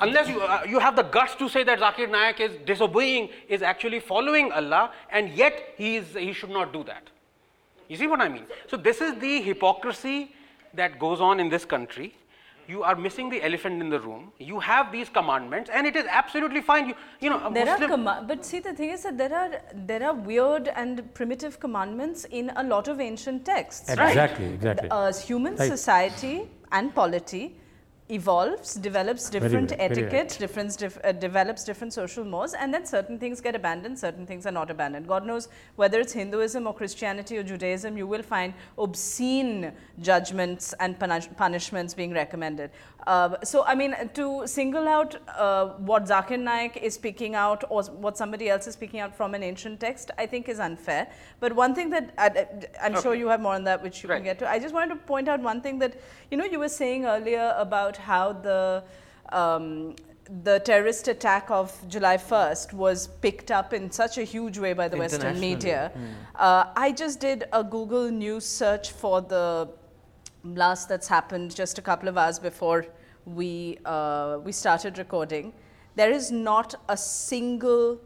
Unless 0.02 0.30
you 0.30 0.42
uh, 0.42 0.62
you 0.68 0.80
have 0.80 0.96
the 1.00 1.04
guts 1.04 1.36
to 1.36 1.48
say 1.56 1.64
that 1.64 1.80
Zakir 1.80 2.12
Naik 2.20 2.40
is 2.42 2.54
disobeying, 2.66 3.30
is 3.48 3.62
actually 3.62 4.00
following 4.12 4.52
Allah, 4.52 4.92
and 5.10 5.30
yet 5.44 5.66
he 5.78 5.96
is 5.98 6.14
he 6.14 6.34
should 6.34 6.56
not 6.60 6.74
do 6.74 6.84
that. 6.94 7.12
You 7.88 7.98
see 7.98 8.08
what 8.14 8.20
I 8.20 8.30
mean? 8.38 8.48
So 8.68 8.76
this 8.76 9.00
is 9.10 9.20
the 9.26 9.42
hypocrisy 9.42 10.32
that 10.74 11.00
goes 11.00 11.22
on 11.22 11.40
in 11.40 11.50
this 11.58 11.66
country. 11.76 12.14
You 12.68 12.84
are 12.84 12.96
missing 12.96 13.30
the 13.30 13.42
elephant 13.44 13.82
in 13.82 13.90
the 13.90 14.00
room. 14.00 14.32
You 14.40 14.60
have 14.60 14.92
these 14.92 15.10
commandments, 15.18 15.70
and 15.74 15.88
it 15.88 15.96
is 15.96 16.06
absolutely 16.22 16.62
fine. 16.70 16.90
You 16.90 16.96
you 17.22 17.30
know 17.34 17.38
a 17.50 17.52
There 17.58 17.66
Muslim. 17.66 17.92
are 17.92 17.94
comma- 17.96 18.26
but 18.32 18.44
see 18.50 18.60
the 18.60 18.74
thing 18.80 18.90
is 18.96 19.04
that 19.04 19.18
there 19.22 19.34
are 19.42 19.62
there 19.92 20.04
are 20.10 20.14
weird 20.32 20.68
and 20.84 21.04
primitive 21.20 21.60
commandments 21.66 22.26
in 22.42 22.52
a 22.64 22.64
lot 22.74 22.90
of 22.96 23.00
ancient 23.00 23.46
texts. 23.52 23.90
Exactly, 23.98 24.50
exactly. 24.58 24.90
Uh, 24.98 25.14
human 25.30 25.56
Right. 25.56 25.72
society 25.78 26.36
and 26.72 26.94
polity 27.00 27.44
evolves, 28.10 28.76
develops 28.76 29.30
different 29.30 29.70
very 29.70 29.82
etiquette, 29.82 30.14
right. 30.14 30.40
different 30.40 30.78
dif- 30.78 30.98
uh, 31.04 31.12
develops 31.12 31.64
different 31.64 31.94
social 31.94 32.24
mores, 32.24 32.54
and 32.54 32.74
then 32.74 32.86
certain 32.86 33.20
things 33.20 33.42
get 33.42 33.56
abandoned, 33.56 34.00
certain 34.00 34.26
things 34.26 34.46
are 34.46 34.52
not 34.52 34.72
abandoned. 34.72 35.08
God 35.08 35.26
knows 35.26 35.50
whether 35.76 36.00
it's 36.00 36.14
Hinduism 36.14 36.68
or 36.68 36.74
Christianity 36.74 37.38
or 37.38 37.44
Judaism, 37.44 37.98
you 37.98 38.08
will 38.08 38.24
find 38.24 38.54
obscene 38.78 39.74
judgments 40.02 40.74
and 40.80 40.98
punish- 40.98 41.30
punishments 41.36 41.94
being 41.94 42.14
recommended. 42.14 42.72
Uh, 43.08 43.38
so, 43.42 43.64
I 43.64 43.74
mean, 43.74 43.96
to 44.16 44.46
single 44.46 44.86
out 44.86 45.16
uh, 45.30 45.68
what 45.90 46.04
Zakir 46.04 46.38
Naik 46.38 46.76
is 46.76 46.98
picking 46.98 47.36
out 47.36 47.64
or 47.70 47.82
what 48.06 48.18
somebody 48.18 48.50
else 48.50 48.68
is 48.68 48.76
picking 48.76 49.00
out 49.00 49.16
from 49.16 49.34
an 49.34 49.44
ancient 49.44 49.80
text, 49.80 50.12
I 50.18 50.26
think 50.26 50.50
is 50.50 50.60
unfair. 50.60 51.08
But 51.40 51.54
one 51.54 51.74
thing 51.74 51.90
that 51.92 52.14
I, 52.18 52.46
I'm 52.84 53.02
sure 53.02 53.16
you 53.16 53.28
have 53.30 53.40
more 53.40 53.54
on 53.56 53.64
that, 53.64 53.82
which 53.82 54.04
you 54.04 54.10
Right. 54.10 54.18
can 54.18 54.26
get 54.26 54.40
to. 54.40 54.50
I 54.50 54.60
just 54.60 54.74
wanted 54.74 54.96
to 54.96 55.00
point 55.14 55.30
out 55.30 55.40
one 55.40 55.62
thing 55.62 55.80
that 55.80 55.96
you 56.32 56.38
know 56.38 56.44
you 56.44 56.60
were 56.60 56.68
saying 56.82 57.06
earlier 57.06 57.56
about 57.58 57.96
how 57.96 58.34
the 58.34 58.84
um, 59.30 59.96
the 60.44 60.60
terrorist 60.60 61.08
attack 61.08 61.50
of 61.50 61.72
July 61.88 62.18
1st 62.18 62.74
was 62.74 63.08
picked 63.22 63.52
up 63.52 63.72
in 63.72 63.90
such 63.90 64.18
a 64.18 64.24
huge 64.24 64.58
way 64.58 64.74
by 64.74 64.90
the 64.90 64.98
Western 64.98 65.40
media. 65.40 65.92
Uh, 66.36 66.66
I 66.76 66.92
just 66.92 67.22
did 67.22 67.46
a 67.54 67.64
Google 67.64 68.12
News 68.12 68.46
search 68.46 68.92
for 68.92 69.22
the 69.22 69.70
blast 70.44 70.90
that's 70.90 71.08
happened 71.08 71.56
just 71.56 71.78
a 71.78 71.82
couple 71.82 72.10
of 72.10 72.18
hours 72.18 72.40
before 72.40 72.86
we 73.36 73.78
uh, 73.86 74.40
we 74.44 74.52
started 74.52 74.98
recording. 74.98 75.54
There 75.96 76.12
is 76.12 76.32
not 76.32 76.76
a 76.88 76.98
single 76.98 78.00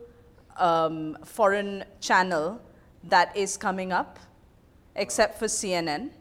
um, 0.58 1.18
foreign 1.26 1.84
channel 2.00 2.62
that 3.04 3.36
is 3.36 3.58
coming 3.58 3.92
up, 3.92 4.20
except 4.96 5.38
for 5.38 5.46
CNN, 5.46 6.12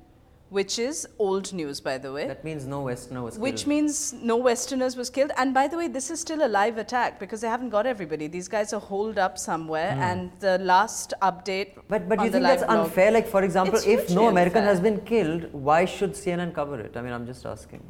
which 0.48 0.78
is 0.78 1.06
old 1.18 1.52
news, 1.52 1.80
by 1.80 1.96
the 1.96 2.12
way. 2.12 2.26
that 2.26 2.44
means 2.44 2.66
no 2.66 2.82
Westerner 2.82 3.22
was 3.22 3.38
Which 3.38 3.66
means 3.66 4.12
no 4.12 4.36
Westerners 4.36 4.96
was 4.96 5.08
killed. 5.08 5.30
And 5.36 5.54
by 5.54 5.68
the 5.68 5.76
way, 5.76 5.86
this 5.88 6.10
is 6.10 6.20
still 6.20 6.44
a 6.44 6.48
live 6.48 6.76
attack 6.76 7.20
because 7.20 7.40
they 7.40 7.48
haven't 7.48 7.70
got 7.70 7.86
everybody. 7.86 8.26
These 8.26 8.48
guys 8.48 8.72
are 8.72 8.80
holed 8.80 9.18
up 9.18 9.38
somewhere. 9.38 9.96
And 9.98 10.30
the 10.40 10.58
last 10.58 11.14
update. 11.22 11.78
But 11.88 12.08
but 12.08 12.22
you 12.22 12.30
think 12.30 12.42
that's 12.42 12.64
blog- 12.64 12.86
unfair? 12.86 13.10
Like 13.12 13.28
for 13.28 13.42
example, 13.44 13.80
if 13.86 14.10
no 14.10 14.28
American 14.28 14.62
has 14.64 14.80
been 14.80 15.00
killed, 15.00 15.50
why 15.52 15.84
should 15.84 16.12
CNN 16.12 16.54
cover 16.54 16.80
it? 16.80 16.96
I 16.96 17.02
mean, 17.02 17.12
I'm 17.12 17.26
just 17.26 17.46
asking. 17.46 17.82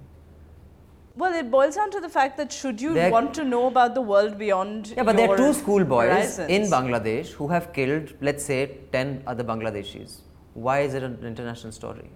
Well, 1.16 1.34
it 1.34 1.50
boils 1.50 1.74
down 1.74 1.90
to 1.90 2.00
the 2.00 2.08
fact 2.08 2.36
that 2.38 2.52
should 2.52 2.80
you 2.80 2.94
There- 2.94 3.10
want 3.10 3.34
to 3.34 3.44
know 3.44 3.66
about 3.66 3.94
the 3.94 4.00
world 4.00 4.38
beyond 4.38 4.92
Yeah, 4.96 5.02
but 5.02 5.16
there 5.16 5.30
are 5.30 5.36
two 5.36 5.52
schoolboys 5.52 6.38
in. 6.38 6.62
Bangladesh 6.74 7.32
who 7.32 7.48
have 7.48 7.72
killed, 7.72 8.12
let's 8.20 8.44
say, 8.44 8.58
10 8.92 9.22
other 9.26 9.44
Bangladeshis. 9.44 10.20
Why 10.54 10.80
is 10.80 10.94
it 10.94 11.02
an 11.02 11.18
international 11.24 11.72
story? 11.72 12.10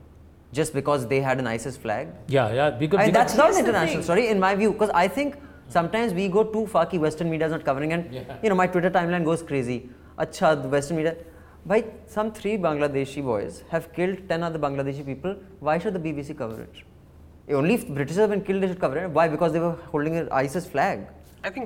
Just 0.52 0.72
because 0.72 1.08
they 1.08 1.20
had 1.20 1.40
an 1.40 1.48
ISIS 1.48 1.76
flag? 1.76 2.08
yeah, 2.28 2.52
yeah. 2.52 2.70
Because, 2.70 3.00
I 3.00 3.06
because 3.06 3.18
that's 3.18 3.36
not 3.36 3.52
an 3.52 3.58
international 3.64 4.02
story 4.04 4.28
in 4.28 4.38
my 4.38 4.54
view 4.54 4.72
because 4.72 4.90
I 4.94 5.08
think 5.08 5.36
sometimes 5.68 6.14
we 6.14 6.28
go 6.28 6.44
too 6.44 6.66
far 6.66 6.86
ki 6.86 6.98
Western 6.98 7.30
media 7.30 7.46
is 7.46 7.52
not 7.52 7.64
covering 7.64 7.92
and 7.92 8.14
you 8.42 8.48
know 8.48 8.54
my 8.54 8.68
Twitter 8.68 8.90
timeline 8.90 9.24
goes 9.24 9.42
crazy. 9.42 9.90
Acha, 10.18 10.62
the 10.62 10.68
Western 10.68 10.98
media. 10.98 11.16
By 11.66 11.84
some 12.06 12.30
three 12.30 12.56
Bangladeshi 12.56 13.22
boys 13.24 13.64
have 13.70 13.92
killed 13.92 14.28
10 14.28 14.42
other 14.44 14.58
Bangladeshi 14.58 15.04
people. 15.04 15.36
Why 15.60 15.78
should 15.78 15.94
the 15.94 16.04
BBC 16.08 16.36
cover 16.38 16.60
it? 16.62 16.84
only 17.48 17.74
if 17.74 17.86
British 17.88 18.16
have 18.16 18.30
been 18.30 18.40
killed 18.40 18.62
they 18.62 18.68
should 18.68 18.80
cover 18.80 18.98
it. 18.98 19.10
Why? 19.10 19.28
Because 19.28 19.52
they 19.52 19.60
were 19.60 19.76
holding 19.86 20.16
an 20.16 20.28
ISIS 20.30 20.66
flag. 20.66 21.06
आपका 21.46 21.60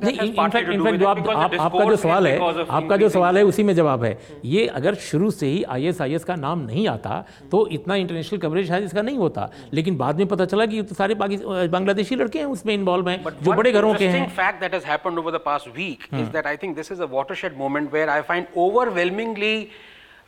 जो 1.85 1.97
सवाल 1.97 2.27
है 2.27 2.39
आपका 2.69 2.97
जो 2.97 3.09
सवाल 3.09 3.37
है 3.39 3.43
उसी 3.45 3.63
में 3.63 3.75
जवाब 3.75 4.05
है 4.05 4.19
ये 4.45 4.67
अगर 4.79 4.95
शुरू 5.03 5.31
से 5.31 5.47
ही 5.47 5.63
आई 5.75 5.87
एस 5.87 6.01
आई 6.03 6.15
एस 6.15 6.25
का 6.25 6.37
नाम 6.37 6.61
नहीं 6.61 6.87
आता 6.89 7.25
तो 7.51 7.67
इतना 7.73 7.95
इंटरनेशनल 7.95 8.41
कवरेज 8.41 8.69
शायद 8.69 8.85
इसका 8.85 9.03
नहीं 9.03 9.19
होता 9.19 9.49
लेकिन 9.75 9.97
बाद 9.97 10.19
में 10.19 10.27
पता 10.29 10.45
चला 10.45 10.67
कि 10.67 10.83
तो 10.83 10.95
सारे 10.95 11.15
बांग्लादेशी 11.15 12.17
लड़के 12.17 12.39
हैं 12.39 12.47
उसमें 12.47 12.75
इन्वॉल्व 12.75 13.09
हैं 13.09 13.23
जो 13.43 13.53
बड़े 13.53 13.73
घरों 13.73 13.95
के 13.95 14.09
हैं 14.09 14.29
fact 14.37 14.61
that 14.61 14.75
has 14.75 14.87
happened 14.87 15.19
over 15.19 15.33
the 15.33 15.41
past 15.45 15.69
week 15.77 16.09
is 16.15 16.29
that 16.31 16.47
I 16.47 16.57
think 16.63 16.77
this 16.77 16.93
is 16.93 17.03
a 17.03 17.07
watershed 17.13 17.57
moment 17.59 17.93
where 17.93 18.09
I 18.09 18.23
find 18.29 18.47
overwhelmingly 18.57 19.57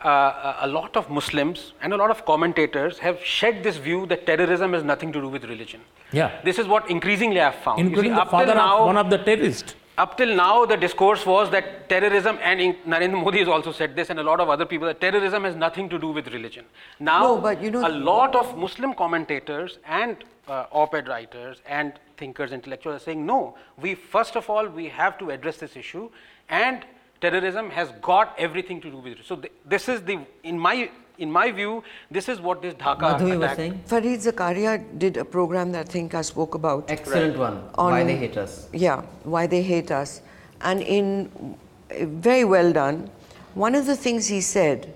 uh, 0.02 0.56
a 0.60 0.66
lot 0.66 0.96
of 0.96 1.10
Muslims 1.10 1.72
and 1.82 1.92
a 1.92 1.96
lot 1.96 2.10
of 2.10 2.24
commentators 2.24 2.98
have 2.98 3.22
shed 3.24 3.62
this 3.62 3.76
view 3.76 4.06
that 4.06 4.26
terrorism 4.26 4.72
has 4.72 4.82
nothing 4.82 5.12
to 5.12 5.20
do 5.20 5.28
with 5.28 5.44
religion. 5.44 5.80
Yeah. 6.12 6.40
This 6.44 6.58
is 6.58 6.66
what 6.66 6.90
increasingly 6.90 7.40
I've 7.40 7.56
found. 7.56 7.90
You 7.90 7.96
see, 7.96 8.08
the 8.08 8.14
up 8.14 8.30
till 8.30 8.38
father 8.38 8.54
now, 8.54 8.78
of 8.80 8.86
one 8.86 8.96
of 8.96 9.10
the 9.10 9.18
terrorists 9.18 9.74
up 9.98 10.16
till 10.16 10.34
now 10.34 10.64
the 10.64 10.76
discourse 10.76 11.26
was 11.26 11.50
that 11.50 11.88
terrorism 11.88 12.38
and 12.42 12.60
in, 12.60 12.74
Narendra 12.86 13.22
Modi 13.22 13.40
has 13.40 13.48
also 13.48 13.72
said 13.72 13.94
this 13.94 14.08
and 14.08 14.18
a 14.18 14.22
lot 14.22 14.40
of 14.40 14.48
other 14.48 14.64
people 14.64 14.86
that 14.86 15.00
terrorism 15.00 15.44
has 15.44 15.54
nothing 15.54 15.90
to 15.90 15.98
do 15.98 16.08
with 16.08 16.28
religion. 16.28 16.64
Now 16.98 17.20
No, 17.22 17.38
but 17.38 17.62
you 17.62 17.70
know- 17.70 17.86
a 17.86 17.92
lot 18.12 18.34
of 18.34 18.56
Muslim 18.56 18.94
commentators 18.94 19.78
and 19.86 20.16
uh, 20.48 20.64
op-ed 20.72 21.06
writers 21.08 21.60
and 21.66 21.92
thinkers, 22.16 22.52
intellectuals 22.52 22.96
are 23.00 23.04
saying 23.04 23.26
no, 23.26 23.56
we 23.76 23.94
first 23.94 24.36
of 24.36 24.48
all 24.48 24.66
we 24.66 24.88
have 24.88 25.18
to 25.18 25.30
address 25.30 25.58
this 25.58 25.76
issue 25.76 26.08
and 26.48 26.84
terrorism 27.20 27.70
has 27.70 27.90
got 28.00 28.34
everything 28.38 28.80
to 28.80 28.90
do 28.90 28.96
with 28.98 29.18
it. 29.18 29.24
So 29.24 29.36
th- 29.36 29.52
this 29.66 29.88
is 29.88 30.02
the 30.02 30.18
in 30.42 30.58
my 30.58 30.90
in 31.18 31.30
my 31.30 31.50
view 31.52 31.82
this 32.10 32.28
is 32.28 32.40
what 32.40 32.62
this 32.62 32.74
Dhaka 32.74 33.00
Madhu, 33.00 33.26
you 33.28 33.38
were 33.38 33.44
attack- 33.44 33.56
saying? 33.56 33.80
Fareed 33.86 34.22
Zakaria 34.26 34.82
did 34.98 35.16
a 35.16 35.24
program 35.24 35.72
that 35.72 35.88
I 35.88 35.92
think 35.92 36.14
I 36.14 36.22
spoke 36.22 36.54
about. 36.54 36.90
Excellent 36.90 37.38
one. 37.38 37.58
Why 37.74 38.00
On- 38.00 38.06
they 38.06 38.16
hate 38.16 38.36
us. 38.36 38.68
Yeah, 38.72 39.02
why 39.24 39.46
they 39.46 39.62
hate 39.62 39.90
us. 39.90 40.22
And 40.62 40.82
in 40.82 41.56
very 41.90 42.44
well 42.44 42.72
done, 42.72 43.10
one 43.54 43.74
of 43.74 43.86
the 43.86 43.96
things 43.96 44.26
he 44.26 44.40
said 44.40 44.92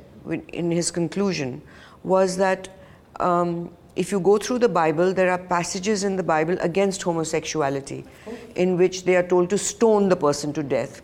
in 0.49 0.71
his 0.71 0.91
conclusion 0.91 1.61
was 2.05 2.37
that 2.39 2.69
um, 3.21 3.71
if 3.97 4.11
you 4.13 4.19
go 4.21 4.39
through 4.39 4.59
the 4.61 4.69
Bible, 4.69 5.13
there 5.13 5.31
are 5.31 5.39
passages 5.39 6.05
in 6.05 6.17
the 6.17 6.23
Bible 6.23 6.57
against 6.61 7.03
homosexuality 7.03 8.05
in 8.57 8.77
which 8.77 9.05
they 9.05 9.17
are 9.17 9.23
told 9.27 9.51
to 9.51 9.59
stone 9.59 10.09
the 10.09 10.17
person 10.17 10.53
to 10.53 10.63
death. 10.63 11.03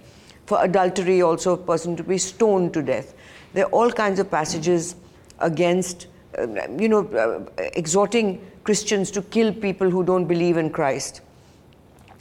For 0.51 0.61
adultery, 0.65 1.23
also, 1.23 1.53
a 1.53 1.57
person 1.57 1.95
to 1.95 2.03
be 2.03 2.19
stoned 2.19 2.75
to 2.75 2.83
death. 2.83 3.15
There 3.53 3.67
are 3.67 3.71
all 3.71 3.93
kinds 3.93 4.19
of 4.19 4.33
passages 4.33 4.97
against, 5.39 6.09
uh, 6.37 6.49
you 6.77 6.89
know, 6.89 7.07
uh, 7.07 7.63
exhorting 7.75 8.45
Christians 8.65 9.13
to 9.13 9.23
kill 9.23 9.53
people 9.53 9.89
who 9.89 10.03
don't 10.03 10.25
believe 10.25 10.57
in 10.57 10.71
Christ. 10.71 11.21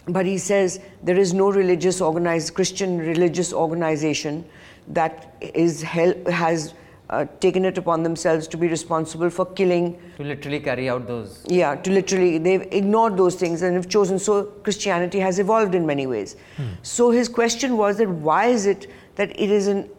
But 0.07 0.27
he 0.27 0.37
says 0.37 0.79
there 1.01 1.17
is 1.17 1.33
no 1.33 1.51
religious 1.51 2.01
organized 2.01 2.53
Christian 2.53 2.99
religious 2.99 3.51
organization 3.51 4.45
that 4.89 5.33
is 5.41 5.81
hel- 5.81 6.23
has 6.29 6.75
uh, 7.09 7.25
taken 7.39 7.65
it 7.65 7.77
upon 7.77 8.03
themselves 8.03 8.47
to 8.47 8.57
be 8.57 8.67
responsible 8.67 9.29
for 9.29 9.45
killing. 9.45 9.99
To 10.17 10.23
literally 10.23 10.59
carry 10.59 10.89
out 10.89 11.07
those. 11.07 11.43
Yeah, 11.47 11.75
to 11.75 11.91
literally 11.91 12.37
they've 12.37 12.67
ignored 12.71 13.17
those 13.17 13.35
things 13.35 13.61
and 13.61 13.75
have 13.75 13.89
chosen. 13.89 14.19
So 14.19 14.43
Christianity 14.63 15.19
has 15.19 15.39
evolved 15.39 15.75
in 15.75 15.85
many 15.85 16.07
ways. 16.07 16.35
So 16.83 17.09
his 17.11 17.27
question 17.27 17.77
was 17.77 17.97
that 17.97 18.09
why 18.09 18.45
is 18.47 18.65
it 18.65 18.87
that 19.15 19.31
it 19.31 19.49
is 19.49 19.67
in, 19.67 19.89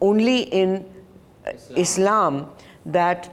only 0.00 0.42
in 0.42 0.84
uh, 1.46 1.52
Islam 1.76 2.50
that 2.84 3.30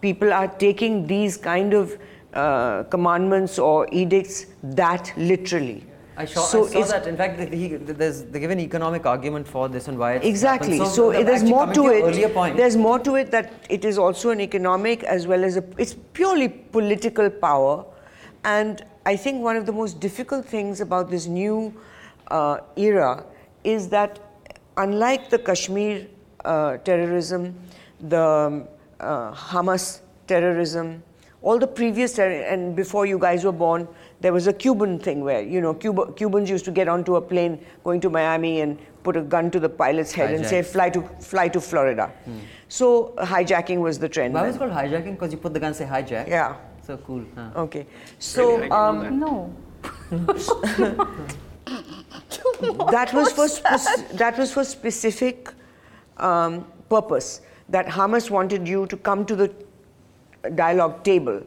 people 0.00 0.32
are 0.32 0.48
taking 0.48 1.06
these 1.06 1.36
kind 1.36 1.74
of 1.74 1.98
uh, 2.34 2.82
commandments 2.84 3.58
or 3.58 3.88
edicts 3.92 4.46
that 4.62 5.12
literally. 5.16 5.84
I 6.16 6.24
saw, 6.24 6.42
So 6.42 6.66
I 6.66 6.82
saw 6.82 6.98
that. 6.98 7.06
In 7.06 7.16
fact, 7.16 7.52
he, 7.52 7.76
there's, 7.76 8.22
they 8.24 8.40
give 8.40 8.50
an 8.50 8.60
economic 8.60 9.04
argument 9.04 9.48
for 9.48 9.68
this 9.68 9.88
and 9.88 9.98
why 9.98 10.14
it's 10.14 10.26
Exactly. 10.26 10.78
So, 10.84 11.12
uh, 11.12 11.22
there's 11.24 11.42
more 11.42 11.72
to 11.72 11.86
it. 11.88 12.56
There's 12.56 12.76
more 12.76 12.98
to 13.00 13.16
it 13.16 13.30
that 13.32 13.52
it 13.68 13.84
is 13.84 13.98
also 13.98 14.30
an 14.30 14.40
economic 14.40 15.02
as 15.02 15.26
well 15.26 15.44
as 15.44 15.56
a. 15.56 15.64
It's 15.76 15.94
purely 16.12 16.48
political 16.48 17.30
power, 17.30 17.84
and 18.44 18.84
I 19.06 19.16
think 19.16 19.42
one 19.42 19.56
of 19.56 19.66
the 19.66 19.72
most 19.72 20.00
difficult 20.00 20.44
things 20.46 20.80
about 20.80 21.10
this 21.10 21.26
new 21.26 21.74
uh, 22.28 22.58
era 22.76 23.24
is 23.64 23.88
that, 23.88 24.20
unlike 24.76 25.30
the 25.30 25.38
Kashmir 25.38 26.06
uh, 26.44 26.76
terrorism, 26.78 27.54
the 28.00 28.20
um, 28.20 28.68
uh, 29.00 29.32
Hamas 29.32 30.00
terrorism, 30.26 31.02
all 31.42 31.58
the 31.58 31.66
previous 31.66 32.14
terror, 32.14 32.42
and 32.44 32.74
before 32.76 33.04
you 33.04 33.18
guys 33.18 33.44
were 33.44 33.52
born, 33.52 33.88
there 34.24 34.32
was 34.32 34.46
a 34.46 34.52
Cuban 34.54 34.98
thing 34.98 35.22
where 35.22 35.42
you 35.54 35.60
know 35.60 35.74
Cuba, 35.74 36.10
Cubans 36.18 36.48
used 36.48 36.64
to 36.64 36.70
get 36.70 36.88
onto 36.88 37.16
a 37.16 37.20
plane 37.20 37.58
going 37.84 38.00
to 38.04 38.08
Miami 38.08 38.52
and 38.62 38.78
put 39.02 39.18
a 39.18 39.20
gun 39.34 39.50
to 39.56 39.60
the 39.64 39.68
pilot's 39.80 40.12
head 40.18 40.30
and 40.34 40.46
say 40.52 40.60
fly 40.62 40.88
to 40.94 41.02
fly 41.30 41.46
to 41.56 41.60
Florida. 41.60 42.06
So 42.76 42.86
hijacking 43.32 43.82
was 43.86 43.98
the 44.04 44.08
trend. 44.08 44.32
Why 44.32 44.46
was 44.46 44.56
then. 44.56 44.68
it 44.68 44.72
called 44.72 44.78
hijacking? 44.78 45.12
Because 45.18 45.32
you 45.32 45.40
put 45.46 45.52
the 45.52 45.60
gun, 45.60 45.74
say 45.74 45.84
hijack. 45.84 46.28
Yeah. 46.28 46.56
So 46.86 46.96
cool. 47.08 47.22
Huh. 47.34 47.64
Okay. 47.64 47.86
So 48.18 48.46
um, 48.78 49.18
No. 49.18 49.54
that 52.96 53.12
was 53.12 53.32
for 53.32 53.48
spec- 53.48 54.08
that 54.22 54.38
was 54.38 54.54
for 54.54 54.64
specific 54.64 55.52
um, 56.16 56.64
purpose. 56.88 57.42
That 57.68 57.86
Hamas 57.98 58.30
wanted 58.30 58.66
you 58.74 58.86
to 58.86 58.96
come 58.96 59.26
to 59.26 59.36
the 59.36 59.52
dialogue 60.64 61.02
table. 61.12 61.42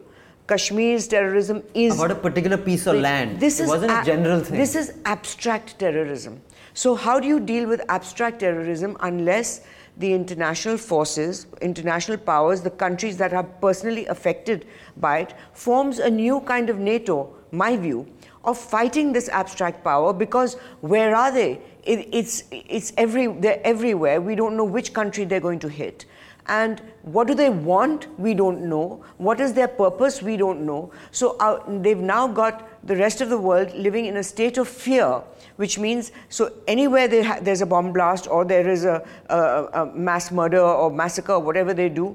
Kashmir's 0.48 1.06
terrorism 1.06 1.62
is 1.74 1.94
About 1.94 2.10
a 2.10 2.14
particular 2.14 2.56
piece 2.56 2.86
of 2.86 2.96
land. 2.96 3.38
This 3.38 3.60
it 3.60 3.64
is 3.64 3.68
wasn't 3.68 3.92
a 3.92 4.02
general 4.02 4.40
thing. 4.40 4.58
This 4.58 4.74
is 4.74 4.94
abstract 5.04 5.78
terrorism. 5.78 6.40
So 6.72 6.94
how 6.94 7.20
do 7.20 7.28
you 7.28 7.38
deal 7.38 7.68
with 7.68 7.82
abstract 7.90 8.40
terrorism 8.40 8.96
unless 9.00 9.60
the 9.98 10.10
international 10.10 10.78
forces, 10.78 11.46
international 11.60 12.16
powers, 12.16 12.62
the 12.62 12.70
countries 12.70 13.18
that 13.18 13.34
are 13.34 13.42
personally 13.42 14.06
affected 14.06 14.66
by 14.96 15.18
it, 15.18 15.34
forms 15.52 15.98
a 15.98 16.08
new 16.08 16.40
kind 16.40 16.70
of 16.70 16.78
NATO, 16.78 17.34
my 17.50 17.76
view, 17.76 18.06
of 18.44 18.56
fighting 18.56 19.12
this 19.12 19.28
abstract 19.28 19.84
power 19.84 20.14
because 20.14 20.54
where 20.80 21.14
are 21.14 21.30
they? 21.30 21.60
It, 21.84 22.08
it's 22.10 22.44
it's 22.50 22.92
every 22.96 23.26
they're 23.26 23.60
everywhere. 23.64 24.22
We 24.22 24.34
don't 24.34 24.56
know 24.56 24.64
which 24.64 24.94
country 24.94 25.26
they're 25.26 25.40
going 25.40 25.58
to 25.58 25.68
hit. 25.68 26.06
And 26.46 26.80
what 27.12 27.26
do 27.26 27.34
they 27.34 27.48
want? 27.48 28.06
We 28.18 28.34
don't 28.34 28.62
know. 28.68 29.02
What 29.16 29.40
is 29.40 29.52
their 29.54 29.68
purpose? 29.68 30.22
We 30.22 30.36
don't 30.36 30.66
know. 30.66 30.92
So 31.10 31.36
uh, 31.38 31.62
they've 31.80 31.98
now 31.98 32.28
got 32.28 32.68
the 32.86 32.96
rest 32.96 33.20
of 33.20 33.30
the 33.30 33.38
world 33.38 33.72
living 33.74 34.06
in 34.06 34.18
a 34.18 34.22
state 34.22 34.58
of 34.58 34.68
fear, 34.68 35.22
which 35.56 35.78
means 35.78 36.12
so 36.28 36.52
anywhere 36.66 37.08
ha- 37.24 37.38
there's 37.40 37.62
a 37.62 37.66
bomb 37.66 37.92
blast 37.92 38.28
or 38.28 38.44
there 38.44 38.68
is 38.68 38.84
a, 38.84 39.02
a, 39.28 39.38
a 39.72 39.86
mass 39.94 40.30
murder 40.30 40.60
or 40.60 40.90
massacre 40.90 41.32
or 41.32 41.40
whatever 41.40 41.72
they 41.72 41.88
do, 41.88 42.14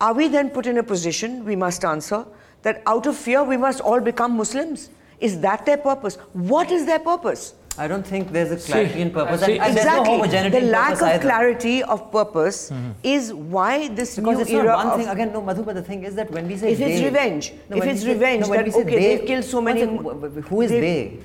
are 0.00 0.14
we 0.14 0.28
then 0.28 0.50
put 0.50 0.66
in 0.66 0.78
a 0.78 0.82
position, 0.82 1.44
we 1.44 1.54
must 1.54 1.84
answer, 1.84 2.24
that 2.62 2.82
out 2.86 3.06
of 3.06 3.16
fear 3.16 3.44
we 3.44 3.56
must 3.56 3.80
all 3.80 4.00
become 4.00 4.36
Muslims? 4.36 4.90
Is 5.20 5.40
that 5.40 5.66
their 5.66 5.76
purpose? 5.76 6.16
What 6.32 6.72
is 6.72 6.86
their 6.86 6.98
purpose? 6.98 7.54
I 7.78 7.88
don't 7.88 8.06
think 8.06 8.32
there's 8.32 8.50
a 8.50 8.56
clarity 8.70 9.00
in 9.00 9.10
purpose. 9.10 9.40
see, 9.42 9.52
and, 9.58 9.62
and 9.68 9.76
there's 9.76 9.86
no 9.86 10.04
homogeneity 10.04 10.50
the 10.50 10.58
in 10.66 10.70
lack 10.70 10.92
of 10.96 11.02
either. 11.02 11.22
clarity 11.22 11.82
of 11.82 12.12
purpose 12.12 12.70
mm-hmm. 12.70 12.90
is 13.02 13.32
why 13.32 13.88
this 13.88 14.16
Because 14.16 14.36
new 14.36 14.42
it's 14.42 14.50
era 14.50 14.64
not 14.64 14.76
one 14.76 14.86
of 14.88 15.00
thing. 15.00 15.08
Again, 15.08 15.32
no, 15.32 15.40
Madhu, 15.40 15.62
but 15.64 15.74
the 15.74 15.82
thing 15.82 16.04
is 16.04 16.14
that 16.16 16.30
when 16.30 16.46
we 16.48 16.56
say 16.58 16.72
If 16.72 16.80
it's 16.80 17.00
they- 17.00 17.04
revenge, 17.06 17.52
if 17.70 17.84
it's 17.84 18.02
say- 18.02 18.12
revenge, 18.12 18.46
when 18.48 18.64
that, 18.66 18.74
okay, 18.74 18.84
they- 18.84 19.16
they've 19.16 19.26
killed 19.26 19.44
so 19.44 19.60
many- 19.62 19.80
second, 19.80 19.96
w- 19.96 20.20
w- 20.20 20.42
Who 20.42 20.60
is 20.60 20.70
they've- 20.70 20.82
they? 20.82 21.18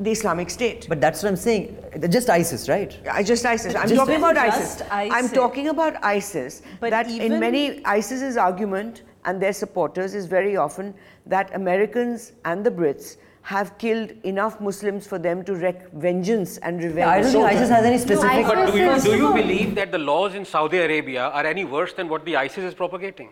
the 0.00 0.12
Islamic 0.12 0.48
State. 0.48 0.86
But 0.88 1.00
that's 1.00 1.22
what 1.22 1.28
I'm 1.30 1.36
saying. 1.36 1.76
Just 2.08 2.30
ISIS, 2.30 2.68
right? 2.68 2.96
I 3.10 3.22
just 3.24 3.44
ISIS. 3.44 3.74
I'm 3.74 3.88
Just 3.88 3.96
talking 4.00 4.14
about 4.16 4.36
Just 4.36 4.82
ISIS. 4.92 5.12
I'm 5.12 5.28
talking 5.28 5.68
about 5.68 6.02
ISIS. 6.04 6.62
But 6.80 6.90
that 6.90 7.10
even- 7.10 7.32
in 7.32 7.40
many 7.40 7.84
ISIS's 7.84 8.36
argument 8.36 9.02
and 9.24 9.42
their 9.42 9.52
supporters 9.52 10.14
is 10.14 10.26
very 10.26 10.56
often 10.56 10.94
that 11.26 11.52
Americans 11.54 12.30
and 12.44 12.64
the 12.64 12.70
Brits 12.70 13.16
have 13.48 13.68
killed 13.82 14.10
enough 14.30 14.60
Muslims 14.60 15.06
for 15.10 15.18
them 15.26 15.42
to 15.48 15.54
wreak 15.60 15.76
vengeance 16.06 16.58
and 16.58 16.82
revenge. 16.86 17.06
I 17.08 17.20
don't 17.22 17.32
think 17.32 17.44
ISIS 17.50 17.70
has 17.76 17.84
any 17.90 17.98
specific. 18.06 18.30
I- 18.30 18.42
But 18.48 18.72
do 18.72 18.78
you, 18.78 19.00
do 19.06 19.16
you 19.22 19.30
believe 19.36 19.74
that 19.78 19.90
the 19.96 20.00
laws 20.10 20.34
in 20.40 20.44
Saudi 20.50 20.78
Arabia 20.88 21.22
are 21.38 21.46
any 21.52 21.64
worse 21.76 21.94
than 22.00 22.10
what 22.10 22.26
the 22.26 22.36
ISIS 22.36 22.64
is 22.72 22.74
propagating? 22.74 23.30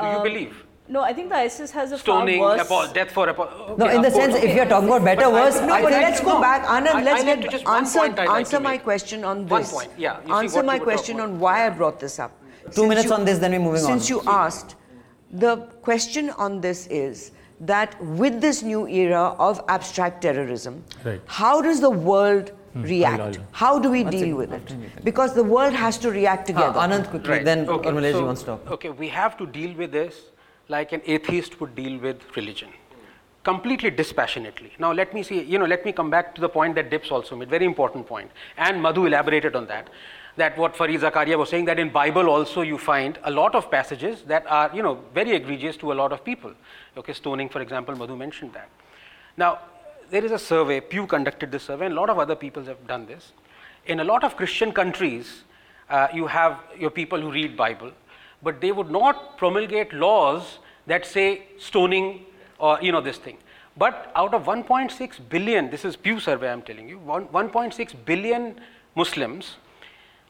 Do 0.00 0.06
you 0.06 0.18
um, 0.18 0.22
believe? 0.28 0.62
No, 0.96 1.00
I 1.02 1.12
think 1.16 1.30
the 1.30 1.38
ISIS 1.48 1.72
has 1.78 1.90
a 1.90 1.98
Stoning, 1.98 2.38
far 2.38 2.50
worse. 2.56 2.60
apo- 2.70 2.92
death 2.98 3.10
for 3.10 3.28
apo- 3.28 3.74
no, 3.82 3.88
in 3.96 4.02
the 4.02 4.06
of 4.08 4.14
course, 4.14 4.24
sense, 4.34 4.44
if 4.50 4.54
you're 4.54 4.66
talking 4.74 4.88
about 4.88 5.04
better, 5.04 5.22
But 5.22 5.32
worse, 5.32 5.54
think- 5.56 5.66
No, 5.70 5.74
I 5.74 5.82
but 5.82 5.92
think- 5.94 6.02
let's 6.08 6.20
go 6.20 6.34
no, 6.34 6.40
back. 6.48 6.64
Anand, 6.76 6.94
I- 6.98 7.02
let's 7.08 7.22
I 7.22 7.26
like 7.26 7.40
get, 7.40 7.42
to 7.46 7.48
just 7.56 7.64
one 7.66 7.76
answer, 7.78 7.98
like 8.06 8.30
answer 8.38 8.60
my 8.60 8.78
question 8.88 9.24
on 9.24 9.42
this. 9.46 9.50
One 9.56 9.62
this. 9.62 9.72
point, 9.72 9.90
yeah, 9.98 10.20
you 10.28 10.34
Answer 10.42 10.56
what 10.58 10.66
my 10.72 10.76
you 10.76 10.84
question 10.90 11.18
on 11.28 11.40
why 11.40 11.56
I 11.66 11.70
brought 11.70 11.98
this 11.98 12.20
up. 12.20 12.30
Two 12.66 12.70
Since 12.82 12.88
minutes 12.92 13.06
you- 13.08 13.14
on 13.18 13.24
this, 13.24 13.38
then 13.46 13.50
we're 13.50 13.64
moving 13.70 13.80
on. 13.82 13.86
Since 13.94 14.08
you 14.14 14.22
asked, 14.28 14.76
the 15.32 15.56
question 15.90 16.30
on 16.46 16.60
this 16.60 16.86
is 16.86 17.32
that 17.60 18.00
with 18.02 18.40
this 18.40 18.62
new 18.62 18.86
era 18.86 19.34
of 19.38 19.62
abstract 19.68 20.22
terrorism, 20.22 20.84
Right. 21.04 21.20
how 21.26 21.62
does 21.62 21.80
the 21.80 21.90
world 21.90 22.52
hmm. 22.72 22.82
react? 22.82 23.20
I'll- 23.20 23.26
I'll- 23.28 23.46
How 23.52 23.78
do 23.78 23.90
we 23.90 24.02
One 24.02 24.10
deal 24.12 24.20
second, 24.20 24.36
with 24.36 24.52
it? 24.52 25.04
Because 25.04 25.34
the 25.34 25.44
world 25.44 25.72
has 25.72 25.98
to 25.98 26.10
react 26.10 26.50
Huh, 26.50 26.54
together. 26.54 26.78
Anand 26.78 27.08
quickly, 27.10 27.30
Right. 27.30 27.44
then 27.44 27.68
okay, 27.68 27.90
Urmilaji 27.90 28.12
so- 28.12 28.26
wants 28.26 28.40
to 28.42 28.46
talk. 28.46 28.70
Okay, 28.72 28.90
we 28.90 29.08
have 29.08 29.36
to 29.38 29.46
deal 29.46 29.74
with 29.76 29.92
this 29.92 30.22
like 30.68 30.92
an 30.92 31.00
atheist 31.06 31.60
would 31.60 31.74
deal 31.74 31.98
with 31.98 32.16
religion. 32.36 32.68
completely 33.48 33.90
dispassionately. 33.90 34.72
Now 34.84 34.90
let 34.90 35.14
me 35.14 35.22
see, 35.22 35.40
you 35.40 35.56
know, 35.56 35.66
let 35.66 35.84
me 35.84 35.92
come 35.92 36.10
back 36.10 36.34
to 36.34 36.40
the 36.40 36.48
point 36.48 36.74
that 36.74 36.90
Dips 36.90 37.12
also 37.12 37.36
made, 37.36 37.48
very 37.48 37.64
important 37.64 38.04
point, 38.08 38.28
and 38.56 38.82
Madhu 38.82 39.06
elaborated 39.06 39.54
on 39.54 39.66
that. 39.68 39.88
That 40.36 40.56
what 40.58 40.74
Fareed 40.74 41.00
Zakaria 41.00 41.38
was 41.38 41.48
saying 41.48 41.64
that 41.64 41.78
in 41.78 41.90
Bible 41.90 42.28
also 42.28 42.60
you 42.60 42.76
find 42.78 43.18
a 43.24 43.30
lot 43.30 43.54
of 43.54 43.70
passages 43.70 44.22
that 44.26 44.44
are, 44.48 44.70
you 44.74 44.82
know, 44.82 45.00
very 45.14 45.32
egregious 45.32 45.76
to 45.78 45.92
a 45.92 45.94
lot 45.94 46.12
of 46.12 46.24
people. 46.24 46.52
Okay, 46.96 47.14
stoning, 47.14 47.48
for 47.48 47.60
example, 47.60 47.96
Madhu 47.96 48.16
mentioned 48.16 48.52
that. 48.52 48.68
Now, 49.36 49.60
there 50.10 50.24
is 50.24 50.32
a 50.32 50.38
survey, 50.38 50.80
Pew 50.80 51.06
conducted 51.06 51.50
this 51.50 51.64
survey, 51.64 51.86
and 51.86 51.94
a 51.94 51.96
lot 51.96 52.10
of 52.10 52.18
other 52.18 52.36
people 52.36 52.64
have 52.64 52.86
done 52.86 53.06
this. 53.06 53.32
In 53.86 54.00
a 54.00 54.04
lot 54.04 54.24
of 54.24 54.36
Christian 54.36 54.72
countries, 54.72 55.44
uh, 55.88 56.08
you 56.12 56.26
have 56.26 56.60
your 56.78 56.90
people 56.90 57.20
who 57.20 57.30
read 57.30 57.56
Bible, 57.56 57.92
but 58.42 58.60
they 58.60 58.72
would 58.72 58.90
not 58.90 59.38
promulgate 59.38 59.92
laws 59.92 60.58
that 60.86 61.06
say 61.06 61.42
stoning 61.58 62.26
or 62.58 62.78
you 62.80 62.92
know 62.92 63.00
this 63.00 63.18
thing. 63.18 63.38
But 63.76 64.10
out 64.16 64.32
of 64.32 64.44
1.6 64.44 65.28
billion, 65.28 65.70
this 65.70 65.84
is 65.84 65.96
Pew 65.96 66.18
survey 66.18 66.50
I'm 66.50 66.62
telling 66.62 66.88
you, 66.88 66.98
1.6 66.98 67.94
billion 68.04 68.58
Muslims, 68.94 69.56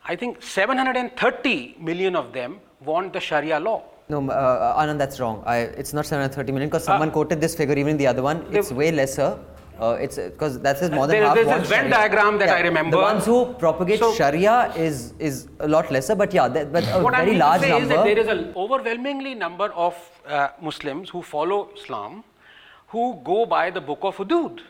I 0.09 0.15
think 0.17 0.43
730 0.43 1.77
million 1.81 2.15
of 2.17 2.33
them 2.33 2.61
want 2.85 3.13
the 3.13 3.21
Sharia 3.21 3.59
law. 3.59 3.83
No, 4.09 4.19
uh, 4.31 4.81
Anand, 4.81 4.99
that's 4.99 5.19
wrong. 5.19 5.43
I, 5.45 5.57
it's 5.83 5.93
not 5.93 6.07
730 6.07 6.53
million 6.53 6.69
because 6.69 6.85
someone 6.85 7.09
Uh, 7.09 7.13
quoted 7.13 7.41
this 7.41 7.55
figure, 7.57 7.77
even 7.77 7.93
in 7.93 7.97
the 7.97 8.07
other 8.07 8.23
one. 8.23 8.47
It's 8.53 8.71
way 8.71 8.91
lesser. 8.93 9.39
Uh, 9.81 9.97
it's 10.01 10.17
because 10.17 10.59
that 10.67 10.79
says 10.79 10.91
more 10.91 11.07
than 11.07 11.17
There- 11.17 11.25
half. 11.27 11.35
there's 11.35 11.49
this 11.63 11.69
Venn 11.69 11.91
diagram 11.91 12.39
that 12.43 12.49
I 12.49 12.61
remember. 12.61 12.97
The 12.97 13.03
ones 13.03 13.27
who 13.27 13.39
propagate 13.65 13.99
So- 14.05 14.13
Sharia 14.21 14.55
is 14.85 15.13
is 15.19 15.49
a 15.67 15.69
lot 15.75 15.91
lesser, 15.97 16.15
but 16.23 16.33
yeah, 16.39 16.47
that, 16.55 16.73
but 16.77 16.85
a 16.93 17.03
what 17.07 17.15
I 17.15 17.19
very 17.25 17.33
mean 17.33 17.41
large 17.41 17.61
to 17.61 17.67
say 17.67 17.73
number. 17.73 17.85
is 17.85 17.91
that 17.97 18.05
there 18.11 18.19
is 18.25 18.29
an 18.37 18.41
overwhelmingly 18.65 19.35
number 19.35 19.69
of 19.89 19.99
uh, 20.29 20.49
Muslims 20.71 21.11
who 21.17 21.21
follow 21.35 21.61
Islam 21.81 22.23
who 22.95 23.05
go 23.25 23.45
by 23.45 23.69
the 23.77 23.83
book 23.91 23.99
of 24.13 24.17
Hudud. 24.23 24.61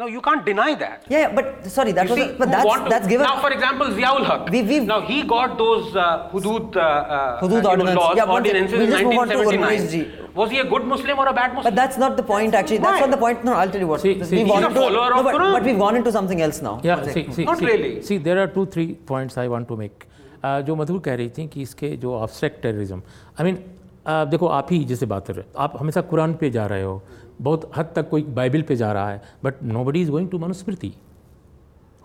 Now 0.00 0.06
you 0.12 0.20
can't 0.26 0.46
deny 0.48 0.74
that. 0.80 1.02
yeah, 1.12 1.18
yeah, 1.22 1.32
but 1.38 1.48
sorry, 1.72 1.92
that 1.96 2.06
You 2.08 2.12
was 2.14 2.20
see, 2.20 2.28
a, 2.28 2.36
but 2.38 2.48
who 2.48 2.52
that's 2.52 2.66
want 2.68 2.84
to- 2.84 2.90
that's 2.92 3.08
given. 3.08 3.26
Now, 3.26 3.32
for 3.40 3.48
example, 3.56 3.88
Ziaul 3.96 4.22
Haq. 4.28 4.46
We- 4.54 4.62
we've- 4.70 4.86
now 4.90 4.96
he 5.08 5.16
got 5.32 5.56
those 5.58 5.90
uh, 6.04 6.06
Hudud, 6.34 6.78
uh, 6.84 6.84
uh, 7.16 7.40
Hudud 7.42 7.56
you 7.56 7.60
know, 7.66 7.70
ordinance. 7.72 7.98
laws, 7.98 8.16
Yeah, 8.20 8.30
one 8.30 8.46
second. 8.46 8.62
ordinances 8.62 8.78
We'll 8.78 8.86
in 8.86 8.94
just 8.94 9.04
move 9.08 9.18
on 9.24 9.28
to 9.32 9.36
1979. 9.42 10.06
Urwais 10.06 10.38
Was 10.40 10.54
he 10.56 10.62
a 10.62 10.64
good 10.72 10.86
Muslim 10.94 11.20
or 11.24 11.26
a 11.32 11.34
bad 11.40 11.52
Muslim? 11.58 11.68
But 11.68 11.76
that's 11.82 11.98
not 12.04 12.16
the 12.22 12.24
point, 12.32 12.56
actually. 12.62 12.78
That's 12.86 12.98
Why? 13.00 13.04
not 13.06 13.14
the 13.16 13.20
point. 13.24 13.44
No, 13.50 13.58
I'll 13.64 13.74
tell 13.76 13.84
you 13.86 13.90
what. 13.92 14.00
See- 14.06 14.14
We've 14.14 14.30
see- 14.32 14.40
He's 14.40 14.50
gone 14.54 14.66
a 14.68 14.70
into- 14.70 14.80
follower 14.80 15.10
no, 15.14 15.18
of 15.20 15.28
but, 15.28 15.34
Quran. 15.38 15.52
but 15.58 15.68
we've 15.70 15.82
gone 15.84 16.00
into 16.00 16.14
something 16.18 16.42
else 16.48 16.62
now. 16.68 16.74
या 16.90 16.96
One 17.00 17.04
C 17.08 17.12
second. 17.18 17.34
C 17.40 17.44
Not 17.50 17.64
really. 17.68 17.92
C 18.10 18.18
there 18.30 18.38
are 18.46 18.46
to 18.56 18.66
three 18.78 18.86
points 19.08 19.38
I 19.44 19.48
want 19.56 19.68
to 19.68 19.76
make 19.84 20.04
जो 20.70 20.76
मधु 20.82 20.98
कह 21.10 21.14
रही 21.22 21.28
थी 21.38 21.46
कि 21.54 21.62
इसके 21.62 21.88
जो 22.06 22.14
obstruct 22.24 22.62
terrorism 22.62 23.02
I 23.40 23.44
mean 23.50 23.58
देखो 24.34 24.46
आप 24.58 24.72
ही 24.72 24.84
जैसे 24.92 25.06
बात 25.06 25.26
कर 25.26 25.34
रहे 25.34 25.44
हो 25.54 25.62
आप 25.64 25.76
हमेशा 25.80 26.00
कुरान 26.12 26.34
पे 26.40 26.50
जा 26.50 26.66
रहे 26.74 26.82
हो 26.82 27.02
बहुत 27.41 27.71
हद 27.77 27.91
तक 27.95 28.09
कोई 28.09 28.23
बाइबल 28.23 28.61
पे 28.61 28.75
जा 28.75 28.91
रहा 28.91 29.09
है 29.09 29.21
but 29.43 29.63
nobody 29.83 30.01
is 30.01 30.11
going 30.11 30.29
to 30.29 30.39
Manusmriti 30.39 30.93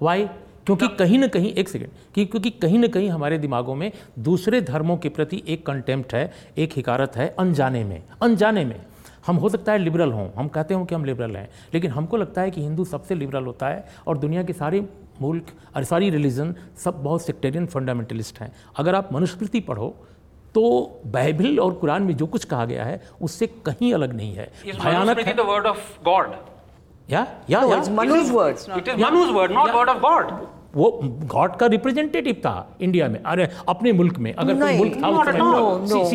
why 0.03 0.27
क्योंकि 0.67 0.89
कहीं 0.89 1.19
ना 1.19 1.27
कहीं 1.27 1.53
एक 1.53 1.69
सेकेंड 1.69 1.91
कि 2.15 2.25
क्योंकि 2.25 2.51
कहीं 2.51 2.79
ना 2.79 2.87
कहीं 2.87 3.09
हमारे 3.11 3.39
दिमागों 3.39 3.75
में 3.75 3.91
दूसरे 4.19 4.61
धर्मों 4.61 4.97
के 4.97 5.09
प्रति 5.09 5.43
एक 5.49 5.67
कंटेम्प्ट 5.67 6.15
है 6.15 6.31
एक 6.59 6.73
हिकारत 6.77 7.17
है 7.17 7.29
अनजाने 7.39 7.85
में 7.85 8.03
अनजाने 8.23 8.65
में। 8.65 8.81
हम 9.27 9.37
हो 9.37 9.49
सकता 9.49 9.73
है 9.73 9.79
लिबरल 9.79 10.13
हों 10.13 10.29
हम 10.37 10.49
कहते 10.49 10.75
हो 10.75 10.85
कि 10.85 10.95
हम 10.95 11.05
लिबरल 11.05 11.37
हैं 11.37 11.49
लेकिन 11.75 11.91
हमको 11.91 12.17
लगता 12.17 12.41
है 12.41 12.51
कि 12.51 12.63
हिंदू 12.63 12.85
सबसे 12.85 13.15
लिबरल 13.15 13.45
होता 13.45 13.69
है 13.69 13.85
और 14.07 14.19
दुनिया 14.19 14.43
के 14.43 14.53
सारे 14.53 14.81
मुल्क 15.21 15.47
और 15.77 15.85
सारी 15.85 16.11
रिलीजन 16.11 16.55
सब 16.85 17.03
बहुत 17.03 17.23
सेक्टेरियन 17.23 17.67
फंडामेंटलिस्ट 17.67 18.41
हैं। 18.41 18.53
अगर 18.77 18.95
आप 18.95 19.13
मनुस्मृति 19.13 19.61
पढ़ो 19.61 19.95
तो 20.55 20.63
बाइबल 21.07 21.59
और 21.61 21.73
कुरान 21.75 22.03
में 22.03 22.17
जो 22.17 22.27
कुछ 22.27 22.45
कहा 22.45 22.65
गया 22.67 22.85
है 22.85 23.01
उससे 23.23 23.47
कहीं 23.67 23.93
अलग 23.95 24.13
नहीं 24.13 24.35
है। 24.35 24.51
भयानक 24.67 25.41
वर्ड 25.41 25.67
ऑफ़ 25.67 26.05
गॉड 26.05 26.33
या? 27.11 27.27
या 27.51 27.61
मनुज 27.91 28.31
word 28.31 28.57
it 28.79 28.89
is 28.89 28.97
Manuj 29.01 29.29
word 29.35 29.53
not 29.53 29.71
word 29.71 29.89
of 29.89 29.99
God 30.01 30.33
वो 30.75 30.89
गॉड 31.27 31.55
का 31.57 31.67
रिप्रेजेंटेटिव 31.67 32.35
था 32.35 32.77
इंडिया 32.81 33.07
में। 33.09 33.19
अरे 33.23 33.49
अपने 33.69 33.93
मुल्क 33.93 34.19
में 34.19 34.33
अगर 34.35 34.55
कोई 34.55 34.77
मुल्क 34.79 34.97
था 34.97 35.09
उस 35.09 36.13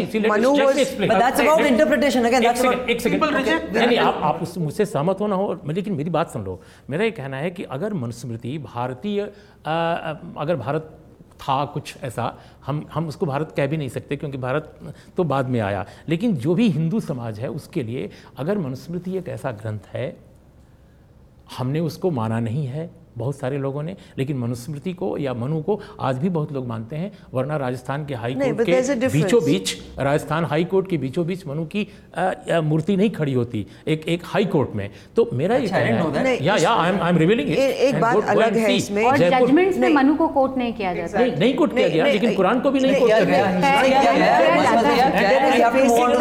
यानी 3.76 3.96
आप 3.96 4.20
आप 4.24 4.40
मुझसे 4.58 4.86
सहमत 4.86 5.22
होना 5.22 5.36
हो 5.36 5.54
लेकिन 5.68 5.94
मेरी 5.94 6.10
बात 6.10 6.32
सुन 6.32 6.44
लो। 6.44 6.60
मेरा 6.90 7.04
ये 7.04 7.12
कहना 7.12 7.38
है 7.38 7.50
कि 7.52 7.64
अगर 7.72 7.94
मनुस्मृति 7.94 8.58
भारतीय 8.66 9.22
अगर 9.22 10.56
भारत 10.56 10.92
था 11.42 11.66
कुछ 11.66 11.96
ऐसा, 12.04 12.38
हम 12.66 12.86
हम 12.94 13.08
उसको 13.08 13.26
भारत 13.26 13.54
कह 13.58 13.68
भी 13.68 13.78
नहीं 13.78 13.90
सकते 13.90 14.16
क्योंकि 14.16 14.38
भारत 14.38 14.94
तो 15.18 15.24
बाद 15.24 15.50
में 15.50 15.60
आया। 15.60 15.86
लेकिन 16.10 16.36
जो 16.36 16.56
भी 16.56 16.70
हिंदू 16.70 17.00
समाज 17.00 17.40
है, 17.40 17.50
उसके 17.50 17.84
लिए 17.84 18.10
अगर 18.38 18.58
मनुस्मृति 18.58 19.18
एक 19.18 19.30
ऐसा 19.30 19.52
ग्रंथ 19.52 19.80
है, 19.94 20.18
हमने 21.58 21.80
उसको 21.80 22.12
माना 22.12 22.40
नहीं 22.40 22.66
है 22.68 22.90
बहुत 23.18 23.36
सारे 23.38 23.58
लोगों 23.58 23.84
ने 23.84 23.96
लेकिन 24.18 24.38
मनुस्मृति 24.38 24.94
को 24.94 25.18
या 25.18 25.34
मनु 25.34 25.62
को 25.62 25.80
आज 26.00 26.18
भी 26.18 26.30
बहुत 26.30 26.52
लोग 26.54 26.68
मानते 26.68 26.96
हैं 26.96 27.12
वरना 27.34 27.58
राजस्थान 27.58 28.06
के 28.06 28.14
हाई 28.14 28.34
कोर्ट 28.36 28.66
के 28.66 29.08
बीचों 29.08 29.44
बीच 29.46 29.76
राजस्थान 30.00 30.46
हाई 30.46 30.64
कोर्ट 30.64 30.90
के 30.90 30.98
बीचों 30.98 31.26
बीच 31.28 31.46
मनु 31.48 31.66
की 31.66 31.88
अ, 32.16 32.22
अ, 32.22 32.62
मूर्ति 32.62 32.96
नहीं 32.98 33.10
खड़ी 33.10 33.34
होती 33.34 33.66
एक 33.88 34.08
एक 34.08 34.22
हाई 34.26 34.46
कोर्ट 34.56 34.76
में 34.76 34.90
तो 35.16 35.30
मेरा 35.34 35.56
ये 35.56 35.64
अच्छा, 35.64 35.80
कहना 35.80 36.20
है 36.30 36.38
या 36.46 36.56
या 36.58 36.74
I 36.74 36.90
am 36.90 37.00
I 37.02 37.10
am 37.10 37.18
revealing 37.18 37.50
it 37.52 37.58
एक 37.60 38.00
बात 38.02 38.24
अलग 38.36 38.58
है 38.58 38.74
इसमें। 38.76 39.04
और 39.06 39.18
जजमेंट्स 39.18 39.78
में 39.78 39.88
नहीं। 39.88 39.96
मनु 39.96 40.16
को 40.16 40.28
कोट 40.38 40.58
नहीं 40.58 40.74
किया 40.74 40.94
जाता 40.94 41.20
नहीं 41.20 41.36
नहीं 41.38 41.54
कोट 41.56 41.76
किया 41.76 41.88
गया 41.88 42.06
लेकिन 42.06 42.36
कुरान 42.36 42.60
को 42.60 42.72
भी 42.72 42.80
नहीं 42.80 42.96
कोट 43.00 43.08
किया 43.08 43.20
गया, 43.20 43.46
गया 43.46 43.70
हिस्ट्री 43.70 43.90
किया 43.90 44.14
गया 44.14 44.36
है, 44.36 44.44
किया 44.44 44.56
मस्त 44.56 44.86
जाता 44.86 45.18
है, 45.18 45.26
है। 45.26 45.34
then 45.36 45.54
we 45.54 45.64
have 45.64 45.74
to 45.74 45.86
move 45.86 46.00
on 46.02 46.14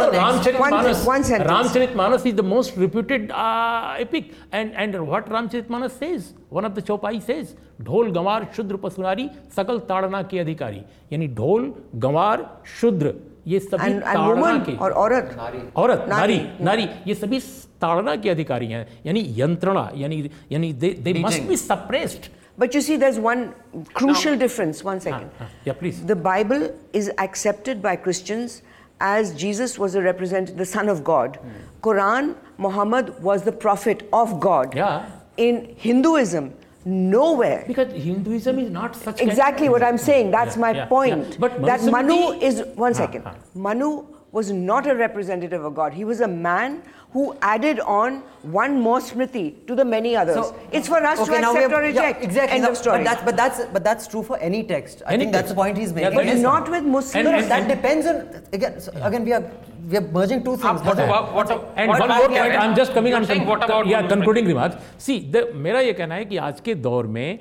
uh, 6.85 6.99
Chopai 6.99 7.21
says, 7.23 7.55
ढोल 7.83 8.11
गंवार 8.13 8.47
शूद्र 8.57 8.77
पशुनारी 8.83 9.29
सकल 9.57 9.79
ताड़ना 9.89 10.23
के 10.31 10.39
अधिकारी 10.39 10.83
यानी 11.13 11.27
ढोल 11.35 11.73
गंवार 12.05 12.45
शूद्र 12.81 13.13
ये 13.47 13.59
सभी 13.61 13.85
And, 13.85 13.95
and 13.95 14.17
ताड़ना 14.17 14.43
woman 14.43 14.65
के 14.67 14.77
or 14.79 14.91
औरत. 14.93 15.35
नारी 15.37 15.59
औरत 15.77 16.07
नारी, 16.09 16.37
नारी 16.39 16.65
नारी 16.65 16.89
ये 17.07 17.15
सभी 17.15 17.41
ताड़ना 17.81 18.15
के 18.17 18.31
अधिकारी 18.31 18.67
हैं 18.67 18.87
यानी 19.07 19.25
यंत्रणा 19.41 19.91
यानी 20.03 20.31
यानी 20.53 20.73
they 20.73 20.91
they 21.03 21.13
must 21.25 21.43
be 21.49 21.57
suppressed 21.57 22.31
But 22.57 22.73
you 22.73 22.81
see, 22.81 22.97
there's 22.97 23.19
one 23.19 23.53
crucial 23.95 24.33
now, 24.33 24.39
difference. 24.39 24.85
One 24.85 25.01
second. 25.01 25.29
या 25.67 25.73
please 25.81 26.07
The 26.07 26.17
Bible 26.17 26.71
is 26.93 27.11
accepted 27.19 27.83
by 27.83 27.97
Christians 27.97 28.63
as 29.01 29.35
Jesus 29.35 29.79
was 29.79 29.97
a 29.97 30.03
representative, 30.03 30.57
the 30.57 30.65
Son 30.65 30.89
of 30.89 31.03
God. 31.03 31.39
Quran, 31.83 32.35
Muhammad 32.59 33.11
was 33.21 33.43
the 33.43 33.53
prophet 33.53 34.09
of 34.13 34.39
God. 34.39 34.75
Yeah. 34.75 35.07
In 35.37 35.75
Hinduism, 35.77 36.53
nowhere. 36.85 37.65
because 37.67 37.93
Hinduism 37.93 38.59
is 38.59 38.71
not 38.71 38.97
such 38.97 39.21
Exactly 39.21 39.69
what 39.69 39.83
I'm 39.83 39.99
saying. 39.99 40.31
That's 40.31 40.57
Yeah, 40.57 40.61
my 40.61 40.71
yeah, 40.73 40.85
point. 40.87 41.29
yeah. 41.29 41.37
But 41.39 41.63
that 41.63 41.83
Manu 41.85 42.33
is 42.41 42.63
one 42.75 42.95
second. 42.95 43.23
Ah, 43.27 43.33
second. 43.33 43.45
ah. 43.55 43.59
Manu 43.59 44.07
was 44.33 44.51
not 44.51 44.87
a 44.87 44.95
representative 44.95 45.65
of 45.65 45.75
God. 45.75 45.93
He 45.95 46.05
was 46.05 46.21
a 46.21 46.29
man 46.29 46.83
who 47.14 47.36
added 47.42 47.80
on 47.82 48.18
one 48.56 48.80
more 48.80 49.00
smriti 49.00 49.46
to 49.68 49.76
the 49.76 49.86
many 49.94 50.16
others. 50.16 50.52
it's 50.72 50.88
for 50.88 51.00
us 51.12 51.20
to 51.26 51.40
now 51.46 51.54
we 51.54 51.60
accept 51.60 51.62
have- 51.62 51.72
or 51.80 51.82
yeah, 51.84 51.88
reject. 51.88 52.24
exactly. 52.24 52.56
End 52.58 52.64
Now, 52.64 52.70
of 52.72 52.78
story. 52.78 53.04
But 53.04 53.06
that's, 53.10 53.24
but 53.30 53.38
that's 53.38 53.66
but 53.78 53.84
that's 53.90 54.08
true 54.08 54.22
for 54.30 54.38
any 54.50 54.62
text. 54.74 55.02
I 55.08 55.14
Any 55.16 55.24
think 55.24 55.34
that's 55.38 55.50
the 55.54 55.56
text. 55.56 55.62
point 55.64 55.78
he's 55.84 55.90
Yeah, 55.92 55.96
making. 55.96 56.16
but 56.20 56.26
but 56.26 56.34
Yes, 56.34 56.42
not 56.50 56.68
sir. 56.68 56.72
with 56.78 56.84
Muslims. 56.98 57.26
No, 57.26 57.32
no, 57.32 57.38
and- 57.40 57.52
that 57.56 57.68
depends 57.74 58.06
on 58.14 58.22
again. 58.60 58.80
So 58.88 58.92
again, 59.12 59.26
we 59.32 59.34
are 59.40 59.44
we 59.92 59.98
are 59.98 60.06
merging 60.16 60.42
two 60.48 60.56
things. 60.64 60.82
What 60.88 60.96
But- 60.96 61.04
about- 61.10 61.34
what- 61.36 61.52
And 61.52 61.90
what 61.90 62.00
one 62.00 62.10
about- 62.10 62.30
more 62.30 62.40
point, 62.40 62.58
I'm 62.64 62.76
just 62.82 62.94
coming 62.94 63.12
You're 63.14 63.22
on. 63.22 63.26
saying 63.34 63.46
what 63.52 63.64
about 63.70 63.88
yeah, 63.88 64.02
Manusmriti? 64.02 64.10
concluding 64.16 64.46
remarks. 64.54 64.76
See, 65.08 65.18
the, 65.36 65.42
मेरा 65.68 65.80
ये 65.90 65.94
कहना 66.02 66.16
है 66.22 66.26
कि 66.34 66.38
आज 66.50 66.60
के 66.68 66.76
दौर 66.90 67.08
में 67.18 67.40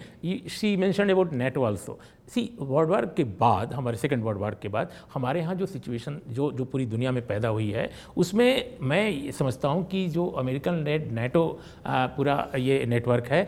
she 0.58 0.76
mentioned 0.86 1.10
about 1.16 1.32
net 1.42 1.58
also. 1.70 1.98
सी 2.33 2.49
वर्ल्ड 2.59 2.89
वार 2.89 3.05
के 3.17 3.23
बाद, 3.23 3.73
हमारे 3.73 3.97
सेकेंड 3.97 4.23
वर्ल्ड 4.23 4.39
वार 4.41 4.55
के 4.61 4.67
बाद, 4.67 4.91
हमारे 5.13 5.39
यहाँ 5.39 5.55
जो 5.55 5.65
सिचुएशन 5.65 6.19
जो 6.29 6.51
जो 6.51 6.65
पूरी 6.65 6.85
दुनिया 6.85 7.11
में 7.11 7.25
पैदा 7.27 7.47
हुई 7.49 7.69
है, 7.71 7.89
उसमें 8.17 8.77
मैं 8.81 9.31
समझता 9.31 9.67
हूँ 9.67 9.85
कि 9.87 10.07
जो 10.09 10.25
अमेरिकन 10.39 10.83
नेट 10.83 11.11
नेटो 11.11 11.45
पूरा 11.87 12.35
ये 12.57 12.85
नेटवर्क 12.85 13.27
है 13.27 13.47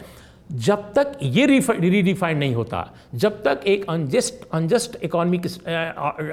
जब 0.50 0.92
तक 0.94 1.12
ये 1.24 1.46
रीडिफाइंड 1.46 2.40
नहीं 2.40 2.54
होता 2.56 2.80
जब 3.16 3.42
तक 3.44 3.62
एक 3.68 3.86
अनजस्ट 3.90 4.46
अनजस्ट 4.54 4.98
इकोनॉमिक 5.04 5.46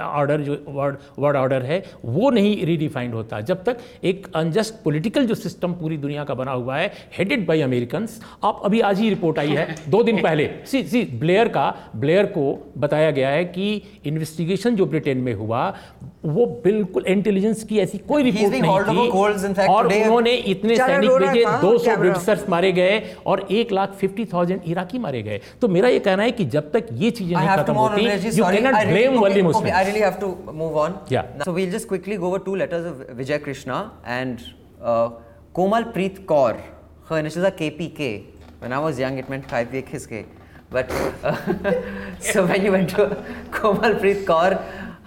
ऑर्डर 0.03 0.41
जो 0.41 0.57
वर्ड 0.69 0.97
वर्ड 1.19 1.37
ऑर्डर 1.37 1.63
है 1.63 1.83
वो 2.05 2.31
नहीं 2.31 2.65
रीडिफाइंड 2.67 3.15
होता। 3.15 3.41
जब 3.41 3.63
तक 3.65 3.79
एक 4.05 4.27
अनजस्ट 4.37 4.75
पॉलिटिकल 4.85 5.27
जो 5.27 5.35
सिस्टम 5.35 5.73
पूरी 5.73 5.97
दुनिया 5.99 6.25
का 6.25 6.35
बना 6.35 6.53
हुआ 6.53 6.77
है 6.77 6.93
हेडेड 7.19 7.47
बाय 7.47 7.63
अमेरिकन 7.63 8.09
आप 8.45 8.61
अभी 8.65 8.81
आज 8.81 9.01
ही 9.01 9.09
रिपोर्ट 9.09 9.39
आई 9.39 9.51
है 9.51 9.77
दो 9.89 10.03
दिन 10.03 10.21
पहले। 10.23 10.49
सी 10.67 10.83
सी 10.85 11.03
ब्लेयर 11.21 11.49
का 11.49 11.75
ब्लेयर 11.97 12.27
को 12.27 12.45
बताया 12.79 13.11
गया 13.11 13.29
है 13.31 13.45
कि 13.47 13.71
इन्वेस्टिगेशन 14.07 14.77
जो 14.77 14.87
ब्रिटेन 14.87 15.19
में 15.19 15.33
हुआ 15.35 15.69
वो 16.25 16.47
बिल्कुल 16.65 17.05
इंटेलिजेंस 17.09 17.63
की 17.65 17.79
ऐसी 17.79 17.99
कोई 17.99 18.23
रिपोर्ट 18.23 18.53
नहीं 18.89 19.09
थी। 19.09 19.67
और 19.69 19.87
उन्होंने 19.87 20.35
इतने 20.35 20.77
सैनिक 20.77 21.11
भेजे 21.11 21.45
दो 21.45 21.51
200 21.63 21.85
कैमरा। 21.85 22.01
ब्रिटिशर्स 22.01 22.49
मारे 22.49 22.73
गए 22.73 23.03
और 23.27 23.47
एक 23.51 23.73
लाख 23.73 23.95
फिफ्टी 24.03 24.25
थाउज़ेंड 24.33 24.61
इराकी 24.75 24.99
मारे 25.07 25.23
गए 25.29 25.41
तो 25.61 25.69
मेरा 25.77 25.89
ये 25.95 25.99
कहना 26.07 26.23
है 26.23 26.33
कि 26.41 26.45
जब 26.57 26.71
तक 26.77 26.87
ये 27.03 27.11
चीज़ें 27.19 27.37
नहीं 27.37 27.57
खत्म 27.57 27.75
होती 27.83 28.05
you 28.05 28.45
I 28.45 28.51
really- 28.57 28.87
blame 28.93 29.17
only 29.23 29.35
okay, 29.35 29.41
I 29.41 29.49
Muslim 29.49 29.75
really 29.89 30.05
have 30.09 30.19
to 30.25 30.31
move 30.63 30.77
on. 30.85 30.99
Yeah. 31.17 31.33
So 31.49 31.57
we'll 31.59 31.75
just 31.79 31.89
quickly 31.95 32.19
go 32.25 32.31
over 32.33 32.41
two 32.51 32.57
letters 32.65 32.87
of 32.93 33.03
Vijay 33.23 33.41
Krishna 33.49 33.81
and 34.19 34.45
uh, 34.93 35.09
Komal 35.61 35.89
Preet 35.97 36.23
Kaur. 36.35 36.53
Her 37.11 37.19
initials 37.25 37.49
are 37.51 37.57
KPK. 37.63 38.13
When 38.61 38.73
I 38.73 38.79
was 38.87 38.99
young, 39.05 39.19
it 39.25 39.29
meant 39.35 39.49
Khai 39.53 39.65
Piye 39.73 39.83
Kiske. 39.91 40.21
But 40.75 40.93
uh, 41.31 41.37
so 42.33 42.47
when 42.53 42.65
you 42.67 42.73
went 42.79 42.95
to 42.99 43.09
Komal 43.59 43.97
Preet 44.05 44.25
Kaur, 44.31 44.51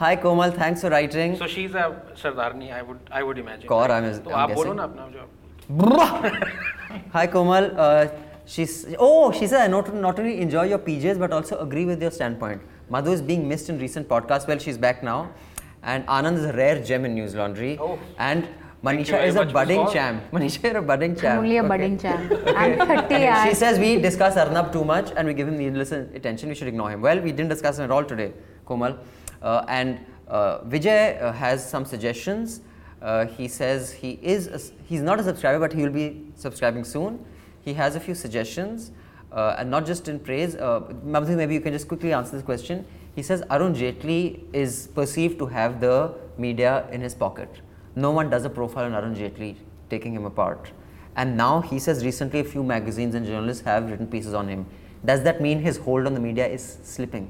hi 0.04 0.16
Komal, 0.26 0.52
thanks 0.60 0.82
for 0.88 0.92
writing. 0.96 1.36
So 1.44 1.48
she's 1.56 1.74
a 1.84 1.86
Sardarni, 2.24 2.72
I 2.80 2.82
would 2.92 3.00
I 3.22 3.24
would 3.30 3.40
imagine. 3.46 3.68
Kaur, 3.74 3.88
right? 3.94 4.10
I'm- 4.10 4.20
तो 4.28 4.36
आप 4.44 4.52
बोलो. 4.60 4.74
ना 4.74 4.84
अपना 4.84 5.10
जो 5.16 5.32
Hi 7.16 7.26
Komal, 7.38 7.70
uh, 7.86 8.06
she's 8.46 8.74
oh 9.00 9.32
she 9.32 9.48
said 9.48 9.62
I 9.62 9.68
not, 9.68 9.94
not 9.94 10.20
only 10.20 10.40
enjoy 10.42 10.64
your 10.66 10.80
PJs 10.80 11.20
but 11.20 11.32
also 11.34 11.60
agree 11.60 11.86
with 11.86 12.02
your 12.02 12.12
standpoint. 12.12 12.62
Madhu 12.90 13.12
is 13.12 13.22
being 13.22 13.48
missed 13.48 13.70
in 13.70 13.80
recent 13.80 14.08
podcasts. 14.08 14.48
Well, 14.48 14.60
she's 14.60 14.78
back 14.78 15.02
now, 15.04 15.32
and 15.84 16.06
Anand 16.08 16.38
is 16.38 16.46
a 16.46 16.54
rare 16.54 16.84
gem 16.84 17.06
in 17.06 17.16
News 17.16 17.34
Laundry. 17.36 17.78
Oh. 17.80 17.98
and 18.20 18.48
Manisha 18.84 19.26
is 19.26 19.36
a 19.36 19.46
budding 19.46 19.80
Kaur. 19.80 19.94
champ. 19.94 20.24
Manisha, 20.32 20.64
you're 20.64 20.78
a 20.78 20.82
budding 20.84 21.16
champ. 21.16 21.40
only 21.40 21.58
a 21.58 21.62
Okay. 21.62 21.68
budding 21.70 21.98
champ. 21.98 22.32
I'm 22.56 22.78
30 22.78 22.92
Okay. 23.06 23.46
She 23.50 23.56
says 23.56 23.80
we 23.80 24.00
discuss 24.00 24.38
Arnab 24.38 24.72
too 24.72 24.84
much 24.86 25.12
and 25.18 25.28
we 25.28 25.34
give 25.34 25.48
him 25.48 25.58
needless 25.58 25.92
attention. 25.92 26.50
We 26.50 26.56
should 26.56 26.68
ignore 26.68 26.92
him. 26.92 27.02
Well, 27.02 27.20
we 27.20 27.32
didn't 27.32 27.50
discuss 27.50 27.80
him 27.80 27.86
at 27.86 27.92
all 27.92 28.04
today, 28.04 28.34
Komal. 28.68 29.00
Uh, 29.42 29.66
and 29.68 30.06
uh, 30.28 30.60
Vijay 30.66 31.20
uh, 31.20 31.32
has 31.32 31.68
some 31.68 31.84
suggestions. 31.84 32.62
Uh, 33.02 33.26
he 33.26 33.48
says 33.48 33.92
he 33.92 34.20
is 34.22 34.48
a 34.48 34.56
s 34.56 34.72
he's 34.86 35.02
not 35.02 35.20
a 35.20 35.24
subscriber, 35.24 35.60
but 35.66 35.74
he 35.74 35.82
will 35.82 35.96
be 36.04 36.08
subscribing 36.36 36.84
soon. 36.84 37.18
He 37.66 37.74
has 37.74 37.96
a 37.96 38.00
few 38.00 38.16
suggestions, 38.16 38.92
uh, 39.32 39.56
and 39.58 39.70
not 39.70 39.86
just 39.86 40.08
in 40.08 40.20
praise. 40.20 40.56
Uh, 40.56 40.82
maybe 41.04 41.54
you 41.56 41.62
can 41.62 41.74
just 41.74 41.88
quickly 41.88 42.14
answer 42.14 42.34
this 42.34 42.44
question. 42.44 42.86
He 43.16 43.24
says 43.24 43.44
Arun 43.50 43.74
Jaitley 43.74 44.42
is 44.54 44.88
perceived 44.94 45.40
to 45.40 45.48
have 45.48 45.80
the 45.82 46.14
media 46.38 46.88
in 46.92 47.02
his 47.02 47.16
pocket. 47.16 47.50
No 47.96 48.12
one 48.12 48.30
does 48.30 48.46
a 48.46 48.50
profile 48.50 48.86
on 48.86 48.94
Arun 48.94 49.16
Jaitley 49.16 49.56
taking 49.90 50.14
him 50.14 50.26
apart. 50.26 50.72
And 51.16 51.38
now 51.38 51.62
he 51.62 51.80
says 51.80 52.04
recently 52.06 52.42
a 52.42 52.44
few 52.44 52.64
magazines 52.64 53.16
and 53.16 53.26
journalists 53.26 53.64
have 53.64 53.90
written 53.90 54.08
pieces 54.08 54.34
on 54.34 54.48
him. 54.48 54.66
Does 55.04 55.24
that 55.24 55.42
mean 55.42 55.60
his 55.60 55.78
hold 55.78 56.06
on 56.08 56.14
the 56.14 56.20
media 56.20 56.46
is 56.46 56.78
slipping? 56.84 57.30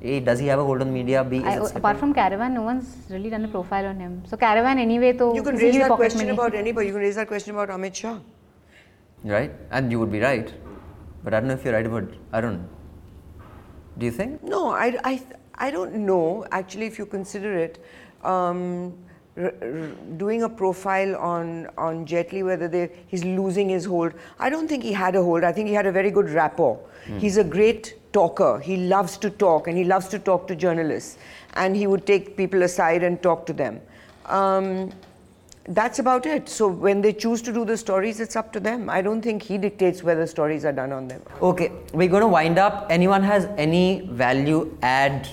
A, 0.00 0.20
does 0.20 0.38
he 0.38 0.46
have 0.46 0.58
a 0.58 0.64
hold 0.64 0.80
on 0.80 0.92
media? 0.92 1.20
Apart 1.20 1.98
from 1.98 2.14
Caravan, 2.14 2.54
no 2.54 2.62
one's 2.62 2.96
really 3.10 3.30
done 3.30 3.44
a 3.44 3.48
profile 3.48 3.86
on 3.86 4.00
him. 4.00 4.22
So 4.26 4.36
Caravan 4.36 4.78
anyway, 4.78 5.16
so 5.18 5.34
you 5.34 5.42
can 5.42 5.56
raise 5.56 5.76
that 5.76 5.90
question 5.90 6.30
about 6.30 6.54
anybody. 6.54 6.86
You 6.86 6.92
can 6.92 7.02
raise 7.02 7.16
that 7.16 7.28
question 7.28 7.54
about 7.54 7.68
Amit 7.68 7.94
Shah. 7.94 8.18
Right? 9.24 9.52
And 9.70 9.90
you 9.90 9.98
would 10.00 10.12
be 10.12 10.20
right. 10.20 10.52
But 11.24 11.34
I 11.34 11.40
don't 11.40 11.48
know 11.48 11.54
if 11.54 11.64
you're 11.64 11.74
right 11.74 11.86
about 11.86 12.08
Arun. 12.32 12.68
Do 13.98 14.06
you 14.06 14.12
think? 14.12 14.42
No, 14.42 14.70
I, 14.70 14.96
I, 15.04 15.22
I 15.56 15.70
don't 15.70 15.94
know. 15.94 16.46
Actually, 16.52 16.86
if 16.86 16.98
you 16.98 17.06
consider 17.06 17.52
it, 17.58 17.84
um, 18.22 18.94
r- 19.36 19.52
r- 19.60 19.90
doing 20.16 20.44
a 20.44 20.48
profile 20.48 21.16
on 21.16 21.66
on 21.76 22.06
Jaitley, 22.06 22.44
whether 22.44 22.68
they, 22.68 22.90
he's 23.08 23.24
losing 23.24 23.68
his 23.68 23.84
hold, 23.84 24.12
I 24.38 24.50
don't 24.50 24.68
think 24.68 24.84
he 24.84 24.92
had 24.92 25.16
a 25.16 25.22
hold. 25.22 25.42
I 25.42 25.50
think 25.52 25.66
he 25.68 25.74
had 25.74 25.86
a 25.86 25.92
very 25.92 26.12
good 26.12 26.30
rapport. 26.30 26.78
He's 27.18 27.38
a 27.38 27.44
great 27.44 27.94
talker. 28.12 28.58
He 28.60 28.76
loves 28.76 29.16
to 29.18 29.30
talk, 29.30 29.66
and 29.66 29.76
he 29.78 29.84
loves 29.84 30.08
to 30.08 30.18
talk 30.18 30.46
to 30.48 30.54
journalists. 30.54 31.16
And 31.54 31.74
he 31.74 31.86
would 31.86 32.06
take 32.06 32.36
people 32.36 32.62
aside 32.62 33.02
and 33.02 33.20
talk 33.22 33.46
to 33.46 33.52
them. 33.54 33.80
Um, 34.26 34.90
that's 35.68 35.98
about 35.98 36.26
it. 36.26 36.48
So 36.48 36.68
when 36.68 37.00
they 37.00 37.12
choose 37.12 37.42
to 37.42 37.52
do 37.52 37.64
the 37.64 37.76
stories, 37.76 38.20
it's 38.20 38.36
up 38.36 38.52
to 38.54 38.60
them. 38.60 38.88
I 38.88 39.02
don't 39.02 39.22
think 39.22 39.42
he 39.42 39.58
dictates 39.58 40.02
whether 40.02 40.26
stories 40.26 40.64
are 40.64 40.72
done 40.72 40.92
on 40.92 41.08
them. 41.08 41.22
Okay, 41.42 41.72
we're 41.92 42.08
going 42.08 42.22
to 42.22 42.28
wind 42.28 42.58
up. 42.58 42.86
Anyone 42.90 43.22
has 43.22 43.46
any 43.56 44.08
value 44.12 44.76
add 44.82 45.28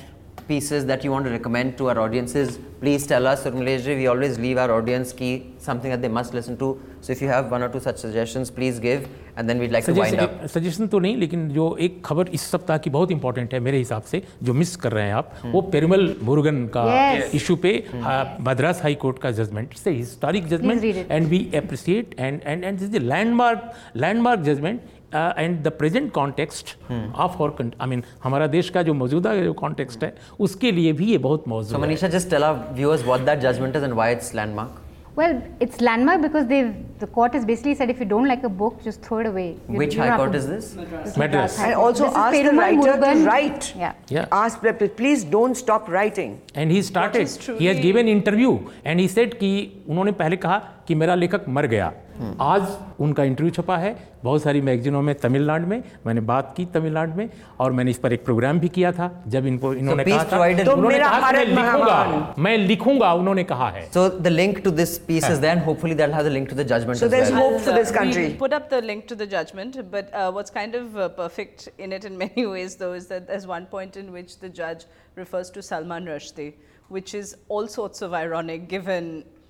pieces 0.48 0.86
that 0.86 1.03
you 1.03 1.12
want 1.12 1.26
to 1.26 1.32
recommend 1.32 1.78
to 1.78 1.90
our 1.90 1.99
audiences? 1.99 2.60
Please 2.80 3.07
tell 3.07 3.26
us. 3.26 3.45
Urmileshji, 3.45 3.95
we 3.95 4.07
always 4.07 4.38
leave 4.38 4.57
our 4.57 4.72
audience 4.72 5.12
key 5.14 5.53
something 5.57 5.90
that 5.90 6.02
they 6.02 6.07
must 6.07 6.34
listen 6.34 6.57
to. 6.57 6.82
So 7.02 7.12
if 7.14 7.22
you 7.22 7.28
have 7.28 7.49
one 7.49 7.64
or 7.64 7.70
two 7.70 7.80
such 7.80 7.98
suggestions, 7.98 8.52
please 8.52 8.80
give, 8.80 9.07
and 9.38 9.49
then 9.49 9.60
we'd 9.60 9.72
like 9.72 9.86
to 9.86 9.94
wind 9.94 10.20
up. 10.20 10.48
Suggestion 10.53 10.88
तो 10.88 10.99
नहीं 10.99 11.16
लेकिन 11.18 11.48
जो 11.49 11.66
एक 11.88 12.02
खबर 12.06 12.28
इस 12.34 12.41
सप्ताह 12.52 12.78
की 12.78 12.90
बहुत 12.90 13.12
इंपॉर्टेंट 13.12 13.53
है 13.53 13.60
मेरे 13.60 13.78
हिसाब 13.78 14.03
से 14.12 14.22
जो 14.44 14.53
मिस 14.53 14.76
कर 14.76 14.91
रहे 14.91 15.06
हैं 15.06 15.14
आप 15.14 15.32
hmm. 15.36 15.53
वो 15.53 15.62
पेरुमल 15.76 16.16
मुरुगन 16.24 16.66
का 16.76 16.84
Yes. 16.86 17.36
इशू 17.36 17.56
पे 17.56 17.74
आ, 17.95 18.24
मद्रास 18.41 18.82
हाई 18.84 18.95
कोर्ट 19.03 19.20
का 19.20 19.32
judgement 19.40 19.72
it's 19.72 19.88
historic 19.88 20.48
judgement 20.48 20.84
and 21.12 21.28
we 21.28 21.40
appreciate 21.56 22.16
and 22.20 22.41
and 22.45 22.64
and 22.64 22.80
this 22.80 23.02
landmark 23.02 23.72
landmark 23.95 24.41
judgement 24.41 24.82
and 25.16 25.62
the 25.64 25.72
present 25.78 26.12
context 26.12 26.76
of 26.91 27.38
और 27.44 27.56
आई 27.82 27.88
मीन 27.88 28.03
हमारा 28.24 28.48
देश 28.56 28.70
का 28.70 28.84
जो 28.84 28.94
मौजूदा 28.94 29.36
जो 29.36 29.53
कॉन्टेक्स्ट 29.64 30.03
है 30.03 30.14
उसके 30.40 30.72
लिए 30.72 30.94
भी 30.94 31.12
ये 31.12 31.18
बहुत 31.28 31.48
मौजूद 31.48 31.76
है 31.76 31.86
Manisha, 31.86 32.12
just 32.18 32.30
tell 32.30 32.44
our 32.44 32.74
viewers 32.74 33.06
what 33.12 33.26
that 33.26 33.45
judgment 33.48 33.76
is 33.76 33.84
and 33.84 34.02
why 34.02 34.10
it's 34.16 34.34
landmark. 34.34 34.82
Well, 35.17 35.33
it's 35.65 35.81
landmark 35.87 36.21
because 36.25 36.45
they 36.51 36.59
the 37.01 37.07
court 37.15 37.35
has 37.37 37.45
basically 37.45 37.73
said 37.79 37.91
if 37.95 37.99
you 38.03 38.07
don't 38.11 38.29
like 38.33 38.45
a 38.45 38.51
book, 38.61 38.77
just 38.85 39.03
throw 39.07 39.19
it 39.23 39.27
away. 39.31 39.47
You- 39.69 39.79
Which 39.81 39.95
you 39.95 39.99
don't 40.01 40.05
high 40.05 40.11
have 40.11 40.21
court 40.21 40.33
to- 40.35 40.39
is 40.39 40.47
this? 40.51 40.69
This 40.83 41.09
is 41.12 41.17
Madras. 41.23 41.57
High 41.62 41.67
And 41.71 41.75
Court. 41.81 41.87
also 41.87 42.05
This 42.05 42.12
is 42.12 42.19
ask 42.25 42.33
the 42.37 42.43
Perumal 42.45 42.62
writer 42.65 42.93
to 42.93 42.99
Murugan. 43.07 43.27
write. 43.31 43.69
Yeah. 43.81 43.93
Yeah. 44.17 44.27
Ask, 44.43 44.62
please 45.01 45.25
don't 45.37 45.61
stop 45.62 45.89
writing. 45.97 46.37
And 46.57 46.73
he 46.73 46.83
started 46.91 47.27
is 47.27 47.37
truly- 47.45 47.61
he 47.61 47.67
has 47.67 47.81
given 47.87 48.09
interview 48.15 48.53
and 48.87 49.01
he 49.01 49.09
said 49.17 49.35
कि 49.43 49.51
उन्होंने 49.89 50.12
पहले 50.23 50.37
कहा 50.47 50.59
कि 50.88 50.95
मेरा 50.95 51.16
लेखक 51.16 51.48
मर 51.49 51.66
गया। 51.68 51.94
आज 52.41 52.68
उनका 53.02 53.24
इंटरव्यू 53.24 53.52
छपा 53.53 53.78
है। 53.78 53.95
बहुत 54.24 54.44
सारी 54.44 54.62
मैगजीनों 54.62 55.02
में 55.02 55.14
तमिलनाडु 55.16 55.68
में 55.68 55.84
मैंने 56.06 56.22
बात 56.30 56.53
की 56.57 56.66
तमिलनाडु 56.74 57.16
में 57.16 57.30
और 57.60 57.72
मैंने 57.72 57.91
इस 57.91 57.98
पर 57.98 58.14
एक 58.14 58.24
प्रोग्राम 58.26 58.60
भी 58.60 58.70
किया 58.78 58.91
था 58.91 59.10
जब 59.28 59.45
इनको 59.48 59.74
इन्होंने 59.74 60.03
so, 60.03 60.10
कहा 60.10 60.24
था। 60.24 60.52
तो, 60.53 60.64
तो 60.64 60.72
उन्होंने 60.72 60.95
मेरा 60.95 61.10
कहा 61.10 61.32
मैं 61.32 61.45
लिखूँगा 61.45 62.36
मैं 62.38 62.57
लिखूँगा 62.57 63.14
उन्होंने 63.14 63.44
कहा 63.44 63.70
है। 63.70 63.86
So 63.94 64.07
the 64.10 64.28
link 64.28 64.60
to 64.64 64.72
this 64.72 64.98
piece 65.07 65.30
is 65.30 65.41
then 65.41 65.60
hopefully 65.66 65.95
that 65.95 66.14
has 66.14 66.28
a 66.28 66.30
link 66.30 66.49
to 66.49 66.56
the 66.56 66.68
judgement 66.68 66.98
so 66.99 67.07
there 67.07 67.24
is 67.24 67.34
hope 67.34 67.57
for 67.66 67.76
this 67.76 67.91
country 67.91 68.28
put 68.40 68.53
up 68.53 68.70
the 68.74 68.84
link 68.84 69.03
to 69.10 69.16
the 69.16 69.30
judgement 69.32 69.78
but 69.95 70.16
what's 70.16 70.52
kind 70.52 70.76
of 70.76 70.98
perfect 71.18 71.70
in 71.80 71.94
it 71.94 72.06
in 72.06 72.14
many 72.20 72.45
ways 72.45 72.78
though 72.80 72.94
is 72.95 73.10
that 73.10 73.22
there 73.22 73.40
is 73.40 73.48
one 73.48 73.68
point 73.72 73.98
in 73.98 74.10
which 74.12 74.38
the 74.45 74.53
जज 74.56 74.86
refers 75.18 75.53
to 75.56 75.62
Salman 75.74 76.07
Rushdie 76.16 76.53
which 76.90 77.12
is 77.18 77.30
all 77.49 77.68
sorts 77.76 78.03
of 78.06 78.12
ironic 78.18 78.66
given 78.72 79.06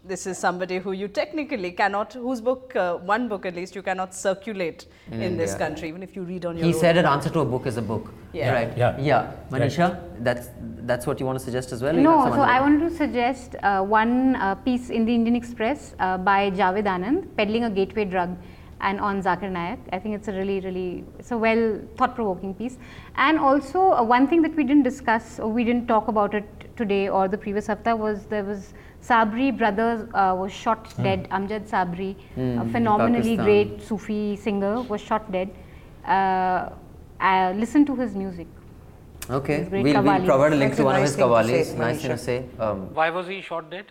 this 0.07 0.27
is 0.27 0.38
somebody 0.38 0.77
who 0.77 0.91
you 0.91 1.07
technically 1.07 1.72
cannot, 1.72 2.14
whose 2.14 2.41
book, 2.41 2.76
uh, 2.76 2.98
one 2.98 3.27
book 3.27 3.45
at 3.45 3.56
least, 3.56 3.76
you 3.76 3.82
cannot 3.82 4.14
circulate 4.14 4.86
in, 5.11 5.38
this 5.38 5.53
India. 5.53 5.68
country, 5.68 5.90
even 5.90 6.03
if 6.03 6.15
you 6.15 6.23
read 6.23 6.45
on 6.45 6.57
your 6.57 6.65
own. 6.65 6.72
He 6.72 6.76
own. 6.76 6.82
said 6.82 6.98
an 6.98 7.06
answer 7.06 7.30
to 7.30 7.40
a 7.40 7.45
book 7.45 7.65
is 7.65 7.77
a 7.77 7.82
book. 7.82 8.14
Yeah. 8.34 8.52
Right. 8.52 8.77
Yeah. 8.77 8.98
Yeah. 8.99 9.32
Manisha, 9.49 10.02
that's 10.19 10.49
that's 10.91 11.07
what 11.07 11.19
you 11.19 11.26
want 11.26 11.40
to 11.40 11.45
suggest 11.45 11.72
as 11.72 11.82
well. 11.82 11.94
No, 11.94 12.26
so 12.26 12.41
I 12.41 12.60
wanted 12.60 12.90
to 12.90 12.95
suggest 12.95 13.56
uh, 13.64 13.82
one 13.82 14.36
uh, 14.36 14.56
piece 14.56 14.90
in 14.90 15.06
the 15.06 15.15
Indian 15.15 15.36
Express 15.36 15.95
uh, 15.99 16.18
by 16.18 16.52
Javed 16.52 16.84
Anand, 16.84 17.36
peddling 17.38 17.64
a 17.64 17.69
gateway 17.69 18.06
drug, 18.06 18.38
and 18.82 18.99
on 18.99 19.22
Zakir 19.23 19.52
Naik. 19.52 19.80
I 19.91 19.99
think 19.99 20.15
it's 20.15 20.27
a 20.27 20.34
really, 20.34 20.60
really, 20.60 21.06
it's 21.18 21.32
a 21.32 21.38
well 21.38 21.80
thought-provoking 21.98 22.53
piece. 22.53 22.77
And 23.15 23.40
also 23.40 23.91
uh, 23.94 24.03
one 24.03 24.27
thing 24.27 24.41
that 24.44 24.56
we 24.56 24.64
didn't 24.64 24.84
discuss, 24.84 25.40
or 25.40 25.49
we 25.49 25.64
didn't 25.64 25.88
talk 25.88 26.07
about 26.07 26.36
it 26.36 26.45
today 26.76 27.07
or 27.10 27.27
the 27.27 27.38
previous 27.38 27.68
hafta 27.68 27.95
was 27.95 28.26
there 28.26 28.44
was 28.44 28.73
Sabri 29.07 29.56
brothers 29.56 30.07
uh, 30.14 30.36
was 30.38 30.52
shot 30.52 30.91
hmm. 30.94 31.03
dead. 31.03 31.30
Amjad 31.30 31.69
Sabri, 31.69 32.15
mm, 32.38 32.60
a 32.60 32.64
hmm, 32.64 32.72
phenomenally 32.72 33.38
great 33.38 33.82
Sufi 33.82 34.36
singer, 34.36 34.82
was 34.82 35.02
shot 35.02 35.32
dead. 35.32 35.49
Uh, 36.07 36.11
uh 36.11 36.69
I 37.19 37.53
listened 37.53 37.88
to 37.88 37.95
his 37.95 38.15
music. 38.15 38.48
Okay, 39.30 39.64
we'll, 39.72 39.84
we'll, 39.84 40.26
provide 40.26 40.53
a 40.53 40.56
link 40.56 40.72
That's 40.72 40.77
to 40.77 40.86
one 40.86 40.95
nice 40.95 41.14
of 41.14 41.15
his 41.15 41.26
qawwalis. 41.26 41.76
Nice 41.76 42.02
to 42.02 42.18
say. 42.18 42.45
Um, 42.60 42.94
Why 42.94 43.10
was 43.10 43.27
he 43.27 43.41
shot 43.41 43.69
dead? 43.69 43.86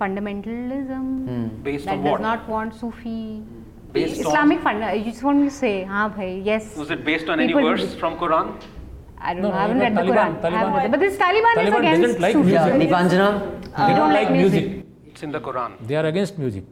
Fundamentalism. 0.00 1.04
Mm. 1.28 1.62
Based 1.62 1.86
that 1.86 1.94
on 1.94 2.02
what? 2.02 2.18
does 2.18 2.22
not 2.22 2.48
want 2.48 2.74
Sufi. 2.74 3.42
Based 3.92 4.20
Islamic 4.20 4.60
fund. 4.60 4.84
You 4.98 5.10
just 5.10 5.22
want 5.22 5.38
me 5.38 5.44
to 5.44 5.54
say, 5.54 5.84
ha 5.84 6.08
bhai, 6.08 6.40
yes. 6.40 6.76
Was 6.76 6.90
it 6.90 7.04
based 7.04 7.28
on 7.28 7.38
People 7.38 7.60
any 7.60 7.68
verse 7.68 7.94
from 7.94 8.18
Quran? 8.18 8.60
I 9.20 9.34
don't 9.34 9.42
No, 9.42 9.48
know. 9.50 9.54
I 9.56 9.62
haven't 9.62 9.78
no, 9.78 9.84
read 9.84 9.96
the 9.96 10.00
Quran. 10.00 10.16
I 10.16 10.20
haven't 10.22 10.42
Taliban- 10.42 10.76
read 10.76 10.84
it. 10.86 10.90
But 10.92 11.00
this 11.00 11.16
Taliban, 11.16 11.52
is 11.56 11.68
Taliban 11.68 11.78
against 11.78 12.02
doesn't 12.02 12.20
like 12.20 12.32
Sufi. 12.32 12.50
music. 12.50 12.88
Deepanjana. 12.88 13.30
they 13.60 13.94
don't 13.94 13.96
don't 13.96 14.12
like 14.12 14.28
like 14.28 14.32
music. 14.32 14.64
music. 14.68 14.84
It's 15.08 15.22
in 15.22 15.32
the 15.32 15.40
Quran. 15.40 15.72
they 15.86 15.96
are 15.96 16.06
against 16.06 16.38
music 16.38 16.64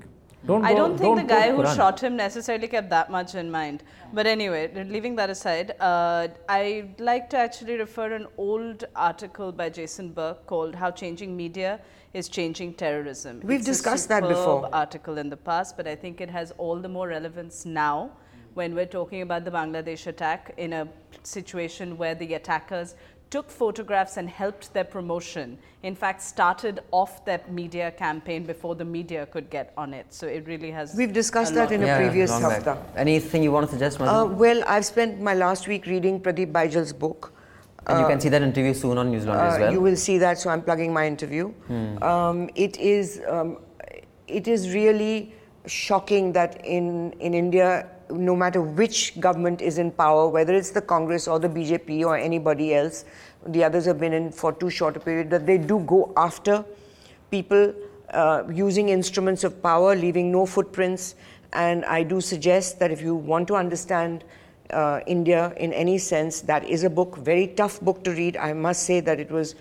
don't 0.47 0.64
I 0.64 0.73
go- 0.74 0.78
don't 0.78 0.98
think 0.98 1.16
the 1.18 1.24
guy 1.24 1.51
who 1.51 1.62
Quran. 1.62 1.74
shot 1.77 2.01
him 2.01 2.14
necessarily 2.16 2.68
kept 2.68 2.89
that 2.90 3.10
much 3.10 3.35
in 3.35 3.51
mind. 3.51 3.82
But 4.14 4.28
anyway, 4.28 4.70
leaving 4.97 5.16
that 5.16 5.28
aside, 5.28 5.73
uh, 5.81 6.28
I'd 6.48 7.01
like 7.01 7.28
to 7.31 7.36
actually 7.36 7.74
refer 7.78 8.12
an 8.12 8.28
old 8.39 8.85
article 8.94 9.51
by 9.51 9.68
Jason 9.70 10.10
Burke 10.12 10.47
called 10.47 10.77
How 10.77 10.93
Changing 10.93 11.36
Media 11.36 11.81
is 12.14 12.28
Changing 12.28 12.74
Terrorism. 12.74 13.40
We've 13.43 13.59
It's 13.59 13.66
a 13.66 13.73
discussed 13.73 14.09
that 14.10 14.23
before. 14.28 14.68
article 14.73 15.18
in 15.18 15.31
the 15.31 15.36
past, 15.36 15.77
but 15.77 15.89
I 15.89 15.97
think 15.97 16.20
it 16.20 16.31
has 16.31 16.52
all 16.59 16.77
the 16.77 16.89
more 16.89 17.09
relevance 17.09 17.66
now 17.66 18.10
when 18.56 18.74
we're 18.74 18.86
talking 18.86 19.20
about 19.20 19.44
the 19.44 19.50
Bangladesh 19.50 20.06
attack 20.06 20.54
in 20.56 20.72
a 20.72 20.88
situation 21.22 21.96
where 21.98 22.14
the 22.14 22.34
attackers 22.34 22.94
took 23.28 23.50
photographs 23.50 24.16
and 24.16 24.30
helped 24.30 24.72
their 24.72 24.84
promotion. 24.84 25.58
In 25.82 25.94
fact, 25.94 26.22
started 26.22 26.80
off 26.90 27.22
their 27.26 27.40
media 27.50 27.90
campaign 27.90 28.44
before 28.44 28.74
the 28.74 28.84
media 28.84 29.26
could 29.26 29.50
get 29.50 29.72
on 29.76 29.92
it. 29.92 30.06
So 30.10 30.26
it 30.26 30.46
really 30.46 30.70
has. 30.70 30.94
We've 30.96 31.12
discussed 31.12 31.52
that 31.54 31.70
in 31.70 31.82
a 31.82 31.86
Yeah, 31.86 31.98
previous 31.98 32.30
hafta. 32.30 32.78
Anything 32.96 33.42
you 33.42 33.52
want 33.52 33.66
to 33.66 33.72
suggest, 33.72 34.00
Madhu? 34.00 34.12
Uh, 34.12 34.24
well, 34.24 34.62
I've 34.66 34.86
spent 34.86 35.20
my 35.20 35.34
last 35.34 35.68
week 35.68 35.84
reading 35.86 36.20
Pradeep 36.20 36.50
Baijal's 36.52 36.92
book. 36.92 37.32
and 37.88 38.00
you 38.00 38.06
can 38.06 38.20
see 38.20 38.30
that 38.30 38.42
interview 38.42 38.72
soon 38.74 38.98
on 38.98 39.10
News 39.10 39.26
Laundry 39.26 39.46
as 39.48 39.56
Uh, 39.56 39.60
well. 39.60 39.72
You 39.72 39.80
will 39.80 39.96
see 39.96 40.18
that, 40.18 40.38
so 40.38 40.48
I'm 40.50 40.62
plugging 40.62 40.92
my 40.92 41.06
interview. 41.06 41.52
Um, 42.12 42.48
it 42.54 42.78
is, 42.78 43.20
um, 43.28 43.58
it 44.38 44.48
is 44.48 44.72
really 44.74 45.32
shocking 45.66 46.32
that 46.32 46.64
in, 46.64 47.12
in 47.20 47.34
India, 47.34 47.86
no 48.10 48.36
matter 48.36 48.60
which 48.62 49.18
government 49.20 49.60
is 49.60 49.78
in 49.78 49.90
power, 49.90 50.28
whether 50.28 50.54
it's 50.54 50.70
the 50.70 50.80
Congress 50.82 51.26
or 51.28 51.38
the 51.38 51.48
BJP 51.48 52.04
or 52.04 52.16
anybody 52.16 52.74
else, 52.74 53.04
the 53.46 53.64
others 53.64 53.84
have 53.84 53.98
been 53.98 54.12
in 54.12 54.32
for 54.32 54.52
too 54.52 54.70
short 54.70 54.96
a 54.96 55.00
period, 55.00 55.30
that 55.30 55.46
they 55.46 55.58
do 55.58 55.80
go 55.80 56.12
after 56.16 56.64
people 57.30 57.74
uh, 58.10 58.44
using 58.52 58.88
instruments 58.88 59.44
of 59.44 59.62
power, 59.62 59.94
leaving 59.94 60.30
no 60.30 60.46
footprints. 60.46 61.14
And 61.52 61.84
I 61.84 62.02
do 62.02 62.20
suggest 62.20 62.78
that 62.78 62.90
if 62.90 63.00
you 63.00 63.14
want 63.14 63.48
to 63.48 63.54
understand 63.54 64.24
uh, 64.70 65.00
India 65.06 65.52
in 65.56 65.72
any 65.72 65.98
sense, 65.98 66.40
that 66.42 66.64
is 66.64 66.84
a 66.84 66.90
book, 66.90 67.16
very 67.16 67.48
tough 67.48 67.80
book 67.80 68.02
to 68.04 68.12
read. 68.12 68.36
I 68.36 68.52
must 68.52 68.82
say 68.82 69.00
that 69.00 69.20
it 69.20 69.30
was 69.30 69.54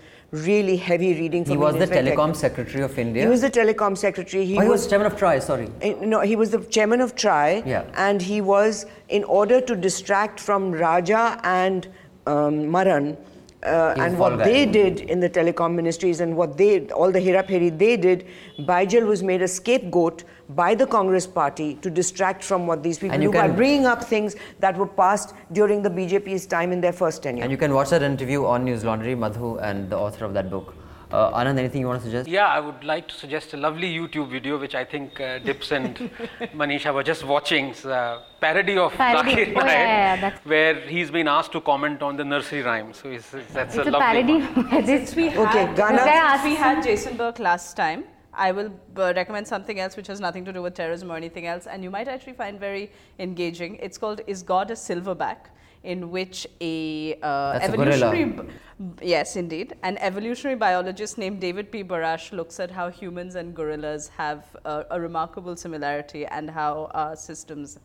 really 0.44 0.76
heavy 0.76 1.14
reading 1.14 1.44
for 1.44 1.52
He 1.52 1.56
was 1.56 1.76
the 1.76 1.86
telecom 1.86 2.34
secretary 2.36 2.82
of 2.82 2.98
India. 2.98 3.22
He 3.22 3.28
was 3.28 3.40
the 3.40 3.50
telecom 3.50 3.96
secretary. 3.96 4.44
He, 4.44 4.58
oh, 4.58 4.62
he 4.62 4.68
was 4.68 4.86
chairman 4.86 5.06
of 5.06 5.16
TRAI, 5.16 5.42
sorry. 5.42 5.68
uh, 5.82 5.94
No, 6.04 6.20
he 6.20 6.36
was 6.36 6.50
the 6.50 6.60
chairman 6.64 7.00
of 7.00 7.14
TRAI, 7.14 7.64
Yeah. 7.66 7.84
and 7.96 8.20
he 8.20 8.40
was, 8.40 8.86
in 9.08 9.24
order 9.24 9.60
to 9.60 9.76
distract 9.76 10.40
from 10.40 10.72
Raja 10.72 11.40
and 11.44 11.88
um, 12.26 12.70
Maran, 12.70 13.16
uh, 13.62 13.94
and 13.98 14.18
what 14.18 14.38
guy. 14.38 14.44
they 14.44 14.66
did 14.66 15.00
in 15.00 15.20
the 15.20 15.28
telecom 15.30 15.74
ministries 15.74 16.20
and 16.20 16.36
what 16.36 16.56
they, 16.56 16.86
all 16.88 17.10
the 17.10 17.18
hirapiri 17.20 17.76
they 17.76 17.96
did, 17.96 18.26
Baijal 18.60 19.06
was 19.06 19.22
made 19.22 19.42
a 19.42 19.48
scapegoat 19.48 20.24
by 20.50 20.74
the 20.74 20.86
Congress 20.86 21.26
party 21.26 21.74
to 21.82 21.90
distract 21.90 22.42
from 22.44 22.66
what 22.66 22.82
these 22.82 22.98
people 22.98 23.14
And 23.14 23.22
you 23.22 23.32
do 23.32 23.38
by 23.38 23.48
bringing 23.48 23.86
up 23.86 24.04
things 24.04 24.36
that 24.60 24.76
were 24.76 24.86
passed 24.86 25.34
during 25.52 25.82
the 25.82 25.90
BJP's 25.90 26.46
time 26.46 26.72
in 26.72 26.80
their 26.80 26.92
first 26.92 27.22
tenure. 27.22 27.42
And 27.42 27.50
you 27.50 27.58
can 27.58 27.74
watch 27.74 27.90
that 27.90 28.02
interview 28.02 28.44
on 28.46 28.64
News 28.64 28.84
Laundry, 28.84 29.14
Madhu, 29.14 29.56
and 29.58 29.90
the 29.90 29.96
author 29.98 30.24
of 30.24 30.34
that 30.34 30.50
book. 30.50 30.74
Uh, 31.10 31.30
Anand, 31.38 31.56
anything 31.56 31.80
you 31.80 31.86
want 31.86 32.00
to 32.00 32.04
suggest? 32.04 32.28
Yeah, 32.28 32.46
I 32.46 32.58
would 32.58 32.82
like 32.82 33.06
to 33.08 33.14
suggest 33.14 33.54
a 33.54 33.56
lovely 33.56 33.92
YouTube 33.96 34.28
video 34.28 34.58
which 34.58 34.74
I 34.74 34.84
think 34.84 35.20
uh, 35.20 35.38
Dips 35.38 35.70
and 35.70 35.96
Manisha 36.52 36.92
were 36.92 37.04
just 37.04 37.22
watching. 37.24 37.66
It's 37.66 37.84
a 37.84 38.22
parody 38.40 38.76
of 38.76 38.92
Parody. 38.92 39.30
Zakir 39.36 39.56
Oh, 39.56 39.64
yeah, 39.66 39.72
yeah, 39.72 40.14
yeah, 40.20 40.38
where 40.42 40.80
he's 40.80 41.12
been 41.12 41.28
asked 41.28 41.52
to 41.52 41.60
comment 41.60 42.02
on 42.02 42.16
the 42.16 42.24
nursery 42.24 42.62
rhyme. 42.62 42.92
So 42.92 43.08
it's, 43.08 43.32
it's- 43.34 43.52
that's 43.54 43.76
It's 43.76 43.86
a 43.86 43.90
a 43.90 43.92
lovely 43.92 44.22
parody. 44.24 44.40
one. 44.62 44.86
Since 44.92 45.14
we 45.14 45.28
Okay, 45.28 45.66
had, 45.66 45.76
Ghana- 45.76 45.96
This 45.96 46.04
guy 46.06 46.36
since 46.38 46.44
we 46.44 46.54
had 46.56 46.82
Jason 46.84 47.16
Burke 47.16 47.38
last 47.38 47.76
time, 47.76 48.02
I 48.36 48.52
will 48.52 48.70
uh, 48.96 49.12
recommend 49.16 49.48
something 49.48 49.80
else 49.80 49.96
which 49.96 50.06
has 50.08 50.20
nothing 50.20 50.44
to 50.44 50.52
do 50.52 50.62
with 50.62 50.74
terrorism 50.74 51.10
or 51.10 51.16
anything 51.16 51.46
else, 51.46 51.66
and 51.66 51.82
you 51.82 51.90
might 51.90 52.08
actually 52.08 52.34
find 52.34 52.60
very 52.60 52.90
engaging. 53.18 53.76
It's 53.76 53.98
called 53.98 54.20
"Is 54.26 54.42
God 54.42 54.70
a 54.70 54.74
Silverback?" 54.74 55.52
in 55.84 56.10
which 56.10 56.46
a 56.60 57.14
uh, 57.22 57.58
That's 57.58 57.68
a 57.68 57.76
gorilla. 57.76 57.94
evolutionary 57.94 58.24
b- 58.24 59.08
yes 59.14 59.36
indeed 59.36 59.74
an 59.84 59.98
evolutionary 59.98 60.56
biologist 60.62 61.16
named 61.16 61.38
david 61.40 61.70
p 61.70 61.82
barash 61.84 62.32
looks 62.32 62.58
at 62.64 62.72
how 62.78 62.86
humans 62.90 63.36
and 63.36 63.54
gorillas 63.54 64.08
have 64.16 64.56
uh, 64.64 64.82
a 64.90 65.00
remarkable 65.00 65.54
similarity 65.54 66.26
and 66.26 66.50
how 66.50 66.90
our 66.92 67.14
systems 67.14 67.78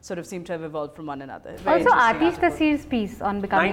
sort 0.00 0.18
of 0.18 0.26
seem 0.26 0.44
to 0.44 0.52
have 0.52 0.62
evolved 0.62 0.94
from 0.94 1.06
one 1.06 1.22
another 1.22 1.56
Very 1.58 1.82
Also, 1.82 1.90
interesting 1.94 2.28
Aatish 2.28 2.42
article. 2.42 2.50
Taseer's 2.50 2.86
piece 2.86 3.20
on 3.20 3.40
becoming 3.40 3.72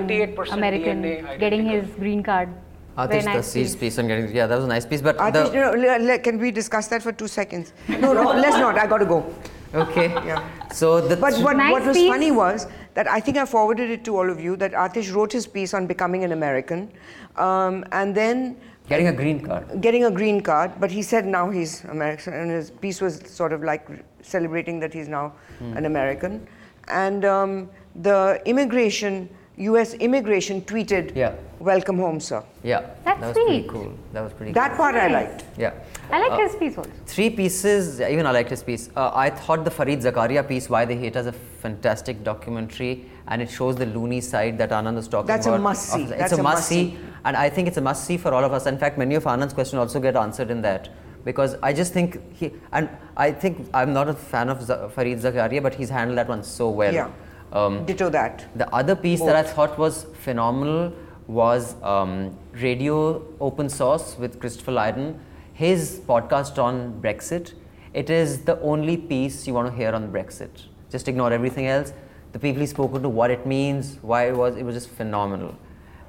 American, 0.51 1.03
DNA 1.03 1.39
getting 1.39 1.65
his 1.65 1.87
green 1.95 2.23
card. 2.23 2.49
Very 2.97 3.21
Aatish 3.21 3.25
nice 3.25 3.53
Taseer's 3.53 3.75
piece 3.75 3.99
on 3.99 4.07
getting. 4.07 4.35
Yeah, 4.35 4.47
that 4.47 4.55
was 4.55 4.65
a 4.65 4.67
nice 4.67 4.85
piece. 4.85 5.01
But 5.01 5.17
Aatish, 5.17 5.51
the, 5.51 5.53
no, 5.59 5.71
no, 5.73 5.97
le- 5.97 6.03
le- 6.03 6.19
can 6.19 6.39
we 6.39 6.49
discuss 6.51 6.87
that 6.87 7.03
for 7.03 7.11
two 7.11 7.27
seconds? 7.27 7.73
No, 7.87 8.13
no, 8.13 8.23
let's 8.31 8.57
not. 8.57 8.77
I 8.77 8.87
got 8.87 8.97
to 8.99 9.05
go. 9.05 9.33
okay. 9.75 10.07
Yeah. 10.25 10.43
So 10.71 11.01
the 11.01 11.15
But 11.15 11.37
what, 11.39 11.57
Nice 11.57 11.71
what 11.73 11.85
was 11.85 11.95
piece. 11.97 12.09
funny 12.09 12.31
was 12.31 12.65
that 12.95 13.07
I 13.07 13.19
think 13.19 13.37
I 13.37 13.45
forwarded 13.45 13.91
it 13.91 14.03
to 14.05 14.17
all 14.17 14.29
of 14.29 14.39
you 14.39 14.55
that 14.57 14.71
Aatish 14.71 15.13
wrote 15.13 15.31
his 15.31 15.45
piece 15.45 15.73
on 15.75 15.85
becoming 15.85 16.23
an 16.23 16.31
American, 16.31 16.91
um, 17.35 17.85
and 17.91 18.15
then 18.15 18.57
getting 18.89 19.07
a 19.09 19.13
green 19.13 19.45
card. 19.45 19.79
getting 19.81 20.05
a 20.05 20.11
green 20.11 20.41
card. 20.41 20.71
But 20.79 20.89
he 20.89 21.03
said 21.03 21.27
now 21.27 21.49
he's 21.51 21.83
American, 21.85 22.33
and 22.33 22.49
his 22.49 22.71
piece 22.71 22.99
was 22.99 23.21
sort 23.29 23.53
of 23.53 23.61
like 23.63 23.87
celebrating 24.23 24.79
that 24.79 24.91
he's 24.93 25.07
now 25.07 25.33
Hmm. 25.59 25.77
an 25.77 25.85
American. 25.85 26.47
And 26.87 27.25
um, 27.25 27.69
the 27.95 28.41
immigration, 28.45 29.29
U.S. 29.57 29.93
immigration 29.95 30.61
tweeted, 30.61 31.15
Yeah. 31.15 31.33
"Welcome 31.59 31.97
home, 31.97 32.19
sir." 32.19 32.43
Yeah. 32.63 32.81
That's 33.03 33.19
that 33.19 33.27
was 33.27 33.37
pretty 33.37 33.67
cool. 33.67 33.93
That 34.13 34.21
was 34.21 34.33
pretty. 34.33 34.51
That 34.53 34.69
cool. 34.69 34.77
part 34.77 34.95
I 34.95 35.07
liked. 35.07 35.45
Yeah. 35.57 35.71
I 36.11 36.19
like 36.19 36.31
Uh, 36.31 36.37
his 36.47 36.55
piece 36.55 36.77
also. 36.77 36.91
Three 37.07 37.29
pieces, 37.31 37.99
even 37.99 38.25
I 38.27 38.31
liked 38.31 38.51
his 38.51 38.61
piece. 38.63 38.89
Uh, 38.95 39.11
I 39.15 39.29
thought 39.31 39.63
the 39.65 39.71
Fareed 39.71 40.01
Zakaria 40.03 40.47
piece, 40.47 40.69
Why 40.69 40.85
They 40.85 40.95
Hate 40.95 41.15
Us, 41.17 41.25
a 41.25 41.31
fantastic 41.33 42.23
documentary 42.23 43.05
and 43.29 43.41
it 43.41 43.49
shows 43.49 43.75
the 43.75 43.85
loony 43.87 44.21
side 44.21 44.57
that 44.59 44.69
Anand 44.69 44.95
was 44.95 45.07
talking 45.07 45.25
about. 45.25 45.43
That's 45.43 45.47
a 45.47 45.57
must-see. 45.57 46.03
It's 46.03 46.11
That's 46.11 46.31
a 46.33 46.37
a 46.37 46.43
must 46.43 46.65
see 46.67 46.83
must-see. 46.91 46.99
and 47.25 47.35
I 47.35 47.49
think 47.49 47.67
it's 47.67 47.75
a 47.75 47.81
must 47.81 48.05
see 48.05 48.15
for 48.15 48.33
all 48.33 48.43
of 48.45 48.53
us. 48.53 48.67
In 48.67 48.77
fact, 48.77 48.97
many 48.97 49.15
of 49.15 49.25
Anand's 49.25 49.53
questions 49.53 49.77
also 49.79 49.99
get 49.99 50.15
answered 50.15 50.49
in 50.49 50.61
that 50.61 50.87
because 51.25 51.57
I 51.61 51.73
just 51.73 51.91
think 51.91 52.21
he, 52.33 52.53
and 52.71 52.87
I 53.17 53.31
think 53.31 53.67
I'm 53.73 53.91
not 53.91 54.07
a 54.07 54.13
fan 54.13 54.47
of 54.47 54.61
Z- 54.63 54.73
Fareed 54.95 55.19
Zakaria, 55.19 55.61
but 55.61 55.73
he's 55.75 55.89
handled 55.89 56.17
that 56.19 56.29
one 56.29 56.41
so 56.43 56.69
well. 56.69 56.93
Yeah. 56.93 57.09
Um, 57.51 57.85
Ditto 57.85 58.09
that. 58.09 58.45
the 58.55 58.73
other 58.73 58.95
piece 58.95 59.21
that 59.21 59.35
I 59.35 59.43
thought 59.43 59.77
was 59.77 60.05
phenomenal 60.21 60.93
was 61.27 61.81
um, 61.81 62.37
Radio 62.53 63.23
Open 63.39 63.69
Source 63.69 64.17
with 64.17 64.39
Christopher 64.39 64.71
Lydon. 64.71 65.19
His 65.53 66.01
podcast 66.07 66.61
on 66.61 67.01
Brexit. 67.01 67.53
It 67.93 68.09
is 68.09 68.41
the 68.41 68.59
only 68.61 68.97
piece 68.97 69.47
you 69.47 69.53
want 69.53 69.69
to 69.69 69.75
hear 69.75 69.91
on 69.93 70.11
Brexit. 70.11 70.67
Just 70.91 71.07
ignore 71.07 71.33
everything 71.33 71.67
else. 71.67 71.93
The 72.33 72.39
people 72.39 72.61
he 72.61 72.67
spoke 72.67 73.01
to, 73.01 73.09
what 73.09 73.31
it 73.31 73.45
means, 73.45 73.97
why 74.01 74.27
it 74.27 74.35
was, 74.35 74.55
it 74.55 74.63
was 74.63 74.75
just 74.75 74.89
phenomenal. 74.89 75.55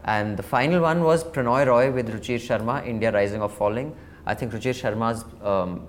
And 0.04 0.36
the 0.36 0.42
final 0.42 0.80
one 0.80 1.02
was 1.02 1.24
Prannoy 1.24 1.66
Roy 1.66 1.90
with 1.90 2.08
Ruchir 2.08 2.36
Sharma, 2.36 2.86
India 2.86 3.12
Rising 3.12 3.40
or 3.40 3.48
Falling. 3.48 3.94
I 4.26 4.34
think 4.34 4.52
Ruchir 4.52 4.74
Sharma's 4.74 5.24
um, 5.42 5.86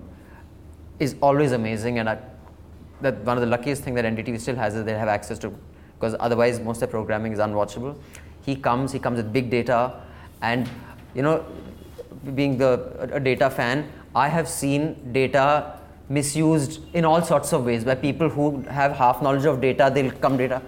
is 0.98 1.16
always 1.20 1.52
amazing 1.52 1.98
and 1.98 2.08
I, 2.08 2.18
that 3.02 3.18
one 3.24 3.36
of 3.36 3.40
the 3.40 3.46
luckiest 3.46 3.82
thing 3.82 3.94
that 3.94 4.04
NDTV 4.04 4.40
still 4.40 4.56
has 4.56 4.74
is 4.74 4.84
they 4.84 4.92
have 4.92 5.08
access 5.08 5.38
to 5.40 5.52
because 5.94 6.16
otherwise 6.18 6.58
most 6.60 6.76
of 6.76 6.80
the 6.82 6.86
programming 6.88 7.32
is 7.32 7.38
unwatchable. 7.38 7.96
He 8.42 8.56
comes, 8.56 8.92
he 8.92 8.98
comes 8.98 9.18
with 9.18 9.32
big 9.32 9.50
data 9.50 10.00
and 10.40 10.68
you 11.14 11.22
know 11.22 11.44
being 12.34 12.58
the 12.58 13.08
a, 13.12 13.20
data 13.20 13.50
fan, 13.50 13.90
I 14.14 14.28
have 14.28 14.48
seen 14.48 15.12
data 15.12 15.78
misused 16.08 16.80
in 16.94 17.04
all 17.04 17.22
sorts 17.22 17.52
of 17.52 17.64
ways 17.64 17.84
by 17.84 17.94
people 17.94 18.28
who 18.28 18.62
have 18.62 18.92
half 18.92 19.22
knowledge 19.22 19.44
of 19.44 19.60
data, 19.60 19.90
they'll 19.92 20.10
come 20.10 20.36
data. 20.36 20.60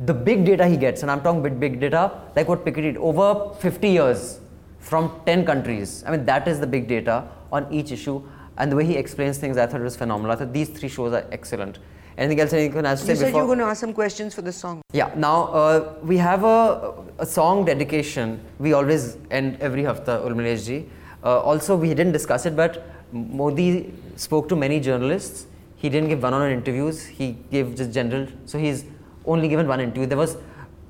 The 0.00 0.14
big 0.14 0.44
data 0.44 0.66
he 0.66 0.76
gets, 0.76 1.02
and 1.02 1.10
I'm 1.10 1.22
talking 1.22 1.42
big, 1.42 1.58
big 1.58 1.80
data, 1.80 2.20
like 2.36 2.48
what 2.48 2.64
Piketty 2.64 2.82
did, 2.82 2.96
over 2.96 3.54
50 3.54 3.88
years 3.88 4.40
from 4.80 5.20
10 5.26 5.46
countries. 5.46 6.04
I 6.06 6.10
mean, 6.10 6.24
that 6.26 6.46
is 6.48 6.60
the 6.60 6.66
big 6.66 6.88
data 6.88 7.28
on 7.50 7.72
each 7.72 7.92
issue. 7.92 8.22
And 8.58 8.70
the 8.70 8.76
way 8.76 8.84
he 8.84 8.96
explains 8.96 9.38
things, 9.38 9.56
I 9.56 9.66
thought 9.66 9.80
it 9.80 9.84
was 9.84 9.96
phenomenal. 9.96 10.30
I 10.32 10.36
thought 10.36 10.52
these 10.52 10.68
three 10.68 10.88
shows 10.88 11.12
are 11.12 11.26
excellent. 11.32 11.78
Anything 12.18 12.40
else 12.40 12.52
anyone 12.52 12.84
has 12.84 13.00
to 13.00 13.06
say 13.06 13.12
You 13.12 13.16
said 13.16 13.26
you 13.26 13.32
before? 13.32 13.42
were 13.42 13.46
going 13.46 13.58
to 13.60 13.64
ask 13.64 13.80
some 13.80 13.94
questions 13.94 14.34
for 14.34 14.42
the 14.42 14.52
song. 14.52 14.82
Yeah, 14.92 15.10
now 15.16 15.44
uh, 15.44 15.94
we 16.02 16.18
have 16.18 16.44
a, 16.44 16.92
a 17.18 17.24
song 17.24 17.64
dedication. 17.64 18.40
We 18.58 18.74
always 18.74 19.16
end 19.30 19.56
every 19.60 19.82
hafta, 19.82 20.20
Urmilesh 20.22 20.66
ji. 20.66 20.88
Uh, 21.24 21.40
also, 21.40 21.74
we 21.76 21.88
didn't 21.88 22.12
discuss 22.12 22.44
it, 22.44 22.54
but 22.54 22.84
Modi 23.12 23.92
spoke 24.16 24.48
to 24.50 24.56
many 24.56 24.78
journalists. 24.80 25.46
He 25.76 25.88
didn't 25.88 26.10
give 26.10 26.22
one 26.22 26.34
on 26.34 26.42
one 26.42 26.52
interviews, 26.52 27.04
he 27.04 27.36
gave 27.50 27.74
just 27.74 27.92
general. 27.92 28.28
So, 28.44 28.58
he's 28.58 28.84
only 29.24 29.48
given 29.48 29.66
one 29.66 29.80
interview. 29.80 30.06
There 30.06 30.18
was 30.18 30.36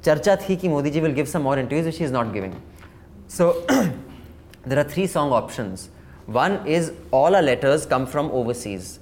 charcha 0.02 0.40
thi 0.40 0.56
ki 0.56 0.68
Modi 0.68 0.90
ji 0.90 1.00
will 1.00 1.12
give 1.12 1.28
some 1.28 1.42
more 1.42 1.56
interviews, 1.58 1.86
which 1.86 1.98
he 1.98 2.04
is 2.04 2.10
not 2.10 2.32
giving. 2.32 2.60
So, 3.28 3.64
there 4.66 4.78
are 4.78 4.84
three 4.84 5.06
song 5.06 5.30
options. 5.32 5.88
One 6.28 6.58
is 6.68 6.90
all 7.14 7.34
our 7.34 7.42
letters 7.44 7.86
come 7.86 8.04
from 8.12 8.30
overseas 8.40 8.98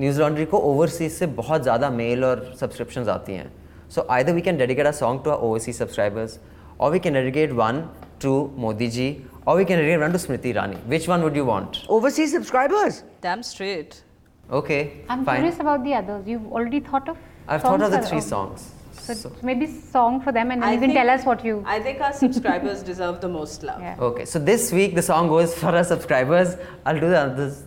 news 0.00 0.20
laundry 0.20 0.44
को 0.44 0.58
overseas 0.72 1.12
से 1.12 1.26
बहुत 1.40 1.62
ज़्यादा 1.62 1.90
mail 1.90 2.24
और 2.24 2.52
subscription 2.60 3.08
आती 3.08 3.34
हैं 3.34 3.50
so 3.94 4.06
either 4.10 4.32
we 4.32 4.40
can 4.42 4.58
dedicate 4.58 4.86
a 4.86 4.92
song 5.00 5.24
to 5.24 5.30
our 5.30 5.36
overseas 5.48 5.76
subscribers 5.78 6.38
और 6.80 6.92
we 6.92 6.98
can 6.98 7.14
dedicate 7.14 7.52
one 7.52 7.84
to 8.22 8.32
Modi 8.56 8.88
ji 8.96 9.08
or 9.46 9.56
we 9.56 9.64
can 9.64 9.80
run 10.00 10.12
to 10.12 10.18
Smriti 10.24 10.54
Irani. 10.54 10.78
Which 10.94 11.08
one 11.08 11.22
would 11.22 11.36
you 11.36 11.44
want? 11.44 11.80
Overseas 11.88 12.32
subscribers. 12.32 13.02
Damn 13.20 13.42
straight. 13.42 14.02
Okay. 14.50 14.82
I'm 15.08 15.24
curious 15.24 15.58
about 15.58 15.84
the 15.84 15.94
others. 15.94 16.26
You've 16.26 16.52
already 16.52 16.80
thought 16.80 17.08
of? 17.08 17.18
I've 17.48 17.62
thought 17.62 17.82
of 17.82 17.90
the 17.90 18.02
three 18.02 18.18
um, 18.18 18.28
songs. 18.28 18.70
So, 19.06 19.14
So- 19.14 19.32
maybe 19.42 19.66
song 19.66 20.20
for 20.20 20.32
them, 20.32 20.50
and 20.52 20.62
then 20.62 20.68
I 20.68 20.74
you 20.74 20.80
can 20.80 20.92
tell 20.94 21.10
us 21.10 21.24
what 21.28 21.44
you. 21.44 21.54
i 21.66 21.78
think 21.86 22.00
our 22.00 22.12
subscribers 22.12 22.82
deserve 22.90 23.20
the 23.20 23.28
most 23.28 23.64
love 23.68 23.80
Yeah. 23.80 23.96
Okay, 24.08 24.24
so 24.24 24.38
this 24.50 24.70
week 24.78 24.94
the 24.94 25.02
song 25.10 25.28
goes 25.28 25.54
for 25.62 25.74
our 25.80 25.84
subscribers. 25.92 26.56
I'll 26.86 27.00
do 27.00 27.08
the 27.14 27.18
others 27.20 27.64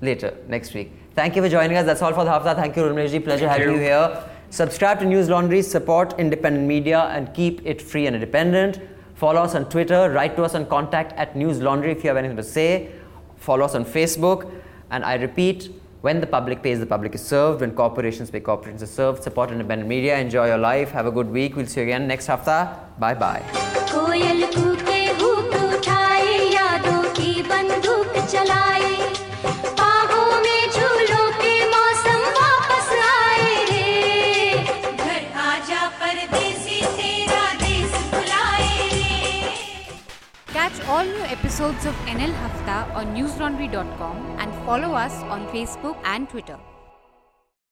later 0.00 0.30
next 0.56 0.72
week. 0.74 0.92
Thank 1.14 1.36
you 1.36 1.42
for 1.42 1.48
joining 1.48 1.76
us. 1.76 1.84
That's 1.84 2.00
all 2.00 2.14
for 2.18 2.24
the 2.24 2.30
hafta. 2.30 2.54
Thank 2.54 2.76
you, 2.76 2.82
Urmilesh 2.84 3.10
ji. 3.16 3.20
Pleasure 3.20 3.48
having 3.48 3.68
you. 3.70 3.74
you. 3.74 3.80
here. 3.80 4.24
Subscribe 4.50 4.98
to 5.00 5.04
News 5.04 5.28
Laundry, 5.28 5.60
support 5.62 6.14
independent 6.18 6.66
media, 6.66 7.00
and 7.16 7.32
keep 7.34 7.60
it 7.66 7.82
free 7.82 8.06
and 8.06 8.14
independent. 8.16 8.80
Follow 9.14 9.42
us 9.42 9.54
on 9.54 9.68
Twitter. 9.68 10.10
Write 10.10 10.36
to 10.36 10.44
us 10.44 10.54
on 10.54 10.64
contact 10.66 11.12
at 11.24 11.36
News 11.36 11.60
Laundry 11.60 11.90
if 11.92 12.02
you 12.04 12.08
have 12.08 12.16
anything 12.16 12.36
to 12.38 12.42
say. 12.44 12.68
Follow 13.36 13.64
us 13.66 13.74
on 13.74 13.84
Facebook. 13.84 14.50
And 14.90 15.04
I 15.04 15.16
repeat, 15.16 15.70
when 16.08 16.20
the 16.22 16.30
public 16.38 16.62
pays, 16.62 16.78
the 16.80 16.90
public 16.94 17.14
is 17.14 17.22
served. 17.34 17.60
When 17.60 17.72
corporations 17.82 18.30
pay, 18.30 18.40
corporations 18.40 18.82
are 18.82 18.94
served. 19.00 19.22
Support 19.28 19.50
independent 19.50 19.88
media. 19.96 20.18
Enjoy 20.26 20.46
your 20.52 20.62
life. 20.70 20.90
Have 20.98 21.06
a 21.12 21.14
good 21.18 21.30
week. 21.38 21.54
We'll 21.56 21.70
see 21.74 21.80
you 21.80 21.88
again 21.88 22.08
next 22.08 22.26
hafta. 22.32 22.58
Bye 22.98 23.14
bye. 23.24 24.77
All 40.88 41.04
new 41.04 41.24
episodes 41.36 41.84
of 41.84 41.94
NL 42.12 42.32
Hafta 42.42 42.76
on 42.94 43.14
newslaundry.com 43.14 44.16
and 44.38 44.54
follow 44.64 44.94
us 44.94 45.22
on 45.24 45.46
Facebook 45.48 45.98
and 46.02 46.30
Twitter. 46.30 46.58